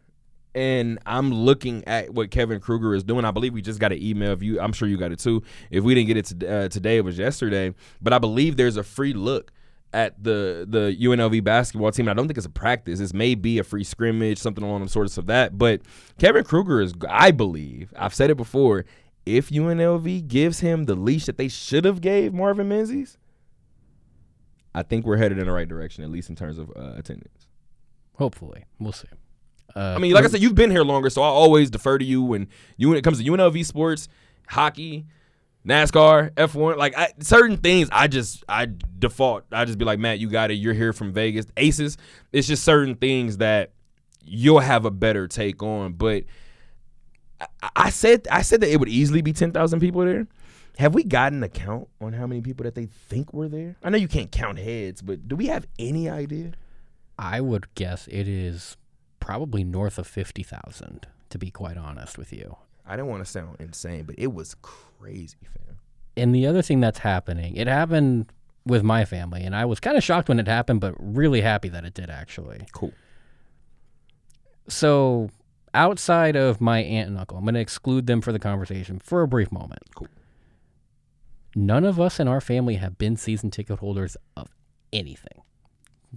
and 0.55 1.01
I'm 1.07 1.33
looking 1.33 1.83
at 1.89 2.15
what 2.15 2.31
Kevin 2.31 2.61
Kruger 2.61 2.95
is 2.95 3.03
doing. 3.03 3.25
I 3.25 3.33
believe 3.33 3.55
we 3.55 3.63
just 3.63 3.81
got 3.81 3.91
an 3.91 4.01
email. 4.01 4.33
If 4.33 4.43
you, 4.43 4.61
I'm 4.61 4.73
sure 4.73 4.87
you 4.87 4.97
got 4.97 5.11
it 5.11 5.19
too. 5.19 5.43
If 5.71 5.83
we 5.83 5.95
didn't 5.95 6.09
get 6.09 6.17
it 6.19 6.27
to, 6.27 6.49
uh, 6.49 6.69
today, 6.69 6.99
it 6.99 7.05
was 7.05 7.19
yesterday. 7.19 7.75
But 8.01 8.13
I 8.13 8.19
believe 8.19 8.57
there's 8.57 8.77
a 8.77 8.85
free 8.85 9.15
look 9.15 9.51
at 9.93 10.23
the 10.23 10.67
the 10.69 10.97
UNLV 11.01 11.45
basketball 11.45 11.91
team. 11.93 12.09
I 12.09 12.15
don't 12.15 12.27
think 12.27 12.37
it's 12.39 12.47
a 12.47 12.51
practice. 12.51 12.99
This 12.99 13.13
may 13.13 13.35
be 13.35 13.59
a 13.59 13.65
free 13.65 13.85
scrimmage, 13.85 14.39
something 14.39 14.65
along 14.65 14.83
the 14.83 14.89
sorts 14.89 15.19
of 15.19 15.27
that. 15.27 15.59
But 15.59 15.83
Kevin 16.19 16.45
Kruger 16.45 16.81
is, 16.81 16.95
I 17.09 17.31
believe, 17.31 17.93
I've 17.97 18.15
said 18.15 18.31
it 18.31 18.37
before. 18.37 18.85
If 19.25 19.51
UNLV 19.51 20.27
gives 20.27 20.61
him 20.61 20.87
the 20.87 20.97
leash 20.97 21.27
that 21.27 21.39
they 21.39 21.47
should 21.49 21.85
have 21.85 22.01
gave 22.01 22.33
Marvin 22.35 22.69
Menzies, 22.69 23.19
I 24.75 24.83
think 24.83 25.07
we're 25.07 25.19
headed 25.19 25.39
in 25.39 25.47
the 25.47 25.53
right 25.53 25.69
direction, 25.69 26.03
at 26.03 26.11
least 26.11 26.29
in 26.29 26.35
terms 26.37 26.59
of 26.59 26.71
uh, 26.71 26.95
attendance. 26.97 27.47
hopefully, 28.17 28.65
we'll 28.81 28.93
see. 28.93 29.09
Uh, 29.77 29.95
I 29.97 29.99
mean, 29.99 30.13
like 30.13 30.25
I 30.25 30.29
said, 30.29 30.43
you've 30.43 30.55
been 30.55 30.71
here 30.71 30.83
longer, 30.83 31.09
so 31.09 31.23
I 31.23 31.27
always 31.27 31.71
defer 31.71 31.99
to 31.99 32.05
you 32.05 32.23
when 32.23 32.49
you 32.77 32.89
when 32.89 32.99
it 32.99 33.03
comes 33.03 33.23
to 33.23 33.25
UNLV 33.25 33.65
sports, 33.65 34.09
hockey, 34.49 35.07
NASCAR, 35.67 36.31
F1, 36.33 36.77
like 36.77 36.97
I, 36.97 37.13
certain 37.21 37.57
things. 37.57 37.89
I 37.93 38.09
just 38.09 38.45
I 38.49 38.67
default. 38.99 39.45
I 39.53 39.65
just 39.65 39.79
be 39.79 39.85
like, 39.85 39.99
Matt, 39.99 40.19
you 40.19 40.29
got 40.29 40.51
it. 40.51 40.55
You're 40.55 40.75
here 40.75 40.93
from 40.93 41.13
Vegas, 41.13 41.47
Aces. 41.57 41.97
It's 42.33 42.49
just 42.49 42.65
certain 42.65 42.97
things 42.97 43.37
that 43.39 43.73
you'll 44.25 44.61
have 44.61 44.85
a 44.85 44.91
better 44.91 45.29
take 45.29 45.63
on. 45.63 45.93
But 45.93 46.25
I, 47.41 47.71
I 47.77 47.91
said 47.91 48.27
I 48.31 48.43
said 48.43 48.61
that 48.63 48.73
it 48.73 48.81
would 48.81 48.89
easily 48.89 49.23
be 49.23 49.33
ten 49.33 49.53
thousand 49.53 49.81
people 49.81 50.05
there. 50.05 50.27
Have 50.79 50.95
we 50.95 51.05
gotten 51.05 51.43
a 51.43 51.49
count 51.49 51.89
on 52.01 52.15
how 52.15 52.27
many 52.27 52.41
people 52.41 52.65
that 52.65 52.75
they 52.75 52.87
think 52.87 53.33
were 53.33 53.49
there? 53.49 53.77
I 53.83 53.91
know 53.91 53.99
you 53.99 54.09
can't 54.09 54.33
count 54.33 54.59
heads, 54.59 55.03
but 55.03 55.29
do 55.29 55.37
we 55.37 55.47
have 55.47 55.67
any 55.79 56.09
idea? 56.09 56.53
I 57.19 57.41
would 57.41 57.73
guess 57.75 58.09
it 58.09 58.27
is 58.27 58.77
probably 59.21 59.65
north 59.65 59.99
of 59.99 60.07
50,000 60.07 61.07
to 61.29 61.39
be 61.39 61.51
quite 61.51 61.77
honest 61.77 62.19
with 62.19 62.33
you. 62.33 62.57
I 62.87 62.97
didn't 62.97 63.11
want 63.11 63.25
to 63.25 63.31
sound 63.31 63.57
insane, 63.61 64.05
but 64.05 64.17
it 64.19 64.33
was 64.33 64.57
crazy, 64.61 64.92
fam. 65.03 65.79
And 66.17 66.35
the 66.35 66.47
other 66.47 66.63
thing 66.63 66.81
that's 66.81 66.99
happening, 66.99 67.57
it 67.57 67.67
happened 67.67 68.33
with 68.65 68.83
my 68.83 69.05
family 69.05 69.43
and 69.43 69.57
I 69.57 69.65
was 69.65 69.81
kind 69.81 69.97
of 69.97 70.05
shocked 70.05 70.29
when 70.29 70.39
it 70.39 70.47
happened 70.47 70.81
but 70.81 70.95
really 70.99 71.41
happy 71.41 71.69
that 71.69 71.85
it 71.85 71.95
did 71.95 72.11
actually. 72.11 72.67
Cool. 72.73 72.93
So, 74.69 75.31
outside 75.75 76.37
of 76.37 76.61
my 76.61 76.81
aunt 76.81 77.09
and 77.09 77.19
uncle, 77.19 77.37
I'm 77.37 77.45
going 77.45 77.55
to 77.55 77.61
exclude 77.61 78.07
them 78.07 78.21
for 78.21 78.31
the 78.31 78.39
conversation 78.39 79.01
for 79.01 79.23
a 79.23 79.29
brief 79.29 79.51
moment. 79.51 79.83
Cool. 79.95 80.09
None 81.55 81.85
of 81.85 82.01
us 82.01 82.21
in 82.21 82.29
our 82.29 82.41
family 82.41 82.77
have 82.77 82.97
been 82.97 83.17
season 83.17 83.51
ticket 83.51 83.81
holders 83.81 84.17
of 84.37 84.49
anything. 84.93 85.43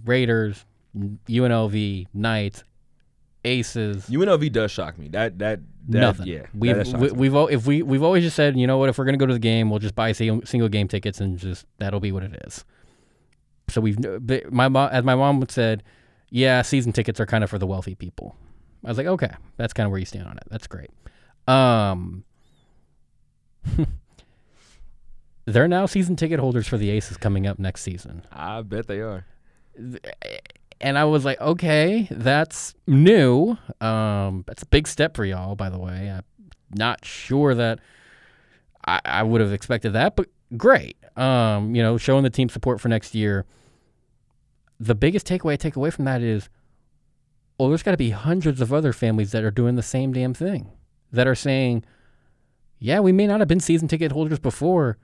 Raiders, 0.04 0.64
UNLV, 0.96 2.06
Knights, 2.14 2.64
Aces, 3.46 4.06
UNLV 4.06 4.52
does 4.52 4.70
shock 4.70 4.98
me. 4.98 5.08
That 5.08 5.38
that, 5.38 5.60
that 5.88 6.00
nothing. 6.00 6.26
Yeah, 6.26 6.46
we've 6.52 6.76
that, 6.76 6.86
that 6.86 7.16
we, 7.16 7.28
we've 7.28 7.50
if 7.50 7.66
we 7.66 7.82
we've 7.82 8.02
always 8.02 8.24
just 8.24 8.36
said, 8.36 8.56
you 8.58 8.66
know 8.66 8.76
what, 8.76 8.88
if 8.88 8.98
we're 8.98 9.04
gonna 9.04 9.16
go 9.16 9.26
to 9.26 9.32
the 9.32 9.38
game, 9.38 9.70
we'll 9.70 9.78
just 9.78 9.94
buy 9.94 10.12
single, 10.12 10.44
single 10.44 10.68
game 10.68 10.88
tickets 10.88 11.20
and 11.20 11.38
just 11.38 11.64
that'll 11.78 12.00
be 12.00 12.12
what 12.12 12.24
it 12.24 12.42
is. 12.46 12.64
So 13.68 13.80
we've 13.80 13.98
my 14.50 14.68
mom, 14.68 14.90
as 14.92 15.04
my 15.04 15.14
mom 15.14 15.40
would 15.40 15.50
said, 15.50 15.82
yeah, 16.30 16.62
season 16.62 16.92
tickets 16.92 17.20
are 17.20 17.26
kind 17.26 17.44
of 17.44 17.50
for 17.50 17.58
the 17.58 17.66
wealthy 17.66 17.94
people. 17.94 18.36
I 18.84 18.88
was 18.88 18.98
like, 18.98 19.06
okay, 19.06 19.30
that's 19.56 19.72
kind 19.72 19.86
of 19.86 19.90
where 19.90 19.98
you 19.98 20.06
stand 20.06 20.26
on 20.26 20.36
it. 20.36 20.44
That's 20.50 20.66
great. 20.66 20.90
Um, 21.48 22.24
they're 25.44 25.68
now 25.68 25.86
season 25.86 26.16
ticket 26.16 26.40
holders 26.40 26.66
for 26.66 26.76
the 26.76 26.90
Aces 26.90 27.16
coming 27.16 27.46
up 27.46 27.58
next 27.58 27.82
season. 27.82 28.22
I 28.32 28.62
bet 28.62 28.86
they 28.86 29.00
are. 29.00 29.24
And 30.80 30.98
I 30.98 31.04
was 31.04 31.24
like, 31.24 31.40
okay, 31.40 32.06
that's 32.10 32.74
new. 32.86 33.56
Um, 33.80 34.44
that's 34.46 34.62
a 34.62 34.66
big 34.66 34.86
step 34.86 35.16
for 35.16 35.24
y'all, 35.24 35.56
by 35.56 35.70
the 35.70 35.78
way. 35.78 36.10
I'm 36.10 36.24
not 36.70 37.04
sure 37.04 37.54
that 37.54 37.80
I, 38.86 39.00
I 39.04 39.22
would 39.22 39.40
have 39.40 39.52
expected 39.52 39.92
that, 39.94 40.16
but 40.16 40.28
great. 40.56 40.96
Um, 41.16 41.74
you 41.74 41.82
know, 41.82 41.96
showing 41.96 42.24
the 42.24 42.30
team 42.30 42.48
support 42.48 42.80
for 42.80 42.88
next 42.88 43.14
year. 43.14 43.46
The 44.78 44.94
biggest 44.94 45.26
takeaway 45.26 45.54
I 45.54 45.56
take 45.56 45.76
away 45.76 45.90
from 45.90 46.04
that 46.04 46.20
is, 46.20 46.50
well, 47.58 47.70
there's 47.70 47.82
got 47.82 47.92
to 47.92 47.96
be 47.96 48.10
hundreds 48.10 48.60
of 48.60 48.72
other 48.72 48.92
families 48.92 49.32
that 49.32 49.42
are 49.42 49.50
doing 49.50 49.76
the 49.76 49.82
same 49.82 50.12
damn 50.12 50.34
thing, 50.34 50.70
that 51.10 51.26
are 51.26 51.34
saying, 51.34 51.84
yeah, 52.78 53.00
we 53.00 53.12
may 53.12 53.26
not 53.26 53.40
have 53.40 53.48
been 53.48 53.60
season 53.60 53.88
ticket 53.88 54.12
holders 54.12 54.38
before, 54.38 54.98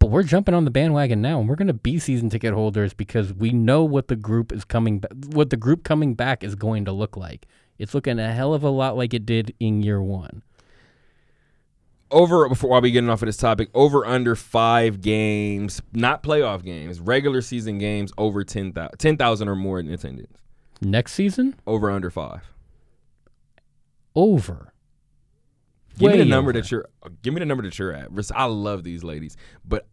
but 0.00 0.10
we're 0.10 0.24
jumping 0.24 0.54
on 0.54 0.64
the 0.64 0.70
bandwagon 0.72 1.22
now, 1.22 1.38
and 1.38 1.48
we're 1.48 1.54
going 1.54 1.68
to 1.68 1.72
be 1.74 2.00
season 2.00 2.28
ticket 2.30 2.52
holders 2.54 2.92
because 2.94 3.32
we 3.32 3.52
know 3.52 3.84
what 3.84 4.08
the 4.08 4.16
group 4.16 4.50
is 4.50 4.64
coming, 4.64 5.04
what 5.32 5.50
the 5.50 5.56
group 5.56 5.84
coming 5.84 6.14
back 6.14 6.42
is 6.42 6.56
going 6.56 6.84
to 6.86 6.92
look 6.92 7.16
like. 7.16 7.46
It's 7.78 7.94
looking 7.94 8.18
a 8.18 8.32
hell 8.32 8.52
of 8.52 8.62
a 8.64 8.70
lot 8.70 8.96
like 8.96 9.14
it 9.14 9.24
did 9.24 9.54
in 9.60 9.82
year 9.82 10.02
one. 10.02 10.42
Over 12.10 12.48
before 12.48 12.70
while 12.70 12.80
we 12.80 12.90
getting 12.90 13.08
off 13.08 13.22
of 13.22 13.26
this 13.26 13.36
topic, 13.36 13.68
over 13.72 14.04
under 14.04 14.34
five 14.34 15.00
games, 15.00 15.80
not 15.92 16.22
playoff 16.24 16.64
games, 16.64 16.98
regular 16.98 17.40
season 17.40 17.78
games 17.78 18.10
over 18.18 18.42
10,000 18.42 18.98
10,000 18.98 19.48
or 19.48 19.54
more 19.54 19.78
in 19.78 19.88
attendance. 19.88 20.36
Next 20.80 21.12
season, 21.12 21.54
Over 21.66 21.90
under 21.90 22.10
five. 22.10 22.52
over. 24.16 24.72
Give 26.00 26.12
me 26.12 26.18
the 26.18 26.24
number 26.24 26.50
over. 26.50 26.60
that 26.60 26.70
you're. 26.70 26.88
Uh, 27.02 27.10
give 27.22 27.32
me 27.34 27.38
the 27.40 27.46
number 27.46 27.62
that 27.62 27.78
you're 27.78 27.92
at. 27.92 28.08
I 28.34 28.44
love 28.44 28.82
these 28.84 29.04
ladies, 29.04 29.36
but 29.64 29.86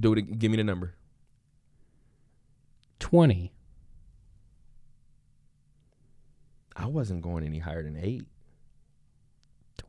do 0.00 0.12
it. 0.14 0.38
Give 0.38 0.50
me 0.50 0.56
the 0.56 0.64
number. 0.64 0.94
Twenty. 2.98 3.52
I 6.76 6.86
wasn't 6.86 7.22
going 7.22 7.44
any 7.44 7.60
higher 7.60 7.82
than 7.82 7.96
eight. 7.96 8.24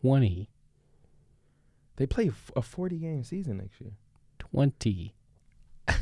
20. 0.01 0.49
They 1.95 2.05
play 2.05 2.31
a 2.55 2.61
40 2.61 2.97
game 2.97 3.23
season 3.23 3.57
next 3.57 3.81
year. 3.81 3.93
20. 4.37 5.15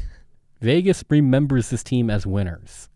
Vegas 0.61 1.03
remembers 1.09 1.69
this 1.69 1.84
team 1.84 2.09
as 2.09 2.26
winners. 2.26 2.89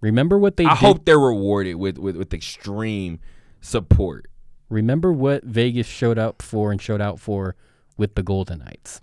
Remember 0.00 0.36
what 0.38 0.56
they 0.56 0.64
I 0.64 0.70
did. 0.70 0.78
hope 0.78 1.04
they're 1.04 1.18
rewarded 1.18 1.76
with, 1.76 1.98
with 1.98 2.16
with 2.16 2.34
extreme 2.34 3.20
support. 3.60 4.26
Remember 4.72 5.12
what 5.12 5.44
Vegas 5.44 5.86
showed 5.86 6.16
up 6.18 6.40
for 6.40 6.72
and 6.72 6.80
showed 6.80 7.02
out 7.02 7.20
for 7.20 7.56
with 7.98 8.14
the 8.14 8.22
Golden 8.22 8.60
Knights. 8.60 9.02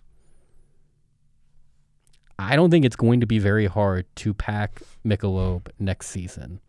I 2.39 2.55
don't 2.55 2.72
think 2.72 2.86
it's 2.86 2.95
going 2.95 3.20
to 3.20 3.28
be 3.28 3.38
very 3.38 3.67
hard 3.67 4.07
to 4.15 4.34
pack 4.34 4.82
Michelob 5.05 5.67
next 5.78 6.07
season, 6.07 6.59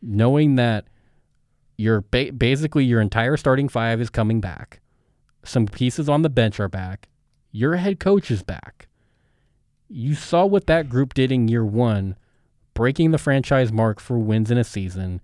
knowing 0.00 0.54
that 0.54 0.86
your 1.76 2.00
ba- 2.10 2.32
basically 2.32 2.84
your 2.84 3.02
entire 3.02 3.36
starting 3.36 3.68
five 3.68 4.00
is 4.00 4.08
coming 4.08 4.40
back. 4.40 4.80
Some 5.44 5.66
pieces 5.66 6.08
on 6.08 6.22
the 6.22 6.30
bench 6.30 6.58
are 6.58 6.70
back. 6.70 7.10
Your 7.50 7.76
head 7.76 8.00
coach 8.00 8.30
is 8.30 8.42
back. 8.42 8.88
You 9.90 10.14
saw 10.14 10.46
what 10.46 10.68
that 10.68 10.88
group 10.88 11.12
did 11.12 11.30
in 11.30 11.48
year 11.48 11.66
one, 11.66 12.16
breaking 12.72 13.10
the 13.10 13.18
franchise 13.18 13.70
mark 13.70 14.00
for 14.00 14.18
wins 14.18 14.50
in 14.50 14.56
a 14.56 14.64
season, 14.64 15.20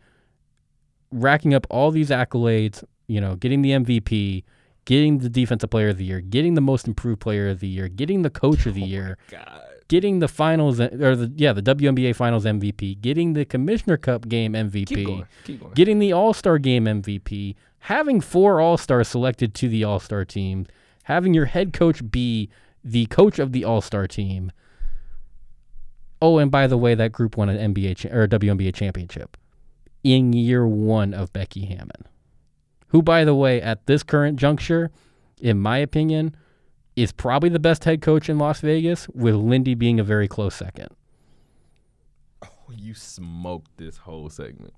racking 1.11 1.55
up 1.55 1.67
all 1.71 1.91
these 1.91 2.11
accolades, 2.11 2.85
you 3.09 3.21
know, 3.21 3.35
getting 3.35 3.63
the 3.63 3.71
MVP, 3.71 4.45
getting 4.85 5.19
the 5.19 5.29
defensive 5.29 5.71
player 5.71 5.89
of 5.89 5.97
the 5.99 6.05
year, 6.05 6.21
getting 6.21 6.55
the 6.55 6.61
most 6.61 6.87
improved 6.87 7.21
player 7.21 7.49
of 7.49 7.59
the 7.61 7.67
year, 7.69 7.89
getting 7.89 8.23
the 8.23 8.31
coach 8.31 8.65
of 8.67 8.75
the 8.75 8.83
oh 8.85 8.87
year, 8.87 9.19
God. 9.29 9.61
getting 9.89 10.21
the 10.21 10.29
finals 10.29 10.79
or 10.81 11.17
the 11.17 11.33
yeah, 11.37 11.53
the 11.53 11.63
WNBA 11.63 12.15
finals 12.15 12.45
MVP, 12.45 13.01
getting 13.01 13.33
the 13.33 13.45
Commissioner 13.45 13.97
Cup 13.97 14.29
game 14.29 14.53
MVP, 14.53 14.87
Keep 14.87 15.07
going. 15.07 15.27
Keep 15.45 15.61
going. 15.61 15.73
getting 15.75 15.99
the 15.99 16.13
All-Star 16.13 16.59
game 16.59 16.85
MVP, 16.85 17.57
having 17.81 18.21
four 18.21 18.61
All-Stars 18.61 19.09
selected 19.09 19.55
to 19.57 19.69
the 19.69 19.83
All-Star 19.85 20.25
team, 20.25 20.67
having 21.05 21.35
your 21.35 21.47
head 21.47 21.73
coach 21.73 22.09
be 22.11 22.49
the 22.85 23.07
coach 23.07 23.39
of 23.39 23.53
the 23.53 23.65
All-Star 23.65 24.07
team. 24.07 24.53
Oh, 26.21 26.39
and 26.39 26.51
by 26.51 26.67
the 26.67 26.77
way, 26.77 26.95
that 26.95 27.13
group 27.13 27.37
won 27.37 27.49
an 27.49 27.75
NBA 27.75 27.97
cha- 27.97 28.09
or 28.09 28.23
a 28.25 28.29
WNBA 28.29 28.75
championship 28.75 29.37
in 30.03 30.33
year 30.33 30.67
1 30.67 31.15
of 31.15 31.33
Becky 31.33 31.67
Hammon. 31.67 32.07
Who 32.89 33.03
by 33.03 33.25
the 33.25 33.35
way, 33.35 33.61
at 33.61 33.87
this 33.87 34.03
current 34.03 34.39
juncture, 34.39 34.91
in 35.41 35.59
my 35.59 35.79
opinion, 35.79 36.35
is 36.97 37.13
probably 37.13 37.49
the 37.49 37.61
best 37.61 37.85
head 37.85 38.03
coach 38.03 38.29
in 38.29 38.39
Las 38.39 38.61
Vegas 38.61 39.09
with 39.11 39.35
Lindy 39.37 39.75
being 39.75 40.01
a 40.01 40.05
very 40.05 40.27
close 40.27 40.55
second. 40.55 40.89
You 42.77 42.95
smoked 42.95 43.77
this 43.77 43.99
whole 43.99 44.29
segment. 44.31 44.75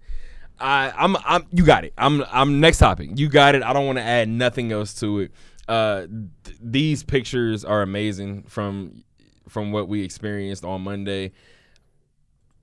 I, 0.59 0.93
I'm, 0.97 1.17
I'm, 1.25 1.47
you 1.53 1.65
got 1.65 1.85
it. 1.85 1.93
I'm, 1.97 2.23
I'm 2.31 2.61
next 2.61 2.79
topic. 2.79 3.11
You 3.15 3.29
got 3.29 3.55
it. 3.55 3.63
I 3.63 3.73
don't 3.73 3.87
want 3.87 3.99
to 3.99 4.05
add 4.05 4.29
nothing 4.29 4.73
else 4.73 4.93
to 5.01 5.21
it. 5.21 5.33
Uh, 5.67 6.07
th- 6.45 6.59
these 6.61 7.03
pictures 7.03 7.65
are 7.65 7.83
amazing 7.83 8.43
from, 8.45 9.05
from 9.49 9.73
what 9.73 9.89
we 9.89 10.03
experienced 10.05 10.65
on 10.65 10.83
Monday. 10.83 11.33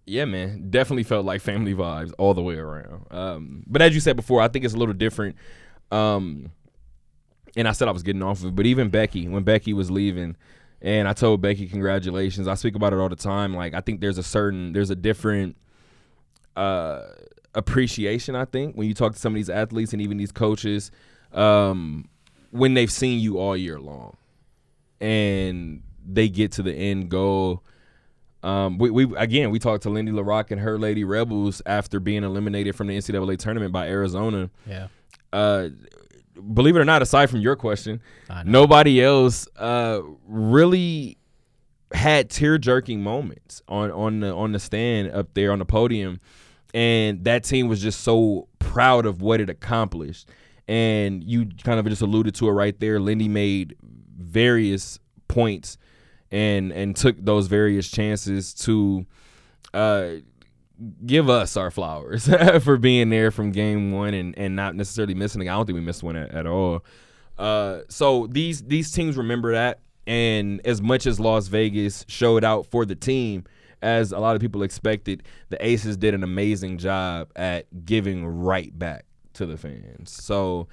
Yeah, 0.09 0.23
man, 0.23 0.69
definitely 0.69 1.03
felt 1.03 1.25
like 1.25 1.41
family 1.41 1.75
vibes 1.75 2.13
all 2.17 2.33
the 2.33 2.41
way 2.41 2.55
around. 2.55 3.05
Um, 3.11 3.63
but 3.67 3.81
as 3.81 3.93
you 3.93 3.99
said 3.99 4.15
before, 4.15 4.41
I 4.41 4.47
think 4.47 4.63
it's 4.63 4.73
a 4.73 4.77
little 4.77 4.93
different. 4.93 5.35
Um, 5.91 6.51
and 7.57 7.67
I 7.67 7.73
said 7.73 7.89
I 7.89 7.91
was 7.91 8.03
getting 8.03 8.23
off 8.23 8.39
of 8.39 8.45
it, 8.45 8.55
but 8.55 8.65
even 8.65 8.89
Becky, 8.89 9.27
when 9.27 9.43
Becky 9.43 9.73
was 9.73 9.91
leaving, 9.91 10.37
and 10.81 11.09
I 11.09 11.13
told 11.13 11.41
Becky, 11.41 11.67
congratulations. 11.67 12.47
I 12.47 12.53
speak 12.53 12.75
about 12.75 12.93
it 12.93 12.99
all 12.99 13.09
the 13.09 13.17
time. 13.17 13.53
Like 13.53 13.73
I 13.73 13.81
think 13.81 13.99
there's 13.99 14.17
a 14.17 14.23
certain, 14.23 14.71
there's 14.71 14.89
a 14.89 14.95
different 14.95 15.57
uh, 16.55 17.01
appreciation. 17.53 18.33
I 18.33 18.45
think 18.45 18.75
when 18.75 18.87
you 18.87 18.93
talk 18.93 19.11
to 19.11 19.19
some 19.19 19.33
of 19.33 19.35
these 19.35 19.49
athletes 19.49 19.91
and 19.91 20.01
even 20.01 20.15
these 20.15 20.31
coaches, 20.31 20.89
um, 21.33 22.07
when 22.51 22.75
they've 22.75 22.91
seen 22.91 23.19
you 23.19 23.39
all 23.39 23.57
year 23.57 23.77
long, 23.77 24.15
and 25.01 25.83
they 26.07 26.29
get 26.29 26.53
to 26.53 26.63
the 26.63 26.73
end 26.73 27.09
goal. 27.09 27.61
Um, 28.47 28.77
we, 28.77 28.89
we 28.89 29.13
again 29.17 29.51
we 29.51 29.59
talked 29.59 29.83
to 29.83 29.89
Lindy 29.89 30.13
La 30.13 30.21
Rocque 30.21 30.51
and 30.51 30.61
her 30.61 30.79
Lady 30.79 31.03
Rebels 31.03 31.61
after 31.65 31.99
being 31.99 32.23
eliminated 32.23 32.77
from 32.77 32.87
the 32.87 32.97
NCAA 32.97 33.37
tournament 33.37 33.73
by 33.73 33.89
Arizona. 33.89 34.49
Yeah. 34.65 34.87
Uh, 35.33 35.69
believe 36.53 36.77
it 36.77 36.79
or 36.79 36.85
not, 36.85 37.01
aside 37.01 37.29
from 37.29 37.41
your 37.41 37.57
question, 37.57 38.01
nobody 38.45 39.03
else 39.03 39.49
uh, 39.57 39.99
really 40.25 41.17
had 41.93 42.29
tear 42.29 42.57
jerking 42.57 43.03
moments 43.03 43.61
on 43.67 43.91
on 43.91 44.21
the 44.21 44.33
on 44.33 44.53
the 44.53 44.59
stand 44.59 45.11
up 45.11 45.33
there 45.33 45.51
on 45.51 45.59
the 45.59 45.65
podium, 45.65 46.21
and 46.73 47.25
that 47.25 47.43
team 47.43 47.67
was 47.67 47.81
just 47.81 47.99
so 47.99 48.47
proud 48.59 49.05
of 49.05 49.21
what 49.21 49.41
it 49.41 49.49
accomplished. 49.49 50.29
And 50.69 51.21
you 51.21 51.47
kind 51.63 51.81
of 51.81 51.85
just 51.87 52.01
alluded 52.01 52.33
to 52.35 52.47
it 52.47 52.51
right 52.51 52.79
there. 52.79 52.99
Lindy 53.01 53.27
made 53.27 53.75
various 54.17 54.99
points 55.27 55.77
and 56.31 56.71
and 56.71 56.95
took 56.95 57.15
those 57.23 57.47
various 57.47 57.89
chances 57.89 58.53
to 58.53 59.05
uh, 59.73 60.09
give 61.05 61.29
us 61.29 61.57
our 61.57 61.71
flowers 61.71 62.29
for 62.63 62.77
being 62.77 63.09
there 63.09 63.31
from 63.31 63.51
game 63.51 63.91
one 63.91 64.13
and, 64.13 64.37
and 64.37 64.55
not 64.55 64.75
necessarily 64.75 65.13
missing. 65.13 65.41
I 65.41 65.53
don't 65.53 65.65
think 65.65 65.75
we 65.75 65.81
missed 65.81 66.03
one 66.03 66.15
at, 66.15 66.31
at 66.31 66.47
all. 66.47 66.83
Uh, 67.37 67.81
so 67.89 68.27
these 68.27 68.63
these 68.63 68.91
teams 68.91 69.17
remember 69.17 69.53
that, 69.53 69.79
and 70.05 70.61
as 70.65 70.81
much 70.81 71.05
as 71.05 71.19
Las 71.19 71.47
Vegas 71.47 72.05
showed 72.07 72.43
out 72.43 72.65
for 72.65 72.85
the 72.85 72.95
team, 72.95 73.45
as 73.81 74.11
a 74.11 74.19
lot 74.19 74.35
of 74.35 74.41
people 74.41 74.63
expected, 74.63 75.23
the 75.49 75.65
Aces 75.65 75.97
did 75.97 76.13
an 76.13 76.23
amazing 76.23 76.77
job 76.77 77.29
at 77.35 77.85
giving 77.85 78.25
right 78.25 78.77
back 78.77 79.05
to 79.33 79.45
the 79.45 79.57
fans. 79.57 80.11
So, 80.11 80.67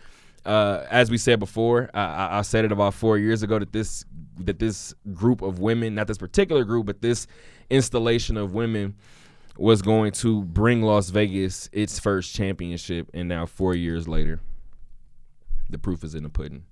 uh, 0.45 0.85
as 0.91 1.11
we 1.11 1.19
said 1.19 1.39
before, 1.41 1.91
I, 1.95 2.39
I 2.39 2.43
said 2.43 2.65
it 2.65 2.73
about 2.73 2.95
four 2.95 3.19
years 3.19 3.43
ago 3.43 3.59
that 3.59 3.73
this 3.73 4.05
that 4.41 4.59
this 4.59 4.95
group 5.13 5.43
of 5.43 5.59
women, 5.61 5.95
not 5.95 6.07
this 6.07 6.19
particular 6.19 6.65
group, 6.65 6.87
but 6.87 7.01
this 7.03 7.27
installation 7.71 8.37
of 8.37 8.53
women 8.53 8.95
was 9.57 9.81
going 9.83 10.11
to 10.13 10.43
bring 10.43 10.83
Las 10.83 11.11
Vegas 11.11 11.69
its 11.73 11.99
first 11.99 12.35
championship, 12.35 13.09
and 13.15 13.29
now 13.29 13.47
four 13.47 13.75
years 13.75 14.09
later, 14.09 14.41
the 15.71 15.79
proof 15.79 16.03
is 16.05 16.15
in 16.15 16.25
the 16.25 16.29
pudding. 16.29 16.65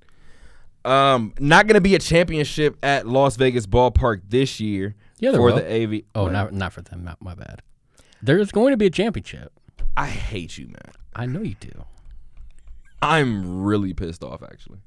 Um, 0.84 1.32
not 1.38 1.68
going 1.68 1.74
to 1.76 1.80
be 1.80 1.94
a 1.94 2.00
championship 2.00 2.76
at 2.82 3.06
Las 3.06 3.36
Vegas 3.36 3.66
Ballpark 3.68 4.22
this 4.28 4.58
year 4.58 4.96
Yeah, 5.20 5.30
for 5.32 5.42
will. 5.42 5.56
the 5.56 5.72
AV. 5.98 6.00
Oh, 6.16 6.26
not 6.26 6.52
not 6.52 6.72
for 6.72 6.82
them. 6.82 7.04
Not 7.04 7.22
my 7.22 7.34
bad. 7.36 7.62
There's 8.20 8.50
going 8.50 8.72
to 8.72 8.76
be 8.76 8.86
a 8.86 8.90
championship. 8.90 9.52
I 9.96 10.06
hate 10.06 10.58
you, 10.58 10.66
man. 10.66 10.92
I 11.14 11.26
know 11.26 11.40
you 11.42 11.54
do. 11.60 11.84
I'm 13.03 13.62
really 13.62 13.92
pissed 13.92 14.22
off 14.24 14.42
actually 14.42 14.78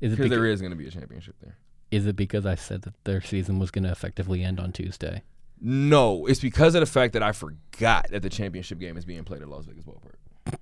Is 0.00 0.12
it 0.12 0.16
because 0.16 0.30
there 0.30 0.46
is 0.46 0.60
going 0.60 0.70
to 0.70 0.76
be 0.76 0.86
a 0.86 0.90
championship 0.90 1.34
there. 1.42 1.58
is 1.90 2.06
it 2.06 2.16
because 2.16 2.46
I 2.46 2.54
said 2.54 2.82
that 2.82 2.94
their 3.04 3.20
season 3.20 3.58
was 3.58 3.70
going 3.70 3.84
to 3.84 3.90
effectively 3.90 4.42
end 4.44 4.60
on 4.60 4.72
Tuesday? 4.72 5.22
No, 5.60 6.24
it's 6.26 6.40
because 6.40 6.74
of 6.74 6.80
the 6.80 6.86
fact 6.86 7.12
that 7.12 7.22
I 7.22 7.32
forgot 7.32 8.06
that 8.10 8.22
the 8.22 8.30
championship 8.30 8.78
game 8.78 8.96
is 8.96 9.04
being 9.04 9.24
played 9.24 9.42
at 9.42 9.48
Las 9.48 9.66
Vegas 9.66 9.84
Ballpark. 9.84 10.56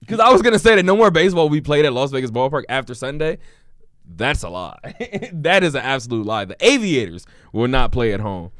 Because 0.00 0.18
I 0.18 0.30
was 0.30 0.42
gonna 0.42 0.58
say 0.58 0.74
that 0.76 0.84
no 0.84 0.96
more 0.96 1.10
baseball 1.10 1.44
will 1.44 1.54
be 1.54 1.60
played 1.60 1.84
at 1.84 1.92
Las 1.92 2.10
Vegas 2.10 2.30
Ballpark 2.30 2.64
after 2.68 2.94
Sunday. 2.94 3.38
That's 4.04 4.42
a 4.42 4.48
lie. 4.48 5.28
that 5.32 5.62
is 5.62 5.74
an 5.74 5.82
absolute 5.82 6.26
lie. 6.26 6.44
The 6.44 6.56
Aviators 6.66 7.26
will 7.52 7.68
not 7.68 7.92
play 7.92 8.12
at 8.12 8.20
home 8.20 8.50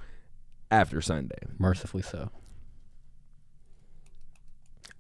after 0.71 1.01
Sunday. 1.01 1.39
Mercifully 1.59 2.03
so. 2.03 2.31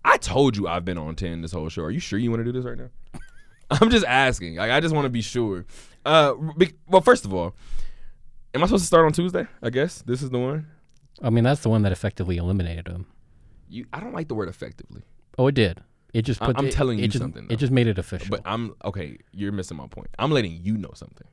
I 0.04 0.16
told 0.16 0.56
you 0.56 0.66
I've 0.68 0.84
been 0.84 0.98
on 0.98 1.14
ten 1.14 1.40
this 1.42 1.52
whole 1.52 1.68
show. 1.68 1.82
Are 1.82 1.90
you 1.90 2.00
sure 2.00 2.18
you 2.18 2.30
want 2.30 2.40
to 2.40 2.44
do 2.44 2.52
this 2.52 2.64
right 2.64 2.78
now? 2.78 2.90
I'm 3.70 3.90
just 3.90 4.04
asking. 4.06 4.56
Like 4.56 4.70
I 4.70 4.80
just 4.80 4.94
want 4.94 5.04
to 5.06 5.10
be 5.10 5.22
sure. 5.22 5.64
Uh, 6.04 6.34
be- 6.56 6.74
well, 6.88 7.00
first 7.00 7.24
of 7.24 7.32
all, 7.32 7.54
am 8.54 8.62
I 8.62 8.66
supposed 8.66 8.82
to 8.82 8.86
start 8.86 9.06
on 9.06 9.12
Tuesday? 9.12 9.46
I 9.62 9.70
guess 9.70 10.02
this 10.02 10.22
is 10.22 10.30
the 10.30 10.38
one. 10.38 10.66
I 11.22 11.30
mean, 11.30 11.44
that's 11.44 11.60
the 11.62 11.68
one 11.68 11.82
that 11.82 11.92
effectively 11.92 12.36
eliminated 12.36 12.86
them. 12.86 13.06
You, 13.68 13.86
I 13.92 14.00
don't 14.00 14.12
like 14.12 14.28
the 14.28 14.34
word 14.34 14.48
effectively. 14.48 15.02
Oh, 15.38 15.46
it 15.46 15.54
did. 15.54 15.80
It 16.12 16.22
just 16.22 16.40
put. 16.40 16.58
I'm 16.58 16.66
it- 16.66 16.72
telling 16.72 16.98
it 16.98 17.02
you 17.02 17.08
just, 17.08 17.22
something, 17.22 17.46
though. 17.48 17.52
It 17.54 17.58
just 17.58 17.72
made 17.72 17.86
it 17.86 17.98
official. 17.98 18.28
But 18.30 18.42
I'm 18.44 18.74
okay. 18.84 19.18
You're 19.32 19.52
missing 19.52 19.76
my 19.76 19.86
point. 19.86 20.08
I'm 20.18 20.30
letting 20.30 20.58
you 20.62 20.76
know 20.76 20.90
something. 20.94 21.26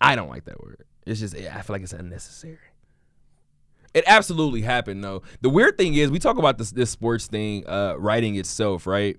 I 0.00 0.16
don't 0.16 0.28
like 0.28 0.44
that 0.46 0.62
word. 0.62 0.84
It's 1.06 1.20
just 1.20 1.34
I 1.36 1.62
feel 1.62 1.74
like 1.74 1.82
it's 1.82 1.92
unnecessary. 1.92 2.58
It 3.94 4.04
absolutely 4.06 4.62
happened 4.62 5.04
though. 5.04 5.22
The 5.42 5.50
weird 5.50 5.76
thing 5.76 5.94
is 5.94 6.10
we 6.10 6.18
talk 6.18 6.38
about 6.38 6.58
this 6.58 6.70
this 6.70 6.90
sports 6.90 7.26
thing 7.26 7.66
uh, 7.66 7.94
writing 7.98 8.36
itself, 8.36 8.86
right? 8.86 9.16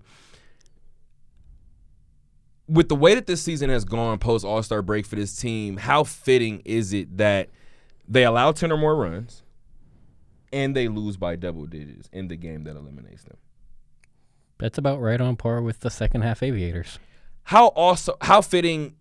With 2.67 2.89
the 2.89 2.95
way 2.95 3.13
that 3.13 3.27
this 3.27 3.41
season 3.41 3.69
has 3.69 3.85
gone 3.85 4.17
post 4.19 4.45
All 4.45 4.63
Star 4.63 4.81
break 4.81 5.05
for 5.05 5.15
this 5.15 5.35
team, 5.35 5.77
how 5.77 6.03
fitting 6.03 6.61
is 6.65 6.93
it 6.93 7.17
that 7.17 7.49
they 8.07 8.23
allow 8.23 8.51
ten 8.51 8.71
or 8.71 8.77
more 8.77 8.95
runs, 8.95 9.43
and 10.51 10.75
they 10.75 10.87
lose 10.87 11.17
by 11.17 11.35
double 11.35 11.65
digits 11.65 12.09
in 12.11 12.27
the 12.29 12.35
game 12.35 12.63
that 12.63 12.75
eliminates 12.75 13.23
them? 13.23 13.37
that's 14.59 14.77
about 14.77 15.01
right 15.01 15.19
on 15.19 15.35
par 15.35 15.61
with 15.61 15.81
the 15.81 15.89
second 15.89 16.21
half 16.21 16.41
Aviators. 16.41 16.97
how 17.43 17.67
also 17.69 18.15
how 18.21 18.39
fitting 18.39 18.95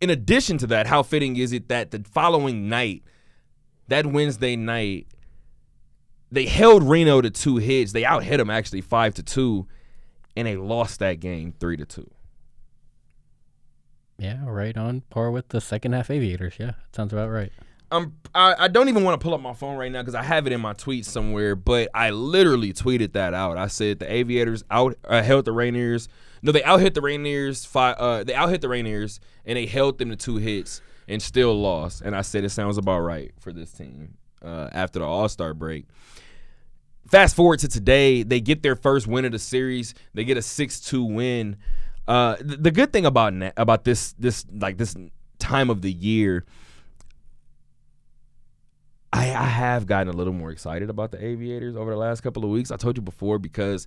in 0.00 0.08
addition 0.08 0.56
to 0.56 0.66
that 0.66 0.86
how 0.86 1.02
fitting 1.02 1.36
is 1.36 1.52
it 1.52 1.68
that 1.68 1.90
the 1.90 2.02
following 2.10 2.68
night 2.70 3.02
that 3.88 4.06
wednesday 4.06 4.56
night 4.56 5.06
they 6.30 6.46
held 6.46 6.82
reno 6.82 7.20
to 7.20 7.30
two 7.30 7.56
hits 7.56 7.92
they 7.92 8.04
out 8.04 8.22
hit 8.24 8.38
them 8.38 8.50
actually 8.50 8.80
five 8.80 9.14
to 9.14 9.22
two 9.22 9.66
and 10.36 10.46
they 10.46 10.56
lost 10.56 10.98
that 10.98 11.20
game 11.20 11.52
three 11.60 11.76
to 11.76 11.84
two 11.86 12.10
Yeah, 14.18 14.38
right 14.46 14.76
on 14.76 15.02
par 15.10 15.30
with 15.30 15.48
the 15.48 15.60
second 15.60 15.92
half 15.92 16.08
Aviators. 16.10 16.54
Yeah, 16.58 16.72
sounds 16.94 17.12
about 17.12 17.30
right. 17.30 17.52
um, 17.90 18.14
I, 18.34 18.54
I 18.58 18.68
don't 18.68 18.88
even 18.88 19.04
want 19.04 19.20
to 19.20 19.24
pull 19.24 19.34
up 19.34 19.40
my 19.40 19.52
phone 19.54 19.76
right 19.76 19.90
now 19.92 20.02
because 20.02 20.14
I 20.14 20.22
have 20.22 20.46
it 20.46 20.52
in 20.52 20.60
my 20.60 20.72
tweet 20.72 21.04
somewhere, 21.04 21.54
but 21.56 21.88
I 21.94 22.10
literally 22.10 22.72
tweeted 22.72 23.12
that 23.12 23.34
out. 23.34 23.58
I 23.58 23.66
said 23.68 23.98
the 23.98 24.10
Aviators 24.12 24.64
out 24.70 24.96
uh, 25.04 25.22
held 25.22 25.44
the 25.44 25.52
Rainiers. 25.52 26.08
No, 26.42 26.52
they 26.52 26.62
out 26.64 26.80
hit 26.80 26.94
the 26.94 27.00
Rainiers. 27.00 27.66
Five, 27.66 27.96
uh, 27.98 28.24
they 28.24 28.34
out 28.34 28.50
hit 28.50 28.60
the 28.60 28.68
Rainiers 28.68 29.18
and 29.44 29.56
they 29.56 29.66
held 29.66 29.98
them 29.98 30.10
to 30.10 30.16
two 30.16 30.36
hits 30.36 30.80
and 31.08 31.20
still 31.22 31.58
lost. 31.60 32.02
And 32.02 32.14
I 32.14 32.22
said 32.22 32.44
it 32.44 32.50
sounds 32.50 32.78
about 32.78 33.00
right 33.00 33.32
for 33.40 33.52
this 33.52 33.72
team 33.72 34.16
uh, 34.42 34.68
after 34.72 34.98
the 34.98 35.04
All 35.04 35.28
Star 35.28 35.54
break. 35.54 35.86
Fast 37.08 37.36
forward 37.36 37.60
to 37.60 37.68
today, 37.68 38.22
they 38.22 38.40
get 38.40 38.62
their 38.62 38.76
first 38.76 39.06
win 39.06 39.24
of 39.24 39.32
the 39.32 39.38
series. 39.38 39.94
They 40.14 40.24
get 40.24 40.36
a 40.36 40.42
six-two 40.42 41.04
win. 41.04 41.56
Uh, 42.08 42.36
th- 42.36 42.58
the 42.60 42.70
good 42.70 42.92
thing 42.92 43.06
about 43.06 43.34
na- 43.34 43.52
about 43.56 43.84
this 43.84 44.14
this 44.18 44.46
like 44.52 44.78
this 44.78 44.96
time 45.38 45.68
of 45.70 45.82
the 45.82 45.92
year 45.92 46.44
I, 49.14 49.32
I 49.32 49.46
have 49.46 49.86
gotten 49.86 50.08
a 50.08 50.16
little 50.16 50.32
more 50.32 50.50
excited 50.50 50.90
about 50.90 51.12
the 51.12 51.24
Aviators 51.24 51.76
over 51.76 51.92
the 51.92 51.96
last 51.96 52.22
couple 52.22 52.42
of 52.42 52.50
weeks. 52.50 52.72
I 52.72 52.76
told 52.76 52.96
you 52.96 53.02
before 53.02 53.38
because 53.38 53.86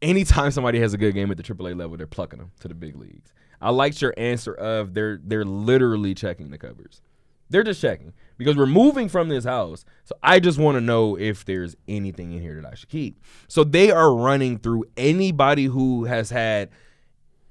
anytime 0.00 0.50
somebody 0.50 0.80
has 0.80 0.94
a 0.94 0.96
good 0.96 1.12
game 1.12 1.30
at 1.30 1.36
the 1.36 1.42
AAA 1.42 1.76
level, 1.76 1.98
they're 1.98 2.06
plucking 2.06 2.38
them 2.38 2.52
to 2.60 2.68
the 2.68 2.74
big 2.74 2.96
leagues. 2.96 3.34
I 3.62 3.70
liked 3.70 4.02
your 4.02 4.12
answer 4.16 4.52
of 4.52 4.92
they're 4.92 5.20
they're 5.22 5.44
literally 5.44 6.14
checking 6.14 6.50
the 6.50 6.58
covers. 6.58 7.00
They're 7.48 7.62
just 7.62 7.80
checking 7.80 8.14
because 8.38 8.56
we're 8.56 8.66
moving 8.66 9.08
from 9.08 9.28
this 9.28 9.44
house. 9.44 9.84
So 10.04 10.14
I 10.22 10.40
just 10.40 10.58
want 10.58 10.76
to 10.76 10.80
know 10.80 11.18
if 11.18 11.44
there's 11.44 11.76
anything 11.86 12.32
in 12.32 12.40
here 12.40 12.60
that 12.60 12.70
I 12.70 12.74
should 12.74 12.88
keep. 12.88 13.20
So 13.46 13.62
they 13.62 13.90
are 13.90 14.14
running 14.14 14.58
through 14.58 14.86
anybody 14.96 15.66
who 15.66 16.04
has 16.04 16.30
had 16.30 16.70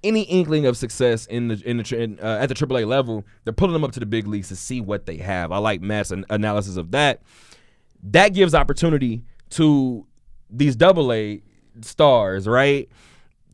any 0.04 0.24
inkling 0.24 0.66
of 0.66 0.76
success 0.76 1.28
in 1.28 1.48
the 1.48 1.62
in 1.66 1.78
the 1.78 2.18
uh, 2.22 2.40
at 2.40 2.50
the 2.50 2.56
AAA 2.56 2.88
level, 2.88 3.24
they're 3.44 3.54
pulling 3.54 3.74
them 3.74 3.84
up 3.84 3.92
to 3.94 4.00
the 4.00 4.06
big 4.06 4.28
leagues 4.28 4.50
to 4.50 4.56
see 4.56 4.82
what 4.82 5.06
they 5.06 5.18
have. 5.18 5.52
I 5.52 5.60
like 5.60 5.82
Matt's 5.82 6.12
an- 6.12 6.26
analysis 6.30 6.78
of 6.78 6.92
that. 6.92 7.22
That 8.04 8.34
gives 8.34 8.56
opportunity 8.56 9.24
to 9.52 10.06
these 10.50 10.76
double 10.76 11.14
A 11.14 11.42
stars, 11.82 12.48
right, 12.48 12.90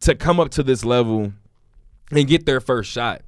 to 0.01 0.15
come 0.15 0.39
up 0.39 0.49
to 0.51 0.63
this 0.63 0.85
level 0.85 1.33
and 2.11 2.27
get 2.27 2.45
their 2.45 2.59
first 2.59 2.91
shot. 2.91 3.21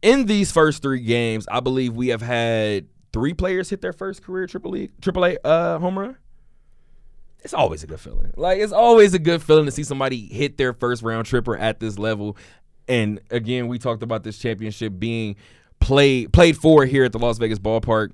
In 0.00 0.26
these 0.26 0.52
first 0.52 0.82
three 0.82 1.00
games, 1.00 1.46
I 1.50 1.60
believe 1.60 1.94
we 1.94 2.08
have 2.08 2.22
had 2.22 2.86
three 3.12 3.34
players 3.34 3.70
hit 3.70 3.80
their 3.80 3.92
first 3.92 4.22
career 4.22 4.46
triple 4.46 4.70
league 4.70 4.92
triple 5.00 5.24
A 5.24 5.36
uh, 5.44 5.78
home 5.78 5.98
run 5.98 6.16
it's 7.42 7.54
always 7.54 7.82
a 7.82 7.86
good 7.86 8.00
feeling. 8.00 8.32
Like 8.36 8.58
it's 8.60 8.72
always 8.72 9.14
a 9.14 9.18
good 9.18 9.42
feeling 9.42 9.66
to 9.66 9.70
see 9.70 9.84
somebody 9.84 10.26
hit 10.26 10.58
their 10.58 10.72
first 10.72 11.02
round 11.02 11.26
tripper 11.26 11.56
at 11.56 11.80
this 11.80 11.98
level. 11.98 12.36
And 12.88 13.20
again, 13.30 13.68
we 13.68 13.78
talked 13.78 14.02
about 14.02 14.22
this 14.24 14.38
championship 14.38 14.98
being 14.98 15.36
played 15.80 16.32
played 16.32 16.56
for 16.56 16.84
here 16.84 17.04
at 17.04 17.12
the 17.12 17.18
Las 17.18 17.38
Vegas 17.38 17.58
ballpark. 17.58 18.12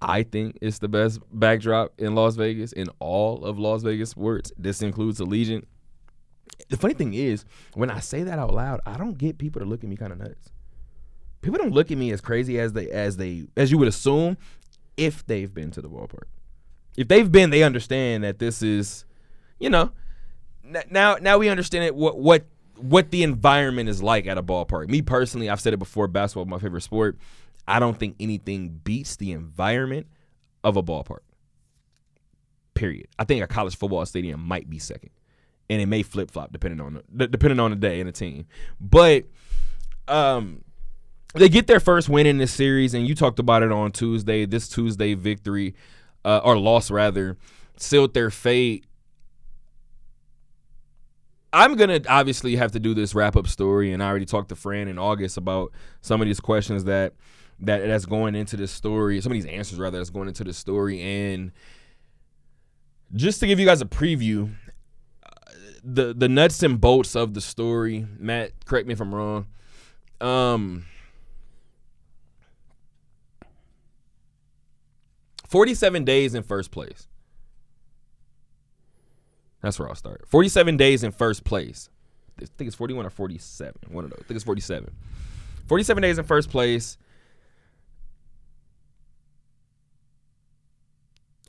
I 0.00 0.24
think 0.24 0.58
it's 0.60 0.80
the 0.80 0.88
best 0.88 1.20
backdrop 1.32 1.92
in 1.98 2.14
Las 2.14 2.34
Vegas 2.34 2.72
in 2.72 2.88
all 2.98 3.44
of 3.44 3.58
Las 3.58 3.82
Vegas 3.82 4.10
sports. 4.10 4.52
This 4.58 4.82
includes 4.82 5.20
Allegiant. 5.20 5.64
The 6.68 6.76
funny 6.76 6.94
thing 6.94 7.14
is, 7.14 7.44
when 7.74 7.90
I 7.90 8.00
say 8.00 8.22
that 8.22 8.38
out 8.38 8.54
loud, 8.54 8.80
I 8.86 8.96
don't 8.96 9.18
get 9.18 9.38
people 9.38 9.60
to 9.60 9.66
look 9.66 9.82
at 9.82 9.90
me 9.90 9.96
kind 9.96 10.12
of 10.12 10.18
nuts. 10.18 10.50
People 11.40 11.58
don't 11.58 11.72
look 11.72 11.90
at 11.90 11.98
me 11.98 12.12
as 12.12 12.20
crazy 12.20 12.58
as 12.58 12.72
they 12.72 12.88
as 12.90 13.16
they 13.16 13.44
as 13.56 13.70
you 13.70 13.78
would 13.78 13.88
assume 13.88 14.36
if 14.96 15.26
they've 15.26 15.52
been 15.52 15.70
to 15.72 15.82
the 15.82 15.88
ballpark 15.88 16.24
if 16.96 17.08
they've 17.08 17.30
been, 17.30 17.50
they 17.50 17.62
understand 17.62 18.24
that 18.24 18.38
this 18.38 18.62
is, 18.62 19.04
you 19.58 19.70
know, 19.70 19.92
now 20.90 21.16
now 21.20 21.38
we 21.38 21.48
understand 21.48 21.84
it 21.84 21.94
what 21.94 22.18
what 22.18 22.44
what 22.76 23.10
the 23.10 23.22
environment 23.22 23.88
is 23.88 24.02
like 24.02 24.26
at 24.26 24.38
a 24.38 24.42
ballpark. 24.42 24.88
Me 24.88 25.02
personally, 25.02 25.48
I've 25.48 25.60
said 25.60 25.72
it 25.72 25.78
before. 25.78 26.08
Basketball, 26.08 26.44
my 26.46 26.58
favorite 26.58 26.82
sport. 26.82 27.18
I 27.66 27.78
don't 27.78 27.98
think 27.98 28.16
anything 28.18 28.80
beats 28.82 29.16
the 29.16 29.32
environment 29.32 30.06
of 30.64 30.76
a 30.76 30.82
ballpark. 30.82 31.20
Period. 32.74 33.06
I 33.18 33.24
think 33.24 33.42
a 33.44 33.46
college 33.46 33.76
football 33.76 34.04
stadium 34.06 34.40
might 34.40 34.68
be 34.68 34.78
second, 34.78 35.10
and 35.72 35.80
it 35.80 35.86
may 35.86 36.02
flip 36.02 36.30
flop 36.30 36.52
depending 36.52 36.80
on 36.80 37.02
the, 37.10 37.26
depending 37.26 37.58
on 37.58 37.70
the 37.70 37.76
day 37.76 37.98
and 38.00 38.08
the 38.08 38.12
team. 38.12 38.46
But 38.78 39.24
um, 40.06 40.62
they 41.34 41.48
get 41.48 41.66
their 41.66 41.80
first 41.80 42.08
win 42.08 42.26
in 42.26 42.38
this 42.38 42.52
series, 42.52 42.92
and 42.94 43.08
you 43.08 43.14
talked 43.14 43.38
about 43.38 43.62
it 43.62 43.72
on 43.72 43.90
Tuesday. 43.90 44.44
This 44.44 44.68
Tuesday 44.68 45.14
victory 45.14 45.74
uh, 46.24 46.40
or 46.44 46.58
loss 46.58 46.90
rather, 46.90 47.38
sealed 47.76 48.12
their 48.12 48.30
fate. 48.30 48.84
I'm 51.54 51.76
gonna 51.76 52.00
obviously 52.08 52.56
have 52.56 52.72
to 52.72 52.80
do 52.80 52.94
this 52.94 53.14
wrap 53.14 53.36
up 53.36 53.46
story, 53.46 53.92
and 53.92 54.02
I 54.02 54.08
already 54.08 54.26
talked 54.26 54.50
to 54.50 54.56
Fran 54.56 54.88
in 54.88 54.98
August 54.98 55.36
about 55.36 55.72
some 56.02 56.20
of 56.20 56.26
these 56.26 56.40
questions 56.40 56.84
that 56.84 57.14
that 57.60 57.78
that's 57.86 58.06
going 58.06 58.34
into 58.34 58.56
this 58.56 58.70
story. 58.70 59.20
Some 59.20 59.32
of 59.32 59.34
these 59.34 59.46
answers 59.46 59.78
rather 59.78 59.98
that's 59.98 60.10
going 60.10 60.28
into 60.28 60.44
the 60.44 60.52
story, 60.52 61.00
and 61.00 61.52
just 63.14 63.40
to 63.40 63.46
give 63.46 63.58
you 63.60 63.66
guys 63.66 63.80
a 63.80 63.86
preview, 63.86 64.54
the 65.82 66.14
the 66.14 66.28
nuts 66.28 66.62
and 66.62 66.80
bolts 66.80 67.14
of 67.14 67.34
the 67.34 67.40
story. 67.40 68.06
Matt, 68.18 68.64
correct 68.64 68.86
me 68.86 68.92
if 68.92 69.00
I'm 69.00 69.14
wrong. 69.14 69.46
Um, 70.20 70.86
forty-seven 75.48 76.04
days 76.04 76.34
in 76.34 76.42
first 76.42 76.70
place. 76.70 77.08
That's 79.60 79.78
where 79.78 79.88
I'll 79.88 79.94
start. 79.94 80.28
Forty-seven 80.28 80.76
days 80.76 81.04
in 81.04 81.12
first 81.12 81.44
place. 81.44 81.88
I 82.40 82.46
think 82.46 82.68
it's 82.68 82.76
forty-one 82.76 83.06
or 83.06 83.10
forty-seven. 83.10 83.80
One 83.88 84.04
of 84.04 84.10
those. 84.10 84.20
I 84.20 84.24
think 84.24 84.36
it's 84.36 84.44
forty-seven. 84.44 84.94
Forty-seven 85.66 86.02
days 86.02 86.18
in 86.18 86.24
first 86.24 86.50
place. 86.50 86.98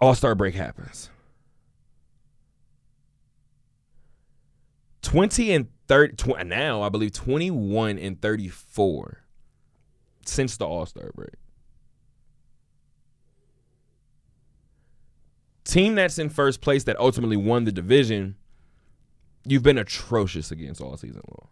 All 0.02 0.16
Star 0.16 0.36
break 0.36 0.56
happens. 0.56 1.10
20 5.14 5.52
and 5.52 5.68
30 5.88 6.16
tw- 6.16 6.44
now 6.44 6.82
I 6.82 6.90
believe 6.90 7.12
21 7.12 8.00
and 8.00 8.20
34 8.20 9.20
since 10.26 10.58
the 10.58 10.66
All-Star 10.66 11.12
break. 11.14 11.36
Team 15.66 15.94
that's 15.94 16.18
in 16.18 16.30
first 16.30 16.62
place 16.62 16.86
that 16.86 17.00
ultimately 17.00 17.38
won 17.38 17.66
the 17.66 17.72
division, 17.72 18.38
you've 19.46 19.62
been 19.62 19.78
atrocious 19.78 20.50
against 20.50 20.82
all 20.82 20.98
season 20.98 21.22
long. 21.28 21.48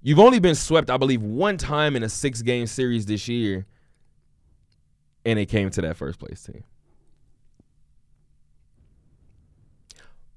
You've 0.00 0.18
only 0.18 0.38
been 0.38 0.54
swept, 0.54 0.88
I 0.88 0.96
believe, 0.96 1.20
one 1.20 1.58
time 1.58 1.96
in 1.96 2.02
a 2.02 2.08
six 2.08 2.40
game 2.40 2.66
series 2.66 3.04
this 3.04 3.28
year, 3.28 3.66
and 5.26 5.38
it 5.38 5.46
came 5.46 5.68
to 5.68 5.82
that 5.82 5.98
first 5.98 6.18
place 6.18 6.42
team. 6.42 6.64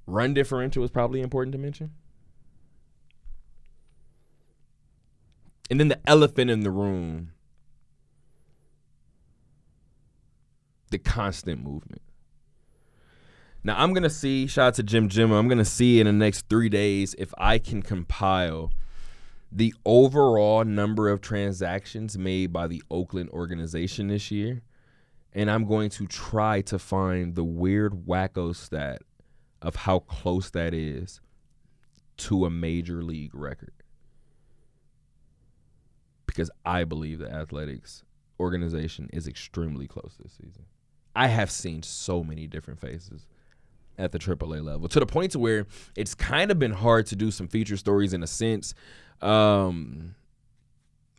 Run 0.10 0.34
differential 0.34 0.84
is 0.84 0.90
probably 0.90 1.22
important 1.22 1.54
to 1.54 1.60
mention. 1.60 1.92
And 5.70 5.80
then 5.80 5.88
the 5.88 6.00
elephant 6.08 6.50
in 6.50 6.62
the 6.62 6.72
room 6.72 7.32
the 10.90 10.98
constant 10.98 11.64
movement. 11.64 12.02
Now 13.64 13.76
I'm 13.78 13.94
gonna 13.94 14.10
see, 14.10 14.48
shout 14.48 14.68
out 14.70 14.74
to 14.76 14.84
Jim 14.84 15.10
Jim, 15.10 15.32
I'm 15.32 15.48
gonna 15.48 15.64
see 15.64 16.00
in 16.00 16.08
the 16.08 16.14
next 16.14 16.50
three 16.50 16.70
days 16.70 17.14
if 17.20 17.32
I 17.38 17.60
can 17.60 17.84
compile 17.84 18.72
the 19.52 19.74
overall 19.86 20.64
number 20.64 21.10
of 21.10 21.22
transactions 21.22 22.18
made 22.18 22.52
by 22.52 22.68
the 22.68 22.82
Oakland 22.90 23.30
organization 23.30 24.08
this 24.08 24.32
year. 24.32 24.64
And 25.34 25.52
I'm 25.52 25.66
going 25.66 25.92
to 25.92 26.08
try 26.08 26.62
to 26.62 26.80
find 26.80 27.36
the 27.36 27.44
weird 27.44 28.08
wacko 28.08 28.56
stat 28.56 29.04
of 29.62 29.76
how 29.76 30.00
close 30.00 30.50
that 30.52 30.74
is 30.74 31.22
to 32.18 32.46
a 32.46 32.50
major 32.50 33.04
league 33.04 33.34
record. 33.34 33.74
Because 36.26 36.52
I 36.66 36.84
believe 36.84 37.20
the 37.20 37.32
athletics 37.32 38.04
organization 38.40 39.10
is 39.12 39.28
extremely 39.28 39.88
close 39.88 40.16
this 40.22 40.34
season. 40.34 40.66
I 41.16 41.28
have 41.28 41.52
seen 41.52 41.84
so 41.84 42.24
many 42.24 42.48
different 42.48 42.80
faces 42.80 43.28
at 43.98 44.12
the 44.12 44.20
AAA 44.20 44.64
level 44.64 44.88
to 44.88 45.00
the 45.00 45.06
point 45.06 45.34
to 45.34 45.40
where 45.40 45.68
it's 45.98 46.16
kind 46.16 46.52
of 46.52 46.60
been 46.60 46.72
hard 46.72 47.06
to 47.08 47.16
do 47.16 47.32
some 47.32 47.48
feature 47.48 47.76
stories 47.76 48.14
in 48.14 48.24
a 48.24 48.28
sense. 48.28 48.74
Um, 49.22 50.16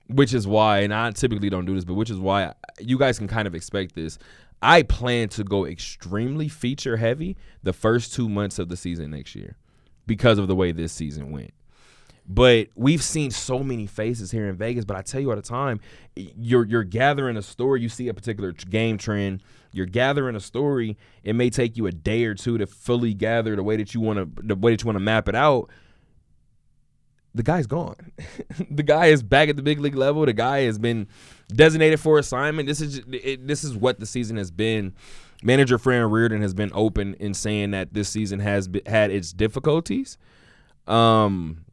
which 0.09 0.35
is 0.35 0.47
why, 0.47 0.81
and 0.81 0.93
I 0.93 1.11
typically 1.13 1.51
don't 1.51 1.67
do 1.67 1.75
this, 1.75 1.85
but 1.85 1.95
which 1.95 2.11
is 2.11 2.19
why 2.19 2.55
you 2.81 2.99
guys 2.99 3.19
can 3.19 3.29
kind 3.29 3.47
of 3.47 3.55
expect 3.55 3.95
this. 3.95 4.19
I 4.63 4.83
plan 4.83 5.29
to 5.31 5.45
go 5.45 5.65
extremely 5.65 6.49
feature 6.49 6.97
heavy 6.97 7.37
the 7.63 7.73
first 7.73 8.13
two 8.13 8.29
months 8.29 8.59
of 8.59 8.69
the 8.69 8.77
season 8.77 9.13
next 9.13 9.35
year 9.35 9.57
because 10.07 10.39
of 10.39 10.49
the 10.49 10.55
way 10.55 10.73
this 10.73 10.93
season 10.93 11.31
went. 11.31 11.53
But 12.33 12.69
we've 12.77 13.03
seen 13.03 13.33
so 13.33 13.59
many 13.61 13.87
faces 13.87 14.31
here 14.31 14.49
in 14.49 14.55
Vegas. 14.55 14.85
But 14.85 14.97
I 14.97 15.03
tell 15.03 15.21
you 15.21 15.31
all 15.31 15.37
the 15.37 15.43
time, 15.43 15.81
you're 16.15 16.65
you're 16.65 16.85
gathering 16.85 17.37
a 17.37 17.43
story. 17.43 17.81
You 17.81 17.89
see 17.89 18.07
a 18.07 18.15
particular 18.15 18.53
game 18.53 18.99
trend. 18.99 19.43
You're 19.73 19.87
gathering 19.87 20.37
a 20.37 20.41
story. 20.41 20.97
It 21.25 21.35
may 21.35 21.51
take 21.51 21.77
you 21.77 21.87
a 21.87 21.93
day 21.93 22.25
or 22.25 22.35
two 22.35 22.57
to 22.59 22.67
fully 22.67 23.15
gather 23.15 23.57
the 23.57 23.65
way 23.65 23.77
that 23.77 23.95
you 23.95 24.01
want 24.01 24.37
to 24.37 24.43
the 24.47 24.55
way 24.55 24.73
that 24.73 24.83
you 24.83 24.87
want 24.87 24.97
to 24.97 25.05
map 25.05 25.29
it 25.29 25.35
out. 25.35 25.71
The 27.35 27.43
guy's 27.43 27.67
gone. 27.67 27.97
the 28.71 28.83
guy 28.83 29.07
is 29.07 29.23
back 29.23 29.49
at 29.49 29.57
the 29.57 29.63
big 29.63 29.79
league 29.79 29.95
level. 29.95 30.27
The 30.27 30.33
guy 30.33 30.63
has 30.63 30.79
been 30.79 31.07
designated 31.49 32.01
for 32.01 32.19
assignment. 32.19 32.67
This 32.67 32.81
is 32.81 33.03
it, 33.11 33.47
this 33.47 33.63
is 33.63 33.77
what 33.77 34.01
the 34.01 34.07
season 34.07 34.37
has 34.37 34.51
been. 34.51 34.95
Manager 35.43 35.79
Fran 35.79 36.11
Riordan 36.11 36.43
has 36.43 36.55
been 36.55 36.71
open 36.75 37.15
in 37.15 37.33
saying 37.35 37.71
that 37.71 37.95
this 37.95 38.09
season 38.09 38.41
has 38.41 38.69
had 38.87 39.11
its 39.11 39.33
difficulties. 39.33 40.19
Um, 40.87 41.65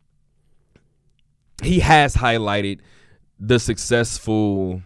he 1.64 1.80
has 1.80 2.16
highlighted 2.16 2.80
the 3.40 3.60
successful 3.60 4.82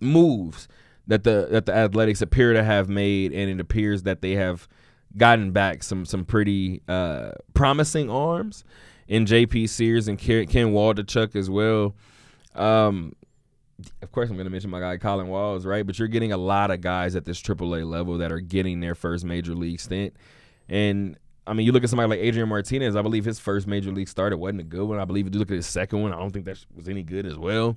moves 0.00 0.68
that 1.06 1.24
the 1.24 1.48
that 1.50 1.66
the 1.66 1.74
Athletics 1.74 2.20
appear 2.20 2.52
to 2.52 2.62
have 2.62 2.88
made, 2.88 3.32
and 3.32 3.50
it 3.50 3.60
appears 3.60 4.02
that 4.02 4.20
they 4.20 4.32
have 4.32 4.68
gotten 5.16 5.52
back 5.52 5.82
some 5.82 6.04
some 6.04 6.24
pretty 6.24 6.82
uh, 6.88 7.30
promising 7.54 8.10
arms 8.10 8.64
in 9.08 9.26
J.P. 9.26 9.66
Sears 9.68 10.08
and 10.08 10.18
Ken 10.18 10.46
Waldichuk 10.48 11.36
as 11.36 11.48
well. 11.48 11.94
Um, 12.54 13.14
of 14.02 14.10
course, 14.10 14.30
I'm 14.30 14.36
going 14.36 14.46
to 14.46 14.50
mention 14.50 14.70
my 14.70 14.80
guy 14.80 14.96
Colin 14.96 15.28
Walls, 15.28 15.66
right? 15.66 15.86
But 15.86 15.98
you're 15.98 16.08
getting 16.08 16.32
a 16.32 16.38
lot 16.38 16.70
of 16.70 16.80
guys 16.80 17.14
at 17.14 17.24
this 17.24 17.40
AAA 17.42 17.88
level 17.88 18.18
that 18.18 18.32
are 18.32 18.40
getting 18.40 18.80
their 18.80 18.94
first 18.94 19.24
major 19.24 19.54
league 19.54 19.80
stint, 19.80 20.14
and 20.68 21.18
I 21.46 21.52
mean, 21.52 21.64
you 21.66 21.72
look 21.72 21.84
at 21.84 21.90
somebody 21.90 22.08
like 22.08 22.18
Adrian 22.18 22.48
Martinez. 22.48 22.96
I 22.96 23.02
believe 23.02 23.24
his 23.24 23.38
first 23.38 23.66
major 23.66 23.92
league 23.92 24.08
start 24.08 24.32
it 24.32 24.36
wasn't 24.36 24.60
a 24.60 24.64
good 24.64 24.84
one. 24.84 24.98
I 24.98 25.04
believe 25.04 25.26
if 25.26 25.34
you 25.34 25.38
look 25.38 25.50
at 25.50 25.56
his 25.56 25.66
second 25.66 26.02
one, 26.02 26.12
I 26.12 26.18
don't 26.18 26.32
think 26.32 26.46
that 26.46 26.64
was 26.74 26.88
any 26.88 27.02
good 27.02 27.26
as 27.26 27.36
well. 27.36 27.76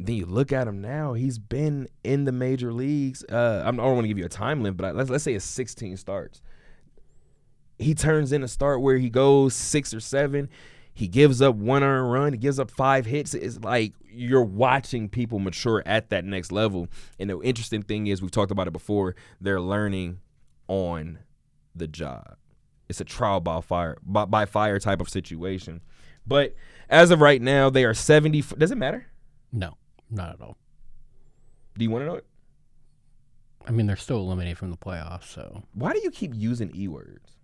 Then 0.00 0.16
you 0.16 0.26
look 0.26 0.52
at 0.52 0.66
him 0.66 0.80
now; 0.80 1.12
he's 1.14 1.38
been 1.38 1.88
in 2.02 2.24
the 2.24 2.32
major 2.32 2.72
leagues. 2.72 3.24
Uh, 3.24 3.62
I 3.64 3.70
don't 3.70 3.78
want 3.78 4.02
to 4.02 4.08
give 4.08 4.18
you 4.18 4.26
a 4.26 4.30
time 4.30 4.62
limit, 4.62 4.76
but 4.76 4.96
let's 4.96 5.10
let's 5.10 5.24
say 5.24 5.34
it's 5.34 5.44
16 5.44 5.96
starts. 5.96 6.42
He 7.78 7.94
turns 7.94 8.32
in 8.32 8.42
a 8.42 8.48
start 8.48 8.80
where 8.80 8.98
he 8.98 9.10
goes 9.10 9.54
six 9.54 9.92
or 9.92 10.00
seven. 10.00 10.48
He 10.94 11.08
gives 11.08 11.42
up 11.42 11.56
one 11.56 11.82
earned 11.82 12.10
run. 12.10 12.32
He 12.32 12.38
gives 12.38 12.58
up 12.58 12.70
five 12.70 13.04
hits. 13.04 13.34
It's 13.34 13.58
like 13.60 13.92
you're 14.08 14.42
watching 14.42 15.10
people 15.10 15.38
mature 15.38 15.82
at 15.84 16.08
that 16.08 16.24
next 16.24 16.52
level. 16.52 16.88
And 17.18 17.28
the 17.28 17.38
interesting 17.42 17.82
thing 17.82 18.06
is, 18.06 18.22
we've 18.22 18.30
talked 18.30 18.50
about 18.50 18.66
it 18.66 18.72
before. 18.72 19.14
They're 19.40 19.60
learning 19.60 20.20
on 20.68 21.18
the 21.74 21.86
job 21.86 22.36
it's 22.88 23.00
a 23.00 23.04
trial 23.04 23.40
by 23.40 23.60
fire 23.60 23.98
by, 24.02 24.24
by 24.24 24.44
fire 24.46 24.78
type 24.78 25.00
of 25.00 25.08
situation. 25.08 25.82
But 26.26 26.54
as 26.88 27.10
of 27.10 27.20
right 27.20 27.40
now, 27.40 27.70
they 27.70 27.84
are 27.84 27.94
70. 27.94 28.42
Does 28.58 28.70
it 28.70 28.78
matter? 28.78 29.06
No, 29.52 29.76
not 30.10 30.30
at 30.30 30.40
all. 30.40 30.56
Do 31.76 31.84
you 31.84 31.90
want 31.90 32.02
to 32.02 32.06
know 32.06 32.16
it? 32.16 32.26
I 33.66 33.70
mean, 33.70 33.86
they're 33.86 33.96
still 33.96 34.18
eliminated 34.18 34.58
from 34.58 34.70
the 34.70 34.76
playoffs, 34.76 35.24
so. 35.24 35.64
Why 35.74 35.92
do 35.92 36.00
you 36.02 36.10
keep 36.10 36.32
using 36.34 36.70
E 36.74 36.88
words? 36.88 37.35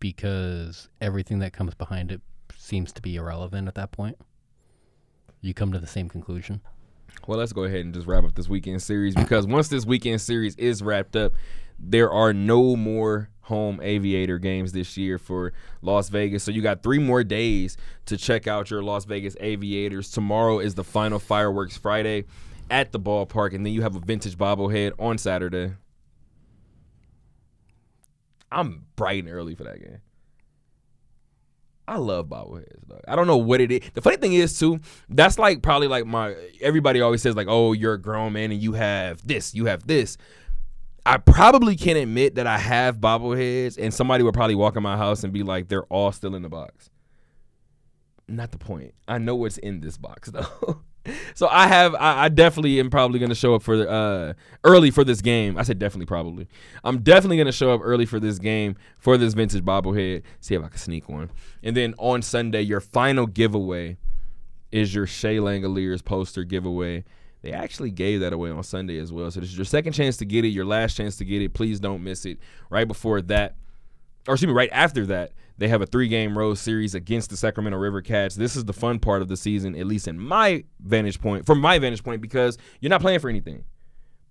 Because 0.00 0.88
everything 1.00 1.40
that 1.40 1.52
comes 1.52 1.74
behind 1.74 2.12
it 2.12 2.20
seems 2.56 2.92
to 2.92 3.02
be 3.02 3.16
irrelevant 3.16 3.68
at 3.68 3.74
that 3.74 3.92
point. 3.92 4.18
You 5.40 5.54
come 5.54 5.72
to 5.72 5.78
the 5.78 5.86
same 5.86 6.08
conclusion. 6.08 6.60
Well, 7.26 7.38
let's 7.38 7.52
go 7.52 7.64
ahead 7.64 7.80
and 7.80 7.94
just 7.94 8.06
wrap 8.06 8.24
up 8.24 8.34
this 8.34 8.48
weekend 8.48 8.82
series 8.82 9.14
because 9.14 9.46
once 9.46 9.68
this 9.68 9.84
weekend 9.84 10.20
series 10.20 10.54
is 10.56 10.82
wrapped 10.82 11.16
up, 11.16 11.32
there 11.78 12.10
are 12.10 12.32
no 12.32 12.76
more 12.76 13.30
home 13.42 13.80
aviator 13.82 14.38
games 14.38 14.72
this 14.72 14.96
year 14.96 15.18
for 15.18 15.52
Las 15.80 16.10
Vegas. 16.10 16.42
So 16.42 16.50
you 16.50 16.60
got 16.60 16.82
three 16.82 16.98
more 16.98 17.24
days 17.24 17.76
to 18.06 18.16
check 18.16 18.46
out 18.46 18.70
your 18.70 18.82
Las 18.82 19.04
Vegas 19.04 19.36
aviators. 19.40 20.10
Tomorrow 20.10 20.60
is 20.60 20.74
the 20.74 20.84
final 20.84 21.18
fireworks 21.18 21.76
Friday 21.76 22.24
at 22.70 22.92
the 22.92 23.00
ballpark, 23.00 23.54
and 23.54 23.64
then 23.64 23.72
you 23.72 23.82
have 23.82 23.96
a 23.96 24.00
vintage 24.00 24.36
bobblehead 24.36 24.92
on 24.98 25.18
Saturday. 25.18 25.72
I'm 28.50 28.86
bright 28.96 29.24
and 29.24 29.32
early 29.32 29.54
for 29.54 29.64
that 29.64 29.80
game. 29.80 29.98
I 31.88 31.96
love 31.96 32.26
bobbleheads. 32.26 32.86
Dog. 32.86 33.00
I 33.08 33.16
don't 33.16 33.26
know 33.26 33.38
what 33.38 33.62
it 33.62 33.72
is. 33.72 33.80
The 33.94 34.02
funny 34.02 34.18
thing 34.18 34.34
is 34.34 34.58
too, 34.58 34.80
that's 35.08 35.38
like 35.38 35.62
probably 35.62 35.88
like 35.88 36.04
my 36.06 36.36
everybody 36.60 37.00
always 37.00 37.22
says 37.22 37.34
like, 37.34 37.46
oh, 37.48 37.72
you're 37.72 37.94
a 37.94 38.00
grown 38.00 38.34
man 38.34 38.52
and 38.52 38.60
you 38.60 38.74
have 38.74 39.26
this, 39.26 39.54
you 39.54 39.64
have 39.64 39.86
this. 39.86 40.18
I 41.06 41.16
probably 41.16 41.74
can't 41.74 41.96
admit 41.96 42.34
that 42.34 42.46
I 42.46 42.58
have 42.58 42.98
bobbleheads, 42.98 43.78
and 43.82 43.94
somebody 43.94 44.22
would 44.22 44.34
probably 44.34 44.54
walk 44.54 44.76
in 44.76 44.82
my 44.82 44.98
house 44.98 45.24
and 45.24 45.32
be 45.32 45.42
like, 45.42 45.68
they're 45.68 45.84
all 45.84 46.12
still 46.12 46.34
in 46.34 46.42
the 46.42 46.50
box. 46.50 46.90
Not 48.28 48.52
the 48.52 48.58
point. 48.58 48.92
I 49.06 49.16
know 49.16 49.34
what's 49.34 49.56
in 49.56 49.80
this 49.80 49.96
box 49.96 50.30
though. 50.32 50.82
So 51.34 51.48
I 51.48 51.66
have 51.66 51.94
I, 51.94 52.24
I, 52.24 52.28
definitely 52.28 52.78
am 52.80 52.90
probably 52.90 53.18
gonna 53.18 53.34
show 53.34 53.54
up 53.54 53.62
for 53.62 53.88
uh 53.88 54.32
early 54.64 54.90
for 54.90 55.04
this 55.04 55.20
game. 55.20 55.56
I 55.56 55.62
said 55.62 55.78
definitely 55.78 56.06
probably. 56.06 56.48
I'm 56.84 57.00
definitely 57.02 57.36
gonna 57.38 57.52
show 57.52 57.72
up 57.72 57.80
early 57.82 58.06
for 58.06 58.20
this 58.20 58.38
game 58.38 58.76
for 58.98 59.16
this 59.16 59.34
vintage 59.34 59.64
bobblehead. 59.64 60.22
See 60.40 60.54
if 60.54 60.62
I 60.62 60.68
can 60.68 60.78
sneak 60.78 61.08
one. 61.08 61.30
And 61.62 61.76
then 61.76 61.94
on 61.98 62.22
Sunday, 62.22 62.62
your 62.62 62.80
final 62.80 63.26
giveaway 63.26 63.96
is 64.70 64.94
your 64.94 65.06
Shea 65.06 65.36
Langeliers 65.36 66.04
poster 66.04 66.44
giveaway. 66.44 67.04
They 67.42 67.52
actually 67.52 67.90
gave 67.90 68.20
that 68.20 68.32
away 68.32 68.50
on 68.50 68.62
Sunday 68.62 68.98
as 68.98 69.12
well. 69.12 69.30
So 69.30 69.40
this 69.40 69.50
is 69.50 69.56
your 69.56 69.64
second 69.64 69.92
chance 69.92 70.16
to 70.18 70.24
get 70.24 70.44
it, 70.44 70.48
your 70.48 70.64
last 70.64 70.96
chance 70.96 71.16
to 71.16 71.24
get 71.24 71.40
it. 71.40 71.54
Please 71.54 71.78
don't 71.78 72.02
miss 72.02 72.26
it. 72.26 72.38
Right 72.68 72.86
before 72.86 73.22
that, 73.22 73.54
or 74.26 74.34
excuse 74.34 74.48
me, 74.48 74.52
right 74.54 74.70
after 74.72 75.06
that, 75.06 75.32
they 75.58 75.68
have 75.68 75.82
a 75.82 75.86
three 75.86 76.08
game 76.08 76.38
road 76.38 76.54
series 76.54 76.94
against 76.94 77.30
the 77.30 77.36
Sacramento 77.36 77.76
River 77.78 78.00
Cats. 78.00 78.36
This 78.36 78.56
is 78.56 78.64
the 78.64 78.72
fun 78.72 78.98
part 79.00 79.22
of 79.22 79.28
the 79.28 79.36
season, 79.36 79.74
at 79.76 79.86
least 79.86 80.08
in 80.08 80.18
my 80.18 80.64
vantage 80.80 81.20
point, 81.20 81.44
from 81.44 81.60
my 81.60 81.78
vantage 81.78 82.02
point, 82.02 82.22
because 82.22 82.56
you're 82.80 82.90
not 82.90 83.00
playing 83.00 83.18
for 83.18 83.28
anything. 83.28 83.64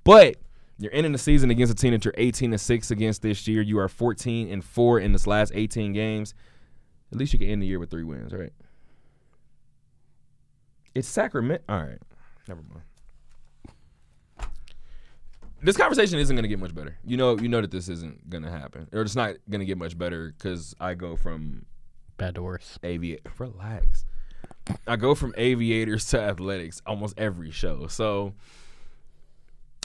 But 0.03 0.37
you're 0.79 0.93
ending 0.93 1.11
the 1.11 1.17
season 1.17 1.51
against 1.51 1.71
a 1.71 1.75
team 1.75 1.91
that 1.91 2.05
you're 2.05 2.13
18 2.17 2.53
and 2.53 2.61
six 2.61 2.91
against 2.91 3.21
this 3.21 3.47
year. 3.47 3.61
You 3.61 3.79
are 3.79 3.89
14 3.89 4.49
and 4.49 4.63
four 4.63 4.99
in 4.99 5.11
this 5.11 5.27
last 5.27 5.51
18 5.53 5.91
games. 5.91 6.33
At 7.11 7.17
least 7.17 7.33
you 7.33 7.39
can 7.39 7.49
end 7.49 7.61
the 7.61 7.67
year 7.67 7.79
with 7.79 7.89
three 7.89 8.03
wins, 8.03 8.31
right? 8.31 8.53
It's 10.95 11.07
Sacramento. 11.07 11.63
All 11.67 11.81
right, 11.81 11.99
never 12.47 12.61
mind. 12.61 12.83
This 15.61 15.75
conversation 15.75 16.19
isn't 16.19 16.35
going 16.35 16.43
to 16.43 16.49
get 16.49 16.59
much 16.59 16.75
better. 16.75 16.97
You 17.03 17.17
know, 17.17 17.37
you 17.37 17.47
know 17.47 17.61
that 17.61 17.71
this 17.71 17.89
isn't 17.89 18.29
going 18.29 18.43
to 18.43 18.51
happen, 18.51 18.87
or 18.93 19.01
it's 19.01 19.15
not 19.15 19.35
going 19.49 19.59
to 19.59 19.65
get 19.65 19.77
much 19.77 19.97
better 19.97 20.33
because 20.37 20.75
I 20.79 20.93
go 20.93 21.15
from 21.15 21.65
Bad 22.17 22.35
to 22.35 22.43
worse. 22.43 22.77
aviator. 22.83 23.31
Relax. 23.37 24.05
I 24.85 24.95
go 24.97 25.15
from 25.15 25.33
aviators 25.37 26.05
to 26.07 26.19
athletics 26.21 26.81
almost 26.85 27.17
every 27.17 27.51
show. 27.51 27.87
So 27.87 28.33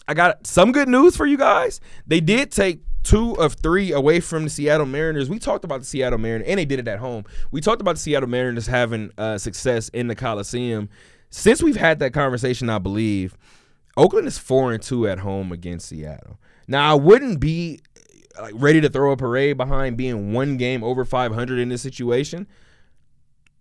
I 0.08 0.14
got 0.14 0.46
some 0.46 0.72
good 0.72 0.88
news 0.88 1.16
for 1.16 1.26
you 1.26 1.36
guys. 1.38 1.80
They 2.06 2.20
did 2.20 2.50
take 2.50 2.80
two 3.02 3.32
of 3.38 3.54
three 3.54 3.92
away 3.92 4.20
from 4.20 4.44
the 4.44 4.50
Seattle 4.50 4.86
Mariners. 4.86 5.30
We 5.30 5.38
talked 5.38 5.64
about 5.64 5.80
the 5.80 5.86
Seattle 5.86 6.18
Mariners, 6.18 6.48
and 6.48 6.58
they 6.58 6.64
did 6.64 6.78
it 6.80 6.88
at 6.88 6.98
home. 6.98 7.24
We 7.50 7.60
talked 7.60 7.80
about 7.80 7.94
the 7.94 8.00
Seattle 8.00 8.28
Mariners 8.28 8.66
having 8.66 9.10
uh, 9.16 9.38
success 9.38 9.88
in 9.90 10.08
the 10.08 10.14
Coliseum. 10.14 10.88
Since 11.30 11.62
we've 11.62 11.76
had 11.76 11.98
that 12.00 12.12
conversation, 12.12 12.68
I 12.68 12.78
believe 12.78 13.36
Oakland 13.96 14.26
is 14.26 14.38
four 14.38 14.72
and 14.72 14.82
two 14.82 15.06
at 15.06 15.18
home 15.18 15.52
against 15.52 15.88
Seattle. 15.88 16.38
Now 16.66 16.90
I 16.90 16.94
wouldn't 16.94 17.40
be 17.40 17.80
like 18.40 18.54
ready 18.56 18.80
to 18.80 18.88
throw 18.88 19.12
a 19.12 19.16
parade 19.16 19.56
behind 19.56 19.96
being 19.96 20.32
one 20.32 20.56
game 20.56 20.82
over 20.82 21.04
500 21.04 21.58
in 21.58 21.68
this 21.68 21.82
situation, 21.82 22.46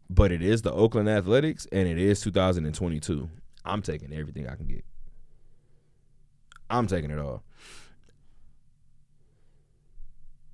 but 0.10 0.32
it 0.32 0.42
is 0.42 0.62
the 0.62 0.72
Oakland 0.72 1.10
Athletics 1.10 1.68
and 1.72 1.88
it 1.88 1.98
is 1.98 2.22
2022. 2.22 3.30
I'm 3.66 3.82
taking 3.82 4.14
everything 4.14 4.48
I 4.48 4.56
can 4.56 4.68
get. 4.68 4.86
I'm 6.70 6.88
taking 6.88 7.12
it 7.12 7.20
all. 7.20 7.44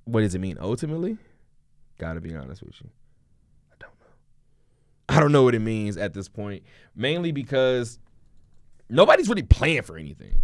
What 0.04 0.22
does 0.22 0.34
it 0.34 0.40
mean 0.40 0.58
ultimately? 0.60 1.18
Gotta 1.98 2.20
be 2.20 2.34
honest 2.34 2.62
with 2.62 2.80
you. 2.80 2.90
I 3.70 3.74
don't 3.78 3.92
know. 4.00 4.06
I 5.16 5.20
don't 5.20 5.32
know 5.32 5.44
what 5.44 5.54
it 5.54 5.60
means 5.60 5.96
at 5.96 6.14
this 6.14 6.28
point, 6.28 6.64
mainly 6.96 7.30
because 7.30 7.98
nobody's 8.88 9.28
really 9.28 9.42
playing 9.42 9.82
for 9.82 9.96
anything 9.96 10.42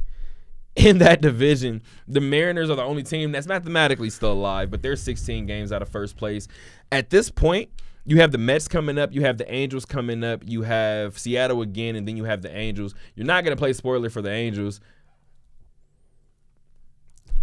in 0.77 0.99
that 0.99 1.21
division. 1.21 1.83
The 2.09 2.21
Mariners 2.21 2.71
are 2.71 2.77
the 2.77 2.83
only 2.83 3.03
team 3.03 3.33
that's 3.33 3.47
mathematically 3.47 4.11
still 4.11 4.33
alive, 4.33 4.71
but 4.71 4.83
they're 4.83 4.97
16 4.97 5.47
games 5.47 5.73
out 5.73 5.83
of 5.83 5.89
first 5.89 6.16
place. 6.16 6.49
At 6.91 7.11
this 7.11 7.31
point, 7.31 7.71
you 8.05 8.21
have 8.21 8.33
the 8.33 8.39
Mets 8.39 8.69
coming 8.69 8.99
up, 8.99 9.12
you 9.12 9.23
have 9.23 9.39
the 9.39 9.51
Angels 9.53 9.85
coming 9.85 10.23
up, 10.23 10.43
you 10.45 10.62
have 10.62 11.19
Seattle 11.19 11.62
again, 11.62 11.97
and 11.97 12.07
then 12.07 12.16
you 12.16 12.25
have 12.25 12.43
the 12.43 12.55
Angels. 12.55 12.95
You're 13.15 13.27
not 13.27 13.45
going 13.45 13.57
to 13.57 13.61
play 13.61 13.73
spoiler 13.73 14.11
for 14.11 14.21
the 14.21 14.31
Angels. 14.31 14.81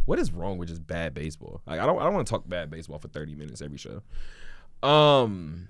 What 0.05 0.19
is 0.19 0.31
wrong 0.31 0.57
with 0.57 0.69
just 0.69 0.85
bad 0.85 1.13
baseball? 1.13 1.61
Like 1.65 1.79
I 1.79 1.85
don't 1.85 1.99
I 1.99 2.03
don't 2.03 2.13
want 2.13 2.27
to 2.27 2.31
talk 2.31 2.47
bad 2.49 2.69
baseball 2.69 2.99
for 2.99 3.07
30 3.07 3.35
minutes 3.35 3.61
every 3.61 3.77
show. 3.77 4.01
Um 4.85 5.67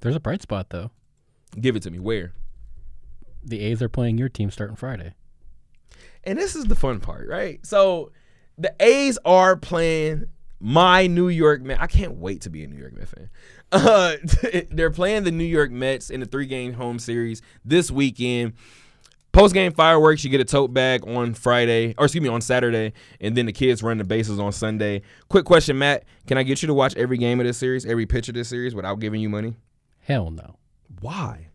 There's 0.00 0.16
a 0.16 0.20
bright 0.20 0.42
spot 0.42 0.70
though. 0.70 0.90
give 1.60 1.76
it 1.76 1.82
to 1.82 1.90
me. 1.90 1.98
Where? 1.98 2.32
The 3.44 3.60
A's 3.60 3.82
are 3.82 3.88
playing 3.88 4.18
your 4.18 4.28
team 4.28 4.50
starting 4.50 4.76
Friday. 4.76 5.14
And 6.24 6.38
this 6.38 6.56
is 6.56 6.64
the 6.64 6.74
fun 6.74 7.00
part, 7.00 7.28
right? 7.28 7.64
So 7.64 8.10
the 8.56 8.74
A's 8.80 9.18
are 9.24 9.56
playing 9.56 10.26
my 10.60 11.06
New 11.06 11.28
York 11.28 11.62
Mets. 11.62 11.80
I 11.80 11.86
can't 11.86 12.16
wait 12.16 12.40
to 12.42 12.50
be 12.50 12.64
a 12.64 12.66
New 12.66 12.78
York 12.78 12.96
Mets 12.96 13.10
fan. 13.10 13.30
Uh, 13.72 14.14
they're 14.70 14.92
playing 14.92 15.24
the 15.24 15.32
New 15.32 15.42
York 15.42 15.68
Mets 15.68 16.08
in 16.08 16.22
a 16.22 16.26
three 16.26 16.46
game 16.46 16.74
home 16.74 17.00
series 17.00 17.42
this 17.64 17.90
weekend. 17.90 18.52
Post 19.32 19.52
game 19.52 19.72
fireworks, 19.72 20.22
you 20.22 20.30
get 20.30 20.40
a 20.40 20.44
tote 20.44 20.72
bag 20.72 21.04
on 21.08 21.34
Friday, 21.34 21.92
or 21.98 22.04
excuse 22.04 22.22
me, 22.22 22.28
on 22.28 22.40
Saturday, 22.40 22.92
and 23.20 23.36
then 23.36 23.46
the 23.46 23.52
kids 23.52 23.82
run 23.82 23.98
the 23.98 24.04
bases 24.04 24.38
on 24.38 24.52
Sunday. 24.52 25.02
Quick 25.28 25.44
question, 25.44 25.76
Matt. 25.76 26.04
Can 26.28 26.38
I 26.38 26.44
get 26.44 26.62
you 26.62 26.68
to 26.68 26.74
watch 26.74 26.94
every 26.94 27.18
game 27.18 27.40
of 27.40 27.46
this 27.46 27.58
series, 27.58 27.84
every 27.84 28.06
pitch 28.06 28.28
of 28.28 28.34
this 28.34 28.48
series 28.48 28.76
without 28.76 29.00
giving 29.00 29.20
you 29.20 29.28
money? 29.28 29.56
Hell 29.98 30.30
no. 30.30 30.54
Why? 31.00 31.48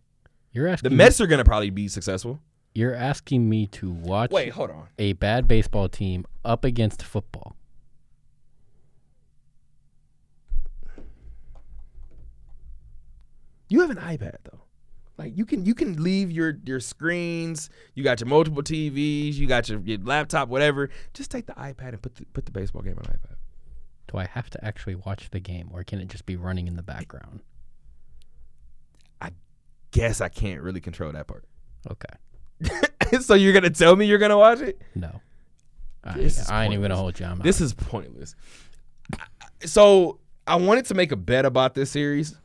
You're 0.52 0.68
asking 0.68 0.90
The 0.90 0.96
Mets 0.96 1.22
are 1.22 1.28
going 1.28 1.38
to 1.40 1.46
probably 1.46 1.70
be 1.70 1.88
successful. 1.88 2.40
you're 2.74 2.96
asking 2.96 3.48
me 3.50 3.68
to 3.68 3.92
watch 3.92 4.32
Wait, 4.32 4.50
hold 4.50 4.72
on. 4.72 4.88
a 4.98 5.14
bad 5.14 5.48
baseball 5.48 5.88
team 5.90 6.26
up 6.44 6.64
against 6.66 7.04
football. 7.04 7.56
You 13.68 13.82
have 13.82 13.90
an 13.92 13.98
iPad 13.98 14.38
though. 14.44 14.62
Like 15.18 15.38
you 15.38 15.46
can 15.46 15.66
you 15.66 15.76
can 15.76 16.02
leave 16.02 16.32
your 16.32 16.58
your 16.66 16.80
screens. 16.80 17.70
You 17.94 18.04
got 18.04 18.20
your 18.20 18.28
multiple 18.30 18.64
TVs. 18.64 19.36
You 19.36 19.48
got 19.48 19.70
your, 19.70 19.80
your 19.82 20.00
laptop, 20.00 20.48
whatever. 20.50 20.90
Just 21.14 21.30
take 21.30 21.46
the 21.46 21.54
iPad 21.54 21.90
and 21.90 22.02
put 22.02 22.16
the, 22.16 22.26
put 22.34 22.46
the 22.46 22.52
baseball 22.52 22.82
game 22.82 22.98
on 22.98 23.04
iPad. 23.04 23.36
Do 24.12 24.18
I 24.18 24.26
have 24.26 24.50
to 24.52 24.66
actually 24.66 24.96
watch 24.96 25.30
the 25.30 25.40
game 25.40 25.70
or 25.72 25.84
can 25.84 26.00
it 26.00 26.08
just 26.08 26.26
be 26.26 26.36
running 26.36 26.68
in 26.68 26.76
the 26.78 26.82
background? 26.84 27.42
Guess 29.92 30.22
I 30.22 30.30
can't 30.30 30.62
really 30.62 30.82
control 30.82 31.12
that 31.12 31.28
part. 31.28 31.46
Okay. 31.90 33.20
so 33.22 33.34
you're 33.34 33.54
gonna 33.54 33.70
tell 33.70 33.96
me 33.96 34.06
you're 34.06 34.18
gonna 34.18 34.38
watch 34.38 34.60
it? 34.62 34.82
No. 34.96 35.22
I, 36.04 36.14
This 36.14 36.50
I 36.50 36.64
ain't 36.66 36.74
even 36.74 36.84
gonna 36.84 36.96
hold 36.96 37.20
you. 37.20 37.26
I'm 37.26 37.40
This 37.40 37.62
out. 37.62 37.66
is 37.66 37.74
pointless. 37.74 38.36
So 39.66 40.20
I 40.48 40.56
wanted 40.56 40.86
to 40.86 40.94
make 40.94 41.12
a 41.12 41.16
bet 41.16 41.46
about 41.46 41.74
this 41.76 41.92
series. 41.92 42.36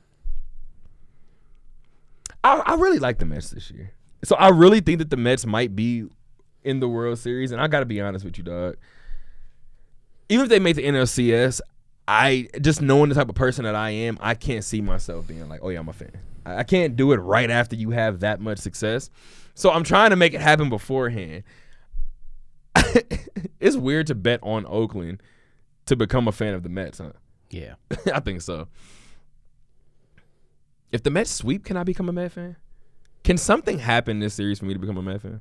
I, 2.43 2.57
I 2.66 2.75
really 2.75 2.99
like 2.99 3.19
the 3.19 3.25
Mets 3.27 3.51
this 3.51 3.71
year. 3.71 3.93
So 4.23 4.37
I 4.37 4.49
really 4.49 4.81
think 4.81 4.99
that 4.99 5.11
the 5.11 5.16
Mets 5.16 5.47
might 5.47 5.75
be 5.77 6.05
in 6.62 6.81
the 6.81 6.89
World 6.89 7.19
Series, 7.19 7.53
and 7.53 7.61
I 7.61 7.69
got 7.69 7.81
to 7.81 7.87
be 7.87 8.01
honest 8.01 8.25
with 8.25 8.39
you, 8.39 8.45
dog. 8.45 8.77
Even 10.29 10.45
if 10.45 10.49
they 10.51 10.59
make 10.59 10.77
the 10.77 10.85
NLCS, 10.85 11.61
I 12.07 12.49
just 12.61 12.83
knowing 12.83 13.09
the 13.09 13.15
type 13.15 13.29
of 13.29 13.35
person 13.35 13.65
that 13.65 13.75
I 13.75 13.91
am, 13.91 14.19
I 14.21 14.35
can't 14.35 14.65
see 14.65 14.81
myself 14.81 15.27
being 15.27 15.49
like, 15.49 15.61
"Oh 15.63 15.71
yeah, 15.71 15.79
I'm 15.79 15.89
a 15.89 15.93
fan." 15.93 16.13
I 16.45 16.59
I 16.59 16.63
can't 16.65 16.97
do 16.97 17.13
it 17.13 17.17
right 17.17 17.51
after 17.51 17.77
you 17.77 17.91
have 17.91 18.21
that 18.21 18.41
much 18.41 18.59
success. 18.59 19.11
So 19.55 19.71
I'm 19.71 19.85
trying 19.85 20.11
to 20.11 20.17
make 20.17 20.35
it 20.35 20.41
happen 20.41 20.69
beforehand. 20.69 21.45
it's 23.61 23.77
weird 23.77 24.09
to 24.09 24.15
bet 24.15 24.41
on 24.43 24.67
Oakland 24.67 25.23
to 25.87 25.97
become 25.97 26.29
a 26.29 26.33
fan 26.33 26.55
of 26.55 26.63
the 26.63 26.69
Mets, 26.69 26.99
huh? 26.99 27.13
yeah. 27.51 27.75
I 28.13 28.21
think 28.21 28.43
so. 28.43 28.69
If 30.93 31.03
the 31.03 31.11
Mets 31.11 31.31
sweep, 31.31 31.65
can 31.65 31.77
I 31.77 31.85
become 31.85 32.09
a 32.09 32.13
Met 32.13 32.33
fan? 32.33 32.57
Can 33.23 33.39
something 33.39 33.79
happen 33.79 34.19
this 34.19 34.35
series 34.35 34.59
for 34.59 34.67
me 34.67 34.75
to 34.75 34.81
become 34.81 34.97
a 34.97 35.03
Met 35.03 35.23
fan? 35.23 35.41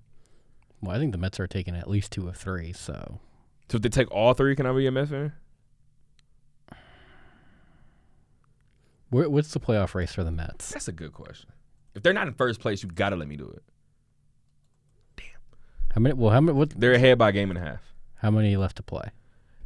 Well, 0.81 0.95
I 0.95 0.99
think 0.99 1.11
the 1.11 1.17
Mets 1.17 1.39
are 1.39 1.47
taking 1.47 1.75
at 1.75 1.89
least 1.89 2.11
two 2.11 2.27
of 2.27 2.37
three, 2.37 2.73
so 2.73 3.19
So 3.69 3.77
if 3.77 3.81
they 3.81 3.89
take 3.89 4.11
all 4.11 4.33
three, 4.33 4.55
can 4.55 4.65
I 4.65 4.73
be 4.73 4.87
a 4.87 4.91
Met 4.91 5.09
fan? 5.09 5.33
Where, 9.13 9.29
what's 9.29 9.51
the 9.51 9.59
playoff 9.59 9.93
race 9.93 10.11
for 10.11 10.23
the 10.23 10.31
Mets? 10.31 10.71
That's 10.71 10.87
a 10.87 10.91
good 10.91 11.13
question. 11.13 11.51
If 11.93 12.01
they're 12.01 12.13
not 12.13 12.27
in 12.27 12.33
first 12.33 12.59
place, 12.59 12.81
you 12.81 12.89
gotta 12.89 13.15
let 13.15 13.27
me 13.27 13.37
do 13.37 13.47
it. 13.47 13.61
Damn. 15.17 15.27
How 15.93 16.01
many? 16.01 16.15
Well, 16.15 16.31
how 16.31 16.41
many? 16.41 16.57
What? 16.57 16.71
They're 16.71 16.93
ahead 16.93 17.19
by 17.19 17.29
a 17.29 17.31
game 17.31 17.51
and 17.51 17.59
a 17.59 17.61
half. 17.61 17.93
How 18.15 18.31
many 18.31 18.57
left 18.57 18.77
to 18.77 18.83
play? 18.83 19.11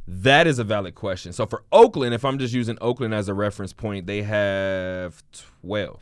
That 0.06 0.46
is 0.46 0.58
a 0.58 0.64
valid 0.64 0.94
question. 0.94 1.32
So 1.32 1.46
for 1.46 1.64
Oakland, 1.72 2.12
if 2.12 2.26
I'm 2.26 2.38
just 2.38 2.52
using 2.52 2.76
Oakland 2.82 3.14
as 3.14 3.30
a 3.30 3.34
reference 3.34 3.72
point, 3.72 4.06
they 4.06 4.22
have 4.22 5.22
12. 5.62 5.98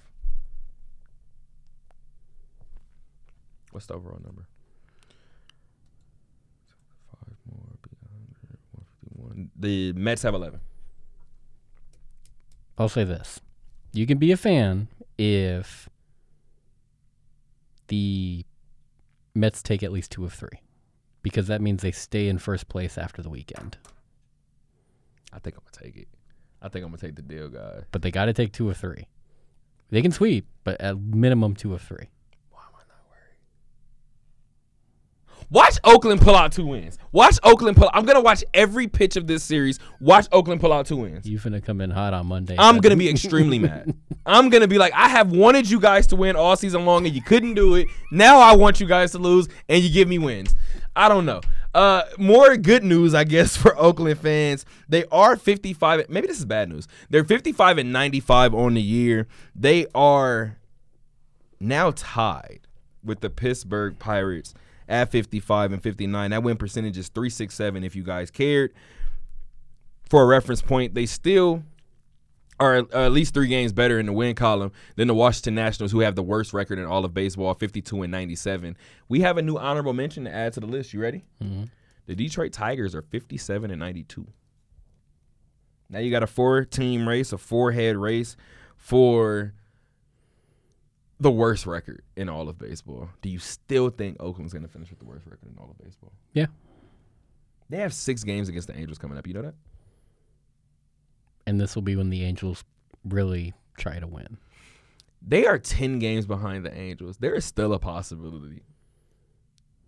What's 3.71 3.87
the 3.87 3.95
overall 3.95 4.21
number? 4.25 4.49
Five 7.13 7.37
more, 7.49 7.79
151. 9.15 9.51
The 9.57 9.93
Mets 9.93 10.23
have 10.23 10.35
11. 10.35 10.59
I'll 12.79 12.89
say 12.89 13.05
this: 13.05 13.41
you 13.93 14.07
can 14.07 14.19
be 14.19 14.33
a 14.33 14.37
fan 14.37 14.89
if 15.19 15.89
the 17.89 18.45
Mets 19.35 19.63
take 19.63 19.83
at 19.83 19.93
least 19.93 20.11
two 20.13 20.25
of 20.25 20.33
three, 20.33 20.61
because 21.23 21.47
that 21.47 21.61
means 21.61 21.83
they 21.83 21.93
stay 21.93 22.29
in 22.29 22.39
first 22.39 22.69
place 22.69 22.99
after 22.99 23.23
the 23.23 23.31
weekend. 23.31 23.79
I 25.33 25.39
think 25.39 25.57
I'm 25.57 25.63
going 25.63 25.73
to 25.73 25.81
take 25.85 25.97
it. 26.03 26.09
I 26.63 26.69
think 26.69 26.85
I'm 26.85 26.91
going 26.91 26.99
to 26.99 27.07
take 27.07 27.17
the 27.17 27.23
deal, 27.23 27.49
guys. 27.49 27.85
But 27.93 28.03
they 28.03 28.11
got 28.11 28.27
to 28.27 28.33
take 28.33 28.53
two 28.53 28.71
of 28.71 28.77
three. 28.77 29.07
They 29.91 30.03
can 30.03 30.11
sweep, 30.11 30.47
but 30.65 30.81
at 30.81 30.99
minimum 30.99 31.55
two 31.55 31.75
of 31.75 31.83
three. 31.83 32.09
Why 32.51 32.61
am 32.63 32.75
I 32.75 32.83
not 32.89 33.05
worried? 35.29 35.36
Watch 35.51 35.79
Oakland 35.85 36.21
pull 36.21 36.35
out 36.35 36.53
two 36.53 36.67
wins. 36.67 36.99
Watch 37.13 37.39
Oakland 37.45 37.77
pull. 37.77 37.89
I'm 37.93 38.05
gonna 38.05 38.21
watch 38.21 38.45
every 38.53 38.89
pitch 38.89 39.17
of 39.17 39.27
this 39.27 39.45
series. 39.45 39.79
Watch 40.01 40.27
Oakland 40.33 40.61
pull 40.61 40.73
out 40.73 40.87
two 40.87 40.97
wins. 40.97 41.27
You 41.27 41.39
finna 41.39 41.65
come 41.65 41.81
in 41.81 41.91
hot 41.91 42.13
on 42.13 42.27
Monday. 42.27 42.57
I'm 42.59 42.79
gonna 42.79 42.97
be 42.97 43.09
extremely 43.09 43.59
mad. 43.59 43.95
I'm 44.27 44.49
gonna 44.49 44.67
be 44.67 44.79
like, 44.79 44.93
I 44.93 45.09
have 45.09 45.31
wanted 45.31 45.71
you 45.71 45.79
guys 45.79 46.09
to 46.09 46.17
win 46.17 46.35
all 46.35 46.57
season 46.57 46.85
long, 46.85 47.07
and 47.07 47.15
you 47.15 47.23
couldn't 47.23 47.55
do 47.55 47.77
it. 47.77 47.87
Now 48.11 48.41
I 48.41 48.57
want 48.57 48.81
you 48.81 48.87
guys 48.87 49.13
to 49.13 49.19
lose, 49.19 49.49
and 49.69 49.83
you 49.83 49.91
give 49.91 50.09
me 50.09 50.19
wins. 50.19 50.57
I 50.97 51.09
don't 51.09 51.27
know. 51.27 51.43
Uh, 51.75 52.03
more 52.19 52.57
good 52.57 52.83
news, 52.83 53.15
I 53.15 53.25
guess, 53.25 53.57
for 53.57 53.79
Oakland 53.79 54.19
fans. 54.19 54.65
They 54.89 55.05
are 55.13 55.37
55. 55.37 56.09
Maybe 56.09 56.27
this 56.27 56.39
is 56.39 56.47
bad 56.47 56.71
news. 56.71 56.89
They're 57.11 57.25
55 57.25 57.79
and 57.79 57.93
95 57.93 58.55
on 58.55 58.75
the 58.75 58.83
year. 58.83 59.29
They 59.55 59.87
are 59.95 60.57
now 61.61 61.93
tied 61.93 62.61
with 63.05 63.21
the 63.21 63.31
Pittsburgh 63.31 63.99
Pirates 63.99 64.55
at 64.89 65.11
55 65.11 65.73
and 65.73 65.83
59. 65.83 66.31
That 66.31 66.43
win 66.43 66.57
percentage 66.57 66.99
is 66.99 67.09
367 67.09 67.85
if 67.85 67.97
you 67.97 68.03
guys 68.03 68.31
cared. 68.31 68.73
For 70.09 70.23
a 70.23 70.27
reference 70.27 70.63
point, 70.63 70.95
they 70.95 71.07
still 71.07 71.63
are 72.59 72.87
at 72.93 73.13
least 73.13 73.35
three 73.35 73.49
games 73.49 73.73
better 73.73 73.99
in 73.99 74.07
the 74.07 74.13
win 74.13 74.35
column 74.35 74.73
than 74.95 75.09
the 75.09 75.15
Washington 75.15 75.55
Nationals, 75.55 75.93
who 75.93 76.01
have 76.01 76.15
the 76.15 76.23
worst 76.23 76.53
record 76.53 76.79
in 76.79 76.87
all 76.87 77.05
of 77.05 77.13
baseball, 77.13 77.53
52 77.55 78.03
and 78.03 78.11
97. 78.11 78.77
We 79.09 79.21
have 79.21 79.37
a 79.37 79.43
new 79.43 79.59
honorable 79.59 79.93
mention 79.93 80.25
to 80.25 80.35
add 80.35 80.55
to 80.55 80.61
the 80.61 80.67
list. 80.67 80.95
You 80.95 81.01
ready? 81.01 81.25
Mm-hmm. 81.43 81.65
The 82.07 82.15
Detroit 82.15 82.53
Tigers 82.53 82.95
are 82.95 83.03
57 83.03 83.71
and 83.71 83.81
92. 83.81 84.27
Now 85.91 85.99
you 85.99 86.11
got 86.11 86.23
a 86.23 86.27
four 86.27 86.65
team 86.65 87.09
race, 87.09 87.33
a 87.33 87.39
four 87.39 87.73
head 87.73 87.97
race 87.97 88.37
for 88.77 89.53
the 91.19 91.31
worst 91.31 91.67
record 91.67 92.03
in 92.17 92.29
all 92.29 92.49
of 92.49 92.59
baseball. 92.59 93.09
Do 93.23 93.29
you 93.29 93.39
still 93.39 93.91
think 93.91 94.17
Oakland's 94.21 94.53
going 94.53 94.65
to 94.65 94.69
finish 94.69 94.91
with 94.91 94.99
the 94.99 95.05
worst 95.05 95.27
record 95.27 95.51
in 95.51 95.59
all 95.59 95.71
of 95.71 95.79
baseball? 95.83 96.13
Yeah. 96.33 96.47
They 97.69 97.79
have 97.79 97.93
six 97.93 98.23
games 98.23 98.49
against 98.49 98.69
the 98.69 98.77
Angels 98.77 98.99
coming 98.99 99.19
up. 99.19 99.27
You 99.27 99.35
know 99.35 99.43
that? 99.43 99.55
And 101.47 101.61
this 101.61 101.75
will 101.75 101.83
be 101.83 101.97
when 101.97 102.11
the 102.11 102.25
Angels 102.25 102.65
really 103.05 103.55
try 103.77 103.99
to 103.99 104.07
win. 104.07 104.39
They 105.27 105.47
are 105.47 105.59
10 105.59 105.99
games 105.99 106.27
behind 106.27 106.65
the 106.65 106.77
Angels. 106.77 107.17
There 107.19 107.35
is 107.35 107.45
still 107.45 107.73
a 107.73 107.79
possibility 107.79 108.63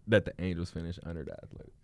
that 0.06 0.24
the 0.24 0.32
Angels 0.38 0.70
finish 0.70 0.98
under 1.04 1.22
the 1.22 1.32
Athletics. 1.32 1.76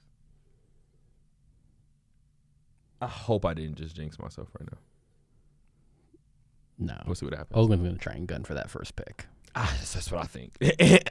I 3.00 3.06
hope 3.06 3.44
I 3.44 3.52
didn't 3.54 3.76
just 3.76 3.94
jinx 3.94 4.18
myself 4.18 4.48
right 4.58 4.68
now. 4.72 4.78
No. 6.78 7.02
We'll 7.06 7.14
see 7.14 7.26
what 7.26 7.34
happens. 7.34 7.56
Oakland's 7.56 7.82
going 7.84 7.96
to 7.96 8.00
try 8.00 8.14
and 8.14 8.26
gun 8.26 8.44
for 8.44 8.54
that 8.54 8.70
first 8.70 8.96
pick. 8.96 9.26
Ah, 9.54 9.72
that's 9.80 10.10
what 10.10 10.22
I 10.22 10.26
think. 10.26 10.56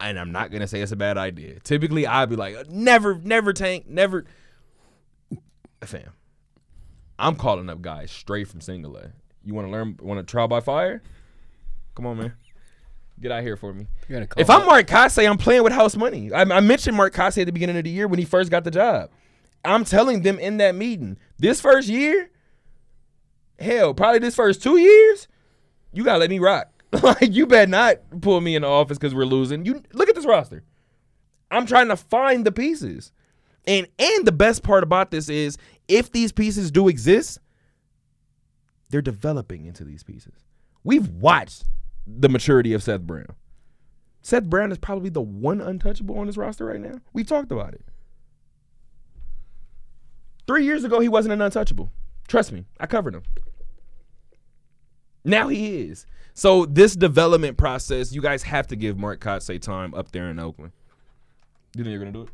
and 0.00 0.18
I'm 0.18 0.32
not 0.32 0.50
gonna 0.50 0.66
say 0.66 0.80
it's 0.80 0.92
a 0.92 0.96
bad 0.96 1.18
idea. 1.18 1.58
Typically, 1.60 2.06
I'd 2.06 2.28
be 2.30 2.36
like, 2.36 2.68
never, 2.70 3.16
never 3.16 3.52
tank, 3.52 3.86
never. 3.88 4.24
Fam, 5.84 6.10
I'm 7.18 7.36
calling 7.36 7.68
up 7.68 7.80
guys 7.82 8.10
straight 8.10 8.48
from 8.48 8.60
single 8.60 8.96
A. 8.96 9.10
You 9.44 9.54
want 9.54 9.66
to 9.68 9.70
learn? 9.70 9.98
Want 10.02 10.18
to 10.18 10.30
trial 10.30 10.48
by 10.48 10.60
fire? 10.60 11.02
Come 11.94 12.06
on, 12.06 12.18
man. 12.18 12.32
Get 13.18 13.32
out 13.32 13.42
here 13.42 13.56
for 13.56 13.72
me. 13.72 13.86
You're 14.08 14.16
gonna 14.16 14.26
call 14.26 14.40
If 14.40 14.50
I'm 14.50 14.66
Mark 14.66 14.86
Kotsay, 14.86 15.28
I'm 15.28 15.38
playing 15.38 15.62
with 15.62 15.72
house 15.72 15.96
money. 15.96 16.32
I, 16.32 16.42
I 16.42 16.60
mentioned 16.60 16.96
Mark 16.96 17.14
Kotsay 17.14 17.42
at 17.42 17.46
the 17.46 17.52
beginning 17.52 17.78
of 17.78 17.84
the 17.84 17.90
year 17.90 18.08
when 18.08 18.18
he 18.18 18.24
first 18.24 18.50
got 18.50 18.64
the 18.64 18.70
job. 18.70 19.10
I'm 19.64 19.84
telling 19.84 20.22
them 20.22 20.38
in 20.38 20.58
that 20.58 20.74
meeting, 20.74 21.16
this 21.38 21.60
first 21.60 21.88
year, 21.88 22.30
hell, 23.58 23.94
probably 23.94 24.18
this 24.18 24.34
first 24.34 24.62
two 24.62 24.76
years, 24.76 25.28
you 25.92 26.04
gotta 26.04 26.18
let 26.18 26.30
me 26.30 26.38
rock. 26.38 26.75
like 27.02 27.32
you 27.32 27.46
better 27.46 27.70
not 27.70 27.96
pull 28.20 28.40
me 28.40 28.56
in 28.56 28.62
the 28.62 28.68
office 28.68 28.98
because 28.98 29.14
we're 29.14 29.24
losing. 29.24 29.64
You 29.64 29.82
look 29.92 30.08
at 30.08 30.14
this 30.14 30.26
roster. 30.26 30.62
I'm 31.50 31.66
trying 31.66 31.88
to 31.88 31.96
find 31.96 32.44
the 32.44 32.52
pieces. 32.52 33.12
And 33.66 33.86
and 33.98 34.26
the 34.26 34.32
best 34.32 34.62
part 34.62 34.82
about 34.82 35.10
this 35.10 35.28
is 35.28 35.58
if 35.88 36.12
these 36.12 36.32
pieces 36.32 36.70
do 36.70 36.88
exist, 36.88 37.38
they're 38.90 39.02
developing 39.02 39.66
into 39.66 39.84
these 39.84 40.02
pieces. 40.02 40.44
We've 40.84 41.08
watched 41.08 41.64
the 42.06 42.28
maturity 42.28 42.72
of 42.72 42.82
Seth 42.82 43.02
Brown. 43.02 43.34
Seth 44.22 44.44
Brown 44.44 44.70
is 44.70 44.78
probably 44.78 45.10
the 45.10 45.20
one 45.20 45.60
untouchable 45.60 46.18
on 46.18 46.26
this 46.26 46.36
roster 46.36 46.64
right 46.64 46.80
now. 46.80 47.00
We 47.12 47.24
talked 47.24 47.50
about 47.50 47.74
it. 47.74 47.84
Three 50.46 50.64
years 50.64 50.84
ago, 50.84 51.00
he 51.00 51.08
wasn't 51.08 51.32
an 51.32 51.42
untouchable. 51.42 51.90
Trust 52.28 52.52
me, 52.52 52.64
I 52.78 52.86
covered 52.86 53.14
him. 53.14 53.22
Now 55.26 55.48
he 55.48 55.80
is. 55.80 56.06
So 56.34 56.66
this 56.66 56.94
development 56.94 57.56
process, 57.56 58.12
you 58.12 58.20
guys 58.22 58.42
have 58.44 58.66
to 58.68 58.76
give 58.76 58.96
Mark 58.96 59.20
Kotsay 59.20 59.60
time 59.60 59.92
up 59.94 60.12
there 60.12 60.28
in 60.30 60.38
Oakland. 60.38 60.72
You 61.76 61.82
think 61.84 61.90
you're 61.92 61.98
gonna 61.98 62.12
do 62.12 62.22
it? 62.22 62.28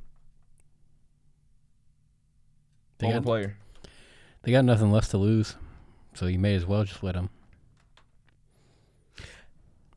They 2.98 3.06
Former 3.06 3.20
got- 3.20 3.24
player. 3.26 3.56
They 4.42 4.50
got 4.52 4.64
nothing 4.64 4.90
left 4.90 5.10
to 5.12 5.18
lose, 5.18 5.54
so 6.14 6.26
you 6.26 6.38
may 6.38 6.54
as 6.56 6.66
well 6.66 6.82
just 6.84 7.02
let 7.04 7.14
them. 7.14 7.30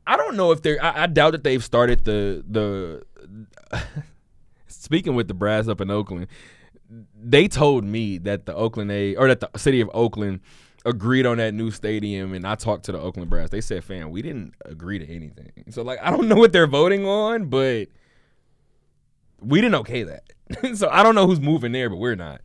I 0.06 0.16
don't 0.16 0.36
know 0.36 0.52
if 0.52 0.62
they're. 0.62 0.82
I, 0.82 1.02
I 1.02 1.06
doubt 1.08 1.32
that 1.32 1.42
they've 1.42 1.62
started 1.64 2.04
the 2.04 2.44
the. 2.48 3.02
speaking 4.68 5.16
with 5.16 5.26
the 5.26 5.34
brass 5.34 5.66
up 5.66 5.80
in 5.80 5.90
Oakland, 5.90 6.28
they 7.20 7.48
told 7.48 7.82
me 7.84 8.18
that 8.18 8.46
the 8.46 8.54
Oakland 8.54 8.92
A 8.92 9.16
or 9.16 9.26
that 9.26 9.40
the 9.40 9.50
city 9.58 9.80
of 9.80 9.90
Oakland 9.92 10.40
agreed 10.86 11.26
on 11.26 11.38
that 11.38 11.52
new 11.52 11.70
stadium, 11.70 12.32
and 12.32 12.46
I 12.46 12.54
talked 12.54 12.84
to 12.84 12.92
the 12.92 13.00
Oakland 13.00 13.28
brass. 13.28 13.50
They 13.50 13.60
said, 13.60 13.84
"Fam, 13.84 14.10
we 14.10 14.22
didn't 14.22 14.54
agree 14.64 14.98
to 14.98 15.04
anything." 15.04 15.52
So 15.70 15.82
like, 15.82 15.98
I 16.00 16.10
don't 16.10 16.28
know 16.28 16.36
what 16.36 16.52
they're 16.52 16.66
voting 16.66 17.06
on, 17.06 17.46
but 17.46 17.88
we 19.40 19.60
didn't 19.60 19.74
okay 19.76 20.04
that. 20.04 20.32
so 20.76 20.88
I 20.88 21.02
don't 21.02 21.14
know 21.14 21.26
who's 21.26 21.40
moving 21.40 21.72
there, 21.72 21.90
but 21.90 21.96
we're 21.96 22.14
not. 22.14 22.40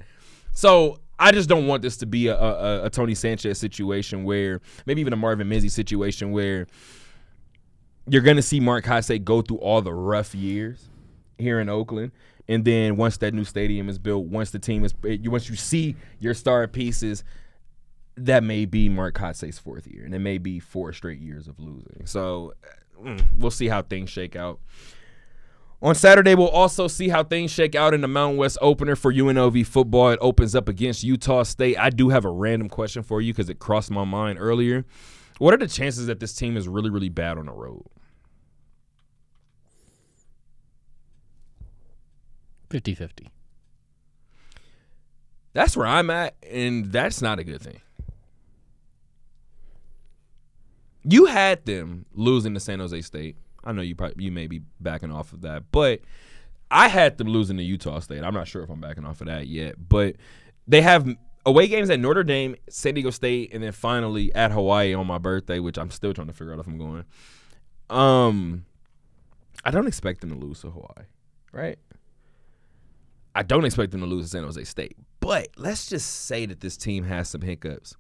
So 0.53 0.99
I 1.19 1.31
just 1.31 1.47
don't 1.47 1.67
want 1.67 1.83
this 1.83 1.97
to 1.97 2.05
be 2.05 2.27
a, 2.27 2.37
a, 2.37 2.85
a 2.85 2.89
Tony 2.89 3.15
Sanchez 3.15 3.59
situation 3.59 4.23
where 4.23 4.59
maybe 4.85 5.01
even 5.01 5.13
a 5.13 5.17
Marvin 5.17 5.47
Menzies 5.47 5.73
situation 5.73 6.31
where 6.31 6.67
you're 8.07 8.23
gonna 8.23 8.41
see 8.41 8.59
Mark 8.59 8.85
Kotsay 8.85 9.23
go 9.23 9.41
through 9.41 9.57
all 9.57 9.81
the 9.81 9.93
rough 9.93 10.33
years 10.33 10.89
here 11.37 11.59
in 11.59 11.69
Oakland, 11.69 12.11
and 12.47 12.65
then 12.65 12.97
once 12.97 13.17
that 13.17 13.35
new 13.35 13.43
stadium 13.43 13.87
is 13.87 13.99
built, 13.99 14.25
once 14.25 14.49
the 14.49 14.59
team 14.59 14.83
is, 14.83 14.93
eh, 15.07 15.17
once 15.25 15.47
you 15.47 15.55
see 15.55 15.95
your 16.19 16.33
star 16.33 16.67
pieces, 16.67 17.23
that 18.15 18.43
may 18.43 18.65
be 18.65 18.89
Mark 18.89 19.15
Kotsay's 19.15 19.59
fourth 19.59 19.87
year, 19.87 20.03
and 20.05 20.13
it 20.13 20.19
may 20.19 20.37
be 20.37 20.59
four 20.59 20.93
straight 20.93 21.19
years 21.19 21.47
of 21.47 21.59
losing. 21.59 22.05
So 22.05 22.53
mm, 23.01 23.23
we'll 23.37 23.51
see 23.51 23.67
how 23.67 23.81
things 23.81 24.09
shake 24.09 24.35
out. 24.35 24.59
On 25.83 25.95
Saturday, 25.95 26.35
we'll 26.35 26.47
also 26.47 26.87
see 26.87 27.09
how 27.09 27.23
things 27.23 27.49
shake 27.49 27.73
out 27.73 27.95
in 27.95 28.01
the 28.01 28.07
Mountain 28.07 28.37
West 28.37 28.59
opener 28.61 28.95
for 28.95 29.11
UNLV 29.11 29.65
football. 29.65 30.09
It 30.09 30.19
opens 30.21 30.53
up 30.53 30.69
against 30.69 31.03
Utah 31.03 31.41
State. 31.41 31.77
I 31.79 31.89
do 31.89 32.09
have 32.09 32.23
a 32.23 32.29
random 32.29 32.69
question 32.69 33.01
for 33.01 33.19
you 33.19 33.33
because 33.33 33.49
it 33.49 33.57
crossed 33.57 33.89
my 33.89 34.03
mind 34.03 34.37
earlier. 34.39 34.85
What 35.39 35.55
are 35.55 35.57
the 35.57 35.67
chances 35.67 36.05
that 36.05 36.19
this 36.19 36.35
team 36.35 36.55
is 36.55 36.67
really, 36.67 36.91
really 36.91 37.09
bad 37.09 37.39
on 37.39 37.47
the 37.47 37.51
road? 37.51 37.83
50 42.69 42.93
50. 42.93 43.31
That's 45.53 45.75
where 45.75 45.87
I'm 45.87 46.09
at, 46.09 46.35
and 46.49 46.91
that's 46.91 47.21
not 47.21 47.39
a 47.39 47.43
good 47.43 47.61
thing. 47.61 47.81
You 51.03 51.25
had 51.25 51.65
them 51.65 52.05
losing 52.13 52.53
to 52.53 52.59
San 52.59 52.79
Jose 52.79 53.01
State. 53.01 53.37
I 53.63 53.71
know 53.71 53.81
you 53.81 53.95
probably 53.95 54.23
you 54.23 54.31
may 54.31 54.47
be 54.47 54.61
backing 54.79 55.11
off 55.11 55.33
of 55.33 55.41
that, 55.41 55.71
but 55.71 56.01
I 56.69 56.87
had 56.87 57.17
them 57.17 57.27
losing 57.27 57.57
to 57.57 57.63
Utah 57.63 57.99
State. 57.99 58.23
I'm 58.23 58.33
not 58.33 58.47
sure 58.47 58.63
if 58.63 58.69
I'm 58.69 58.81
backing 58.81 59.05
off 59.05 59.21
of 59.21 59.27
that 59.27 59.47
yet, 59.47 59.75
but 59.89 60.15
they 60.67 60.81
have 60.81 61.07
away 61.45 61.67
games 61.67 61.89
at 61.89 61.99
Notre 61.99 62.23
Dame, 62.23 62.55
San 62.69 62.93
Diego 62.93 63.09
State, 63.09 63.53
and 63.53 63.63
then 63.63 63.71
finally 63.71 64.33
at 64.33 64.51
Hawaii 64.51 64.93
on 64.93 65.07
my 65.07 65.17
birthday, 65.17 65.59
which 65.59 65.77
I'm 65.77 65.91
still 65.91 66.13
trying 66.13 66.27
to 66.27 66.33
figure 66.33 66.53
out 66.53 66.59
if 66.59 66.67
I'm 66.67 66.77
going. 66.77 67.05
Um, 67.89 68.65
I 69.65 69.71
don't 69.71 69.87
expect 69.87 70.21
them 70.21 70.29
to 70.29 70.35
lose 70.35 70.61
to 70.61 70.69
Hawaii, 70.69 71.07
right? 71.51 71.77
I 73.35 73.43
don't 73.43 73.65
expect 73.65 73.91
them 73.91 74.01
to 74.01 74.07
lose 74.07 74.25
to 74.25 74.29
San 74.29 74.43
Jose 74.43 74.63
State. 74.63 74.97
But 75.19 75.49
let's 75.55 75.87
just 75.87 76.25
say 76.25 76.45
that 76.45 76.59
this 76.59 76.77
team 76.77 77.03
has 77.05 77.29
some 77.29 77.41
hiccups. 77.41 77.95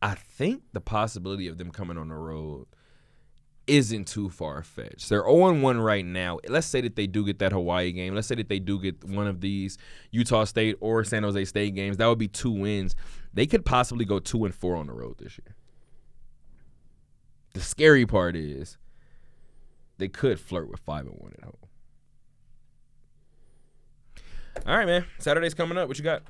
I 0.00 0.14
think 0.14 0.62
the 0.72 0.80
possibility 0.80 1.48
of 1.48 1.58
them 1.58 1.70
coming 1.70 1.98
on 1.98 2.08
the 2.08 2.14
road 2.14 2.66
isn't 3.66 4.06
too 4.06 4.30
far 4.30 4.62
fetched. 4.62 5.08
They're 5.08 5.22
0 5.22 5.60
1 5.60 5.80
right 5.80 6.04
now. 6.04 6.38
Let's 6.48 6.66
say 6.66 6.80
that 6.80 6.96
they 6.96 7.06
do 7.06 7.24
get 7.24 7.38
that 7.40 7.52
Hawaii 7.52 7.92
game. 7.92 8.14
Let's 8.14 8.26
say 8.26 8.36
that 8.36 8.48
they 8.48 8.58
do 8.58 8.80
get 8.80 9.04
one 9.04 9.26
of 9.26 9.40
these 9.40 9.76
Utah 10.10 10.44
State 10.44 10.76
or 10.80 11.04
San 11.04 11.22
Jose 11.22 11.44
State 11.44 11.74
games. 11.74 11.98
That 11.98 12.06
would 12.06 12.18
be 12.18 12.28
two 12.28 12.50
wins. 12.50 12.96
They 13.34 13.46
could 13.46 13.64
possibly 13.64 14.04
go 14.04 14.18
2 14.18 14.46
and 14.46 14.54
4 14.54 14.76
on 14.76 14.86
the 14.86 14.92
road 14.92 15.18
this 15.18 15.38
year. 15.38 15.54
The 17.54 17.60
scary 17.60 18.06
part 18.06 18.36
is 18.36 18.78
they 19.98 20.08
could 20.08 20.40
flirt 20.40 20.70
with 20.70 20.80
5 20.80 21.06
and 21.06 21.16
1 21.18 21.32
at 21.38 21.44
home. 21.44 21.56
All 24.66 24.76
right, 24.76 24.86
man. 24.86 25.04
Saturday's 25.18 25.54
coming 25.54 25.76
up. 25.78 25.88
What 25.88 25.98
you 25.98 26.04
got? 26.04 26.22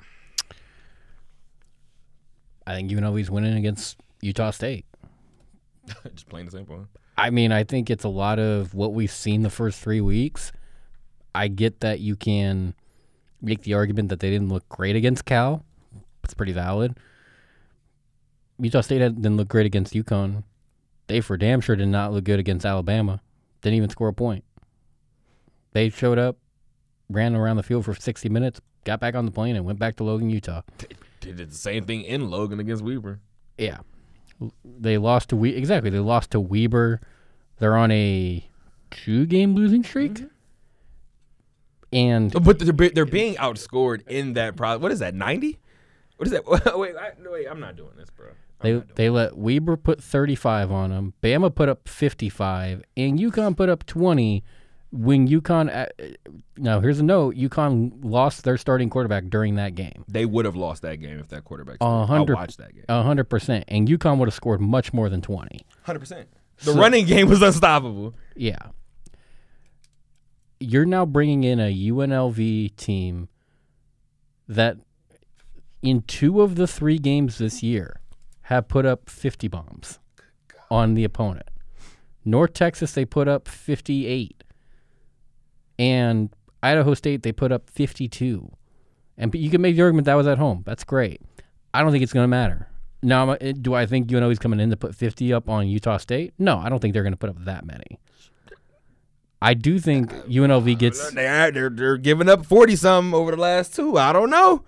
I 2.69 2.75
think 2.75 2.91
UNLV's 2.91 3.31
winning 3.31 3.57
against 3.57 3.97
Utah 4.21 4.51
State. 4.51 4.85
Just 6.15 6.29
playing 6.29 6.45
the 6.45 6.53
same 6.53 6.67
point. 6.67 6.87
I 7.17 7.31
mean, 7.31 7.51
I 7.51 7.65
think 7.65 7.89
it's 7.89 8.05
a 8.05 8.11
lot 8.11 8.39
of 8.39 8.75
what 8.75 8.93
we've 8.93 9.11
seen 9.11 9.41
the 9.41 9.49
first 9.49 9.81
three 9.81 10.03
weeks. 10.03 10.53
I 11.35 11.49
get 11.49 11.81
that 11.81 12.01
you 12.01 12.15
can 12.15 12.75
make 13.41 13.63
the 13.63 13.73
argument 13.73 14.11
that 14.11 14.21
they 14.21 14.29
didn't 14.29 14.51
look 14.51 14.69
great 14.69 14.97
against 14.97 15.25
Cal. 15.25 15.65
It's 16.23 16.35
pretty 16.35 16.53
valid. 16.53 16.99
Utah 18.59 18.83
State 18.83 18.99
didn't 18.99 19.39
look 19.39 19.49
great 19.49 19.65
against 19.65 19.95
UConn. 19.95 20.43
They 21.07 21.23
for 21.23 21.39
damn 21.39 21.63
sure 21.63 21.75
did 21.75 21.89
not 21.89 22.13
look 22.13 22.25
good 22.25 22.39
against 22.39 22.67
Alabama. 22.67 23.23
Didn't 23.63 23.79
even 23.79 23.89
score 23.89 24.09
a 24.09 24.13
point. 24.13 24.45
They 25.73 25.89
showed 25.89 26.19
up, 26.19 26.37
ran 27.09 27.35
around 27.35 27.57
the 27.57 27.63
field 27.63 27.87
for 27.87 27.95
60 27.95 28.29
minutes, 28.29 28.61
got 28.85 29.01
back 29.01 29.15
on 29.15 29.25
the 29.25 29.33
plane, 29.33 29.57
and 29.57 29.65
went 29.65 29.79
back 29.79 29.97
to 29.97 30.05
Logan, 30.05 30.29
Utah. 30.29 30.61
They 31.21 31.33
did 31.33 31.51
the 31.51 31.57
same 31.57 31.85
thing 31.85 32.03
in 32.03 32.31
Logan 32.31 32.61
against 32.61 32.83
Weber. 32.83 33.21
Yeah. 33.57 33.79
They 34.65 34.99
lost 34.99 35.31
to 35.31 35.37
we 35.37 35.51
exactly. 35.51 35.91
They 35.91 35.99
lost 35.99 36.31
to 36.33 36.41
Weber. 36.41 37.01
They're 37.59 37.77
on 37.77 37.91
a 37.91 38.49
two 38.91 39.27
game 39.27 39.55
losing 39.55 39.83
streak. 39.83 40.15
Mm-hmm. 40.15 40.27
And 41.91 42.33
But 42.45 42.59
they're 42.59 42.91
they're 42.91 43.05
being 43.07 43.35
outscored 43.37 44.07
in 44.07 44.35
that 44.35 44.57
pro. 44.57 44.79
What 44.79 44.93
is 44.93 44.99
that? 45.01 45.15
Ninety? 45.15 45.59
What 46.17 46.27
is 46.27 46.33
that? 46.33 46.47
wait, 46.79 46.97
I, 46.97 47.13
wait, 47.19 47.47
I'm 47.49 47.61
not 47.61 47.77
doing 47.77 47.93
this, 47.97 48.11
bro. 48.11 48.29
I'm 48.29 48.35
they 48.61 48.83
they 48.95 49.11
let 49.11 49.37
Weber 49.37 49.77
put 49.77 50.03
35 50.03 50.71
on 50.71 50.91
them. 50.91 51.15
Bama 51.23 51.55
put 51.55 51.69
up 51.69 51.89
55, 51.89 52.83
and 52.97 53.19
UConn 53.19 53.57
put 53.57 53.69
up 53.69 53.87
20. 53.87 54.45
When 54.91 55.29
UConn, 55.29 55.69
uh, 55.75 55.87
now 56.57 56.81
here's 56.81 56.99
a 56.99 57.03
note: 57.03 57.37
UConn 57.37 57.93
lost 58.03 58.45
their 58.45 58.57
starting 58.57 58.89
quarterback 58.89 59.25
during 59.29 59.57
that 59.57 59.75
game, 59.75 60.05
They 60.09 60.25
would 60.25 60.47
have 60.47 60.57
lost 60.57 60.81
that 60.83 60.97
game 60.97 61.19
if 61.19 61.29
that 61.29 61.45
quarterback. 61.45 61.77
A 61.83 61.85
I 61.85 62.07
hundred- 62.07 62.35
watched 62.37 62.57
that 62.59 62.75
game. 62.75 62.85
hundred 62.89 63.25
percent, 63.25 63.65
and 63.69 63.87
UConn 63.87 64.17
would 64.19 64.29
have 64.29 64.35
scored 64.35 64.61
much 64.63 64.95
more 64.95 65.11
than 65.11 65.21
20. 65.21 65.61
Hundred 65.83 65.99
percent. 65.99 66.29
The 66.65 66.73
running 66.73 67.05
game 67.07 67.29
was 67.29 67.43
unstoppable. 67.43 68.15
Yeah. 68.35 68.57
You're 70.61 70.87
now 70.87 71.07
bringing 71.07 71.45
in 71.45 71.61
a 71.61 71.73
UNLV 71.73 72.75
team 72.77 73.29
that, 74.49 74.77
in 75.83 76.03
two 76.03 76.41
of 76.41 76.57
the 76.57 76.67
three 76.67 76.99
games 76.99 77.39
this 77.39 77.63
year, 77.63 78.01
have 78.43 78.67
put 78.67 78.85
up 78.85 79.09
50 79.09 79.47
bombs 79.49 80.01
on 80.71 80.95
the 80.95 81.05
opponent. 81.05 81.49
North 82.25 82.55
Texas, 82.55 82.93
they 82.93 83.05
put 83.05 83.29
up 83.29 83.47
58. 83.47 84.38
And 85.79 86.31
Idaho 86.63 86.95
State, 86.95 87.23
they 87.23 87.33
put 87.33 87.53
up 87.53 87.71
52. 87.71 88.51
And 89.17 89.35
you 89.35 89.51
can 89.51 89.61
make 89.61 89.77
the 89.77 89.83
argument 89.83 90.07
that 90.07 90.15
was 90.15 90.27
at 90.27 90.39
home. 90.39 90.63
That's 90.65 90.85
great. 90.85 91.21
I 91.75 91.83
don't 91.83 91.93
think 91.93 92.03
it's 92.03 92.13
going 92.13 92.25
to 92.25 92.29
matter. 92.29 92.69
Now, 93.03 93.33
eh, 93.33 93.53
do 93.61 93.75
I 93.75 93.87
think 93.87 94.09
UNLV 94.09 94.33
is 94.33 94.39
coming 94.39 94.61
in 94.61 94.71
to 94.71 94.77
put 94.77 94.95
50 94.95 95.33
up 95.33 95.49
on 95.49 95.69
Utah 95.69 95.99
State? 95.99 96.35
No, 96.39 96.59
I 96.59 96.69
don't 96.69 96.81
think 96.81 96.95
they're 96.95 97.03
going 97.03 97.13
to 97.13 97.19
put 97.19 97.31
up 97.31 97.45
that 97.45 97.65
many. 97.65 97.99
I 99.41 99.55
do 99.55 99.79
think 99.79 100.13
uh, 100.13 100.23
UNLV 100.23 100.79
gets. 100.79 101.13
They 101.13 101.29
are, 101.29 101.53
they're 101.53 101.71
they're 101.71 101.97
giving 101.97 102.29
up 102.29 102.45
40 102.45 102.75
some 102.75 103.15
over 103.15 103.31
the 103.31 103.37
last 103.37 103.75
two. 103.75 103.97
I 103.97 104.13
don't 104.13 104.31
know. 104.31 104.65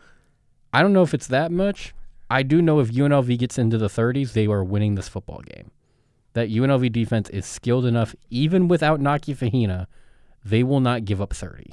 I 0.73 0.83
don't 0.83 0.93
know 0.93 1.03
if 1.03 1.13
it's 1.13 1.27
that 1.27 1.51
much. 1.51 1.93
I 2.31 2.45
do 2.45 2.63
know 2.63 2.79
if 2.79 2.93
UNLV 2.93 3.37
gets 3.39 3.59
into 3.59 3.77
the 3.77 3.89
30s, 3.89 4.33
they 4.33 4.47
are 4.47 4.63
winning 4.63 4.95
this 4.95 5.09
football 5.09 5.41
game. 5.41 5.73
That 6.35 6.49
UNLV 6.49 6.93
defense 6.93 7.29
is 7.31 7.45
skilled 7.45 7.85
enough, 7.85 8.15
even 8.31 8.69
without 8.69 9.01
Naki 9.01 9.35
Fahina, 9.35 9.87
they 10.45 10.63
will 10.63 10.81
not 10.81 11.05
give 11.05 11.21
up 11.21 11.33
30. 11.35 11.73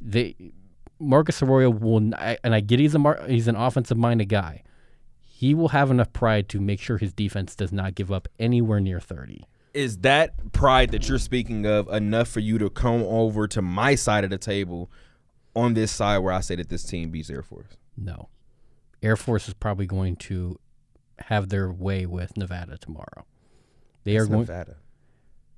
They 0.00 0.34
Marcus 0.98 1.42
Arroyo 1.42 1.70
will, 1.70 1.96
n- 1.98 2.14
I- 2.18 2.38
and 2.44 2.54
I 2.54 2.60
get 2.60 2.78
he's 2.78 2.94
a 2.94 3.24
he's 3.28 3.48
an 3.48 3.56
offensive 3.56 3.96
minded 3.96 4.28
guy. 4.28 4.62
He 5.20 5.54
will 5.54 5.68
have 5.68 5.90
enough 5.90 6.12
pride 6.12 6.48
to 6.50 6.60
make 6.60 6.80
sure 6.80 6.98
his 6.98 7.14
defense 7.14 7.56
does 7.56 7.72
not 7.72 7.94
give 7.94 8.12
up 8.12 8.28
anywhere 8.38 8.80
near 8.80 9.00
30. 9.00 9.44
Is 9.72 9.98
that 9.98 10.52
pride 10.52 10.90
that 10.90 11.08
you're 11.08 11.18
speaking 11.18 11.64
of 11.64 11.88
enough 11.88 12.28
for 12.28 12.40
you 12.40 12.58
to 12.58 12.68
come 12.68 13.02
over 13.04 13.46
to 13.48 13.62
my 13.62 13.94
side 13.94 14.24
of 14.24 14.30
the 14.30 14.36
table 14.36 14.90
on 15.56 15.72
this 15.74 15.90
side 15.92 16.18
where 16.18 16.34
I 16.34 16.40
say 16.40 16.56
that 16.56 16.68
this 16.68 16.82
team 16.84 17.10
beats 17.10 17.30
Air 17.30 17.42
Force? 17.42 17.76
No. 17.96 18.28
Air 19.02 19.16
Force 19.16 19.48
is 19.48 19.54
probably 19.54 19.86
going 19.86 20.16
to 20.16 20.58
have 21.20 21.48
their 21.48 21.70
way 21.72 22.04
with 22.04 22.36
Nevada 22.36 22.76
tomorrow. 22.76 23.24
They 24.04 24.16
are 24.18 24.22
It's 24.22 24.28
going. 24.28 24.40
Nevada. 24.40 24.76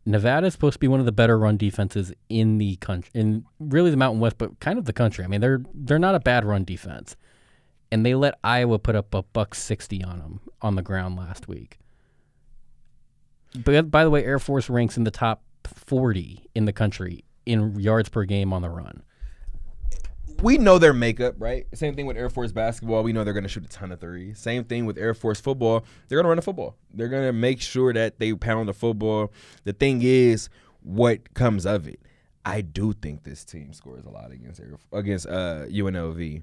Nevada 0.04 0.48
is 0.48 0.52
supposed 0.52 0.74
to 0.74 0.78
be 0.80 0.88
one 0.88 1.00
of 1.00 1.06
the 1.06 1.12
better 1.12 1.38
run 1.38 1.56
defenses 1.56 2.12
in 2.28 2.58
the 2.58 2.76
country, 2.76 3.10
in 3.14 3.44
really 3.60 3.90
the 3.90 3.96
Mountain 3.96 4.20
West, 4.20 4.36
but 4.36 4.58
kind 4.58 4.78
of 4.78 4.84
the 4.84 4.92
country. 4.92 5.24
I 5.24 5.28
mean, 5.28 5.40
they're 5.40 5.62
they're 5.74 5.98
not 5.98 6.14
a 6.14 6.20
bad 6.20 6.44
run 6.44 6.64
defense, 6.64 7.16
and 7.92 8.04
they 8.04 8.14
let 8.14 8.38
Iowa 8.42 8.78
put 8.78 8.96
up 8.96 9.14
a 9.14 9.22
buck 9.22 9.54
sixty 9.54 10.02
on 10.02 10.18
them 10.18 10.40
on 10.60 10.74
the 10.74 10.82
ground 10.82 11.16
last 11.16 11.46
week. 11.46 11.78
But 13.64 13.90
by 13.90 14.02
the 14.02 14.10
way, 14.10 14.24
Air 14.24 14.38
Force 14.38 14.68
ranks 14.68 14.96
in 14.96 15.04
the 15.04 15.10
top 15.10 15.42
forty 15.64 16.48
in 16.54 16.64
the 16.64 16.72
country 16.72 17.24
in 17.46 17.78
yards 17.78 18.08
per 18.08 18.24
game 18.24 18.52
on 18.52 18.62
the 18.62 18.70
run. 18.70 19.02
We 20.42 20.58
know 20.58 20.78
their 20.78 20.92
makeup, 20.92 21.36
right? 21.38 21.66
Same 21.72 21.94
thing 21.94 22.06
with 22.06 22.16
Air 22.16 22.28
Force 22.28 22.52
basketball. 22.52 23.02
We 23.02 23.12
know 23.12 23.24
they're 23.24 23.32
going 23.32 23.44
to 23.44 23.48
shoot 23.48 23.64
a 23.64 23.68
ton 23.68 23.92
of 23.92 24.00
threes. 24.00 24.38
Same 24.38 24.64
thing 24.64 24.84
with 24.84 24.98
Air 24.98 25.14
Force 25.14 25.40
football. 25.40 25.84
They're 26.08 26.16
going 26.16 26.24
to 26.24 26.28
run 26.28 26.36
the 26.36 26.42
football. 26.42 26.76
They're 26.92 27.08
going 27.08 27.26
to 27.26 27.32
make 27.32 27.60
sure 27.60 27.92
that 27.92 28.18
they 28.18 28.34
pound 28.34 28.68
the 28.68 28.74
football. 28.74 29.32
The 29.64 29.72
thing 29.72 30.00
is, 30.02 30.48
what 30.82 31.32
comes 31.34 31.64
of 31.64 31.86
it? 31.86 32.00
I 32.44 32.60
do 32.60 32.92
think 32.92 33.22
this 33.22 33.44
team 33.44 33.72
scores 33.72 34.04
a 34.04 34.10
lot 34.10 34.32
against 34.32 34.60
Air, 34.60 34.76
against 34.92 35.26
uh, 35.26 35.66
UNLV. 35.66 36.42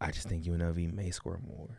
I 0.00 0.10
just 0.10 0.28
think 0.28 0.44
UNLV 0.44 0.92
may 0.92 1.10
score 1.10 1.40
more. 1.46 1.70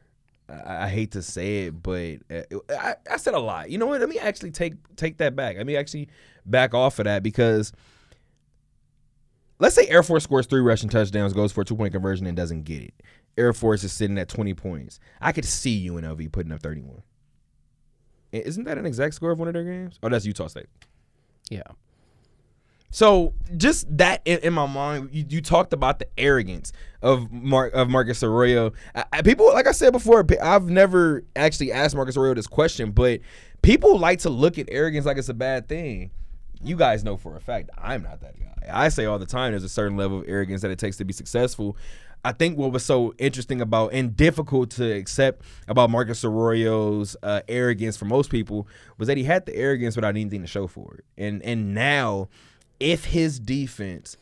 I, 0.49 0.85
I 0.85 0.87
hate 0.89 1.11
to 1.11 1.21
say 1.21 1.65
it, 1.65 1.83
but 1.83 2.17
uh, 2.31 2.41
I, 2.71 2.95
I 3.11 3.17
said 3.17 3.35
a 3.35 3.39
lot. 3.39 3.69
You 3.69 3.77
know 3.77 3.85
what? 3.85 3.99
Let 3.99 4.09
me 4.09 4.17
actually 4.17 4.51
take 4.51 4.73
take 4.95 5.17
that 5.17 5.35
back. 5.35 5.57
Let 5.57 5.67
me 5.67 5.77
actually 5.77 6.09
back 6.45 6.73
off 6.73 6.97
of 6.97 7.05
that 7.05 7.21
because 7.21 7.71
let's 9.59 9.75
say 9.75 9.87
Air 9.87 10.03
Force 10.03 10.23
scores 10.23 10.45
three 10.47 10.61
rushing 10.61 10.89
touchdowns, 10.89 11.33
goes 11.33 11.51
for 11.51 11.61
a 11.61 11.65
two 11.65 11.75
point 11.75 11.93
conversion, 11.93 12.25
and 12.25 12.35
doesn't 12.35 12.63
get 12.63 12.81
it. 12.81 12.93
Air 13.37 13.53
Force 13.53 13.83
is 13.83 13.93
sitting 13.93 14.17
at 14.17 14.27
20 14.27 14.53
points. 14.55 14.99
I 15.21 15.31
could 15.31 15.45
see 15.45 15.87
UNLV 15.89 16.31
putting 16.31 16.51
up 16.51 16.61
31. 16.61 17.01
Isn't 18.31 18.65
that 18.65 18.77
an 18.77 18.85
exact 18.85 19.13
score 19.15 19.31
of 19.31 19.39
one 19.39 19.47
of 19.47 19.53
their 19.53 19.63
games? 19.63 19.97
Oh, 20.03 20.09
that's 20.09 20.25
Utah 20.25 20.47
State. 20.47 20.67
Yeah, 21.49 21.63
So 22.91 23.33
just 23.57 23.97
that 23.97 24.21
in, 24.25 24.37
in 24.39 24.53
my 24.53 24.67
mind, 24.67 25.09
you, 25.11 25.25
you 25.27 25.41
talked 25.41 25.73
about 25.73 25.97
the 25.97 26.07
arrogance 26.15 26.71
of 27.01 27.31
Mark 27.31 27.73
of 27.73 27.89
Marcus 27.89 28.21
Arroyo. 28.21 28.71
I, 28.93 29.05
I- 29.13 29.21
people, 29.23 29.51
like 29.53 29.65
I 29.65 29.71
said 29.71 29.91
before, 29.91 30.23
I've 30.43 30.69
never 30.69 31.23
actually 31.35 31.71
asked 31.71 31.95
Marcus 31.95 32.17
Arroyo 32.17 32.35
this 32.35 32.45
question, 32.45 32.91
but 32.91 33.21
people 33.63 33.97
like 33.97 34.19
to 34.19 34.29
look 34.29 34.59
at 34.59 34.67
arrogance 34.71 35.07
like 35.07 35.17
it's 35.17 35.29
a 35.29 35.33
bad 35.33 35.67
thing. 35.67 36.11
You 36.63 36.75
guys 36.75 37.03
know 37.03 37.17
for 37.17 37.35
a 37.35 37.41
fact 37.41 37.69
I'm 37.77 38.03
not 38.03 38.21
that 38.21 38.39
guy. 38.39 38.69
I 38.71 38.89
say 38.89 39.05
all 39.05 39.19
the 39.19 39.25
time 39.25 39.51
there's 39.51 39.63
a 39.63 39.69
certain 39.69 39.97
level 39.97 40.19
of 40.19 40.25
arrogance 40.27 40.61
that 40.61 40.71
it 40.71 40.79
takes 40.79 40.97
to 40.97 41.05
be 41.05 41.13
successful. 41.13 41.77
I 42.23 42.33
think 42.33 42.57
what 42.57 42.73
was 42.73 42.83
so 42.83 43.13
interesting 43.17 43.61
about 43.61 43.93
and 43.93 44.15
difficult 44.15 44.71
to 44.71 44.91
accept 44.91 45.43
about 45.69 45.89
Marcus 45.89 46.23
Arroyo's 46.25 47.15
uh, 47.23 47.41
arrogance 47.47 47.95
for 47.95 48.05
most 48.05 48.29
people 48.29 48.67
was 48.97 49.07
that 49.07 49.15
he 49.15 49.23
had 49.23 49.45
the 49.45 49.55
arrogance 49.55 49.95
without 49.95 50.09
anything 50.09 50.41
to 50.41 50.47
show 50.47 50.67
for 50.67 50.95
it. 50.95 51.05
And 51.17 51.41
and 51.43 51.73
now, 51.73 52.27
if 52.79 53.05
his 53.05 53.39
defense 53.39 54.17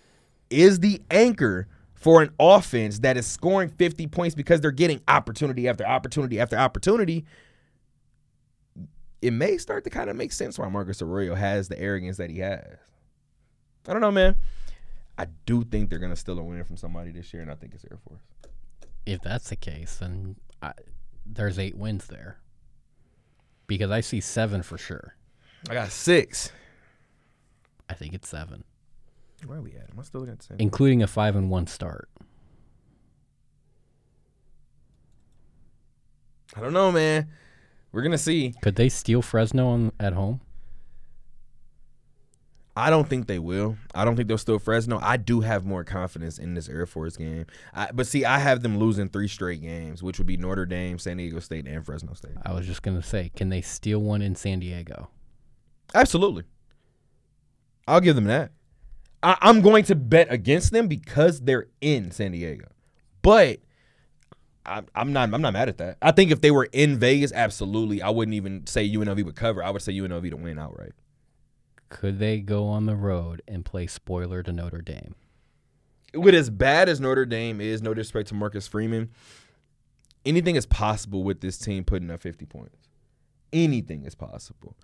is 0.50 0.80
the 0.80 1.02
anchor 1.10 1.68
for 1.96 2.22
an 2.22 2.30
offense 2.40 3.00
that 3.00 3.18
is 3.18 3.26
scoring 3.26 3.70
50 3.70 4.06
points 4.08 4.36
because 4.36 4.62
they're 4.62 4.70
getting 4.72 5.02
opportunity 5.08 5.68
after 5.68 5.86
opportunity 5.86 6.40
after 6.40 6.56
opportunity, 6.56 7.26
it 9.22 9.32
may 9.32 9.58
start 9.58 9.84
to 9.86 9.90
kind 9.90 10.10
of 10.10 10.16
make 10.16 10.32
sense 10.32 10.58
why 10.60 10.68
Marcus 10.70 11.02
Arroyo 11.02 11.36
has 11.36 11.68
the 11.68 11.80
arrogance 11.80 12.18
that 12.18 12.30
he 12.30 12.40
has. 12.40 12.78
I 13.88 13.94
don't 13.94 14.02
know, 14.02 14.12
man. 14.12 14.36
I 15.18 15.28
do 15.46 15.64
think 15.64 15.90
they're 15.90 16.00
gonna 16.00 16.16
steal 16.16 16.38
a 16.38 16.44
win 16.44 16.64
from 16.64 16.78
somebody 16.78 17.12
this 17.12 17.34
year, 17.34 17.42
and 17.42 17.50
I 17.52 17.56
think 17.56 17.74
it's 17.74 17.84
Air 17.86 17.98
Force. 18.08 18.22
if 19.06 19.22
that's 19.22 19.50
the 19.50 19.56
case, 19.56 19.96
then 19.98 20.36
I, 20.62 20.74
there's 21.26 21.58
eight 21.58 21.76
wins 21.76 22.08
there. 22.08 22.38
Because 23.66 23.90
I 23.92 24.02
see 24.02 24.22
seven 24.22 24.62
for 24.64 24.78
sure. 24.78 25.16
I 25.70 25.74
got 25.74 25.92
six. 25.92 26.52
I 27.90 27.94
think 27.94 28.14
it's 28.14 28.28
seven, 28.30 28.64
Where 29.46 29.58
are 29.58 29.62
we 29.62 29.72
at? 29.72 29.90
Am 29.92 30.00
I 30.00 30.04
still 30.04 30.20
looking 30.22 30.34
at 30.34 30.40
the 30.40 30.46
same? 30.46 30.58
including 30.60 31.02
a 31.04 31.08
five 31.08 31.36
and 31.36 31.50
one 31.50 31.68
start. 31.68 32.10
I 36.56 36.62
don't 36.62 36.74
know, 36.74 36.92
man. 36.92 37.28
We're 37.92 38.02
gonna 38.02 38.18
see. 38.18 38.54
Could 38.62 38.76
they 38.76 38.90
steal 38.90 39.22
Fresno 39.22 39.68
on, 39.68 39.92
at 40.00 40.14
home? 40.14 40.42
I 42.76 42.92
don't 42.92 43.10
think 43.10 43.26
they 43.26 43.40
will. 43.40 43.76
I 43.96 44.06
don't 44.06 44.16
think 44.16 44.28
they'll 44.28 44.38
steal 44.38 44.60
Fresno. 44.60 45.00
I 45.02 45.18
do 45.18 45.42
have 45.42 45.66
more 45.66 45.84
confidence 45.84 46.38
in 46.38 46.54
this 46.54 46.70
Air 46.70 46.86
Force 46.86 47.18
game. 47.18 47.48
I, 47.74 47.90
but 47.92 48.06
see, 48.06 48.24
I 48.24 48.38
have 48.38 48.62
them 48.62 48.78
losing 48.78 49.10
three 49.10 49.28
straight 49.28 49.64
games, 49.64 50.04
which 50.04 50.20
would 50.20 50.28
be 50.28 50.38
Notre 50.38 50.68
Dame, 50.68 51.00
San 51.00 51.18
Diego 51.18 51.40
State, 51.40 51.66
and 51.66 51.84
Fresno 51.84 52.14
State. 52.14 52.34
I 52.46 52.54
was 52.54 52.68
just 52.68 52.84
gonna 52.84 53.02
say, 53.02 53.32
can 53.36 53.50
they 53.50 53.62
steal 53.62 54.00
one 54.00 54.22
in 54.22 54.36
San 54.36 54.60
Diego? 54.60 55.10
Absolutely. 55.96 56.44
I'll 57.88 58.02
give 58.02 58.16
them 58.16 58.26
that. 58.26 58.52
I, 59.24 59.38
I'm 59.42 59.62
going 59.62 59.84
to 59.86 59.96
bet 59.96 60.32
against 60.32 60.72
them 60.72 60.88
because 60.88 61.42
they're 61.42 61.68
in 61.82 62.12
San 62.12 62.34
Diego. 62.34 62.68
But 63.24 63.60
I, 64.68 64.84
I'm 64.94 65.14
not. 65.14 65.34
I'm 65.34 65.42
not 65.42 65.54
mad 65.54 65.70
at 65.70 65.78
that. 65.78 65.98
I 66.02 66.12
think 66.12 66.32
if 66.32 66.42
they 66.42 66.52
were 66.52 66.68
in 66.72 67.00
Vegas, 67.00 67.32
absolutely, 67.32 68.02
I 68.02 68.10
wouldn't 68.10 68.36
even 68.36 68.68
say 68.68 68.88
UNLV 68.88 69.24
would 69.26 69.36
cover. 69.36 69.64
I 69.64 69.70
would 69.70 69.82
say 69.82 69.94
UNLV 69.94 70.30
to 70.30 70.38
win 70.38 70.60
outright. 70.60 70.94
Could 71.90 72.20
they 72.20 72.40
go 72.40 72.68
on 72.68 72.86
the 72.86 72.96
road 72.96 73.42
and 73.48 73.64
play 73.64 73.88
spoiler 73.88 74.44
to 74.44 74.52
Notre 74.52 74.82
Dame? 74.82 75.16
With 76.14 76.36
as 76.36 76.50
bad 76.50 76.90
as 76.90 77.00
Notre 77.00 77.26
Dame 77.26 77.62
is, 77.62 77.82
no 77.82 77.94
disrespect 77.94 78.30
to 78.30 78.36
Marcus 78.36 78.68
Freeman, 78.68 79.10
anything 80.26 80.56
is 80.56 80.66
possible 80.66 81.24
with 81.24 81.40
this 81.40 81.58
team 81.58 81.86
putting 81.86 82.12
up 82.12 82.22
50 82.22 82.46
points. 82.46 82.90
Anything 83.54 84.04
is 84.06 84.16
possible. 84.16 84.76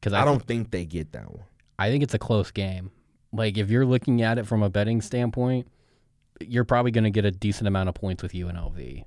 Because 0.00 0.14
I 0.14 0.24
don't 0.24 0.44
think 0.44 0.70
they 0.70 0.84
get 0.84 1.12
that 1.12 1.30
one. 1.30 1.44
I 1.78 1.90
think 1.90 2.02
it's 2.02 2.14
a 2.14 2.18
close 2.18 2.50
game. 2.50 2.90
Like 3.34 3.58
if 3.58 3.70
you're 3.70 3.84
looking 3.84 4.22
at 4.22 4.38
it 4.38 4.46
from 4.46 4.62
a 4.62 4.70
betting 4.70 5.00
standpoint, 5.00 5.66
you're 6.40 6.64
probably 6.64 6.90
going 6.90 7.04
to 7.04 7.10
get 7.10 7.24
a 7.24 7.30
decent 7.30 7.66
amount 7.66 7.88
of 7.88 7.94
points 7.94 8.22
with 8.22 8.32
UNLV. 8.32 9.04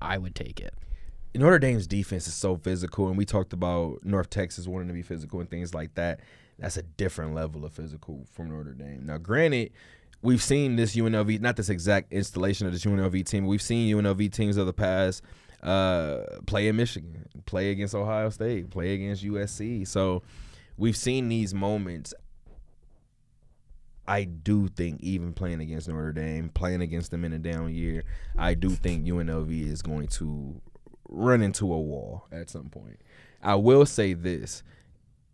I 0.00 0.18
would 0.18 0.34
take 0.34 0.60
it. 0.60 0.74
Notre 1.34 1.58
Dame's 1.58 1.86
defense 1.86 2.26
is 2.26 2.34
so 2.34 2.56
physical, 2.56 3.06
and 3.08 3.16
we 3.16 3.24
talked 3.24 3.52
about 3.52 4.04
North 4.04 4.30
Texas 4.30 4.66
wanting 4.66 4.88
to 4.88 4.94
be 4.94 5.02
physical 5.02 5.40
and 5.40 5.48
things 5.48 5.74
like 5.74 5.94
that. 5.94 6.20
That's 6.58 6.76
a 6.76 6.82
different 6.82 7.34
level 7.34 7.64
of 7.64 7.72
physical 7.72 8.26
from 8.32 8.48
Notre 8.48 8.72
Dame. 8.72 9.06
Now, 9.06 9.18
granted, 9.18 9.70
we've 10.22 10.42
seen 10.42 10.74
this 10.74 10.96
UNLV, 10.96 11.40
not 11.40 11.56
this 11.56 11.68
exact 11.68 12.12
installation 12.12 12.66
of 12.66 12.72
this 12.72 12.84
UNLV 12.84 13.24
team, 13.26 13.46
we've 13.46 13.62
seen 13.62 13.94
UNLV 13.94 14.32
teams 14.32 14.56
of 14.56 14.66
the 14.66 14.72
past 14.72 15.22
uh, 15.62 16.22
play 16.46 16.66
in 16.66 16.76
Michigan, 16.76 17.28
play 17.46 17.70
against 17.70 17.94
Ohio 17.94 18.30
State, 18.30 18.70
play 18.70 18.94
against 18.94 19.24
USC. 19.24 19.86
So 19.86 20.22
we've 20.76 20.96
seen 20.96 21.28
these 21.28 21.54
moments. 21.54 22.14
I 24.08 24.24
do 24.24 24.68
think 24.68 25.02
even 25.02 25.34
playing 25.34 25.60
against 25.60 25.86
Notre 25.86 26.12
Dame, 26.12 26.48
playing 26.48 26.80
against 26.80 27.10
them 27.10 27.26
in 27.26 27.34
a 27.34 27.38
down 27.38 27.74
year, 27.74 28.04
I 28.38 28.54
do 28.54 28.70
think 28.70 29.04
UNLV 29.04 29.70
is 29.70 29.82
going 29.82 30.08
to 30.08 30.60
run 31.10 31.42
into 31.42 31.70
a 31.70 31.78
wall 31.78 32.26
at 32.32 32.48
some 32.48 32.70
point. 32.70 33.02
I 33.42 33.56
will 33.56 33.84
say 33.84 34.14
this. 34.14 34.62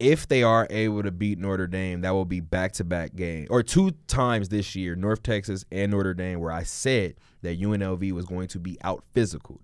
If 0.00 0.26
they 0.26 0.42
are 0.42 0.66
able 0.70 1.04
to 1.04 1.12
beat 1.12 1.38
Notre 1.38 1.68
Dame, 1.68 2.00
that 2.00 2.10
will 2.10 2.24
be 2.24 2.40
back 2.40 2.72
to 2.72 2.84
back 2.84 3.14
game 3.14 3.46
or 3.48 3.62
two 3.62 3.92
times 4.08 4.48
this 4.48 4.74
year, 4.74 4.96
North 4.96 5.22
Texas 5.22 5.64
and 5.70 5.92
Notre 5.92 6.12
Dame, 6.12 6.40
where 6.40 6.50
I 6.50 6.64
said 6.64 7.14
that 7.42 7.60
UNLV 7.60 8.10
was 8.10 8.26
going 8.26 8.48
to 8.48 8.58
be 8.58 8.76
out 8.82 9.04
physical. 9.12 9.60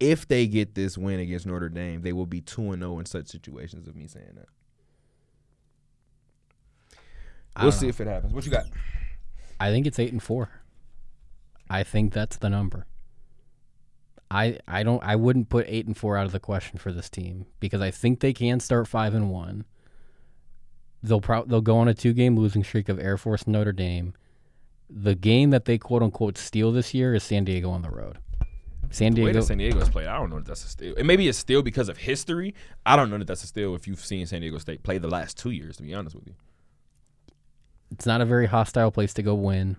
If 0.00 0.26
they 0.26 0.48
get 0.48 0.74
this 0.74 0.98
win 0.98 1.20
against 1.20 1.46
Notre 1.46 1.68
Dame, 1.68 2.02
they 2.02 2.12
will 2.12 2.26
be 2.26 2.40
2 2.40 2.72
and 2.72 2.82
0 2.82 2.98
in 2.98 3.06
such 3.06 3.28
situations 3.28 3.86
of 3.86 3.94
me 3.94 4.08
saying 4.08 4.32
that. 4.34 4.48
I 7.47 7.47
We'll 7.62 7.72
see 7.72 7.86
know. 7.86 7.90
if 7.90 8.00
it 8.00 8.06
happens. 8.06 8.32
What 8.32 8.44
you 8.44 8.52
got? 8.52 8.66
I 9.60 9.70
think 9.70 9.86
it's 9.86 9.98
eight 9.98 10.12
and 10.12 10.22
four. 10.22 10.50
I 11.70 11.82
think 11.82 12.12
that's 12.12 12.36
the 12.36 12.48
number. 12.48 12.86
I 14.30 14.58
I 14.68 14.82
don't 14.82 15.02
I 15.02 15.16
wouldn't 15.16 15.48
put 15.48 15.66
eight 15.68 15.86
and 15.86 15.96
four 15.96 16.16
out 16.16 16.26
of 16.26 16.32
the 16.32 16.40
question 16.40 16.78
for 16.78 16.92
this 16.92 17.08
team 17.08 17.46
because 17.60 17.80
I 17.80 17.90
think 17.90 18.20
they 18.20 18.32
can 18.32 18.60
start 18.60 18.86
five 18.86 19.14
and 19.14 19.30
one. 19.30 19.64
They'll 21.02 21.20
pro- 21.20 21.44
they'll 21.44 21.60
go 21.60 21.78
on 21.78 21.88
a 21.88 21.94
two 21.94 22.12
game 22.12 22.36
losing 22.36 22.64
streak 22.64 22.88
of 22.88 22.98
Air 22.98 23.16
Force 23.16 23.46
Notre 23.46 23.72
Dame. 23.72 24.14
The 24.90 25.14
game 25.14 25.50
that 25.50 25.64
they 25.64 25.78
quote 25.78 26.02
unquote 26.02 26.36
steal 26.38 26.72
this 26.72 26.92
year 26.94 27.14
is 27.14 27.22
San 27.22 27.44
Diego 27.44 27.70
on 27.70 27.82
the 27.82 27.90
road. 27.90 28.18
San 28.90 29.12
The 29.12 29.20
way 29.20 29.26
Diego 29.26 29.40
that 29.40 29.46
San 29.46 29.58
Diego's 29.58 29.90
played, 29.90 30.06
I 30.06 30.16
don't 30.18 30.30
know 30.30 30.38
if 30.38 30.44
that's 30.44 30.64
a 30.64 30.68
steal. 30.68 30.94
And 30.96 31.06
maybe 31.06 31.28
it's 31.28 31.38
still 31.38 31.62
because 31.62 31.88
of 31.88 31.98
history. 31.98 32.54
I 32.86 32.96
don't 32.96 33.10
know 33.10 33.18
that 33.18 33.26
that's 33.26 33.44
a 33.44 33.46
steal 33.46 33.74
if 33.74 33.86
you've 33.86 34.00
seen 34.04 34.26
San 34.26 34.40
Diego 34.40 34.58
State 34.58 34.82
play 34.82 34.98
the 34.98 35.08
last 35.08 35.36
two 35.36 35.50
years, 35.50 35.76
to 35.76 35.82
be 35.82 35.94
honest 35.94 36.16
with 36.16 36.26
you. 36.26 36.34
It's 37.90 38.06
not 38.06 38.20
a 38.20 38.24
very 38.24 38.46
hostile 38.46 38.90
place 38.90 39.14
to 39.14 39.22
go 39.22 39.34
win. 39.34 39.76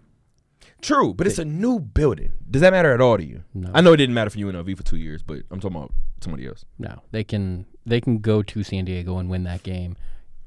True, 0.81 1.13
but 1.13 1.27
it's 1.27 1.39
a 1.39 1.45
new 1.45 1.79
building. 1.79 2.31
Does 2.49 2.61
that 2.61 2.71
matter 2.71 2.93
at 2.93 3.01
all 3.01 3.17
to 3.17 3.23
you? 3.23 3.43
No. 3.53 3.69
I 3.73 3.81
know 3.81 3.93
it 3.93 3.97
didn't 3.97 4.15
matter 4.15 4.29
for 4.29 4.37
UNLV 4.37 4.77
for 4.77 4.83
two 4.83 4.97
years, 4.97 5.21
but 5.21 5.39
I'm 5.51 5.59
talking 5.59 5.77
about 5.77 5.91
somebody 6.21 6.47
else. 6.47 6.63
No, 6.77 7.01
they 7.11 7.23
can 7.23 7.65
they 7.85 7.99
can 7.99 8.19
go 8.19 8.41
to 8.43 8.63
San 8.63 8.85
Diego 8.85 9.17
and 9.17 9.29
win 9.29 9.43
that 9.43 9.63
game, 9.63 9.97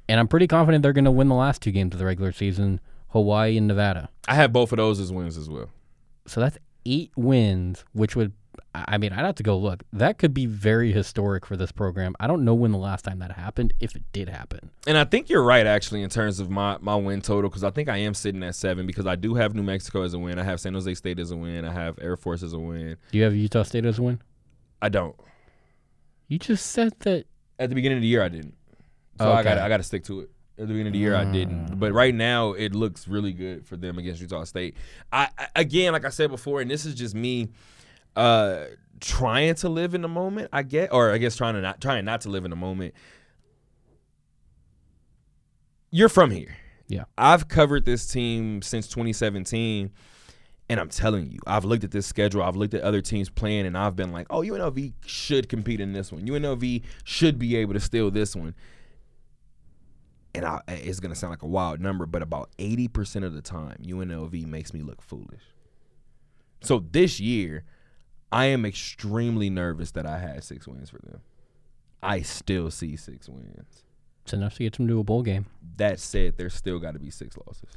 and 0.08 0.18
I'm 0.18 0.28
pretty 0.28 0.46
confident 0.46 0.82
they're 0.82 0.92
going 0.92 1.04
to 1.04 1.10
win 1.10 1.28
the 1.28 1.34
last 1.34 1.60
two 1.60 1.70
games 1.70 1.94
of 1.94 1.98
the 1.98 2.06
regular 2.06 2.32
season, 2.32 2.80
Hawaii 3.08 3.58
and 3.58 3.66
Nevada. 3.66 4.08
I 4.26 4.34
have 4.34 4.52
both 4.52 4.72
of 4.72 4.78
those 4.78 5.00
as 5.00 5.12
wins 5.12 5.36
as 5.36 5.50
well. 5.50 5.68
So 6.26 6.40
that's 6.40 6.58
eight 6.86 7.12
wins, 7.16 7.84
which 7.92 8.16
would 8.16 8.32
I 8.74 8.96
mean 8.98 9.12
I'd 9.12 9.24
have 9.24 9.34
to 9.36 9.42
go 9.42 9.56
look. 9.58 9.82
That 9.92 10.18
could 10.18 10.32
be 10.32 10.46
very 10.46 10.92
historic 10.92 11.44
for 11.44 11.56
this 11.56 11.72
program. 11.72 12.14
I 12.18 12.26
don't 12.26 12.44
know 12.44 12.54
when 12.54 12.72
the 12.72 12.78
last 12.78 13.04
time 13.04 13.18
that 13.18 13.32
happened, 13.32 13.74
if 13.80 13.94
it 13.94 14.02
did 14.12 14.28
happen. 14.28 14.70
And 14.86 14.96
I 14.96 15.04
think 15.04 15.28
you're 15.28 15.42
right, 15.42 15.66
actually, 15.66 16.02
in 16.02 16.10
terms 16.10 16.40
of 16.40 16.50
my, 16.50 16.78
my 16.80 16.96
win 16.96 17.20
total, 17.20 17.50
because 17.50 17.64
I 17.64 17.70
think 17.70 17.88
I 17.88 17.98
am 17.98 18.14
sitting 18.14 18.42
at 18.42 18.54
seven 18.54 18.86
because 18.86 19.06
I 19.06 19.16
do 19.16 19.34
have 19.34 19.54
New 19.54 19.62
Mexico 19.62 20.02
as 20.02 20.14
a 20.14 20.18
win. 20.18 20.38
I 20.38 20.42
have 20.42 20.60
San 20.60 20.74
Jose 20.74 20.94
State 20.94 21.18
as 21.18 21.30
a 21.30 21.36
win. 21.36 21.64
I 21.64 21.72
have 21.72 21.98
Air 22.00 22.16
Force 22.16 22.42
as 22.42 22.52
a 22.54 22.58
win. 22.58 22.96
Do 23.10 23.18
you 23.18 23.24
have 23.24 23.34
Utah 23.34 23.62
State 23.62 23.84
as 23.84 23.98
a 23.98 24.02
win? 24.02 24.20
I 24.80 24.88
don't. 24.88 25.16
You 26.28 26.38
just 26.38 26.70
said 26.72 26.94
that. 27.00 27.26
At 27.58 27.68
the 27.68 27.74
beginning 27.74 27.98
of 27.98 28.02
the 28.02 28.08
year, 28.08 28.22
I 28.22 28.28
didn't. 28.28 28.54
So 29.18 29.30
I 29.30 29.42
got 29.42 29.58
I 29.58 29.68
got 29.68 29.76
to 29.76 29.82
stick 29.82 30.04
to 30.04 30.20
it. 30.20 30.30
At 30.58 30.68
the 30.68 30.74
beginning 30.74 30.88
of 30.88 30.92
the 30.94 30.98
year, 30.98 31.14
I 31.14 31.24
didn't. 31.24 31.66
Mm. 31.66 31.78
But 31.78 31.92
right 31.92 32.14
now, 32.14 32.52
it 32.52 32.74
looks 32.74 33.06
really 33.06 33.32
good 33.32 33.66
for 33.66 33.76
them 33.76 33.98
against 33.98 34.20
Utah 34.20 34.44
State. 34.44 34.76
I, 35.12 35.28
I 35.38 35.48
again, 35.56 35.92
like 35.92 36.04
I 36.04 36.08
said 36.08 36.30
before, 36.30 36.60
and 36.60 36.70
this 36.70 36.84
is 36.86 36.94
just 36.94 37.14
me 37.14 37.50
uh 38.16 38.64
trying 39.02 39.54
to 39.56 39.68
live 39.68 39.94
in 39.94 40.00
the 40.00 40.08
moment. 40.08 40.48
I 40.52 40.62
get, 40.62 40.92
or 40.92 41.12
I 41.12 41.18
guess 41.18 41.36
trying 41.36 41.54
to 41.54 41.60
not 41.60 41.80
trying 41.80 42.04
not 42.04 42.22
to 42.22 42.30
live 42.30 42.44
in 42.44 42.50
the 42.50 42.56
moment. 42.56 42.94
You're 45.90 46.08
from 46.08 46.30
here. 46.30 46.56
Yeah. 46.88 47.04
I've 47.18 47.48
covered 47.48 47.84
this 47.84 48.06
team 48.06 48.62
since 48.62 48.88
2017. 48.88 49.90
And 50.68 50.80
I'm 50.80 50.88
telling 50.88 51.30
you, 51.30 51.38
I've 51.46 51.64
looked 51.64 51.84
at 51.84 51.90
this 51.90 52.06
schedule. 52.06 52.42
I've 52.42 52.56
looked 52.56 52.72
at 52.72 52.82
other 52.82 53.02
teams 53.02 53.28
playing, 53.28 53.66
and 53.66 53.76
I've 53.76 53.94
been 53.94 54.10
like, 54.10 54.26
"Oh, 54.30 54.40
UNLV 54.40 54.94
should 55.04 55.48
compete 55.48 55.80
in 55.80 55.92
this 55.92 56.10
one. 56.10 56.22
UNLV 56.26 56.82
should 57.04 57.38
be 57.38 57.56
able 57.56 57.74
to 57.74 57.80
steal 57.80 58.10
this 58.10 58.34
one." 58.34 58.54
And 60.34 60.46
I, 60.46 60.60
it's 60.68 60.98
gonna 60.98 61.16
sound 61.16 61.32
like 61.32 61.42
a 61.42 61.46
wild 61.46 61.80
number, 61.80 62.06
but 62.06 62.22
about 62.22 62.50
80% 62.58 63.22
of 63.24 63.34
the 63.34 63.42
time, 63.42 63.76
UNLV 63.84 64.46
makes 64.46 64.72
me 64.72 64.80
look 64.80 65.02
foolish. 65.02 65.42
So 66.62 66.86
this 66.90 67.20
year, 67.20 67.64
I 68.32 68.46
am 68.46 68.64
extremely 68.64 69.50
nervous 69.50 69.90
that 69.92 70.06
I 70.06 70.18
had 70.18 70.42
six 70.42 70.66
wins 70.66 70.90
for 70.90 70.98
them. 70.98 71.20
I 72.02 72.22
still 72.22 72.70
see 72.70 72.96
six 72.96 73.28
wins. 73.28 73.84
It's 74.24 74.32
enough 74.32 74.54
to 74.54 74.62
get 74.64 74.74
them 74.74 74.88
to 74.88 75.00
a 75.00 75.04
bowl 75.04 75.22
game. 75.22 75.46
That 75.76 76.00
said, 76.00 76.34
there's 76.36 76.54
still 76.54 76.78
got 76.78 76.94
to 76.94 76.98
be 76.98 77.10
six 77.10 77.36
losses. 77.36 77.70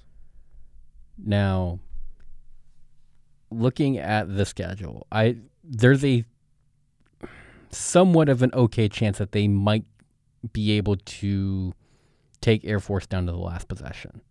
Now, 1.18 1.80
looking 3.52 3.98
at 3.98 4.36
the 4.36 4.46
schedule, 4.46 5.08
I 5.12 5.38
there's 5.64 6.06
a 6.06 6.26
somewhat 7.70 8.30
of 8.30 8.42
an 8.42 8.52
okay 8.54 8.88
chance 8.88 9.18
that 9.18 9.32
they 9.32 9.48
might 9.48 9.86
be 10.54 10.72
able 10.74 10.96
to 10.98 11.74
take 12.42 12.64
Air 12.64 12.80
Force 12.80 13.08
down 13.08 13.26
to 13.26 13.32
the 13.32 13.38
last 13.38 13.68
possession. 13.68 14.22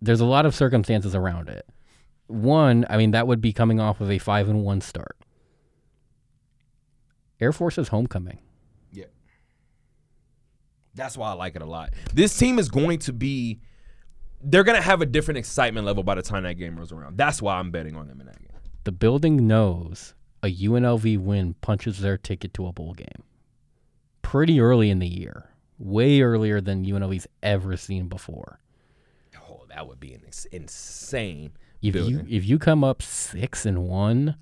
There's 0.00 0.20
a 0.20 0.26
lot 0.26 0.46
of 0.46 0.54
circumstances 0.54 1.14
around 1.14 1.48
it. 1.48 1.66
One, 2.26 2.86
I 2.90 2.96
mean, 2.96 3.12
that 3.12 3.26
would 3.26 3.40
be 3.40 3.52
coming 3.52 3.80
off 3.80 4.00
of 4.00 4.10
a 4.10 4.18
five 4.18 4.48
and 4.48 4.62
one 4.62 4.80
start. 4.80 5.16
Air 7.40 7.52
Force 7.52 7.78
is 7.78 7.88
homecoming. 7.88 8.38
Yeah. 8.92 9.04
That's 10.94 11.16
why 11.16 11.30
I 11.30 11.34
like 11.34 11.56
it 11.56 11.62
a 11.62 11.66
lot. 11.66 11.92
This 12.14 12.36
team 12.36 12.58
is 12.58 12.68
going 12.68 12.98
to 13.00 13.12
be 13.12 13.60
they're 14.42 14.64
going 14.64 14.76
to 14.76 14.82
have 14.82 15.00
a 15.02 15.06
different 15.06 15.38
excitement 15.38 15.86
level 15.86 16.02
by 16.02 16.14
the 16.14 16.22
time 16.22 16.44
that 16.44 16.54
game 16.54 16.76
rolls 16.76 16.92
around. 16.92 17.16
That's 17.16 17.40
why 17.42 17.56
I'm 17.56 17.70
betting 17.70 17.96
on 17.96 18.06
them 18.06 18.20
in 18.20 18.26
that 18.26 18.38
game. 18.38 18.50
The 18.84 18.92
building 18.92 19.46
knows 19.46 20.14
a 20.42 20.54
UNLV 20.54 21.18
win 21.18 21.54
punches 21.60 21.98
their 22.00 22.16
ticket 22.16 22.54
to 22.54 22.66
a 22.66 22.72
bowl 22.72 22.94
game 22.94 23.24
pretty 24.22 24.60
early 24.60 24.90
in 24.90 24.98
the 24.98 25.08
year, 25.08 25.50
way 25.78 26.20
earlier 26.20 26.60
than 26.60 26.84
UNLV's 26.84 27.26
ever 27.42 27.76
seen 27.76 28.08
before. 28.08 28.60
Oh, 29.48 29.64
that 29.68 29.86
would 29.86 30.00
be 30.00 30.14
an 30.14 30.22
ins- 30.24 30.46
insane 30.46 31.52
If 31.88 32.10
you 32.10 32.26
if 32.28 32.44
you 32.44 32.58
come 32.58 32.84
up 32.84 33.02
six 33.02 33.66
and 33.66 33.86
one, 33.86 34.36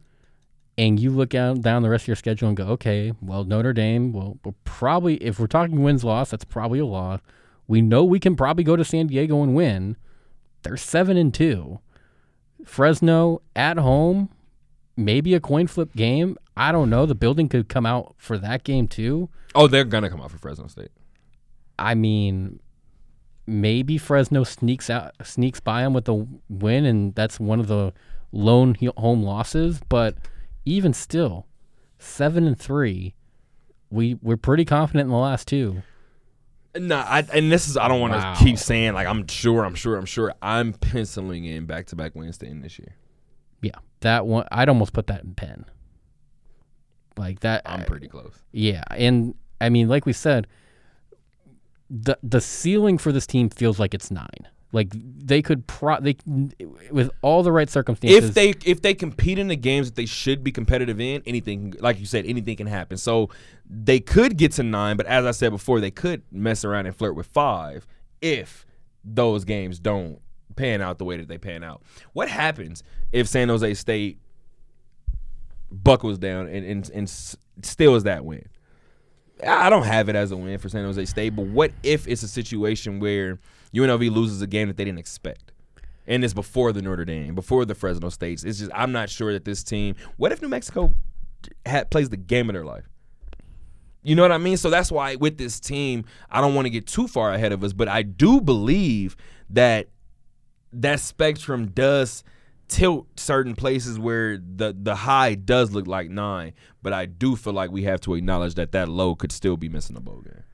and 0.77 0.99
you 0.99 1.11
look 1.11 1.35
out 1.35 1.63
down 1.63 1.83
the 1.83 1.91
rest 1.91 2.05
of 2.05 2.09
your 2.09 2.17
schedule 2.17 2.49
and 2.49 2.57
go, 2.57 2.65
okay, 2.69 3.13
well 3.21 3.45
Notre 3.45 3.73
Dame, 3.73 4.13
well 4.13 4.39
we're 4.45 4.53
probably 4.65 5.17
if 5.17 5.39
we're 5.39 5.47
talking 5.47 5.83
wins 5.83 6.05
loss, 6.05 6.31
that's 6.31 6.45
probably 6.45 6.79
a 6.79 6.87
loss. 6.87 7.21
We 7.67 7.81
know 7.81 8.05
we 8.05 8.21
can 8.21 8.37
probably 8.37 8.65
go 8.65 8.77
to 8.77 8.85
San 8.85 9.07
Diego 9.07 9.43
and 9.43 9.55
win. 9.55 9.97
They're 10.63 10.77
seven 10.77 11.17
and 11.17 11.33
two. 11.33 11.81
Fresno 12.65 13.43
at 13.55 13.79
home, 13.79 14.31
maybe 14.97 15.35
a 15.35 15.41
coin 15.41 15.67
flip 15.67 15.95
game. 15.95 16.37
I 16.57 16.73
don't 16.73 16.91
know. 16.91 17.07
The 17.07 17.15
building 17.15 17.49
could 17.49 17.69
come 17.69 17.87
out 17.87 18.15
for 18.17 18.39
that 18.39 18.65
game 18.65 18.89
too. 18.89 19.29
Oh, 19.55 19.67
they're 19.67 19.85
going 19.85 20.05
to 20.05 20.11
come 20.11 20.21
out 20.21 20.31
for 20.31 20.39
Fresno 20.39 20.67
State. 20.67 20.91
I 21.79 21.95
mean, 21.95 22.61
maybe 23.47 23.99
Fresno 23.99 24.45
sneaks 24.45 24.89
out, 24.91 25.13
sneaks 25.23 25.61
by 25.61 25.83
them 25.83 25.93
with 25.93 26.09
a 26.09 26.27
win, 26.49 26.85
and 26.85 27.15
that's 27.15 27.39
one 27.41 27.61
of 27.61 27.67
the 27.69 27.93
lone 28.33 28.77
home 28.97 29.23
losses. 29.23 29.81
But 29.89 30.17
even 30.65 30.93
still, 30.93 31.47
seven 31.99 32.47
and 32.47 32.59
three, 32.59 33.15
we 33.91 34.15
we're 34.23 34.37
pretty 34.37 34.65
confident 34.65 35.07
in 35.07 35.11
the 35.11 35.17
last 35.17 35.47
two. 35.49 35.83
No, 36.77 36.97
I, 36.97 37.25
and 37.33 37.53
this 37.53 37.69
is 37.69 37.77
I 37.77 37.87
don't 37.87 38.01
want 38.01 38.15
to 38.15 38.19
Wow. 38.19 38.35
keep 38.37 38.59
saying 38.59 38.95
like 38.95 39.07
I'm 39.07 39.27
sure, 39.29 39.65
I'm 39.65 39.77
sure, 39.77 39.97
I'm 39.97 40.07
sure. 40.07 40.35
I'm 40.43 40.73
penciling 40.73 41.45
in 41.45 41.67
back 41.67 41.87
to 41.87 41.97
back 41.97 42.15
wins 42.17 42.39
to 42.39 42.49
end 42.49 42.65
this 42.65 42.79
year. 42.79 42.97
Yeah, 43.63 43.77
that 44.01 44.27
one 44.27 44.47
I'd 44.51 44.69
almost 44.69 44.93
put 44.93 45.07
that 45.07 45.23
in 45.23 45.35
pen. 45.35 45.67
Like 47.17 47.41
that, 47.41 47.63
I'm 47.65 47.85
pretty 47.85 48.09
close. 48.09 48.35
Yeah, 48.51 48.83
and 48.91 49.35
I 49.61 49.69
mean, 49.69 49.89
like 49.89 50.05
we 50.05 50.13
said, 50.13 50.49
the 52.03 52.19
the 52.23 52.41
ceiling 52.41 52.99
for 52.99 53.13
this 53.13 53.27
team 53.27 53.49
feels 53.49 53.79
like 53.79 53.95
it's 53.95 54.11
nine. 54.11 54.49
Like 54.73 54.89
they 54.93 55.41
could 55.41 55.69
pro 55.69 56.01
they 56.01 56.17
with 56.91 57.09
all 57.23 57.45
the 57.45 57.53
right 57.53 57.71
circumstances. 57.71 58.31
If 58.31 58.35
they 58.35 58.55
if 58.69 58.83
they 58.83 58.93
compete 58.93 59.39
in 59.39 59.47
the 59.47 59.55
games 59.57 59.87
that 59.87 59.95
they 59.95 60.07
should 60.07 60.43
be 60.43 60.51
competitive 60.51 61.01
in, 61.01 61.23
anything 61.27 61.75
like 61.79 62.01
you 62.01 62.07
said, 62.07 62.27
anything 62.27 62.57
can 62.57 62.67
happen. 62.67 62.97
So 62.97 63.31
they 63.71 64.01
could 64.01 64.37
get 64.37 64.51
to 64.53 64.65
nine, 64.65 64.97
but 64.97 65.07
as 65.07 65.25
I 65.25 65.31
said 65.31 65.51
before, 65.51 65.79
they 65.79 65.93
could 65.93 66.23
mess 66.33 66.65
around 66.65 66.87
and 66.87 66.97
flirt 66.97 67.15
with 67.15 67.27
five 67.29 67.87
if 68.21 68.67
those 69.05 69.45
games 69.45 69.79
don't 69.79 70.19
pan 70.57 70.83
out 70.83 70.99
the 70.99 71.05
way 71.05 71.19
that 71.19 71.29
they 71.29 71.39
pan 71.39 71.63
out. 71.63 71.83
What 72.13 72.29
happens 72.29 72.83
if 73.13 73.29
San 73.29 73.49
Jose 73.49 73.75
State 73.75 74.19
buckles 75.71 76.19
down 76.19 76.49
and 76.49 76.67
and, 76.67 76.91
and 76.91 77.07
s- 77.07 77.37
still 77.63 77.95
is 77.95 78.03
that 78.03 78.25
win. 78.25 78.49
I 79.43 79.69
don't 79.69 79.85
have 79.85 80.09
it 80.09 80.17
as 80.17 80.31
a 80.31 80.37
win 80.37 80.59
for 80.59 80.69
San 80.69 80.85
Jose 80.85 81.05
State, 81.07 81.31
but 81.31 81.47
what 81.47 81.73
if 81.83 82.07
it's 82.07 82.23
a 82.23 82.29
situation 82.29 83.01
where 83.01 83.39
UNLV 83.75 84.11
loses 84.13 84.41
a 84.43 84.47
game 84.47 84.69
that 84.69 84.77
they 84.77 84.85
didn't 84.85 84.99
expect? 84.99 85.53
And 86.07 86.23
it's 86.23 86.35
before 86.35 86.73
the 86.73 86.83
Notre 86.83 87.05
Dame, 87.05 87.35
before 87.35 87.65
the 87.65 87.75
Fresno 87.75 88.11
States. 88.11 88.45
It's 88.45 88.59
just 88.59 88.71
I'm 88.75 88.93
not 88.93 89.09
sure 89.11 89.33
that 89.33 89.45
this 89.45 89.63
team. 89.63 89.97
What 90.17 90.33
if 90.33 90.43
New 90.43 90.49
Mexico 90.49 90.93
ha- 91.67 91.85
plays 91.85 92.11
the 92.11 92.17
game 92.17 92.49
of 92.49 92.55
their 92.55 92.65
life? 92.65 92.85
You 94.03 94.15
know 94.15 94.23
what 94.23 94.33
I 94.33 94.39
mean? 94.39 94.59
So 94.59 94.69
that's 94.69 94.93
why 94.93 95.17
with 95.17 95.39
this 95.39 95.59
team, 95.59 96.05
I 96.31 96.43
don't 96.43 96.55
want 96.55 96.67
to 96.67 96.71
get 96.71 96.87
too 96.87 97.09
far 97.09 97.33
ahead 97.33 97.53
of 97.53 97.65
us, 97.65 97.73
but 97.73 97.89
I 97.89 98.03
do 98.03 98.41
believe 98.41 99.17
that 99.49 99.89
that 100.75 101.01
spectrum 101.01 101.69
does 101.69 102.23
tilt 102.69 103.19
certain 103.19 103.55
places 103.55 103.99
where 103.99 104.39
the 104.39 104.75
the 104.79 104.95
high 104.95 105.35
does 105.35 105.73
look 105.73 105.87
like 105.87 106.11
nine, 106.11 106.53
but 106.83 106.93
I 106.93 107.07
do 107.07 107.37
feel 107.37 107.53
like 107.53 107.71
we 107.71 107.85
have 107.85 108.01
to 108.03 108.15
acknowledge 108.15 108.55
that 108.55 108.73
that 108.73 108.89
low 108.89 109.15
could 109.15 109.33
still 109.33 109.57
be 109.57 109.69
missing 109.69 109.97
a 109.97 110.01
bowl 110.01 110.21
game. 110.21 110.45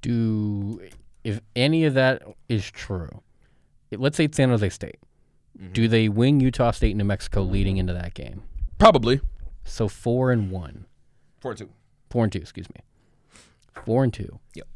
Do 0.00 0.80
if 1.24 1.40
any 1.54 1.84
of 1.84 1.94
that 1.94 2.22
is 2.48 2.70
true, 2.70 3.22
let's 3.92 4.16
say 4.16 4.24
it's 4.24 4.36
San 4.36 4.48
Jose 4.48 4.68
State. 4.70 4.98
Mm-hmm. 5.58 5.72
Do 5.72 5.88
they 5.88 6.08
win 6.08 6.40
Utah 6.40 6.70
State, 6.70 6.96
New 6.96 7.04
Mexico 7.04 7.42
leading 7.42 7.76
into 7.76 7.92
that 7.92 8.14
game? 8.14 8.42
Probably 8.78 9.20
So 9.64 9.86
four 9.88 10.32
and 10.32 10.50
one. 10.50 10.86
Four 11.40 11.52
and 11.52 11.58
two. 11.58 11.68
four 12.10 12.24
and 12.24 12.32
two. 12.32 12.38
Excuse 12.40 12.68
me, 12.70 12.80
four 13.84 14.02
and 14.02 14.12
two. 14.12 14.40
Yep. 14.54 14.66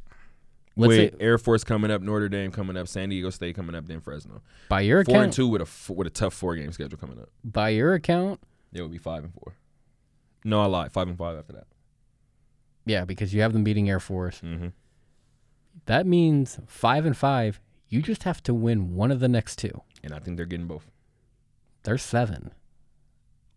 Let's 0.79 0.89
with 0.89 1.11
say 1.13 1.17
Air 1.21 1.39
Force 1.39 1.65
coming 1.65 1.91
up, 1.91 2.03
Notre 2.03 2.29
Dame 2.29 2.51
coming 2.53 2.77
up, 2.77 2.87
San 2.87 3.09
Diego 3.09 3.31
State 3.31 3.57
coming 3.57 3.75
up, 3.75 3.87
then 3.87 4.01
Fresno. 4.01 4.43
by 4.69 4.83
your 4.83 5.03
Four 5.05 5.15
and 5.15 5.23
account, 5.25 5.33
two 5.35 5.49
with 5.49 5.63
a 5.63 5.93
with 5.93 6.07
a 6.07 6.11
tough 6.11 6.35
four 6.35 6.55
game 6.55 6.71
schedule 6.73 6.99
coming 6.99 7.19
up. 7.19 7.31
by 7.45 7.71
your 7.71 7.95
account, 7.95 8.41
It 8.73 8.83
would 8.83 8.91
be 8.93 8.99
five 8.99 9.25
and 9.25 9.33
four. 9.33 9.55
No, 10.45 10.61
I 10.61 10.67
lied. 10.67 10.93
Five 10.93 11.09
and 11.09 11.17
five 11.17 11.39
after 11.39 11.55
that. 11.55 11.67
yeah, 12.85 13.05
because 13.05 13.33
you 13.35 13.41
have 13.41 13.53
them 13.53 13.65
beating 13.65 13.89
Air 13.89 14.01
Force. 14.01 14.41
Mm-hmm. 14.45 14.69
That 15.87 16.07
means 16.07 16.59
five 16.67 17.05
and 17.07 17.17
five. 17.17 17.61
You 17.89 18.03
just 18.03 18.25
have 18.25 18.43
to 18.45 18.53
win 18.55 18.95
one 18.95 19.11
of 19.11 19.21
the 19.21 19.29
next 19.29 19.57
two. 19.57 19.83
And 20.03 20.13
I 20.13 20.19
think 20.19 20.37
they're 20.37 20.47
getting 20.47 20.67
both. 20.67 20.91
They're 21.85 21.99
seven. 21.99 22.51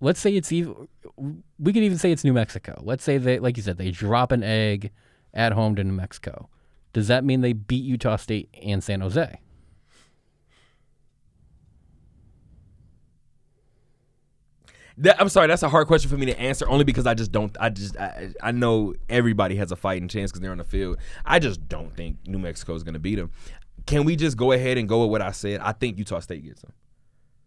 Let's 0.01 0.19
say 0.19 0.33
it's 0.35 0.51
even. 0.51 0.87
We 1.59 1.73
could 1.73 1.83
even 1.83 1.97
say 1.97 2.11
it's 2.11 2.23
New 2.23 2.33
Mexico. 2.33 2.81
Let's 2.85 3.03
say 3.03 3.17
they, 3.17 3.39
like 3.39 3.57
you 3.57 3.63
said, 3.63 3.77
they 3.77 3.91
drop 3.91 4.31
an 4.31 4.43
egg 4.43 4.91
at 5.33 5.51
home 5.51 5.75
to 5.75 5.83
New 5.83 5.93
Mexico. 5.93 6.49
Does 6.93 7.07
that 7.07 7.23
mean 7.23 7.41
they 7.41 7.53
beat 7.53 7.83
Utah 7.83 8.15
State 8.15 8.49
and 8.61 8.83
San 8.83 9.01
Jose? 9.01 9.39
That, 14.97 15.21
I'm 15.21 15.29
sorry, 15.29 15.47
that's 15.47 15.63
a 15.63 15.69
hard 15.69 15.87
question 15.87 16.09
for 16.09 16.17
me 16.17 16.25
to 16.25 16.37
answer 16.37 16.67
only 16.67 16.83
because 16.83 17.07
I 17.07 17.13
just 17.13 17.31
don't. 17.31 17.55
I 17.59 17.69
just 17.69 17.95
I, 17.97 18.33
I 18.43 18.51
know 18.51 18.95
everybody 19.07 19.55
has 19.55 19.71
a 19.71 19.77
fighting 19.77 20.09
chance 20.09 20.29
because 20.29 20.41
they're 20.41 20.51
on 20.51 20.57
the 20.57 20.65
field. 20.65 20.97
I 21.25 21.39
just 21.39 21.69
don't 21.69 21.95
think 21.95 22.17
New 22.27 22.37
Mexico 22.37 22.75
is 22.75 22.83
going 22.83 22.95
to 22.95 22.99
beat 22.99 23.15
them. 23.15 23.31
Can 23.85 24.03
we 24.03 24.17
just 24.17 24.35
go 24.35 24.51
ahead 24.51 24.77
and 24.77 24.89
go 24.89 25.01
with 25.03 25.11
what 25.11 25.21
I 25.21 25.31
said? 25.31 25.61
I 25.61 25.71
think 25.71 25.97
Utah 25.97 26.19
State 26.19 26.43
gets 26.43 26.61
them. 26.61 26.73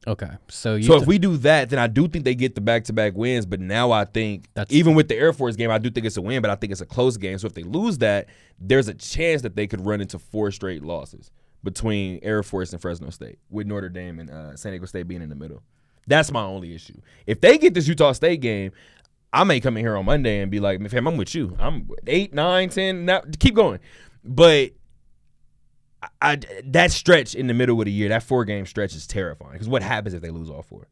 Okay, 0.06 0.30
so 0.48 0.74
you 0.74 0.82
So 0.82 0.96
if 0.96 1.06
we 1.06 1.18
do 1.18 1.36
that, 1.38 1.70
then 1.70 1.78
I 1.78 1.86
do 1.86 2.08
think 2.08 2.24
they 2.24 2.34
get 2.34 2.56
the 2.56 2.60
back 2.60 2.84
to 2.84 2.92
back 2.92 3.14
wins. 3.14 3.46
But 3.46 3.60
now 3.60 3.92
I 3.92 4.04
think 4.04 4.48
That's- 4.54 4.76
even 4.76 4.94
with 4.94 5.08
the 5.08 5.16
Air 5.16 5.32
Force 5.32 5.54
game, 5.54 5.70
I 5.70 5.78
do 5.78 5.90
think 5.90 6.06
it's 6.06 6.16
a 6.16 6.22
win, 6.22 6.42
but 6.42 6.50
I 6.50 6.56
think 6.56 6.72
it's 6.72 6.80
a 6.80 6.86
close 6.86 7.16
game. 7.16 7.38
So 7.38 7.46
if 7.46 7.54
they 7.54 7.62
lose 7.62 7.98
that, 7.98 8.28
there's 8.58 8.88
a 8.88 8.94
chance 8.94 9.42
that 9.42 9.54
they 9.54 9.66
could 9.68 9.84
run 9.86 10.00
into 10.00 10.18
four 10.18 10.50
straight 10.50 10.82
losses 10.82 11.30
between 11.62 12.18
Air 12.22 12.42
Force 12.42 12.72
and 12.72 12.82
Fresno 12.82 13.10
State, 13.10 13.38
with 13.48 13.68
Notre 13.68 13.88
Dame 13.88 14.18
and 14.18 14.30
uh, 14.30 14.56
San 14.56 14.72
Diego 14.72 14.86
State 14.86 15.06
being 15.06 15.22
in 15.22 15.28
the 15.28 15.36
middle. 15.36 15.62
That's 16.08 16.32
my 16.32 16.42
only 16.42 16.74
issue. 16.74 17.00
If 17.26 17.40
they 17.40 17.56
get 17.58 17.74
this 17.74 17.86
Utah 17.86 18.10
State 18.10 18.40
game, 18.40 18.72
I 19.32 19.44
may 19.44 19.60
come 19.60 19.76
in 19.76 19.84
here 19.84 19.96
on 19.96 20.04
Monday 20.04 20.40
and 20.40 20.50
be 20.50 20.58
like, 20.58 20.84
fam, 20.90 21.06
I'm 21.06 21.16
with 21.16 21.34
you. 21.34 21.56
I'm 21.60 21.88
eight, 22.08 22.34
nine, 22.34 22.68
ten. 22.70 23.04
Now 23.04 23.22
keep 23.38 23.54
going. 23.54 23.78
But 24.24 24.72
I, 26.20 26.38
that 26.64 26.90
stretch 26.90 27.34
in 27.34 27.46
the 27.46 27.54
middle 27.54 27.80
of 27.80 27.84
the 27.84 27.92
year, 27.92 28.08
that 28.08 28.22
four 28.22 28.44
game 28.44 28.66
stretch 28.66 28.94
is 28.94 29.06
terrifying. 29.06 29.52
Because 29.52 29.68
what 29.68 29.82
happens 29.82 30.14
if 30.14 30.22
they 30.22 30.30
lose 30.30 30.50
all 30.50 30.62
four? 30.62 30.88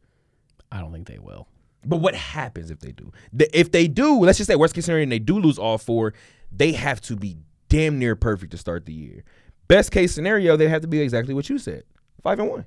I 0.70 0.81
don't 0.81 0.93
think 0.93 1.09
they 1.09 1.19
will. 1.19 1.49
But 1.85 1.97
what 1.97 2.15
happens 2.15 2.70
if 2.70 2.81
they 2.81 2.93
do? 2.93 3.11
The, 3.32 3.59
if 3.59 3.73
they 3.73 3.89
do, 3.89 4.20
let's 4.20 4.39
just 4.39 4.49
say 4.49 4.55
worst 4.55 4.74
case 4.74 4.85
scenario, 4.85 5.03
and 5.03 5.12
they 5.12 5.19
do 5.19 5.41
lose 5.41 5.59
all 5.59 5.78
four, 5.78 6.15
they 6.53 6.73
have 6.73 7.01
to 7.03 7.16
be 7.16 7.39
damn 7.69 7.99
near 7.99 8.15
perfect 8.15 8.53
to 8.53 8.59
start 8.59 8.87
the 8.87 8.93
year. 8.93 9.24
Best 9.66 9.91
case 9.91 10.12
scenario, 10.12 10.57
they 10.57 10.69
have 10.69 10.82
to 10.82 10.89
be 10.89 11.01
exactly 11.01 11.32
what 11.32 11.49
you 11.49 11.59
said, 11.59 11.85
five 12.23 12.39
and 12.39 12.51
one. 12.51 12.66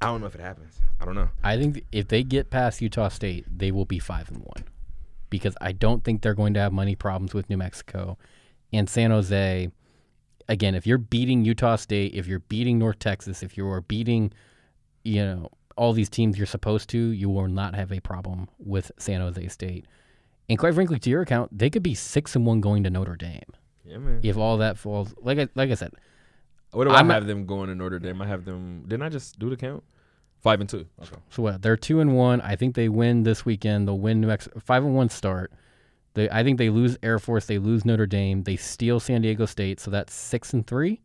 I 0.00 0.06
don't 0.06 0.20
know 0.20 0.26
if 0.26 0.34
it 0.34 0.40
happens. 0.40 0.80
I 1.00 1.04
don't 1.04 1.14
know. 1.14 1.28
I 1.42 1.56
think 1.58 1.84
if 1.92 2.08
they 2.08 2.22
get 2.22 2.50
past 2.50 2.80
Utah 2.80 3.08
State, 3.08 3.44
they 3.50 3.70
will 3.70 3.84
be 3.84 3.98
five 3.98 4.30
and 4.30 4.38
one, 4.38 4.64
because 5.30 5.54
I 5.60 5.72
don't 5.72 6.04
think 6.04 6.22
they're 6.22 6.34
going 6.34 6.54
to 6.54 6.60
have 6.60 6.72
money 6.72 6.94
problems 6.94 7.34
with 7.34 7.50
New 7.50 7.56
Mexico 7.56 8.18
and 8.74 8.88
San 8.88 9.10
Jose. 9.10 9.70
Again, 10.48 10.74
if 10.74 10.86
you're 10.86 10.98
beating 10.98 11.44
Utah 11.44 11.76
State, 11.76 12.14
if 12.14 12.26
you're 12.26 12.40
beating 12.40 12.78
North 12.78 12.98
Texas, 12.98 13.42
if 13.42 13.56
you 13.56 13.66
are 13.66 13.80
beating, 13.80 14.32
you 15.04 15.24
know, 15.24 15.48
all 15.76 15.92
these 15.92 16.10
teams 16.10 16.36
you're 16.36 16.46
supposed 16.46 16.88
to, 16.90 16.98
you 16.98 17.30
will 17.30 17.48
not 17.48 17.74
have 17.74 17.90
a 17.92 18.00
problem 18.00 18.48
with 18.58 18.92
San 18.98 19.20
Jose 19.20 19.48
State. 19.48 19.86
And 20.48 20.58
quite 20.58 20.74
frankly, 20.74 20.98
to 20.98 21.10
your 21.10 21.22
account, 21.22 21.56
they 21.56 21.70
could 21.70 21.82
be 21.82 21.94
six 21.94 22.36
and 22.36 22.44
one 22.44 22.60
going 22.60 22.84
to 22.84 22.90
Notre 22.90 23.16
Dame 23.16 23.40
Yeah, 23.84 23.96
man. 23.98 24.20
if 24.22 24.36
all 24.36 24.58
that 24.58 24.76
falls. 24.78 25.14
Like 25.22 25.38
I, 25.38 25.48
like 25.54 25.70
I 25.70 25.74
said, 25.74 25.92
What 26.72 26.84
do 26.84 26.90
I'm 26.90 27.10
I 27.10 27.14
have 27.14 27.26
them 27.26 27.46
going 27.46 27.68
to 27.70 27.74
Notre 27.74 27.98
Dame? 27.98 28.20
I 28.20 28.26
have 28.26 28.44
them. 28.44 28.84
Didn't 28.86 29.02
I 29.02 29.08
just 29.08 29.38
do 29.38 29.48
the 29.48 29.56
count? 29.56 29.82
Five 30.42 30.60
and 30.60 30.68
two. 30.68 30.84
Okay. 31.02 31.16
So 31.30 31.42
what? 31.42 31.62
They're 31.62 31.78
two 31.78 32.00
and 32.00 32.14
one. 32.14 32.42
I 32.42 32.54
think 32.54 32.74
they 32.74 32.90
win 32.90 33.22
this 33.22 33.46
weekend. 33.46 33.88
They'll 33.88 33.98
win 33.98 34.20
New 34.20 34.26
Mexico. 34.26 34.60
Five 34.60 34.84
and 34.84 34.94
one 34.94 35.08
start. 35.08 35.50
They, 36.14 36.30
I 36.30 36.42
think 36.42 36.58
they 36.58 36.70
lose 36.70 36.96
Air 37.02 37.18
Force. 37.18 37.46
They 37.46 37.58
lose 37.58 37.84
Notre 37.84 38.06
Dame. 38.06 38.44
They 38.44 38.56
steal 38.56 39.00
San 39.00 39.22
Diego 39.22 39.46
State. 39.46 39.80
So 39.80 39.90
that's 39.90 40.14
six 40.14 40.52
and 40.52 40.66
three, 40.66 41.00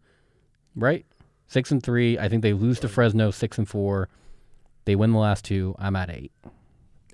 right? 0.76 1.06
Six 1.48 1.72
and 1.72 1.82
three. 1.82 2.18
I 2.18 2.30
think 2.30 2.44
they 2.44 2.54
lose 2.54 2.80
to 2.82 2.88
Fresno. 2.88 3.32
Six 3.32 3.58
and 3.58 3.68
four. 3.68 4.08
They 4.86 4.96
win 4.96 5.12
the 5.12 5.20
last 5.20 5.46
two. 5.46 5.76
I'm 5.80 5.96
at 5.96 6.10
eight. 6.10 6.32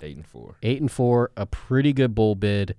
Eight 0.02 0.18
and 0.18 0.26
four. 0.26 0.56
Eight 0.62 0.82
and 0.82 0.92
four. 0.92 1.32
A 1.38 1.46
pretty 1.46 1.94
good 1.94 2.14
bowl 2.14 2.36
bid, 2.36 2.76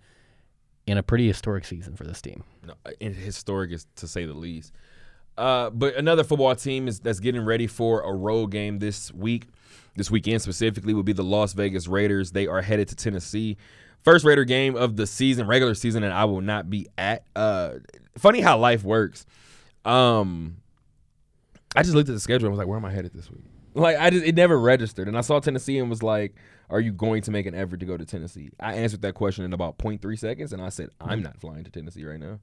in 0.86 0.98
a 0.98 1.02
pretty 1.02 1.26
historic 1.26 1.64
season 1.64 1.97
for 1.97 2.05
this 2.05 2.20
team. 2.20 2.44
No, 2.64 2.74
historic 3.01 3.72
is 3.72 3.86
to 3.97 4.06
say 4.06 4.26
the 4.26 4.34
least. 4.34 4.72
Uh, 5.36 5.70
but 5.70 5.94
another 5.97 6.24
football 6.24 6.55
team 6.55 6.88
is 6.88 7.01
that's 7.01 7.20
getting 7.20 7.44
ready 7.44 7.66
for 7.66 8.01
a 8.02 8.12
road 8.14 8.48
game 8.48 8.78
this 8.78 9.12
week. 9.12 9.48
This 9.97 10.10
weekend 10.10 10.43
specifically 10.43 10.94
will 10.94 11.02
be 11.02 11.12
the 11.12 11.24
Las 11.24 11.52
Vegas 11.52 11.88
Raiders. 11.88 12.32
They 12.32 12.47
are 12.47 12.62
headed 12.62 12.88
to 12.88 12.97
Tennessee. 12.97 13.56
First 14.07 14.24
Raider 14.24 14.45
game 14.45 14.77
of 14.77 14.95
the 14.95 15.05
season, 15.05 15.49
regular 15.49 15.74
season, 15.74 16.05
and 16.05 16.12
I 16.12 16.27
will 16.27 16.41
not 16.41 16.70
be 16.70 16.87
at. 16.97 17.24
Uh, 17.35 17.73
funny 18.16 18.41
how 18.41 18.57
life 18.57 18.85
works. 18.85 19.27
Um, 19.85 20.59
I 21.74 21.83
just 21.83 21.97
looked 21.97 22.09
at 22.09 22.15
the 22.15 22.20
schedule 22.20 22.47
and 22.47 22.53
was 22.53 22.59
like, 22.59 22.69
"Where 22.69 22.78
am 22.78 22.85
I 22.85 22.93
headed 22.93 23.15
this 23.15 23.28
week?" 23.28 23.43
Like, 23.74 23.99
I 23.99 24.11
just 24.11 24.24
it 24.24 24.37
never 24.37 24.61
registered, 24.61 25.09
and 25.09 25.19
I 25.19 25.23
saw 25.23 25.41
Tennessee 25.41 25.78
and 25.78 25.91
was 25.91 26.05
like, 26.05 26.37
"Are 26.70 26.78
you 26.78 26.93
going 26.93 27.23
to 27.23 27.33
make 27.33 27.47
an 27.47 27.57
effort 27.57 27.81
to 27.81 27.87
go 27.87 27.97
to 27.97 28.05
Tennessee?" 28.05 28.51
I 28.61 28.74
answered 28.74 29.03
that 29.03 29.15
question 29.15 29.45
in 29.45 29.53
about 29.53 29.77
0.3 29.77 30.16
seconds, 30.16 30.53
and 30.53 30.62
I 30.62 30.69
said, 30.69 30.91
"I'm 31.01 31.20
not 31.20 31.41
flying 31.41 31.65
to 31.65 31.70
Tennessee 31.73 32.05
right 32.05 32.20
now." 32.20 32.39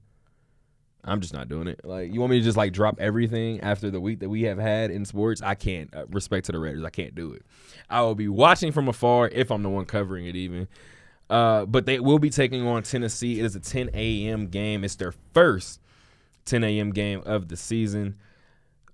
I'm 1.02 1.22
just 1.22 1.32
not 1.32 1.48
doing 1.48 1.66
it. 1.66 1.80
Like, 1.82 2.12
you 2.12 2.20
want 2.20 2.30
me 2.32 2.40
to 2.40 2.44
just 2.44 2.58
like 2.58 2.74
drop 2.74 3.00
everything 3.00 3.62
after 3.62 3.90
the 3.90 4.00
week 4.02 4.20
that 4.20 4.28
we 4.28 4.42
have 4.42 4.58
had 4.58 4.90
in 4.90 5.06
sports? 5.06 5.40
I 5.40 5.54
can't. 5.54 5.88
Uh, 5.96 6.04
respect 6.10 6.44
to 6.46 6.52
the 6.52 6.58
Raiders, 6.58 6.84
I 6.84 6.90
can't 6.90 7.14
do 7.14 7.32
it. 7.32 7.42
I 7.88 8.02
will 8.02 8.14
be 8.14 8.28
watching 8.28 8.70
from 8.70 8.86
afar 8.86 9.28
if 9.28 9.50
I'm 9.50 9.62
the 9.62 9.70
one 9.70 9.86
covering 9.86 10.26
it, 10.26 10.36
even. 10.36 10.68
Uh, 11.30 11.64
but 11.64 11.86
they 11.86 12.00
will 12.00 12.18
be 12.18 12.30
taking 12.30 12.66
on 12.66 12.82
Tennessee. 12.82 13.40
It 13.40 13.44
is 13.44 13.56
a 13.56 13.60
10 13.60 13.90
a.m. 13.94 14.48
game. 14.48 14.84
It's 14.84 14.96
their 14.96 15.14
first 15.32 15.80
10 16.44 16.62
a.m. 16.64 16.90
game 16.90 17.22
of 17.24 17.48
the 17.48 17.56
season. 17.56 18.16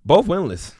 Both 0.05 0.27
winless. 0.27 0.73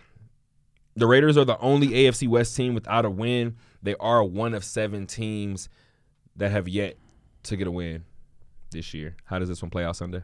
The 0.95 1.07
Raiders 1.07 1.37
are 1.37 1.45
the 1.45 1.59
only 1.59 1.89
AFC 1.89 2.27
West 2.27 2.55
team 2.55 2.73
without 2.73 3.05
a 3.05 3.09
win. 3.09 3.57
They 3.83 3.95
are 3.99 4.23
one 4.23 4.53
of 4.53 4.63
seven 4.63 5.07
teams 5.07 5.69
that 6.35 6.51
have 6.51 6.67
yet 6.67 6.97
to 7.43 7.55
get 7.55 7.67
a 7.67 7.71
win 7.71 8.03
this 8.71 8.93
year. 8.93 9.15
How 9.25 9.39
does 9.39 9.49
this 9.49 9.61
one 9.61 9.69
play 9.69 9.83
out 9.83 9.95
Sunday? 9.95 10.23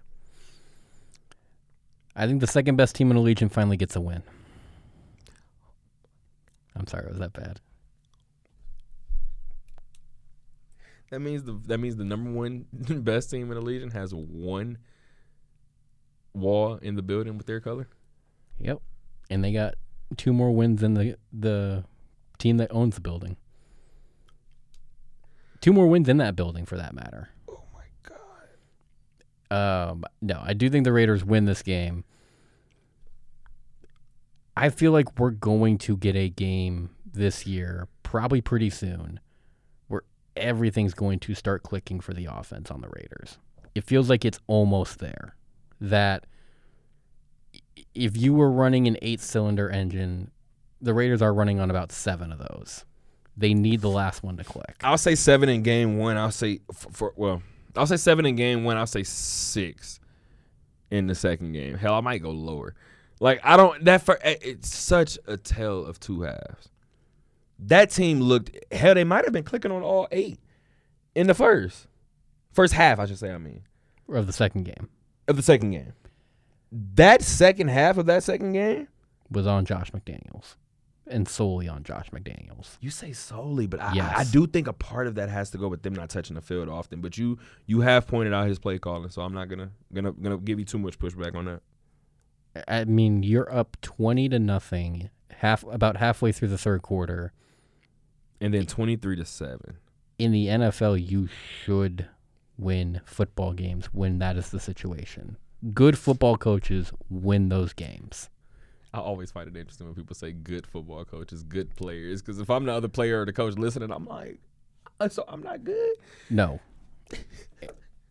I 2.16 2.26
think 2.26 2.42
the 2.42 2.48
second 2.48 2.76
best 2.76 2.96
team 2.96 3.12
in 3.12 3.16
the 3.16 3.22
Legion 3.22 3.50
finally 3.50 3.78
gets 3.78 3.96
a 3.96 4.02
win. 4.02 4.24
I'm 6.76 6.88
sorry, 6.88 7.06
it 7.06 7.10
was 7.10 7.20
that 7.20 7.34
bad? 7.34 7.60
That 11.10 11.20
means 11.20 11.44
the 11.44 11.60
that 11.68 11.78
means 11.80 11.96
the 11.96 12.04
number 12.04 12.32
one 12.32 12.66
best 12.74 13.30
team 13.32 13.50
in 13.52 13.56
the 13.56 13.62
legion 13.62 13.92
has 13.92 14.14
one 14.14 14.78
wall 16.34 16.76
in 16.76 16.96
the 16.96 17.02
building 17.02 17.38
with 17.38 17.48
their 17.48 17.60
color. 17.60 17.88
Yep. 18.60 18.82
And 19.30 19.44
they 19.44 19.54
got 19.54 19.76
two 20.16 20.34
more 20.34 20.52
wins 20.52 20.82
than 20.82 20.94
the 20.94 21.18
the 21.32 21.86
team 22.38 22.58
that 22.58 22.72
owns 22.72 22.96
the 22.96 23.02
building. 23.02 23.38
Two 25.62 25.74
more 25.74 25.88
wins 25.88 26.08
in 26.08 26.18
that 26.18 26.36
building 26.36 26.66
for 26.66 26.78
that 26.78 26.94
matter. 26.94 27.30
Oh 27.50 27.64
my 27.74 27.86
god! 29.50 29.90
Um, 29.90 30.04
no, 30.22 30.40
I 30.44 30.54
do 30.54 30.70
think 30.70 30.84
the 30.84 30.94
Raiders 30.94 31.26
win 31.26 31.46
this 31.46 31.62
game. 31.62 32.04
I 34.56 34.70
feel 34.70 34.92
like 34.92 35.20
we're 35.20 35.32
going 35.32 35.78
to 35.80 35.98
get 35.98 36.16
a 36.16 36.30
game 36.30 36.92
this 37.12 37.46
year, 37.46 37.88
probably 38.04 38.42
pretty 38.42 38.70
soon, 38.70 39.20
everything's 40.38 40.94
going 40.94 41.20
to 41.20 41.34
start 41.34 41.64
clicking 41.64 42.00
for 42.00 42.14
the 42.14 42.26
offense 42.26 42.72
on 42.72 42.82
the 42.82 42.90
Raiders. 42.90 43.38
It 43.76 43.84
feels 43.84 44.10
like 44.10 44.26
it's 44.26 44.40
almost 44.48 45.00
there. 45.00 45.36
That 45.80 46.26
if 47.94 48.18
you 48.18 48.34
were 48.34 48.52
running 48.52 48.88
an 48.88 48.98
eight 49.02 49.22
cylinder 49.22 49.70
engine, 49.70 50.32
the 50.82 50.94
Raiders 50.94 51.22
are 51.22 51.34
running 51.34 51.60
on 51.60 51.70
about 51.70 51.92
seven 51.92 52.32
of 52.32 52.40
those. 52.40 52.86
They 53.36 53.54
need 53.54 53.82
the 53.82 53.90
last 53.90 54.24
one 54.24 54.38
to 54.38 54.44
click. 54.44 54.78
I'll 54.84 54.98
say 54.98 55.14
seven 55.14 55.48
in 55.50 55.62
game 55.62 55.98
one. 55.98 56.18
I'll 56.18 56.32
say 56.32 56.62
for, 56.74 56.92
for 56.92 57.14
well, 57.16 57.44
I'll 57.76 57.86
say 57.86 57.98
seven 57.98 58.26
in 58.26 58.36
game 58.36 58.64
one. 58.64 58.78
I'll 58.78 58.88
say 58.88 59.04
six 59.04 60.00
in 60.90 61.06
the 61.06 61.14
second 61.16 61.52
game. 61.54 61.76
Hell, 61.76 61.94
I 61.94 62.02
might 62.02 62.24
go 62.24 62.32
lower. 62.32 62.74
Like 63.20 63.40
I 63.44 63.58
don't 63.58 63.86
that 63.86 64.02
for 64.02 64.18
it's 64.24 64.76
such 64.76 65.18
a 65.28 65.38
tale 65.38 65.86
of 65.86 66.00
two 66.00 66.22
halves. 66.22 66.70
That 67.60 67.90
team 67.90 68.20
looked 68.22 68.52
hell. 68.72 68.94
They 68.94 69.04
might 69.04 69.24
have 69.26 69.34
been 69.34 69.44
clicking 69.44 69.72
on 69.72 69.82
all 69.82 70.08
eight 70.12 70.40
in 71.16 71.28
the 71.28 71.34
first 71.34 71.88
first 72.52 72.74
half. 72.74 73.00
I 73.00 73.06
should 73.06 73.20
say. 73.20 73.32
I 73.32 73.38
mean 73.38 73.64
Of 74.08 74.28
the 74.28 74.34
second 74.34 74.64
game 74.64 74.90
of 75.28 75.36
the 75.36 75.44
second 75.44 75.72
game. 75.72 75.94
That 76.72 77.22
second 77.22 77.70
half 77.70 77.98
of 77.98 78.06
that 78.08 78.24
second 78.24 78.54
game. 78.54 78.88
was 79.30 79.48
on 79.48 79.66
Josh 79.66 79.92
McDaniels 79.92 80.56
and 81.10 81.28
solely 81.28 81.68
on 81.68 81.84
Josh 81.84 82.10
McDaniels. 82.12 82.78
You 82.82 82.90
say 82.90 83.14
solely, 83.14 83.68
but 83.68 83.82
I, 83.82 83.94
Yes. 83.94 84.14
I, 84.16 84.22
I 84.22 84.24
do 84.26 84.48
think 84.48 84.68
a 84.68 84.74
part 84.74 85.08
of 85.08 85.16
that 85.16 85.30
has 85.30 85.50
to 85.52 85.58
go 85.58 85.68
with 85.68 85.84
them 85.84 85.94
not 85.94 86.10
touching 86.10 86.36
the 86.36 86.42
field 86.42 86.70
often. 86.70 87.02
But 87.02 87.18
you 87.18 87.38
you 87.66 87.82
have 87.82 88.08
pointed 88.08 88.34
out 88.34 88.48
his 88.48 88.60
play 88.60 88.78
calling, 88.80 89.10
so 89.10 89.22
I'm 89.22 89.34
not 89.34 89.50
gonna 89.50 89.72
gonna 89.94 90.12
gonna 90.12 90.38
give 90.38 90.60
you 90.60 90.66
too 90.66 90.80
much 90.80 91.00
pushback 91.00 91.36
on 91.36 91.46
that. 91.46 91.62
I 92.68 92.86
mean, 92.86 93.22
you're 93.24 93.54
up 93.54 93.78
20 93.82 94.30
to 94.30 94.40
nothing 94.40 95.10
half 95.30 95.64
about 95.66 95.98
halfway 95.98 96.32
through 96.32 96.48
the 96.48 96.58
third 96.58 96.82
quarter. 96.82 97.34
And 98.40 98.54
then 98.54 98.66
23 98.66 99.16
to 99.16 99.26
seven. 99.26 99.78
In 100.20 100.32
the 100.32 100.48
NFL, 100.48 101.10
you 101.10 101.28
should 101.64 102.08
win 102.58 103.02
football 103.06 103.54
games 103.54 103.88
when 103.88 104.20
that 104.20 104.38
is 104.38 104.50
the 104.50 104.60
situation. 104.60 105.38
Good 105.74 105.98
football 105.98 106.38
coaches 106.38 106.92
win 107.10 107.50
those 107.50 107.74
games. 107.74 108.30
I 108.94 109.00
always 109.00 109.32
find 109.32 109.48
it 109.48 109.60
interesting 109.60 109.88
when 109.88 109.96
people 109.96 110.16
say 110.16 110.32
good 110.32 110.66
football 110.66 111.04
coaches, 111.06 111.44
good 111.44 111.76
players, 111.76 112.22
because 112.22 112.40
if 112.40 112.50
I'm 112.50 112.66
the 112.66 112.74
other 112.74 112.88
player 112.88 113.22
or 113.22 113.26
the 113.26 113.34
coach 113.34 113.56
listening, 113.58 113.92
I'm 113.92 114.06
like, 114.06 114.40
"Uh, 115.00 115.10
so 115.10 115.24
I'm 115.28 115.44
not 115.44 115.64
good. 115.64 115.96
No. 116.30 116.60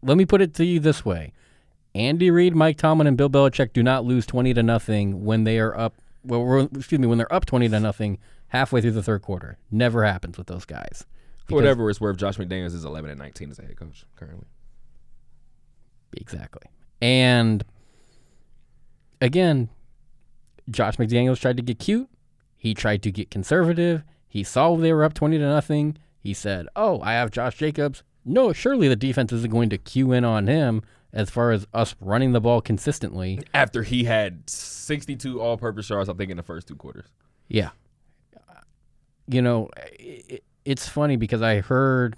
Let 0.02 0.16
me 0.16 0.26
put 0.26 0.42
it 0.42 0.54
to 0.54 0.64
you 0.64 0.78
this 0.78 1.04
way. 1.04 1.32
Andy 1.94 2.30
Reid, 2.30 2.54
Mike 2.54 2.76
Tomlin, 2.76 3.06
and 3.06 3.16
Bill 3.16 3.30
Belichick 3.30 3.72
do 3.72 3.82
not 3.82 4.04
lose 4.04 4.26
20 4.26 4.52
to 4.54 4.62
nothing 4.62 5.24
when 5.24 5.44
they 5.44 5.58
are 5.58 5.76
up 5.76 5.94
well, 6.26 6.68
excuse 6.74 6.98
me, 6.98 7.06
when 7.06 7.18
they're 7.18 7.32
up 7.32 7.46
20 7.46 7.68
to 7.68 7.80
nothing 7.80 8.18
halfway 8.48 8.80
through 8.80 8.92
the 8.92 9.02
third 9.02 9.22
quarter. 9.22 9.58
Never 9.70 10.04
happens 10.04 10.38
with 10.38 10.46
those 10.46 10.64
guys. 10.64 11.04
For 11.46 11.54
whatever 11.54 11.88
it's 11.88 12.00
worth, 12.00 12.16
Josh 12.16 12.38
McDaniels 12.38 12.74
is 12.74 12.84
11 12.84 13.10
and 13.10 13.18
19 13.18 13.50
as 13.50 13.58
a 13.58 13.62
head 13.62 13.76
coach 13.76 14.04
currently. 14.16 14.46
Exactly. 16.16 16.62
And 17.00 17.64
again, 19.20 19.68
Josh 20.70 20.96
McDaniels 20.96 21.38
tried 21.40 21.56
to 21.56 21.62
get 21.62 21.78
cute. 21.78 22.08
He 22.56 22.74
tried 22.74 23.02
to 23.04 23.12
get 23.12 23.30
conservative. 23.30 24.02
He 24.26 24.42
saw 24.42 24.76
they 24.76 24.92
were 24.92 25.04
up 25.04 25.14
20 25.14 25.38
to 25.38 25.44
nothing. 25.44 25.98
He 26.18 26.34
said, 26.34 26.66
"Oh, 26.74 27.00
I 27.00 27.12
have 27.12 27.30
Josh 27.30 27.56
Jacobs. 27.56 28.02
No, 28.24 28.52
surely 28.52 28.88
the 28.88 28.96
defense 28.96 29.32
isn't 29.32 29.52
going 29.52 29.70
to 29.70 29.78
cue 29.78 30.10
in 30.10 30.24
on 30.24 30.48
him 30.48 30.82
as 31.12 31.30
far 31.30 31.52
as 31.52 31.66
us 31.72 31.94
running 32.00 32.32
the 32.32 32.40
ball 32.40 32.60
consistently." 32.60 33.40
After 33.54 33.84
he 33.84 34.04
had 34.04 34.50
62 34.50 35.40
all-purpose 35.40 35.88
yards, 35.88 36.08
I 36.08 36.14
think 36.14 36.32
in 36.32 36.36
the 36.36 36.42
first 36.42 36.66
two 36.66 36.74
quarters. 36.74 37.06
Yeah. 37.46 37.70
You 39.28 39.42
know, 39.42 39.70
i 39.78 40.40
it's 40.64 40.88
funny 40.88 41.14
because 41.16 41.42
I 41.42 41.60
heard 41.60 42.16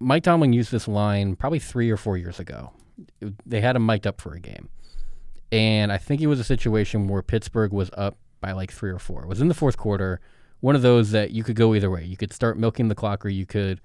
Mike 0.00 0.24
Tomlin 0.24 0.52
used 0.52 0.72
this 0.72 0.88
line 0.88 1.36
probably 1.36 1.60
three 1.60 1.88
or 1.88 1.96
four 1.96 2.18
years 2.18 2.40
ago. 2.40 2.72
They 3.46 3.60
had 3.60 3.76
him 3.76 3.86
mic'd 3.86 4.08
up 4.08 4.20
for 4.20 4.34
a 4.34 4.40
game. 4.40 4.68
And 5.52 5.92
I 5.92 5.98
think 5.98 6.20
it 6.20 6.26
was 6.26 6.40
a 6.40 6.44
situation 6.44 7.06
where 7.06 7.22
Pittsburgh 7.22 7.72
was 7.72 7.90
up 7.96 8.18
by 8.40 8.50
like 8.50 8.72
three 8.72 8.90
or 8.90 8.98
four. 8.98 9.22
It 9.22 9.28
was 9.28 9.40
in 9.40 9.46
the 9.46 9.54
fourth 9.54 9.76
quarter. 9.76 10.20
One 10.58 10.74
of 10.74 10.82
those 10.82 11.12
that 11.12 11.30
you 11.30 11.44
could 11.44 11.54
go 11.54 11.74
either 11.76 11.90
way. 11.90 12.04
You 12.04 12.16
could 12.16 12.32
start 12.32 12.58
milking 12.58 12.88
the 12.88 12.94
clock 12.96 13.24
or 13.24 13.28
you 13.28 13.46
could 13.46 13.80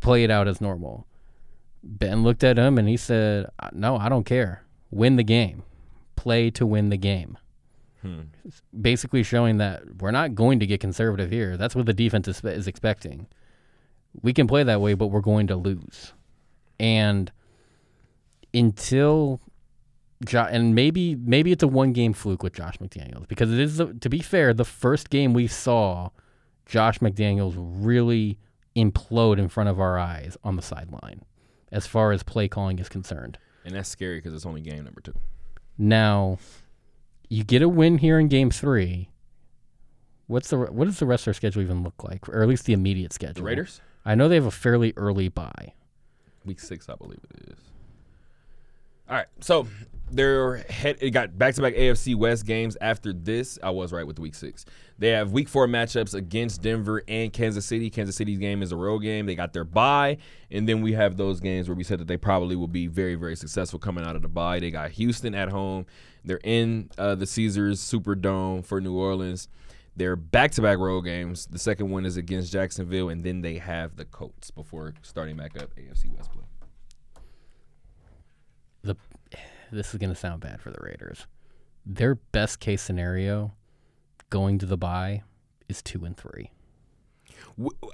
play 0.00 0.24
it 0.24 0.30
out 0.30 0.48
as 0.48 0.60
normal. 0.60 1.06
Ben 1.84 2.24
looked 2.24 2.42
at 2.42 2.58
him 2.58 2.76
and 2.76 2.88
he 2.88 2.96
said, 2.96 3.46
"Uh, 3.60 3.68
No, 3.72 3.96
I 3.96 4.08
don't 4.08 4.24
care. 4.24 4.64
Win 4.90 5.14
the 5.14 5.22
game. 5.24 5.62
Play 6.16 6.50
to 6.50 6.66
win 6.66 6.88
the 6.88 6.96
game 6.96 7.38
basically 8.80 9.22
showing 9.22 9.58
that 9.58 9.82
we're 10.00 10.10
not 10.10 10.34
going 10.34 10.60
to 10.60 10.66
get 10.66 10.80
conservative 10.80 11.30
here. 11.30 11.56
That's 11.56 11.74
what 11.74 11.86
the 11.86 11.92
defense 11.92 12.28
is, 12.28 12.42
is 12.44 12.66
expecting. 12.66 13.26
We 14.22 14.32
can 14.32 14.46
play 14.46 14.62
that 14.62 14.80
way, 14.80 14.94
but 14.94 15.08
we're 15.08 15.20
going 15.20 15.46
to 15.48 15.56
lose. 15.56 16.12
And 16.78 17.32
until 18.52 19.40
and 20.32 20.74
maybe 20.74 21.16
maybe 21.16 21.50
it's 21.50 21.62
a 21.62 21.68
one 21.68 21.92
game 21.92 22.12
fluke 22.12 22.42
with 22.42 22.52
Josh 22.52 22.78
McDaniels 22.78 23.26
because 23.26 23.52
it 23.52 23.58
is 23.58 23.78
to 24.00 24.08
be 24.08 24.20
fair 24.20 24.54
the 24.54 24.64
first 24.64 25.10
game 25.10 25.32
we 25.32 25.48
saw 25.48 26.10
Josh 26.66 27.00
McDaniels 27.00 27.54
really 27.56 28.38
implode 28.76 29.38
in 29.38 29.48
front 29.48 29.68
of 29.68 29.80
our 29.80 29.98
eyes 29.98 30.36
on 30.44 30.56
the 30.56 30.62
sideline 30.62 31.24
as 31.72 31.86
far 31.86 32.12
as 32.12 32.22
play 32.22 32.48
calling 32.48 32.78
is 32.78 32.88
concerned. 32.88 33.38
And 33.64 33.74
that's 33.74 33.88
scary 33.88 34.18
because 34.18 34.34
it's 34.34 34.46
only 34.46 34.60
game 34.60 34.84
number 34.84 35.00
two. 35.00 35.14
Now, 35.78 36.38
you 37.32 37.44
get 37.44 37.62
a 37.62 37.68
win 37.68 37.96
here 37.96 38.18
in 38.18 38.28
Game 38.28 38.50
Three. 38.50 39.08
What's 40.26 40.50
the 40.50 40.58
what 40.58 40.84
does 40.84 40.98
the 40.98 41.06
rest 41.06 41.22
of 41.22 41.24
their 41.26 41.34
schedule 41.34 41.62
even 41.62 41.82
look 41.82 42.04
like, 42.04 42.28
or 42.28 42.42
at 42.42 42.48
least 42.48 42.66
the 42.66 42.74
immediate 42.74 43.14
schedule? 43.14 43.36
The 43.36 43.42
Raiders? 43.42 43.80
I 44.04 44.14
know 44.14 44.28
they 44.28 44.34
have 44.34 44.44
a 44.44 44.50
fairly 44.50 44.92
early 44.98 45.28
bye. 45.28 45.72
Week 46.44 46.60
six, 46.60 46.90
I 46.90 46.94
believe 46.94 47.20
it 47.30 47.52
is. 47.52 47.58
All 49.08 49.16
right, 49.16 49.28
so 49.40 49.66
they're 50.12 50.58
head. 50.68 50.98
It 51.00 51.10
got 51.10 51.36
back-to-back 51.36 51.74
AFC 51.74 52.14
West 52.14 52.46
games 52.46 52.76
after 52.80 53.12
this. 53.12 53.58
I 53.62 53.70
was 53.70 53.92
right 53.92 54.06
with 54.06 54.18
week 54.18 54.34
six. 54.34 54.64
They 54.98 55.08
have 55.08 55.32
week 55.32 55.48
four 55.48 55.66
matchups 55.66 56.14
against 56.14 56.62
Denver 56.62 57.02
and 57.08 57.32
Kansas 57.32 57.64
City. 57.66 57.90
Kansas 57.90 58.14
City's 58.14 58.38
game 58.38 58.62
is 58.62 58.72
a 58.72 58.76
road 58.76 59.00
game. 59.00 59.26
They 59.26 59.34
got 59.34 59.52
their 59.52 59.64
bye, 59.64 60.18
and 60.50 60.68
then 60.68 60.82
we 60.82 60.92
have 60.92 61.16
those 61.16 61.40
games 61.40 61.68
where 61.68 61.74
we 61.74 61.82
said 61.82 61.98
that 61.98 62.06
they 62.06 62.16
probably 62.16 62.54
will 62.54 62.68
be 62.68 62.86
very, 62.86 63.14
very 63.14 63.34
successful 63.34 63.78
coming 63.78 64.04
out 64.04 64.14
of 64.14 64.22
the 64.22 64.28
bye. 64.28 64.60
They 64.60 64.70
got 64.70 64.90
Houston 64.92 65.34
at 65.34 65.48
home. 65.48 65.86
They're 66.24 66.40
in 66.44 66.90
uh, 66.98 67.14
the 67.14 67.26
Caesars 67.26 67.80
Superdome 67.80 68.64
for 68.64 68.80
New 68.80 68.96
Orleans. 68.96 69.48
They're 69.96 70.16
back-to-back 70.16 70.78
road 70.78 71.02
games. 71.02 71.46
The 71.46 71.58
second 71.58 71.90
one 71.90 72.06
is 72.06 72.16
against 72.16 72.52
Jacksonville, 72.52 73.08
and 73.08 73.24
then 73.24 73.42
they 73.42 73.58
have 73.58 73.96
the 73.96 74.04
Colts 74.04 74.50
before 74.50 74.94
starting 75.02 75.36
back 75.36 75.60
up 75.60 75.74
AFC 75.74 76.14
West 76.16 76.32
play. 76.32 76.44
The 78.84 78.96
this 79.76 79.92
is 79.92 79.98
going 79.98 80.10
to 80.10 80.16
sound 80.16 80.40
bad 80.40 80.60
for 80.60 80.70
the 80.70 80.80
Raiders. 80.80 81.26
Their 81.84 82.14
best 82.14 82.60
case 82.60 82.82
scenario 82.82 83.54
going 84.30 84.58
to 84.58 84.66
the 84.66 84.76
bye 84.76 85.22
is 85.68 85.82
two 85.82 86.04
and 86.04 86.16
three. 86.16 86.50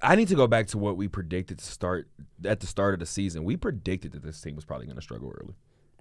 I 0.03 0.15
need 0.15 0.29
to 0.29 0.35
go 0.35 0.47
back 0.47 0.67
to 0.69 0.79
what 0.79 0.97
we 0.97 1.09
predicted 1.09 1.59
to 1.59 1.65
start 1.65 2.09
at 2.45 2.61
the 2.61 2.67
start 2.67 2.95
of 2.95 3.01
the 3.01 3.07
season. 3.07 3.45
We 3.45 3.57
predicted 3.57 4.13
that 4.13 4.23
this 4.23 4.41
team 4.41 4.55
was 4.55 4.65
probably 4.65 4.87
going 4.87 4.97
to 4.97 5.03
struggle 5.03 5.33
early. 5.41 5.55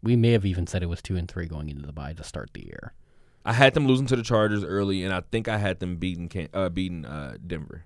We 0.03 0.15
may 0.15 0.31
have 0.31 0.45
even 0.45 0.67
said 0.67 0.83
it 0.83 0.87
was 0.87 1.01
two 1.01 1.15
and 1.15 1.29
three 1.29 1.47
going 1.47 1.69
into 1.69 1.85
the 1.85 1.93
bye 1.93 2.13
to 2.13 2.23
start 2.23 2.51
the 2.53 2.65
year. 2.65 2.93
I 3.43 3.53
had 3.53 3.73
them 3.73 3.87
losing 3.87 4.05
to 4.07 4.15
the 4.15 4.23
Chargers 4.23 4.63
early, 4.63 5.03
and 5.03 5.13
I 5.13 5.21
think 5.31 5.47
I 5.47 5.57
had 5.57 5.79
them 5.79 5.95
beating 5.95 6.49
uh, 6.53 6.69
beating 6.69 7.05
uh, 7.05 7.37
Denver. 7.45 7.85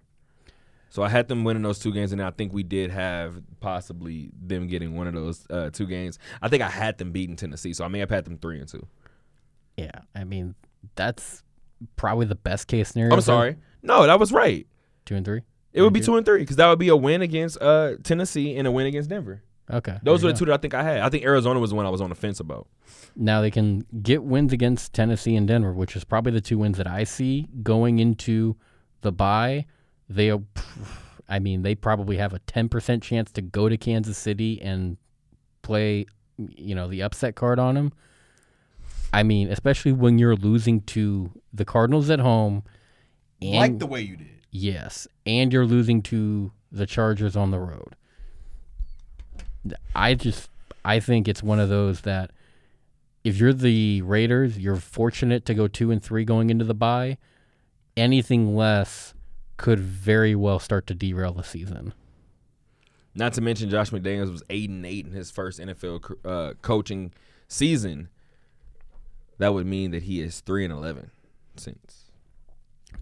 So 0.92 1.04
I 1.04 1.10
had 1.10 1.30
them 1.30 1.46
winning 1.46 1.64
those 1.64 1.80
two 1.80 1.94
games, 1.94 2.12
and 2.12 2.22
I 2.22 2.32
think 2.32 2.52
we 2.52 2.64
did 2.64 2.92
have 2.92 3.42
possibly 3.62 4.30
them 4.40 4.68
getting 4.68 4.98
one 4.98 5.08
of 5.08 5.14
those 5.14 5.48
uh, 5.50 5.70
two 5.72 5.86
games. 5.86 6.20
I 6.42 6.50
think 6.50 6.62
I 6.62 6.70
had 6.70 6.98
them 6.98 7.14
beating 7.14 7.38
Tennessee, 7.38 7.72
so 7.72 7.86
I 7.86 7.88
may 7.88 8.00
have 8.00 8.10
had 8.10 8.26
them 8.26 8.38
three 8.38 8.60
and 8.60 8.68
two. 8.68 8.86
Yeah, 9.78 10.02
I 10.14 10.26
mean 10.26 10.54
that's 10.96 11.44
probably 11.96 12.26
the 12.26 12.36
best 12.36 12.68
case 12.68 12.90
scenario. 12.90 13.16
I'm 13.16 13.22
sorry, 13.22 13.56
no, 13.82 14.06
that 14.06 14.20
was 14.20 14.34
right. 14.34 14.68
two 15.06 15.16
and 15.16 15.26
three. 15.26 15.44
It 15.72 15.82
would 15.82 15.94
be 15.94 16.02
two 16.02 16.18
and 16.18 16.26
three 16.26 16.40
because 16.40 16.58
that 16.58 16.68
would 16.68 16.78
be 16.80 16.90
a 16.90 16.96
win 16.98 17.22
against 17.22 17.62
uh, 17.62 17.94
Tennessee 18.04 18.58
and 18.58 18.68
a 18.68 18.72
win 18.72 18.86
against 18.86 19.10
Denver. 19.10 19.42
Okay, 19.72 19.98
Those 20.04 20.22
were 20.22 20.34
the 20.34 20.38
two 20.38 20.44
that 20.46 20.54
I 20.54 20.58
think 20.58 20.74
I 20.74 20.84
had. 20.84 21.00
I 21.00 21.08
think 21.08 21.24
Arizona 21.24 21.58
was 21.58 21.70
the 21.70 21.78
one 21.78 21.86
I 21.86 21.90
was 21.90 22.02
on 22.02 22.10
the 22.10 22.16
fence 22.16 22.42
about. 22.42 22.68
Now 23.16 23.40
they 23.40 23.52
can 23.52 23.86
get 24.02 24.24
wins 24.24 24.52
against 24.52 24.92
Tennessee 24.92 25.38
and 25.38 25.48
Denver, 25.48 25.72
which 25.72 25.96
is 25.96 26.04
probably 26.04 26.34
the 26.34 26.42
two 26.42 26.58
wins 26.58 26.76
that 26.76 26.88
I 26.88 27.06
see 27.06 27.48
going 27.64 28.00
into 28.00 28.58
the 29.00 29.14
bye. 29.14 29.66
They, 30.14 30.38
I 31.30 31.40
mean, 31.40 31.62
they 31.62 31.76
probably 31.76 32.18
have 32.18 32.34
a 32.34 32.40
ten 32.40 32.70
percent 32.70 33.04
chance 33.04 33.32
to 33.32 33.42
go 33.42 33.70
to 33.70 33.78
Kansas 33.78 34.18
City 34.18 34.62
and 34.62 34.98
play, 35.62 36.06
you 36.38 36.76
know, 36.76 36.88
the 36.88 37.02
upset 37.02 37.36
card 37.36 37.60
on 37.60 37.76
them. 37.76 37.94
I 39.14 39.24
mean, 39.24 39.50
especially 39.50 39.92
when 39.92 40.18
you're 40.18 40.36
losing 40.36 40.82
to 40.82 41.32
the 41.54 41.66
Cardinals 41.66 42.10
at 42.10 42.20
home, 42.20 42.64
and 43.42 43.56
like 43.56 43.80
the 43.80 43.88
way 43.88 44.02
you 44.02 44.18
did. 44.18 44.28
Yes, 44.52 45.08
and 45.26 45.52
you're 45.52 45.66
losing 45.66 46.02
to 46.04 46.52
the 46.72 46.86
Chargers 46.86 47.36
on 47.36 47.52
the 47.52 47.60
road. 47.60 47.96
I 49.96 50.16
just 50.16 50.50
I 50.84 51.00
think 51.00 51.28
it's 51.28 51.44
one 51.44 51.60
of 51.60 51.70
those 51.70 52.02
that 52.02 52.32
if 53.24 53.38
you're 53.38 53.54
the 53.54 54.02
Raiders, 54.02 54.58
you're 54.58 54.78
fortunate 54.78 55.46
to 55.46 55.54
go 55.54 55.68
2 55.68 55.92
and 55.92 56.02
3 56.02 56.26
going 56.26 56.50
into 56.50 56.66
the 56.66 56.74
bye. 56.74 57.18
Anything 57.96 58.56
less 58.56 59.14
could 59.62 59.80
very 59.80 60.34
well 60.34 60.58
start 60.58 60.88
to 60.88 60.96
derail 60.96 61.34
the 61.34 61.44
season. 61.44 61.94
Not 63.14 63.34
to 63.34 63.42
mention 63.42 63.70
Josh 63.70 63.92
McDaniels 63.92 64.32
was 64.32 64.42
eight 64.50 64.72
and 64.72 64.84
eight 64.84 65.06
in 65.06 65.12
his 65.12 65.30
first 65.30 65.60
NFL 65.60 66.16
uh, 66.26 66.54
coaching 66.64 67.14
season. 67.48 68.10
That 69.38 69.54
would 69.54 69.68
mean 69.68 69.92
that 69.92 70.04
he 70.04 70.20
is 70.20 70.40
three 70.40 70.66
and 70.66 70.74
eleven 70.74 71.12
since. 71.56 72.06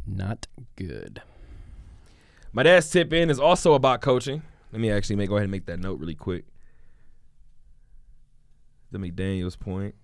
Not 0.05 0.47
good. 0.75 1.21
My 2.51 2.63
dad's 2.63 2.89
tip 2.89 3.13
in 3.13 3.29
is 3.29 3.39
also 3.39 3.73
about 3.73 4.01
coaching. 4.01 4.41
Let 4.73 4.81
me 4.81 4.91
actually 4.91 5.15
make, 5.15 5.29
go 5.29 5.35
ahead 5.35 5.45
and 5.45 5.51
make 5.51 5.65
that 5.67 5.79
note 5.79 5.97
really 5.97 6.13
quick. 6.13 6.43
The 8.91 8.97
McDaniels 8.97 9.57
point. 9.57 9.95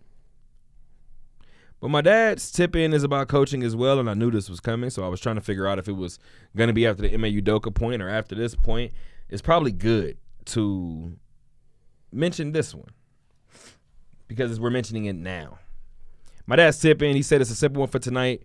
But 1.81 1.89
my 1.89 2.01
dad's 2.01 2.51
tip 2.51 2.75
in 2.75 2.93
is 2.93 3.03
about 3.03 3.27
coaching 3.27 3.61
as 3.63 3.75
well, 3.75 3.99
and 3.99 4.09
I 4.09 4.13
knew 4.13 4.31
this 4.31 4.49
was 4.49 4.59
coming, 4.59 4.89
so 4.89 5.05
I 5.05 5.07
was 5.07 5.19
trying 5.19 5.35
to 5.35 5.41
figure 5.41 5.67
out 5.67 5.77
if 5.77 5.87
it 5.87 5.95
was 5.95 6.19
going 6.55 6.67
to 6.67 6.73
be 6.73 6.87
after 6.87 7.03
the 7.03 7.13
Ime 7.13 7.23
Udoka 7.23 7.73
point 7.73 8.01
or 8.01 8.09
after 8.09 8.33
this 8.33 8.55
point. 8.55 8.91
It's 9.29 9.41
probably 9.41 9.71
good 9.71 10.17
to 10.45 11.17
mention 12.11 12.53
this 12.53 12.73
one 12.73 12.89
because 14.27 14.59
we're 14.59 14.69
mentioning 14.69 15.05
it 15.05 15.15
now. 15.15 15.59
My 16.47 16.55
dad's 16.55 16.79
tip 16.79 17.01
in, 17.01 17.15
he 17.15 17.21
said 17.21 17.41
it's 17.41 17.49
a 17.49 17.55
simple 17.55 17.81
one 17.81 17.89
for 17.89 17.99
tonight. 17.99 18.43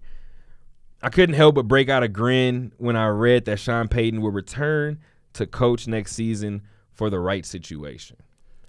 I 1.02 1.08
couldn't 1.08 1.34
help 1.34 1.54
but 1.54 1.68
break 1.68 1.88
out 1.88 2.02
a 2.02 2.08
grin 2.08 2.72
when 2.78 2.96
I 2.96 3.08
read 3.08 3.44
that 3.46 3.58
Sean 3.58 3.88
Payton 3.88 4.20
will 4.20 4.30
return 4.30 4.98
to 5.34 5.46
coach 5.46 5.86
next 5.86 6.14
season 6.14 6.62
for 6.92 7.08
the 7.08 7.18
right 7.18 7.46
situation. 7.46 8.16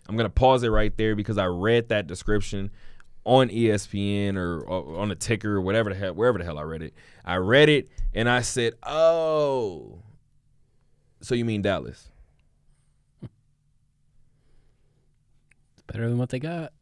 I'm 0.07 0.15
going 0.15 0.25
to 0.25 0.33
pause 0.33 0.63
it 0.63 0.69
right 0.69 0.95
there 0.97 1.15
because 1.15 1.37
I 1.37 1.45
read 1.45 1.89
that 1.89 2.07
description 2.07 2.71
on 3.23 3.49
ESPN 3.49 4.35
or 4.35 4.67
on 4.69 5.09
the 5.09 5.15
ticker 5.15 5.57
or 5.57 5.61
whatever 5.61 5.89
the 5.89 5.95
hell, 5.95 6.13
wherever 6.13 6.37
the 6.37 6.43
hell 6.43 6.57
I 6.57 6.63
read 6.63 6.81
it. 6.81 6.93
I 7.23 7.35
read 7.35 7.69
it 7.69 7.89
and 8.13 8.29
I 8.29 8.41
said, 8.41 8.73
"Oh, 8.83 9.99
so 11.21 11.35
you 11.35 11.45
mean 11.45 11.61
Dallas?" 11.61 12.09
It's 13.21 13.31
better 15.85 16.09
than 16.09 16.17
what 16.17 16.29
they 16.29 16.39
got. 16.39 16.73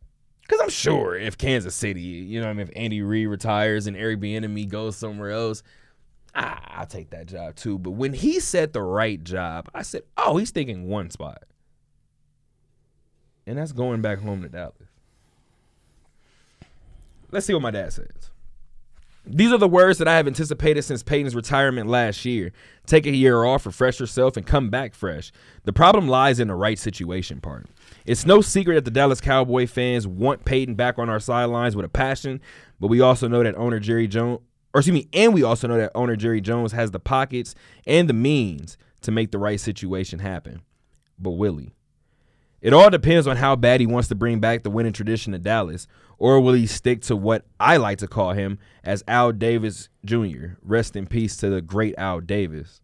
Because 0.41 0.61
I'm 0.61 0.69
sure 0.69 1.15
if 1.15 1.37
Kansas 1.37 1.75
City, 1.75 2.01
you 2.01 2.39
know, 2.39 2.47
what 2.47 2.51
I 2.51 2.53
mean, 2.53 2.67
if 2.67 2.73
Andy 2.75 3.03
Reid 3.03 3.27
retires 3.27 3.85
and 3.85 3.95
Eric 3.95 4.19
Bieniemy 4.19 4.67
goes 4.67 4.95
somewhere 4.95 5.29
else, 5.29 5.61
ah, 6.33 6.59
I'll 6.65 6.87
take 6.87 7.11
that 7.11 7.27
job 7.27 7.55
too. 7.55 7.77
But 7.77 7.91
when 7.91 8.13
he 8.13 8.39
said 8.39 8.73
the 8.73 8.81
right 8.81 9.23
job, 9.23 9.69
I 9.75 9.83
said, 9.83 10.03
"Oh, 10.17 10.37
he's 10.37 10.51
thinking 10.51 10.87
one 10.87 11.11
spot," 11.11 11.43
and 13.45 13.57
that's 13.57 13.73
going 13.73 14.01
back 14.01 14.19
home 14.19 14.41
to 14.41 14.49
Dallas. 14.49 14.88
Let's 17.31 17.45
see 17.45 17.53
what 17.53 17.61
my 17.61 17.71
dad 17.71 17.93
says. 17.93 18.31
These 19.25 19.51
are 19.51 19.57
the 19.57 19.67
words 19.67 19.99
that 19.99 20.07
I 20.07 20.17
have 20.17 20.25
anticipated 20.25 20.81
since 20.81 21.03
Payton's 21.03 21.35
retirement 21.35 21.87
last 21.87 22.25
year. 22.25 22.51
Take 22.87 23.05
a 23.05 23.15
year 23.15 23.43
off, 23.43 23.65
refresh 23.65 23.99
yourself, 23.99 24.37
and 24.37 24.45
come 24.45 24.69
back 24.69 24.95
fresh. 24.95 25.31
The 25.65 25.73
problem 25.73 26.07
lies 26.07 26.39
in 26.39 26.47
the 26.47 26.55
right 26.55 26.79
situation 26.79 27.39
part. 27.39 27.67
It's 28.05 28.25
no 28.25 28.41
secret 28.41 28.75
that 28.75 28.85
the 28.85 28.91
Dallas 28.91 29.21
Cowboy 29.21 29.67
fans 29.67 30.07
want 30.07 30.45
Peyton 30.45 30.73
back 30.73 30.97
on 30.97 31.09
our 31.09 31.19
sidelines 31.19 31.75
with 31.75 31.85
a 31.85 31.89
passion, 31.89 32.41
but 32.79 32.87
we 32.87 33.01
also 33.01 33.27
know 33.27 33.43
that 33.43 33.55
owner 33.55 33.79
Jerry 33.79 34.07
Jones, 34.07 34.39
or 34.73 34.79
excuse 34.79 34.93
me, 34.93 35.09
and 35.13 35.33
we 35.33 35.43
also 35.43 35.67
know 35.67 35.77
that 35.77 35.91
owner 35.93 36.15
Jerry 36.15 36.41
Jones 36.41 36.71
has 36.71 36.89
the 36.89 36.99
pockets 36.99 37.53
and 37.85 38.09
the 38.09 38.13
means 38.13 38.77
to 39.01 39.11
make 39.11 39.31
the 39.31 39.37
right 39.37 39.59
situation 39.59 40.19
happen. 40.19 40.61
But 41.19 41.31
will 41.31 41.57
he? 41.57 41.73
It 42.61 42.73
all 42.73 42.89
depends 42.89 43.25
on 43.25 43.37
how 43.37 43.55
bad 43.55 43.79
he 43.79 43.85
wants 43.85 44.09
to 44.09 44.15
bring 44.15 44.39
back 44.39 44.63
the 44.63 44.69
winning 44.69 44.91
tradition 44.91 45.31
to 45.31 45.39
Dallas, 45.39 45.87
or 46.17 46.41
will 46.41 46.53
he 46.53 46.67
stick 46.67 47.01
to 47.03 47.15
what 47.15 47.45
I 47.59 47.77
like 47.77 47.99
to 47.99 48.07
call 48.07 48.33
him 48.33 48.59
as 48.83 49.03
Al 49.07 49.31
Davis 49.31 49.87
Jr. 50.03 50.55
Rest 50.61 50.95
in 50.95 51.07
peace 51.07 51.37
to 51.37 51.49
the 51.49 51.61
great 51.61 51.95
Al 51.97 52.19
Davis. 52.19 52.81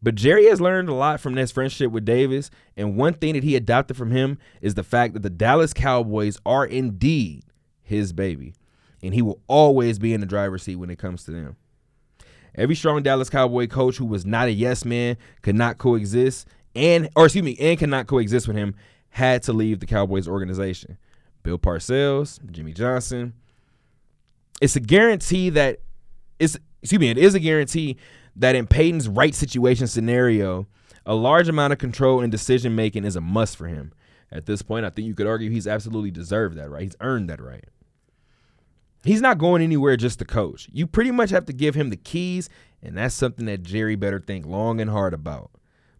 But 0.00 0.14
Jerry 0.14 0.46
has 0.46 0.60
learned 0.60 0.88
a 0.88 0.94
lot 0.94 1.20
from 1.20 1.34
this 1.34 1.50
friendship 1.50 1.90
with 1.90 2.04
Davis, 2.04 2.50
and 2.76 2.96
one 2.96 3.14
thing 3.14 3.34
that 3.34 3.42
he 3.42 3.56
adopted 3.56 3.96
from 3.96 4.10
him 4.10 4.38
is 4.62 4.74
the 4.74 4.84
fact 4.84 5.12
that 5.14 5.22
the 5.22 5.30
Dallas 5.30 5.74
Cowboys 5.74 6.38
are 6.46 6.64
indeed 6.64 7.42
his 7.82 8.12
baby, 8.12 8.54
and 9.02 9.12
he 9.12 9.22
will 9.22 9.40
always 9.48 9.98
be 9.98 10.14
in 10.14 10.20
the 10.20 10.26
driver's 10.26 10.62
seat 10.62 10.76
when 10.76 10.90
it 10.90 10.98
comes 10.98 11.24
to 11.24 11.32
them. 11.32 11.56
Every 12.54 12.74
strong 12.74 13.02
Dallas 13.02 13.30
Cowboy 13.30 13.66
coach 13.66 13.96
who 13.98 14.06
was 14.06 14.24
not 14.24 14.48
a 14.48 14.52
yes 14.52 14.84
man 14.84 15.16
could 15.42 15.54
not 15.54 15.78
coexist 15.78 16.46
and 16.78 17.10
or 17.16 17.26
excuse 17.26 17.44
me, 17.44 17.56
and 17.58 17.78
cannot 17.78 18.06
coexist 18.06 18.46
with 18.46 18.56
him 18.56 18.74
had 19.10 19.42
to 19.42 19.52
leave 19.52 19.80
the 19.80 19.86
Cowboys 19.86 20.28
organization. 20.28 20.96
Bill 21.42 21.58
Parcells, 21.58 22.38
Jimmy 22.50 22.72
Johnson. 22.72 23.34
It's 24.60 24.76
a 24.76 24.80
guarantee 24.80 25.50
that 25.50 25.80
it's 26.38 26.56
excuse 26.82 27.00
me, 27.00 27.10
it 27.10 27.18
is 27.18 27.34
a 27.34 27.40
guarantee 27.40 27.96
that 28.36 28.54
in 28.54 28.66
Payton's 28.66 29.08
right 29.08 29.34
situation 29.34 29.88
scenario, 29.88 30.68
a 31.04 31.14
large 31.14 31.48
amount 31.48 31.72
of 31.72 31.78
control 31.78 32.20
and 32.20 32.30
decision 32.30 32.76
making 32.76 33.04
is 33.04 33.16
a 33.16 33.20
must 33.20 33.56
for 33.56 33.66
him. 33.66 33.92
At 34.30 34.46
this 34.46 34.62
point, 34.62 34.86
I 34.86 34.90
think 34.90 35.08
you 35.08 35.14
could 35.14 35.26
argue 35.26 35.50
he's 35.50 35.66
absolutely 35.66 36.12
deserved 36.12 36.56
that 36.58 36.70
right. 36.70 36.82
He's 36.82 36.96
earned 37.00 37.28
that 37.30 37.40
right. 37.40 37.64
He's 39.02 39.20
not 39.20 39.38
going 39.38 39.62
anywhere 39.62 39.96
just 39.96 40.18
to 40.20 40.24
coach. 40.24 40.68
You 40.72 40.86
pretty 40.86 41.10
much 41.10 41.30
have 41.30 41.46
to 41.46 41.52
give 41.52 41.74
him 41.74 41.90
the 41.90 41.96
keys, 41.96 42.48
and 42.82 42.96
that's 42.98 43.14
something 43.14 43.46
that 43.46 43.62
Jerry 43.62 43.96
better 43.96 44.20
think 44.20 44.44
long 44.44 44.80
and 44.80 44.90
hard 44.90 45.14
about. 45.14 45.50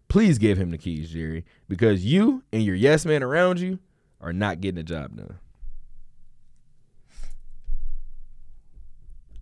Please 0.08 0.38
give 0.38 0.56
him 0.58 0.70
the 0.70 0.78
keys, 0.78 1.10
Jerry, 1.10 1.44
because 1.68 2.04
you 2.04 2.42
and 2.52 2.62
your 2.62 2.74
yes 2.74 3.04
man 3.04 3.22
around 3.22 3.60
you 3.60 3.78
are 4.20 4.32
not 4.32 4.60
getting 4.60 4.76
the 4.76 4.82
job 4.82 5.16
done. 5.16 5.38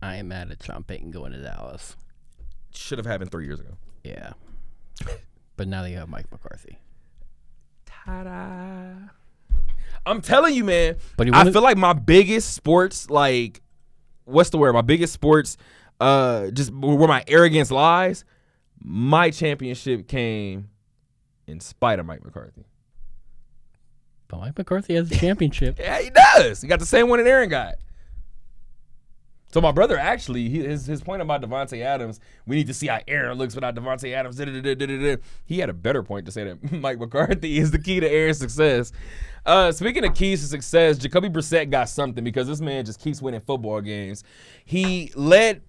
I 0.03 0.17
am 0.17 0.29
mad 0.29 0.51
at 0.51 0.63
Sean 0.63 0.85
Payton 0.85 1.11
going 1.11 1.33
to 1.33 1.43
Dallas. 1.43 1.97
Should 2.75 2.99
have 2.99 3.07
happened 3.07 3.31
three 3.31 3.47
years 3.47 3.61
ago. 3.61 3.77
Yeah. 4.05 4.33
but 5.57 5.67
now 5.69 5.83
they 5.83 5.93
have 5.93 6.09
Mike 6.09 6.31
McCarthy. 6.31 6.79
Ta-da. 7.87 8.95
I'm 10.05 10.21
telling 10.21 10.55
you, 10.55 10.65
man. 10.65 10.97
But 11.17 11.35
I 11.35 11.51
feel 11.51 11.63
like 11.63 11.77
my 11.77 11.93
biggest 11.93 12.55
sports, 12.55 13.11
like, 13.11 13.63
what's 14.25 14.51
the 14.51 14.59
word? 14.59 14.75
My 14.75 14.83
biggest 14.83 15.13
sports, 15.13 15.57
uh, 16.01 16.51
just 16.51 16.73
where 16.73 17.09
my 17.09 17.25
arrogance 17.27 17.71
lies. 17.71 18.25
My 18.83 19.31
championship 19.31 20.09
came 20.09 20.69
in 21.47 21.61
spite 21.61 21.99
of 21.99 22.07
Mike 22.07 22.25
McCarthy. 22.25 22.67
But 24.29 24.41
Mike 24.41 24.59
McCarthy 24.59 24.95
has 24.95 25.11
a 25.11 25.15
championship. 25.15 25.79
Yeah, 25.81 26.01
he 26.01 26.11
does. 26.11 26.61
He 26.61 26.69
got 26.69 26.81
the 26.81 26.87
same 26.87 27.09
one 27.09 27.23
that 27.23 27.31
Aaron 27.31 27.49
got. 27.49 27.77
So 29.53 29.61
my 29.61 29.73
brother 29.73 29.97
actually, 29.97 30.49
he, 30.49 30.59
his 30.59 30.87
his 30.87 31.01
point 31.01 31.23
about 31.23 31.41
Davante 31.41 31.81
Adams, 31.83 32.21
we 32.47 32.57
need 32.57 32.67
to 32.67 32.75
see 32.75 32.89
how 32.89 33.01
Aaron 33.09 33.39
looks 33.39 33.55
without 33.55 33.75
Davante 33.75 34.13
Adams. 34.13 34.37
da-da-da-da-da-da. 34.37 35.17
He 35.47 35.61
had 35.61 35.71
a 35.71 35.73
better 35.73 36.03
point 36.03 36.27
to 36.27 36.33
say 36.33 36.45
that 36.45 36.73
Mike 36.81 36.99
McCarthy 36.99 37.59
is 37.59 37.71
the 37.71 37.79
key 37.79 38.01
to 38.01 38.07
Aaron's 38.07 38.39
success. 38.39 38.93
Uh, 39.47 39.71
speaking 39.73 40.05
of 40.05 40.15
keys 40.15 40.43
to 40.43 40.47
success, 40.47 40.99
Jacoby 40.99 41.31
Brissett 41.31 41.71
got 41.71 41.89
something 41.89 42.25
because 42.25 42.49
this 42.49 42.61
man 42.61 42.85
just 42.85 43.01
keeps 43.01 43.23
winning 43.23 43.41
football 43.41 43.81
games. 43.81 44.25
He 44.65 45.13
led 45.15 45.63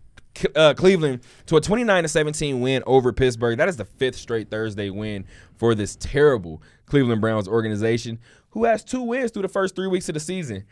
uh, 0.55 0.73
Cleveland 0.76 1.22
to 1.47 1.57
a 1.57 1.61
29 1.61 2.03
to 2.03 2.09
17 2.09 2.59
win 2.61 2.84
over 2.85 3.11
Pittsburgh. 3.14 3.57
That 3.57 3.69
is 3.69 3.77
the 3.77 3.85
fifth 3.85 4.15
straight 4.15 4.49
Thursday 4.49 4.89
win 4.89 5.26
for 5.55 5.76
this 5.76 5.95
terrible 5.95 6.61
Cleveland 6.85 7.22
Browns 7.22 7.47
organization, 7.47 8.19
who 8.51 8.65
has 8.65 8.84
two 8.84 9.01
wins 9.01 9.31
through 9.31 9.41
the 9.43 9.47
first 9.49 9.76
three 9.76 9.88
weeks 9.88 10.07
of 10.09 10.14
the 10.14 10.19
season. 10.19 10.65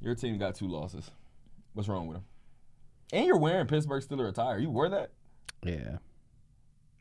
Your 0.00 0.14
team 0.14 0.38
got 0.38 0.54
two 0.54 0.68
losses. 0.68 1.10
What's 1.74 1.88
wrong 1.88 2.06
with 2.06 2.16
them? 2.18 2.24
And 3.12 3.26
you're 3.26 3.38
wearing 3.38 3.66
Pittsburgh 3.66 4.02
Steelers 4.02 4.28
attire. 4.30 4.58
You 4.58 4.70
wore 4.70 4.88
that? 4.88 5.10
yeah. 5.62 5.98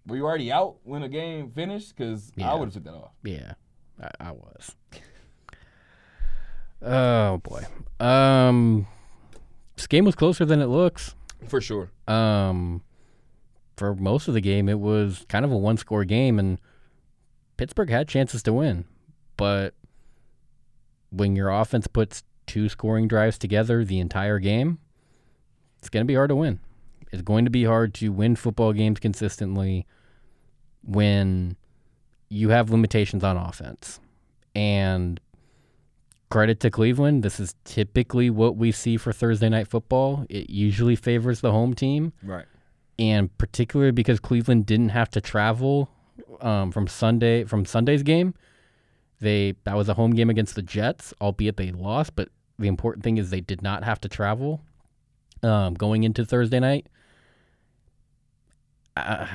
Were 0.08 0.16
you 0.16 0.24
already 0.26 0.52
out 0.54 0.78
when 0.84 1.02
the 1.02 1.10
game 1.10 1.52
finished? 1.52 1.94
Because 1.96 2.32
I 2.42 2.54
would 2.56 2.68
have 2.68 2.74
took 2.76 2.86
that 2.86 2.94
off. 2.94 3.12
Yeah. 3.26 3.56
I, 4.02 4.30
I 4.30 4.32
was. 4.32 4.74
Oh 6.82 7.40
boy. 7.40 7.66
Um 8.00 8.88
this 9.78 9.88
game 9.88 10.04
was 10.04 10.16
closer 10.16 10.44
than 10.44 10.62
it 10.62 10.66
looks. 10.66 11.16
For 11.48 11.62
sure. 11.62 11.92
Um 12.08 12.84
for 13.78 13.96
most 13.96 14.28
of 14.28 14.34
the 14.34 14.42
game 14.42 14.68
it 14.68 14.80
was 14.80 15.26
kind 15.30 15.46
of 15.46 15.52
a 15.52 15.58
one 15.58 15.78
score 15.78 16.04
game 16.04 16.38
and 16.40 16.60
Pittsburgh 17.56 17.90
had 17.90 18.08
chances 18.08 18.44
to 18.44 18.54
win. 18.54 18.86
But 19.38 19.74
when 21.10 21.36
your 21.36 21.50
offense 21.50 21.88
puts 21.88 22.24
two 22.46 22.70
scoring 22.70 23.08
drives 23.08 23.38
together 23.38 23.84
the 23.84 24.00
entire 24.00 24.40
game, 24.40 24.80
it's 25.80 25.90
going 25.90 26.04
to 26.04 26.08
be 26.08 26.16
hard 26.16 26.30
to 26.30 26.36
win. 26.36 26.60
It's 27.12 27.22
going 27.22 27.46
to 27.46 27.52
be 27.52 27.64
hard 27.64 27.94
to 27.96 28.10
win 28.12 28.36
football 28.36 28.74
games 28.74 29.00
consistently 29.00 29.86
when 30.84 31.56
you 32.30 32.50
have 32.50 32.70
limitations 32.70 33.24
on 33.24 33.38
offense. 33.38 34.00
And 34.56 35.20
credit 36.30 36.60
to 36.62 36.70
Cleveland, 36.70 37.24
this 37.24 37.40
is 37.40 37.56
typically 37.64 38.30
what 38.30 38.58
we 38.58 38.72
see 38.72 38.98
for 38.98 39.14
Thursday 39.14 39.50
night 39.50 39.68
football. 39.68 40.26
It 40.30 40.50
usually 40.50 40.96
favors 40.96 41.42
the 41.42 41.52
home 41.52 41.74
team 41.74 42.14
Right. 42.24 42.46
and 43.00 43.36
particularly 43.38 43.92
because 43.92 44.20
Cleveland 44.20 44.66
didn't 44.66 44.90
have 44.90 45.10
to 45.12 45.22
travel 45.22 45.90
um, 46.42 46.72
from 46.72 46.88
Sunday 46.88 47.44
from 47.46 47.66
Sunday's 47.66 48.04
game. 48.04 48.34
They 49.20 49.56
that 49.64 49.76
was 49.76 49.90
a 49.90 49.94
home 49.96 50.12
game 50.12 50.30
against 50.30 50.56
the 50.56 50.62
Jets, 50.62 51.14
albeit 51.22 51.58
they 51.58 51.72
lost. 51.72 52.16
But 52.16 52.30
the 52.60 52.68
important 52.68 53.04
thing 53.04 53.18
is 53.18 53.30
they 53.30 53.42
did 53.42 53.62
not 53.62 53.84
have 53.84 54.00
to 54.02 54.10
travel 54.10 54.62
um, 55.44 55.74
going 55.76 56.04
into 56.04 56.26
Thursday 56.26 56.60
night. 56.60 56.88
Uh, 58.96 59.28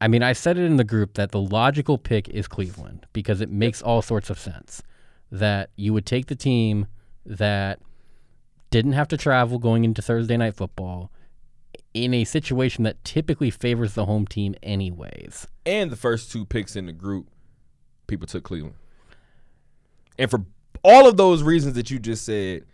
I 0.00 0.08
mean, 0.08 0.22
I 0.22 0.32
said 0.32 0.58
it 0.58 0.64
in 0.64 0.76
the 0.76 0.84
group 0.84 1.14
that 1.14 1.30
the 1.32 1.40
logical 1.40 1.96
pick 1.98 2.28
is 2.28 2.48
Cleveland 2.48 3.06
because 3.12 3.40
it 3.40 3.50
makes 3.50 3.80
all 3.82 4.02
sorts 4.02 4.28
of 4.30 4.38
sense. 4.38 4.82
That 5.30 5.70
you 5.76 5.92
would 5.92 6.06
take 6.06 6.26
the 6.26 6.36
team 6.36 6.86
that 7.24 7.80
didn't 8.70 8.92
have 8.92 9.08
to 9.08 9.16
travel 9.16 9.58
going 9.58 9.84
into 9.84 10.02
Thursday 10.02 10.36
night 10.36 10.54
football 10.54 11.10
in 11.94 12.12
a 12.14 12.24
situation 12.24 12.84
that 12.84 13.02
typically 13.04 13.50
favors 13.50 13.94
the 13.94 14.04
home 14.04 14.26
team, 14.26 14.54
anyways. 14.62 15.46
And 15.64 15.90
the 15.90 15.96
first 15.96 16.30
two 16.30 16.44
picks 16.44 16.76
in 16.76 16.86
the 16.86 16.92
group, 16.92 17.28
people 18.06 18.26
took 18.26 18.44
Cleveland. 18.44 18.76
And 20.18 20.30
for 20.30 20.44
all 20.82 21.08
of 21.08 21.16
those 21.16 21.42
reasons 21.42 21.74
that 21.74 21.90
you 21.90 21.98
just 21.98 22.24
said, 22.24 22.64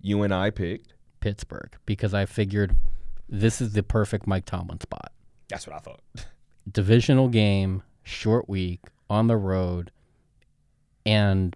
you 0.00 0.22
and 0.22 0.34
I 0.34 0.50
picked. 0.50 0.94
Pittsburgh 1.20 1.70
because 1.84 2.14
I 2.14 2.24
figured 2.26 2.74
this 3.28 3.60
is 3.60 3.74
the 3.74 3.82
perfect 3.82 4.26
Mike 4.26 4.46
Tomlin 4.46 4.80
spot. 4.80 5.12
That's 5.48 5.66
what 5.66 5.76
I 5.76 5.78
thought. 5.78 6.00
Divisional 6.70 7.28
game, 7.28 7.82
short 8.02 8.48
week, 8.48 8.80
on 9.08 9.26
the 9.26 9.36
road, 9.36 9.90
and 11.04 11.54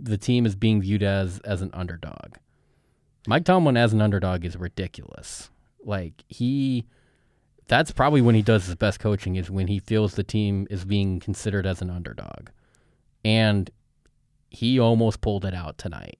the 0.00 0.18
team 0.18 0.46
is 0.46 0.54
being 0.54 0.80
viewed 0.80 1.02
as 1.02 1.40
as 1.40 1.62
an 1.62 1.70
underdog. 1.72 2.36
Mike 3.26 3.44
Tomlin 3.44 3.76
as 3.76 3.92
an 3.92 4.00
underdog 4.00 4.44
is 4.44 4.56
ridiculous. 4.56 5.50
Like 5.84 6.24
he 6.28 6.86
that's 7.66 7.92
probably 7.92 8.20
when 8.20 8.34
he 8.34 8.42
does 8.42 8.66
his 8.66 8.74
best 8.74 9.00
coaching 9.00 9.36
is 9.36 9.50
when 9.50 9.68
he 9.68 9.78
feels 9.78 10.14
the 10.14 10.22
team 10.22 10.66
is 10.70 10.84
being 10.84 11.20
considered 11.20 11.66
as 11.66 11.80
an 11.80 11.90
underdog. 11.90 12.48
And 13.24 13.70
he 14.50 14.78
almost 14.78 15.20
pulled 15.20 15.44
it 15.44 15.54
out 15.54 15.78
tonight. 15.78 16.18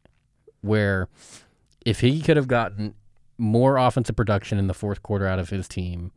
Where 0.63 1.09
if 1.85 2.01
he 2.01 2.23
could 2.23 2.39
have 2.39 2.49
gotten 2.49 2.95
more 3.37 3.77
offensive 3.77 4.17
production 4.17 4.59
in 4.59 4.69
the 4.69 4.75
fourth 4.75 5.03
quarter 5.03 5.27
out 5.27 5.39
of 5.39 5.51
his 5.51 5.69
team, 5.69 6.13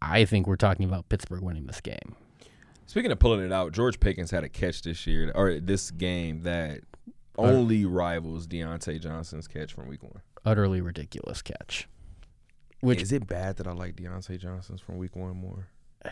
I 0.00 0.24
think 0.24 0.46
we're 0.46 0.56
talking 0.56 0.84
about 0.84 1.08
Pittsburgh 1.08 1.42
winning 1.42 1.66
this 1.66 1.80
game. 1.80 2.14
Speaking 2.86 3.10
of 3.10 3.18
pulling 3.18 3.44
it 3.44 3.52
out, 3.52 3.72
George 3.72 3.98
Pickens 3.98 4.30
had 4.30 4.44
a 4.44 4.48
catch 4.48 4.82
this 4.82 5.06
year 5.06 5.32
or 5.34 5.58
this 5.58 5.90
game 5.90 6.42
that 6.42 6.80
only 7.36 7.84
rivals 7.84 8.46
Diontae 8.46 9.00
Johnson's 9.00 9.48
catch 9.48 9.72
from 9.72 9.88
week 9.88 10.02
one. 10.02 10.20
Utterly 10.44 10.80
ridiculous 10.80 11.42
catch. 11.42 11.88
Which 12.80 13.00
is 13.00 13.12
it 13.12 13.26
bad 13.26 13.56
that 13.56 13.66
I 13.66 13.72
like 13.72 13.96
Diontae 13.96 14.38
Johnson's 14.38 14.80
from 14.80 14.98
week 14.98 15.16
one 15.16 15.36
more? 15.36 15.68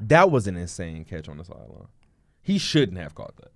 That 0.00 0.32
was 0.32 0.48
an 0.48 0.56
insane 0.56 1.04
catch 1.04 1.28
on 1.28 1.36
the 1.36 1.44
sideline. 1.44 1.86
He 2.42 2.58
shouldn't 2.58 2.98
have 2.98 3.14
caught 3.14 3.36
that. 3.36 3.52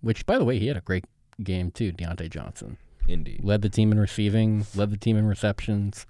Which, 0.00 0.24
by 0.24 0.38
the 0.38 0.44
way, 0.44 0.60
he 0.60 0.68
had 0.68 0.76
a 0.76 0.82
great 0.82 1.04
game 1.42 1.72
too, 1.72 1.90
Diontae 1.90 2.30
Johnson. 2.30 2.78
Indeed. 3.08 3.40
Led 3.42 3.62
the 3.62 3.68
team 3.68 3.90
in 3.90 3.98
receiving, 3.98 4.64
led 4.76 4.90
the 4.90 4.96
team 4.96 5.16
in 5.16 5.26
receptions. 5.26 6.06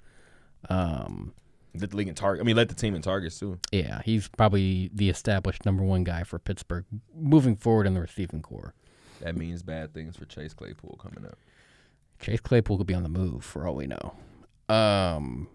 Um, 0.69 1.33
led 1.81 1.91
the 1.91 1.97
league 1.97 2.09
in 2.09 2.15
target. 2.15 2.43
I 2.43 2.45
mean, 2.45 2.57
led 2.57 2.69
the 2.69 2.75
team 2.75 2.95
in 2.95 3.03
targets 3.03 3.39
too. 3.39 3.59
Yeah, 3.73 4.03
he's 4.05 4.29
probably 4.29 4.91
the 4.93 5.09
established 5.09 5.65
number 5.65 5.83
one 5.83 6.05
guy 6.05 6.25
for 6.25 6.39
Pittsburgh 6.39 6.85
moving 7.15 7.57
forward 7.57 7.87
in 7.87 7.95
the 7.95 8.01
receiving 8.01 8.43
corps. 8.43 8.75
That 9.21 9.37
means 9.37 9.63
bad 9.63 9.95
things 9.95 10.17
for 10.17 10.25
Chase 10.27 10.55
Claypool 10.55 10.99
coming 11.03 11.25
up. 11.25 11.39
Chase 12.21 12.41
Claypool 12.41 12.79
could 12.79 12.87
be 12.87 12.95
on 12.95 13.03
the 13.03 13.09
move 13.09 13.45
for 13.45 13.67
all 13.67 13.75
we 13.75 13.87
know. 13.87 14.15
Um, 14.69 15.49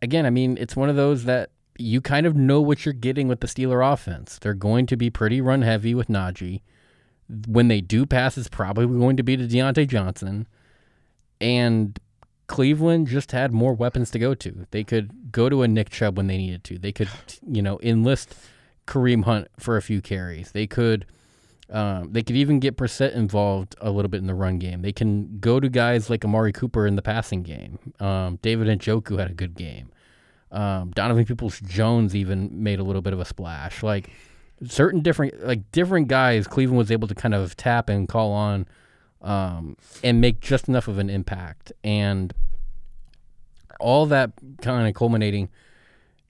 again, 0.00 0.26
I 0.26 0.30
mean, 0.30 0.56
it's 0.58 0.76
one 0.76 0.88
of 0.88 0.96
those 0.96 1.24
that 1.24 1.50
you 1.78 2.00
kind 2.00 2.26
of 2.26 2.36
know 2.36 2.60
what 2.60 2.84
you're 2.84 2.92
getting 2.92 3.28
with 3.28 3.40
the 3.40 3.46
Steeler 3.46 3.92
offense. 3.92 4.38
They're 4.38 4.54
going 4.54 4.86
to 4.86 4.96
be 4.96 5.10
pretty 5.10 5.40
run 5.40 5.62
heavy 5.62 5.94
with 5.94 6.08
Najee. 6.08 6.60
When 7.46 7.68
they 7.68 7.80
do 7.80 8.04
pass, 8.04 8.36
it's 8.36 8.48
probably 8.48 8.86
going 8.86 9.16
to 9.16 9.22
be 9.22 9.36
to 9.36 9.46
Diontae 9.46 9.88
Johnson. 9.88 10.46
And 11.40 11.98
Cleveland 12.52 13.06
just 13.06 13.32
had 13.32 13.50
more 13.50 13.72
weapons 13.72 14.10
to 14.10 14.18
go 14.18 14.34
to. 14.34 14.66
They 14.72 14.84
could 14.84 15.32
go 15.32 15.48
to 15.48 15.62
a 15.62 15.68
Nick 15.68 15.88
Chubb 15.88 16.18
when 16.18 16.26
they 16.26 16.36
needed 16.36 16.62
to. 16.64 16.78
They 16.78 16.92
could, 16.92 17.08
you 17.48 17.62
know, 17.62 17.80
enlist 17.82 18.34
Kareem 18.86 19.24
Hunt 19.24 19.48
for 19.58 19.78
a 19.78 19.82
few 19.82 20.02
carries. 20.02 20.52
They 20.52 20.66
could 20.66 21.06
um, 21.70 22.12
they 22.12 22.22
could 22.22 22.36
even 22.36 22.60
get 22.60 22.76
Brissett 22.76 23.14
involved 23.14 23.74
a 23.80 23.90
little 23.90 24.10
bit 24.10 24.18
in 24.18 24.26
the 24.26 24.34
run 24.34 24.58
game. 24.58 24.82
They 24.82 24.92
can 24.92 25.38
go 25.38 25.60
to 25.60 25.70
guys 25.70 26.10
like 26.10 26.26
Amari 26.26 26.52
Cooper 26.52 26.86
in 26.86 26.94
the 26.94 27.00
passing 27.00 27.42
game. 27.42 27.78
Um, 27.98 28.38
David 28.42 28.68
Njoku 28.78 29.18
had 29.18 29.30
a 29.30 29.34
good 29.34 29.54
game. 29.54 29.90
Um, 30.50 30.90
Donovan 30.90 31.24
Peoples 31.24 31.58
Jones 31.60 32.14
even 32.14 32.62
made 32.62 32.80
a 32.80 32.84
little 32.84 33.00
bit 33.00 33.14
of 33.14 33.20
a 33.20 33.24
splash. 33.24 33.82
Like 33.82 34.10
certain 34.66 35.00
different 35.00 35.42
like 35.42 35.72
different 35.72 36.08
guys, 36.08 36.46
Cleveland 36.46 36.76
was 36.76 36.90
able 36.90 37.08
to 37.08 37.14
kind 37.14 37.32
of 37.32 37.56
tap 37.56 37.88
and 37.88 38.06
call 38.06 38.32
on 38.32 38.66
um, 39.22 39.76
and 40.02 40.20
make 40.20 40.40
just 40.40 40.68
enough 40.68 40.88
of 40.88 40.98
an 40.98 41.08
impact. 41.08 41.72
And 41.82 42.34
all 43.80 44.06
that 44.06 44.32
kind 44.60 44.86
of 44.86 44.94
culminating, 44.94 45.48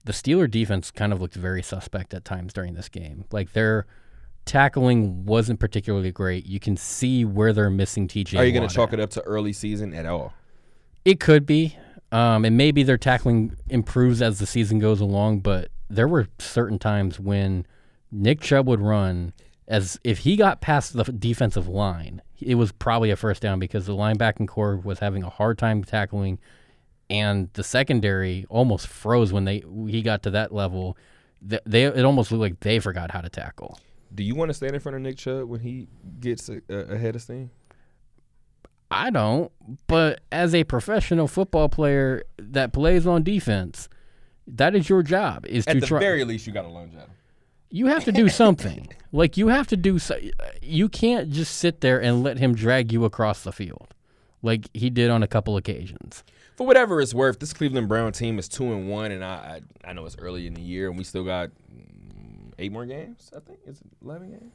the 0.05 0.13
Steeler 0.13 0.49
defense 0.49 0.91
kind 0.91 1.11
of 1.11 1.21
looked 1.21 1.35
very 1.35 1.63
suspect 1.63 2.13
at 2.13 2.23
times 2.25 2.53
during 2.53 2.73
this 2.73 2.89
game. 2.89 3.25
Like 3.31 3.53
they're 3.53 3.85
tackling 4.45 5.25
wasn't 5.25 5.59
particularly 5.59 6.11
great. 6.11 6.45
You 6.45 6.59
can 6.59 6.77
see 6.77 7.25
where 7.25 7.53
they're 7.53 7.69
missing 7.69 8.07
TJ. 8.07 8.39
Are 8.39 8.45
you 8.45 8.51
going 8.51 8.67
to 8.67 8.73
chalk 8.73 8.93
it 8.93 8.99
up 8.99 9.09
to 9.11 9.21
early 9.21 9.53
season 9.53 9.93
at 9.93 10.05
all? 10.05 10.33
It 11.05 11.19
could 11.19 11.45
be, 11.45 11.77
um, 12.11 12.45
and 12.45 12.57
maybe 12.57 12.83
their 12.83 12.97
tackling 12.97 13.55
improves 13.69 14.21
as 14.21 14.39
the 14.39 14.45
season 14.45 14.79
goes 14.79 15.01
along. 15.01 15.39
But 15.39 15.69
there 15.89 16.07
were 16.07 16.27
certain 16.39 16.79
times 16.79 17.19
when 17.19 17.65
Nick 18.11 18.41
Chubb 18.41 18.67
would 18.67 18.81
run 18.81 19.33
as 19.67 19.99
if 20.03 20.19
he 20.19 20.35
got 20.35 20.61
past 20.61 20.93
the 20.93 21.03
defensive 21.03 21.67
line, 21.67 22.21
it 22.45 22.55
was 22.55 22.71
probably 22.71 23.11
a 23.11 23.15
first 23.15 23.41
down 23.41 23.59
because 23.59 23.85
the 23.85 23.93
linebacking 23.93 24.47
corps 24.47 24.77
was 24.77 24.99
having 24.99 25.23
a 25.23 25.29
hard 25.29 25.57
time 25.57 25.83
tackling, 25.83 26.39
and 27.09 27.49
the 27.53 27.63
secondary 27.63 28.45
almost 28.49 28.87
froze 28.87 29.33
when 29.33 29.45
they 29.45 29.63
he 29.87 30.01
got 30.01 30.23
to 30.23 30.31
that 30.31 30.53
level. 30.53 30.97
They, 31.41 31.59
they 31.65 31.83
it 31.85 32.05
almost 32.05 32.31
looked 32.31 32.41
like 32.41 32.59
they 32.61 32.79
forgot 32.79 33.11
how 33.11 33.21
to 33.21 33.29
tackle. 33.29 33.77
Do 34.13 34.23
you 34.23 34.35
want 34.35 34.49
to 34.49 34.53
stand 34.53 34.75
in 34.75 34.79
front 34.79 34.95
of 34.95 35.01
Nick 35.01 35.17
Chubb 35.17 35.49
when 35.49 35.59
he 35.59 35.87
gets 36.19 36.49
a, 36.49 36.61
a, 36.69 36.93
ahead 36.93 37.15
of 37.15 37.21
steam? 37.21 37.49
I 38.91 39.09
don't, 39.09 39.51
but 39.87 40.21
as 40.31 40.53
a 40.53 40.63
professional 40.65 41.27
football 41.27 41.67
player 41.67 42.23
that 42.37 42.73
plays 42.73 43.07
on 43.07 43.23
defense, 43.23 43.89
that 44.45 44.75
is 44.75 44.87
your 44.87 45.01
job. 45.01 45.47
Is 45.47 45.65
at 45.65 45.73
to 45.73 45.79
the 45.79 45.87
try. 45.87 45.99
very 45.99 46.23
least 46.25 46.45
you 46.45 46.53
got 46.53 46.61
to 46.61 46.67
lunge 46.67 46.93
at 46.93 47.01
him. 47.01 47.09
You 47.73 47.87
have 47.87 48.03
to 48.03 48.11
do 48.11 48.29
something. 48.29 48.87
like 49.11 49.35
you 49.35 49.47
have 49.47 49.65
to 49.67 49.75
do. 49.75 49.97
So, 49.97 50.19
you 50.61 50.87
can't 50.87 51.31
just 51.31 51.57
sit 51.57 51.81
there 51.81 51.99
and 51.99 52.21
let 52.21 52.37
him 52.37 52.53
drag 52.53 52.91
you 52.91 53.03
across 53.03 53.41
the 53.43 53.51
field, 53.51 53.95
like 54.43 54.69
he 54.75 54.91
did 54.91 55.09
on 55.09 55.23
a 55.23 55.27
couple 55.27 55.57
occasions. 55.57 56.23
For 56.55 56.67
whatever 56.67 57.01
it's 57.01 57.15
worth, 57.15 57.39
this 57.39 57.51
Cleveland 57.51 57.89
Brown 57.89 58.11
team 58.11 58.37
is 58.37 58.47
two 58.47 58.71
and 58.71 58.89
one, 58.89 59.11
and 59.11 59.25
I 59.25 59.61
I, 59.83 59.89
I 59.89 59.93
know 59.93 60.05
it's 60.05 60.15
early 60.19 60.45
in 60.45 60.53
the 60.53 60.61
year, 60.61 60.87
and 60.87 60.99
we 60.99 61.03
still 61.03 61.23
got 61.23 61.49
eight 62.59 62.71
more 62.71 62.85
games. 62.85 63.31
I 63.35 63.39
think 63.39 63.57
it's 63.65 63.81
eleven 64.03 64.29
games. 64.29 64.53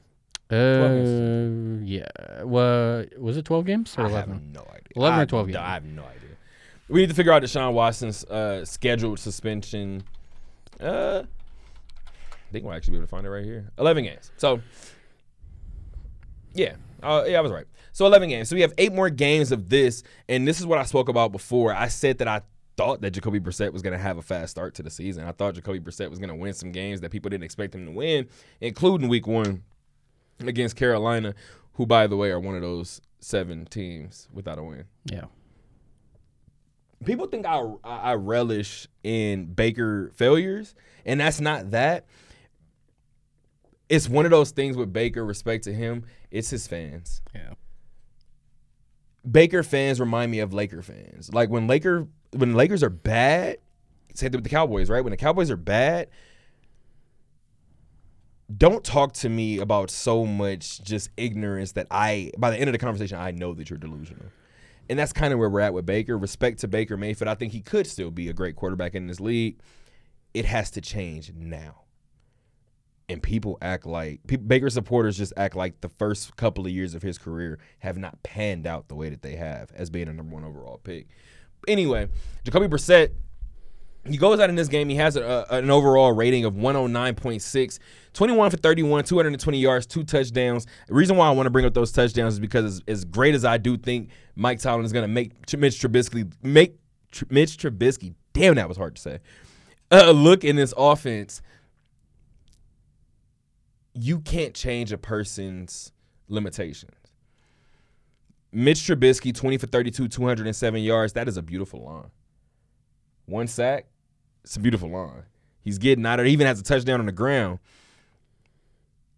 Uh, 0.50 1.84
yeah. 1.84 2.44
Well, 2.44 3.04
was 3.18 3.36
it 3.36 3.44
twelve 3.44 3.66
games 3.66 3.96
or 3.98 4.06
I 4.06 4.10
eleven? 4.10 4.34
have 4.34 4.42
no 4.44 4.60
idea. 4.60 4.92
Eleven 4.94 5.18
I, 5.18 5.22
or 5.22 5.26
twelve 5.26 5.46
games. 5.48 5.56
I 5.56 5.74
have 5.74 5.84
no 5.84 6.02
idea. 6.02 6.36
We 6.88 7.00
need 7.00 7.08
to 7.08 7.14
figure 7.14 7.32
out 7.32 7.42
Deshaun 7.42 7.72
Watson's 7.72 8.24
uh, 8.26 8.64
scheduled 8.64 9.18
suspension. 9.18 10.04
Uh, 10.80 11.24
I 12.48 12.52
think 12.52 12.64
we'll 12.64 12.74
actually 12.74 12.92
be 12.92 12.96
able 12.98 13.06
to 13.06 13.10
find 13.10 13.26
it 13.26 13.30
right 13.30 13.44
here. 13.44 13.70
Eleven 13.78 14.04
games. 14.04 14.32
So, 14.38 14.62
yeah, 16.54 16.76
uh, 17.02 17.24
yeah, 17.26 17.38
I 17.38 17.40
was 17.42 17.52
right. 17.52 17.66
So 17.92 18.06
eleven 18.06 18.30
games. 18.30 18.48
So 18.48 18.56
we 18.56 18.62
have 18.62 18.72
eight 18.78 18.92
more 18.92 19.10
games 19.10 19.52
of 19.52 19.68
this, 19.68 20.02
and 20.28 20.48
this 20.48 20.58
is 20.58 20.66
what 20.66 20.78
I 20.78 20.84
spoke 20.84 21.08
about 21.08 21.30
before. 21.30 21.74
I 21.74 21.88
said 21.88 22.18
that 22.18 22.28
I 22.28 22.40
thought 22.76 23.02
that 23.02 23.10
Jacoby 23.10 23.40
Brissett 23.40 23.72
was 23.72 23.82
going 23.82 23.92
to 23.92 23.98
have 23.98 24.18
a 24.18 24.22
fast 24.22 24.52
start 24.52 24.74
to 24.76 24.82
the 24.82 24.90
season. 24.90 25.24
I 25.24 25.32
thought 25.32 25.54
Jacoby 25.54 25.80
Brissett 25.80 26.08
was 26.08 26.18
going 26.18 26.30
to 26.30 26.34
win 26.34 26.54
some 26.54 26.72
games 26.72 27.00
that 27.02 27.10
people 27.10 27.28
didn't 27.28 27.44
expect 27.44 27.74
him 27.74 27.84
to 27.84 27.90
win, 27.90 28.28
including 28.60 29.08
Week 29.08 29.26
One 29.26 29.62
against 30.40 30.76
Carolina, 30.76 31.34
who, 31.74 31.86
by 31.86 32.06
the 32.06 32.16
way, 32.16 32.30
are 32.30 32.40
one 32.40 32.54
of 32.54 32.62
those 32.62 33.00
seven 33.18 33.66
teams 33.66 34.28
without 34.32 34.58
a 34.58 34.62
win. 34.62 34.84
Yeah. 35.04 35.24
People 37.04 37.26
think 37.26 37.46
I 37.46 37.62
I 37.84 38.14
relish 38.14 38.88
in 39.04 39.52
Baker 39.52 40.10
failures, 40.14 40.74
and 41.04 41.20
that's 41.20 41.40
not 41.40 41.72
that. 41.72 42.06
It's 43.88 44.08
one 44.08 44.24
of 44.24 44.30
those 44.30 44.50
things 44.50 44.76
with 44.76 44.92
Baker. 44.92 45.24
Respect 45.24 45.64
to 45.64 45.72
him, 45.72 46.04
it's 46.30 46.50
his 46.50 46.66
fans. 46.66 47.22
Yeah. 47.34 47.54
Baker 49.28 49.62
fans 49.62 50.00
remind 50.00 50.30
me 50.30 50.40
of 50.40 50.52
Laker 50.52 50.82
fans. 50.82 51.32
Like 51.32 51.50
when 51.50 51.66
Laker 51.66 52.06
when 52.32 52.54
Lakers 52.54 52.82
are 52.82 52.90
bad, 52.90 53.58
same 54.14 54.30
thing 54.30 54.38
with 54.38 54.44
the 54.44 54.50
Cowboys, 54.50 54.90
right? 54.90 55.02
When 55.02 55.10
the 55.10 55.16
Cowboys 55.16 55.50
are 55.50 55.56
bad, 55.56 56.08
don't 58.54 58.82
talk 58.82 59.12
to 59.14 59.28
me 59.28 59.58
about 59.58 59.90
so 59.90 60.24
much 60.24 60.82
just 60.82 61.10
ignorance 61.16 61.72
that 61.72 61.86
I 61.90 62.32
by 62.38 62.50
the 62.50 62.56
end 62.56 62.68
of 62.68 62.72
the 62.72 62.78
conversation 62.78 63.18
I 63.18 63.30
know 63.30 63.54
that 63.54 63.70
you're 63.70 63.78
delusional. 63.78 64.26
And 64.90 64.98
that's 64.98 65.12
kind 65.12 65.34
of 65.34 65.38
where 65.38 65.50
we're 65.50 65.60
at 65.60 65.74
with 65.74 65.84
Baker. 65.84 66.16
Respect 66.16 66.60
to 66.60 66.68
Baker 66.68 66.96
Mayfield. 66.96 67.28
I 67.28 67.34
think 67.34 67.52
he 67.52 67.60
could 67.60 67.86
still 67.86 68.10
be 68.10 68.28
a 68.28 68.32
great 68.32 68.56
quarterback 68.56 68.94
in 68.94 69.06
this 69.06 69.20
league. 69.20 69.60
It 70.32 70.46
has 70.46 70.70
to 70.72 70.80
change 70.80 71.32
now. 71.34 71.82
And 73.10 73.22
people 73.22 73.56
act 73.62 73.86
like 73.86 74.20
Baker 74.46 74.68
supporters 74.68 75.16
just 75.16 75.32
act 75.36 75.56
like 75.56 75.80
the 75.80 75.88
first 75.88 76.36
couple 76.36 76.66
of 76.66 76.72
years 76.72 76.94
of 76.94 77.02
his 77.02 77.16
career 77.16 77.58
have 77.78 77.96
not 77.96 78.22
panned 78.22 78.66
out 78.66 78.88
the 78.88 78.94
way 78.94 79.08
that 79.08 79.22
they 79.22 79.36
have 79.36 79.72
as 79.74 79.88
being 79.88 80.08
a 80.08 80.12
number 80.12 80.34
one 80.34 80.44
overall 80.44 80.78
pick. 80.82 81.06
Anyway, 81.66 82.08
Jacoby 82.44 82.68
Brissett 82.68 83.12
He 84.06 84.16
goes 84.16 84.40
out 84.40 84.50
in 84.50 84.56
this 84.56 84.68
game. 84.68 84.88
He 84.88 84.96
has 84.96 85.16
a, 85.16 85.46
a, 85.50 85.56
an 85.56 85.70
overall 85.70 86.12
rating 86.12 86.44
of 86.44 86.54
109.6, 86.54 87.78
21 88.12 88.50
for 88.50 88.56
31, 88.58 89.04
220 89.04 89.58
yards, 89.58 89.86
two 89.86 90.04
touchdowns. 90.04 90.66
The 90.86 90.94
reason 90.94 91.16
why 91.16 91.28
I 91.28 91.30
want 91.30 91.46
to 91.46 91.50
bring 91.50 91.64
up 91.64 91.74
those 91.74 91.92
touchdowns 91.92 92.34
is 92.34 92.40
because 92.40 92.64
as, 92.64 92.82
as 92.88 93.04
great 93.04 93.34
as 93.34 93.44
I 93.44 93.58
do 93.58 93.76
think 93.76 94.10
Mike 94.36 94.60
Tomlin 94.60 94.84
is 94.84 94.92
going 94.92 95.04
to 95.04 95.08
make 95.08 95.32
Mitch 95.56 95.80
Trubisky 95.80 96.30
make 96.42 96.78
Mitch 97.30 97.56
Trubisky, 97.56 98.14
damn 98.32 98.54
that 98.56 98.68
was 98.68 98.76
hard 98.76 98.96
to 98.96 99.02
say. 99.02 99.18
Uh, 99.90 100.10
look 100.10 100.44
in 100.44 100.56
this 100.56 100.74
offense. 100.76 101.40
You 103.98 104.20
can't 104.20 104.54
change 104.54 104.92
a 104.92 104.98
person's 104.98 105.92
limitations. 106.28 106.92
Mitch 108.52 108.78
Trubisky, 108.78 109.34
20 109.34 109.58
for 109.58 109.66
32, 109.66 110.08
207 110.08 110.82
yards. 110.82 111.12
That 111.14 111.28
is 111.28 111.36
a 111.36 111.42
beautiful 111.42 111.82
line. 111.84 112.10
One 113.26 113.46
sack, 113.46 113.86
it's 114.44 114.56
a 114.56 114.60
beautiful 114.60 114.88
line. 114.88 115.24
He's 115.60 115.78
getting 115.78 116.06
out 116.06 116.20
of 116.20 116.24
it. 116.24 116.28
He 116.28 116.32
even 116.32 116.46
has 116.46 116.60
a 116.60 116.62
touchdown 116.62 117.00
on 117.00 117.06
the 117.06 117.12
ground. 117.12 117.58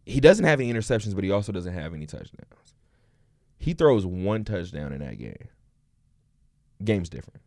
He 0.05 0.19
doesn't 0.19 0.45
have 0.45 0.61
any 0.61 0.73
interceptions, 0.73 1.15
but 1.15 1.23
he 1.23 1.31
also 1.31 1.53
doesn't 1.53 1.75
have 1.75 1.95
any 1.95 2.07
touchdowns. 2.07 2.75
He 3.59 3.75
throws 3.75 4.07
one 4.07 4.45
touchdown 4.45 4.93
in 4.93 5.01
that 5.01 5.19
game. 5.19 5.49
Game's 6.83 7.11
different. 7.11 7.43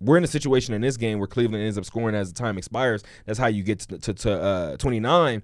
We're 0.00 0.18
in 0.18 0.24
a 0.24 0.28
situation 0.28 0.74
in 0.74 0.82
this 0.82 0.98
game 0.98 1.18
where 1.18 1.26
Cleveland 1.26 1.64
ends 1.64 1.78
up 1.78 1.86
scoring 1.86 2.14
as 2.14 2.32
the 2.32 2.38
time 2.38 2.58
expires. 2.58 3.02
That's 3.24 3.38
how 3.38 3.46
you 3.46 3.62
get 3.62 3.80
to, 3.80 3.98
to, 3.98 4.14
to 4.14 4.42
uh, 4.42 4.76
29. 4.76 5.42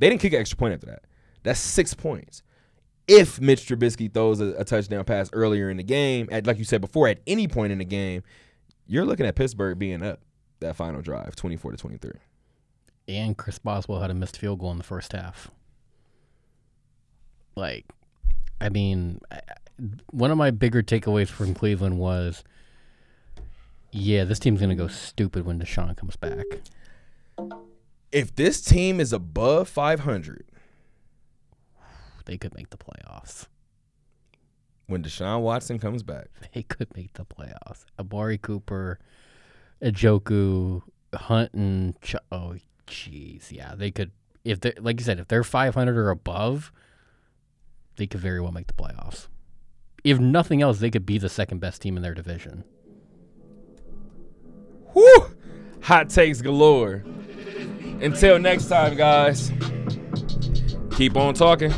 They 0.00 0.08
didn't 0.08 0.22
kick 0.22 0.32
an 0.32 0.40
extra 0.40 0.56
point 0.56 0.74
after 0.74 0.86
that. 0.86 1.04
That's 1.42 1.60
six 1.60 1.94
points. 1.94 2.42
If 3.06 3.40
Mitch 3.40 3.66
Trubisky 3.66 4.12
throws 4.12 4.40
a, 4.40 4.54
a 4.54 4.64
touchdown 4.64 5.04
pass 5.04 5.30
earlier 5.32 5.68
in 5.70 5.76
the 5.76 5.82
game, 5.82 6.28
at 6.32 6.46
like 6.46 6.58
you 6.58 6.64
said 6.64 6.80
before, 6.80 7.06
at 7.06 7.20
any 7.26 7.46
point 7.46 7.72
in 7.72 7.78
the 7.78 7.84
game, 7.84 8.22
you're 8.86 9.04
looking 9.04 9.26
at 9.26 9.36
Pittsburgh 9.36 9.78
being 9.78 10.02
up 10.02 10.20
that 10.60 10.74
final 10.76 11.02
drive, 11.02 11.36
24 11.36 11.72
to 11.72 11.76
23. 11.76 12.12
And 13.08 13.36
Chris 13.36 13.58
Boswell 13.58 14.00
had 14.00 14.10
a 14.10 14.14
missed 14.14 14.38
field 14.38 14.60
goal 14.60 14.70
in 14.72 14.78
the 14.78 14.84
first 14.84 15.12
half. 15.12 15.50
Like, 17.56 17.86
I 18.60 18.68
mean, 18.68 19.20
one 20.10 20.30
of 20.30 20.38
my 20.38 20.50
bigger 20.50 20.82
takeaways 20.82 21.28
from 21.28 21.54
Cleveland 21.54 21.98
was, 21.98 22.42
yeah, 23.92 24.24
this 24.24 24.38
team's 24.38 24.60
gonna 24.60 24.74
go 24.74 24.88
stupid 24.88 25.44
when 25.44 25.60
Deshaun 25.60 25.96
comes 25.96 26.16
back. 26.16 26.46
If 28.12 28.34
this 28.34 28.60
team 28.60 28.98
is 29.00 29.12
above 29.12 29.68
500 29.68 30.44
They 32.24 32.36
could 32.36 32.54
make 32.54 32.70
the 32.70 32.76
playoffs. 32.76 33.46
when 34.86 35.02
Deshaun 35.02 35.42
Watson 35.42 35.78
comes 35.78 36.02
back, 36.02 36.28
They 36.54 36.62
could 36.62 36.88
make 36.96 37.14
the 37.14 37.24
playoffs. 37.24 37.84
Amari 37.98 38.38
Cooper, 38.38 38.98
Njoku, 39.82 40.82
Hunt, 41.14 41.52
and 41.54 42.00
Ch- 42.00 42.16
oh, 42.32 42.56
jeez, 42.86 43.50
yeah, 43.52 43.74
they 43.76 43.90
could. 43.90 44.10
If 44.44 44.60
they, 44.60 44.72
like 44.80 44.98
you 44.98 45.04
said, 45.04 45.20
if 45.20 45.28
they're 45.28 45.44
500 45.44 45.96
or 45.96 46.10
above, 46.10 46.72
they 47.96 48.06
could 48.06 48.20
very 48.20 48.40
well 48.40 48.52
make 48.52 48.66
the 48.66 48.72
playoffs. 48.72 49.28
If 50.02 50.18
nothing 50.18 50.62
else, 50.62 50.78
they 50.80 50.90
could 50.90 51.04
be 51.06 51.18
the 51.18 51.28
second 51.28 51.58
best 51.60 51.82
team 51.82 51.96
in 51.96 52.02
their 52.02 52.14
division. 52.14 52.64
whew, 54.92 55.26
hot 55.82 56.08
takes 56.08 56.40
galore. 56.42 57.04
Until 58.00 58.38
next 58.38 58.66
time, 58.66 58.96
guys, 58.96 59.52
keep 60.96 61.16
on 61.16 61.34
talking. 61.34 61.72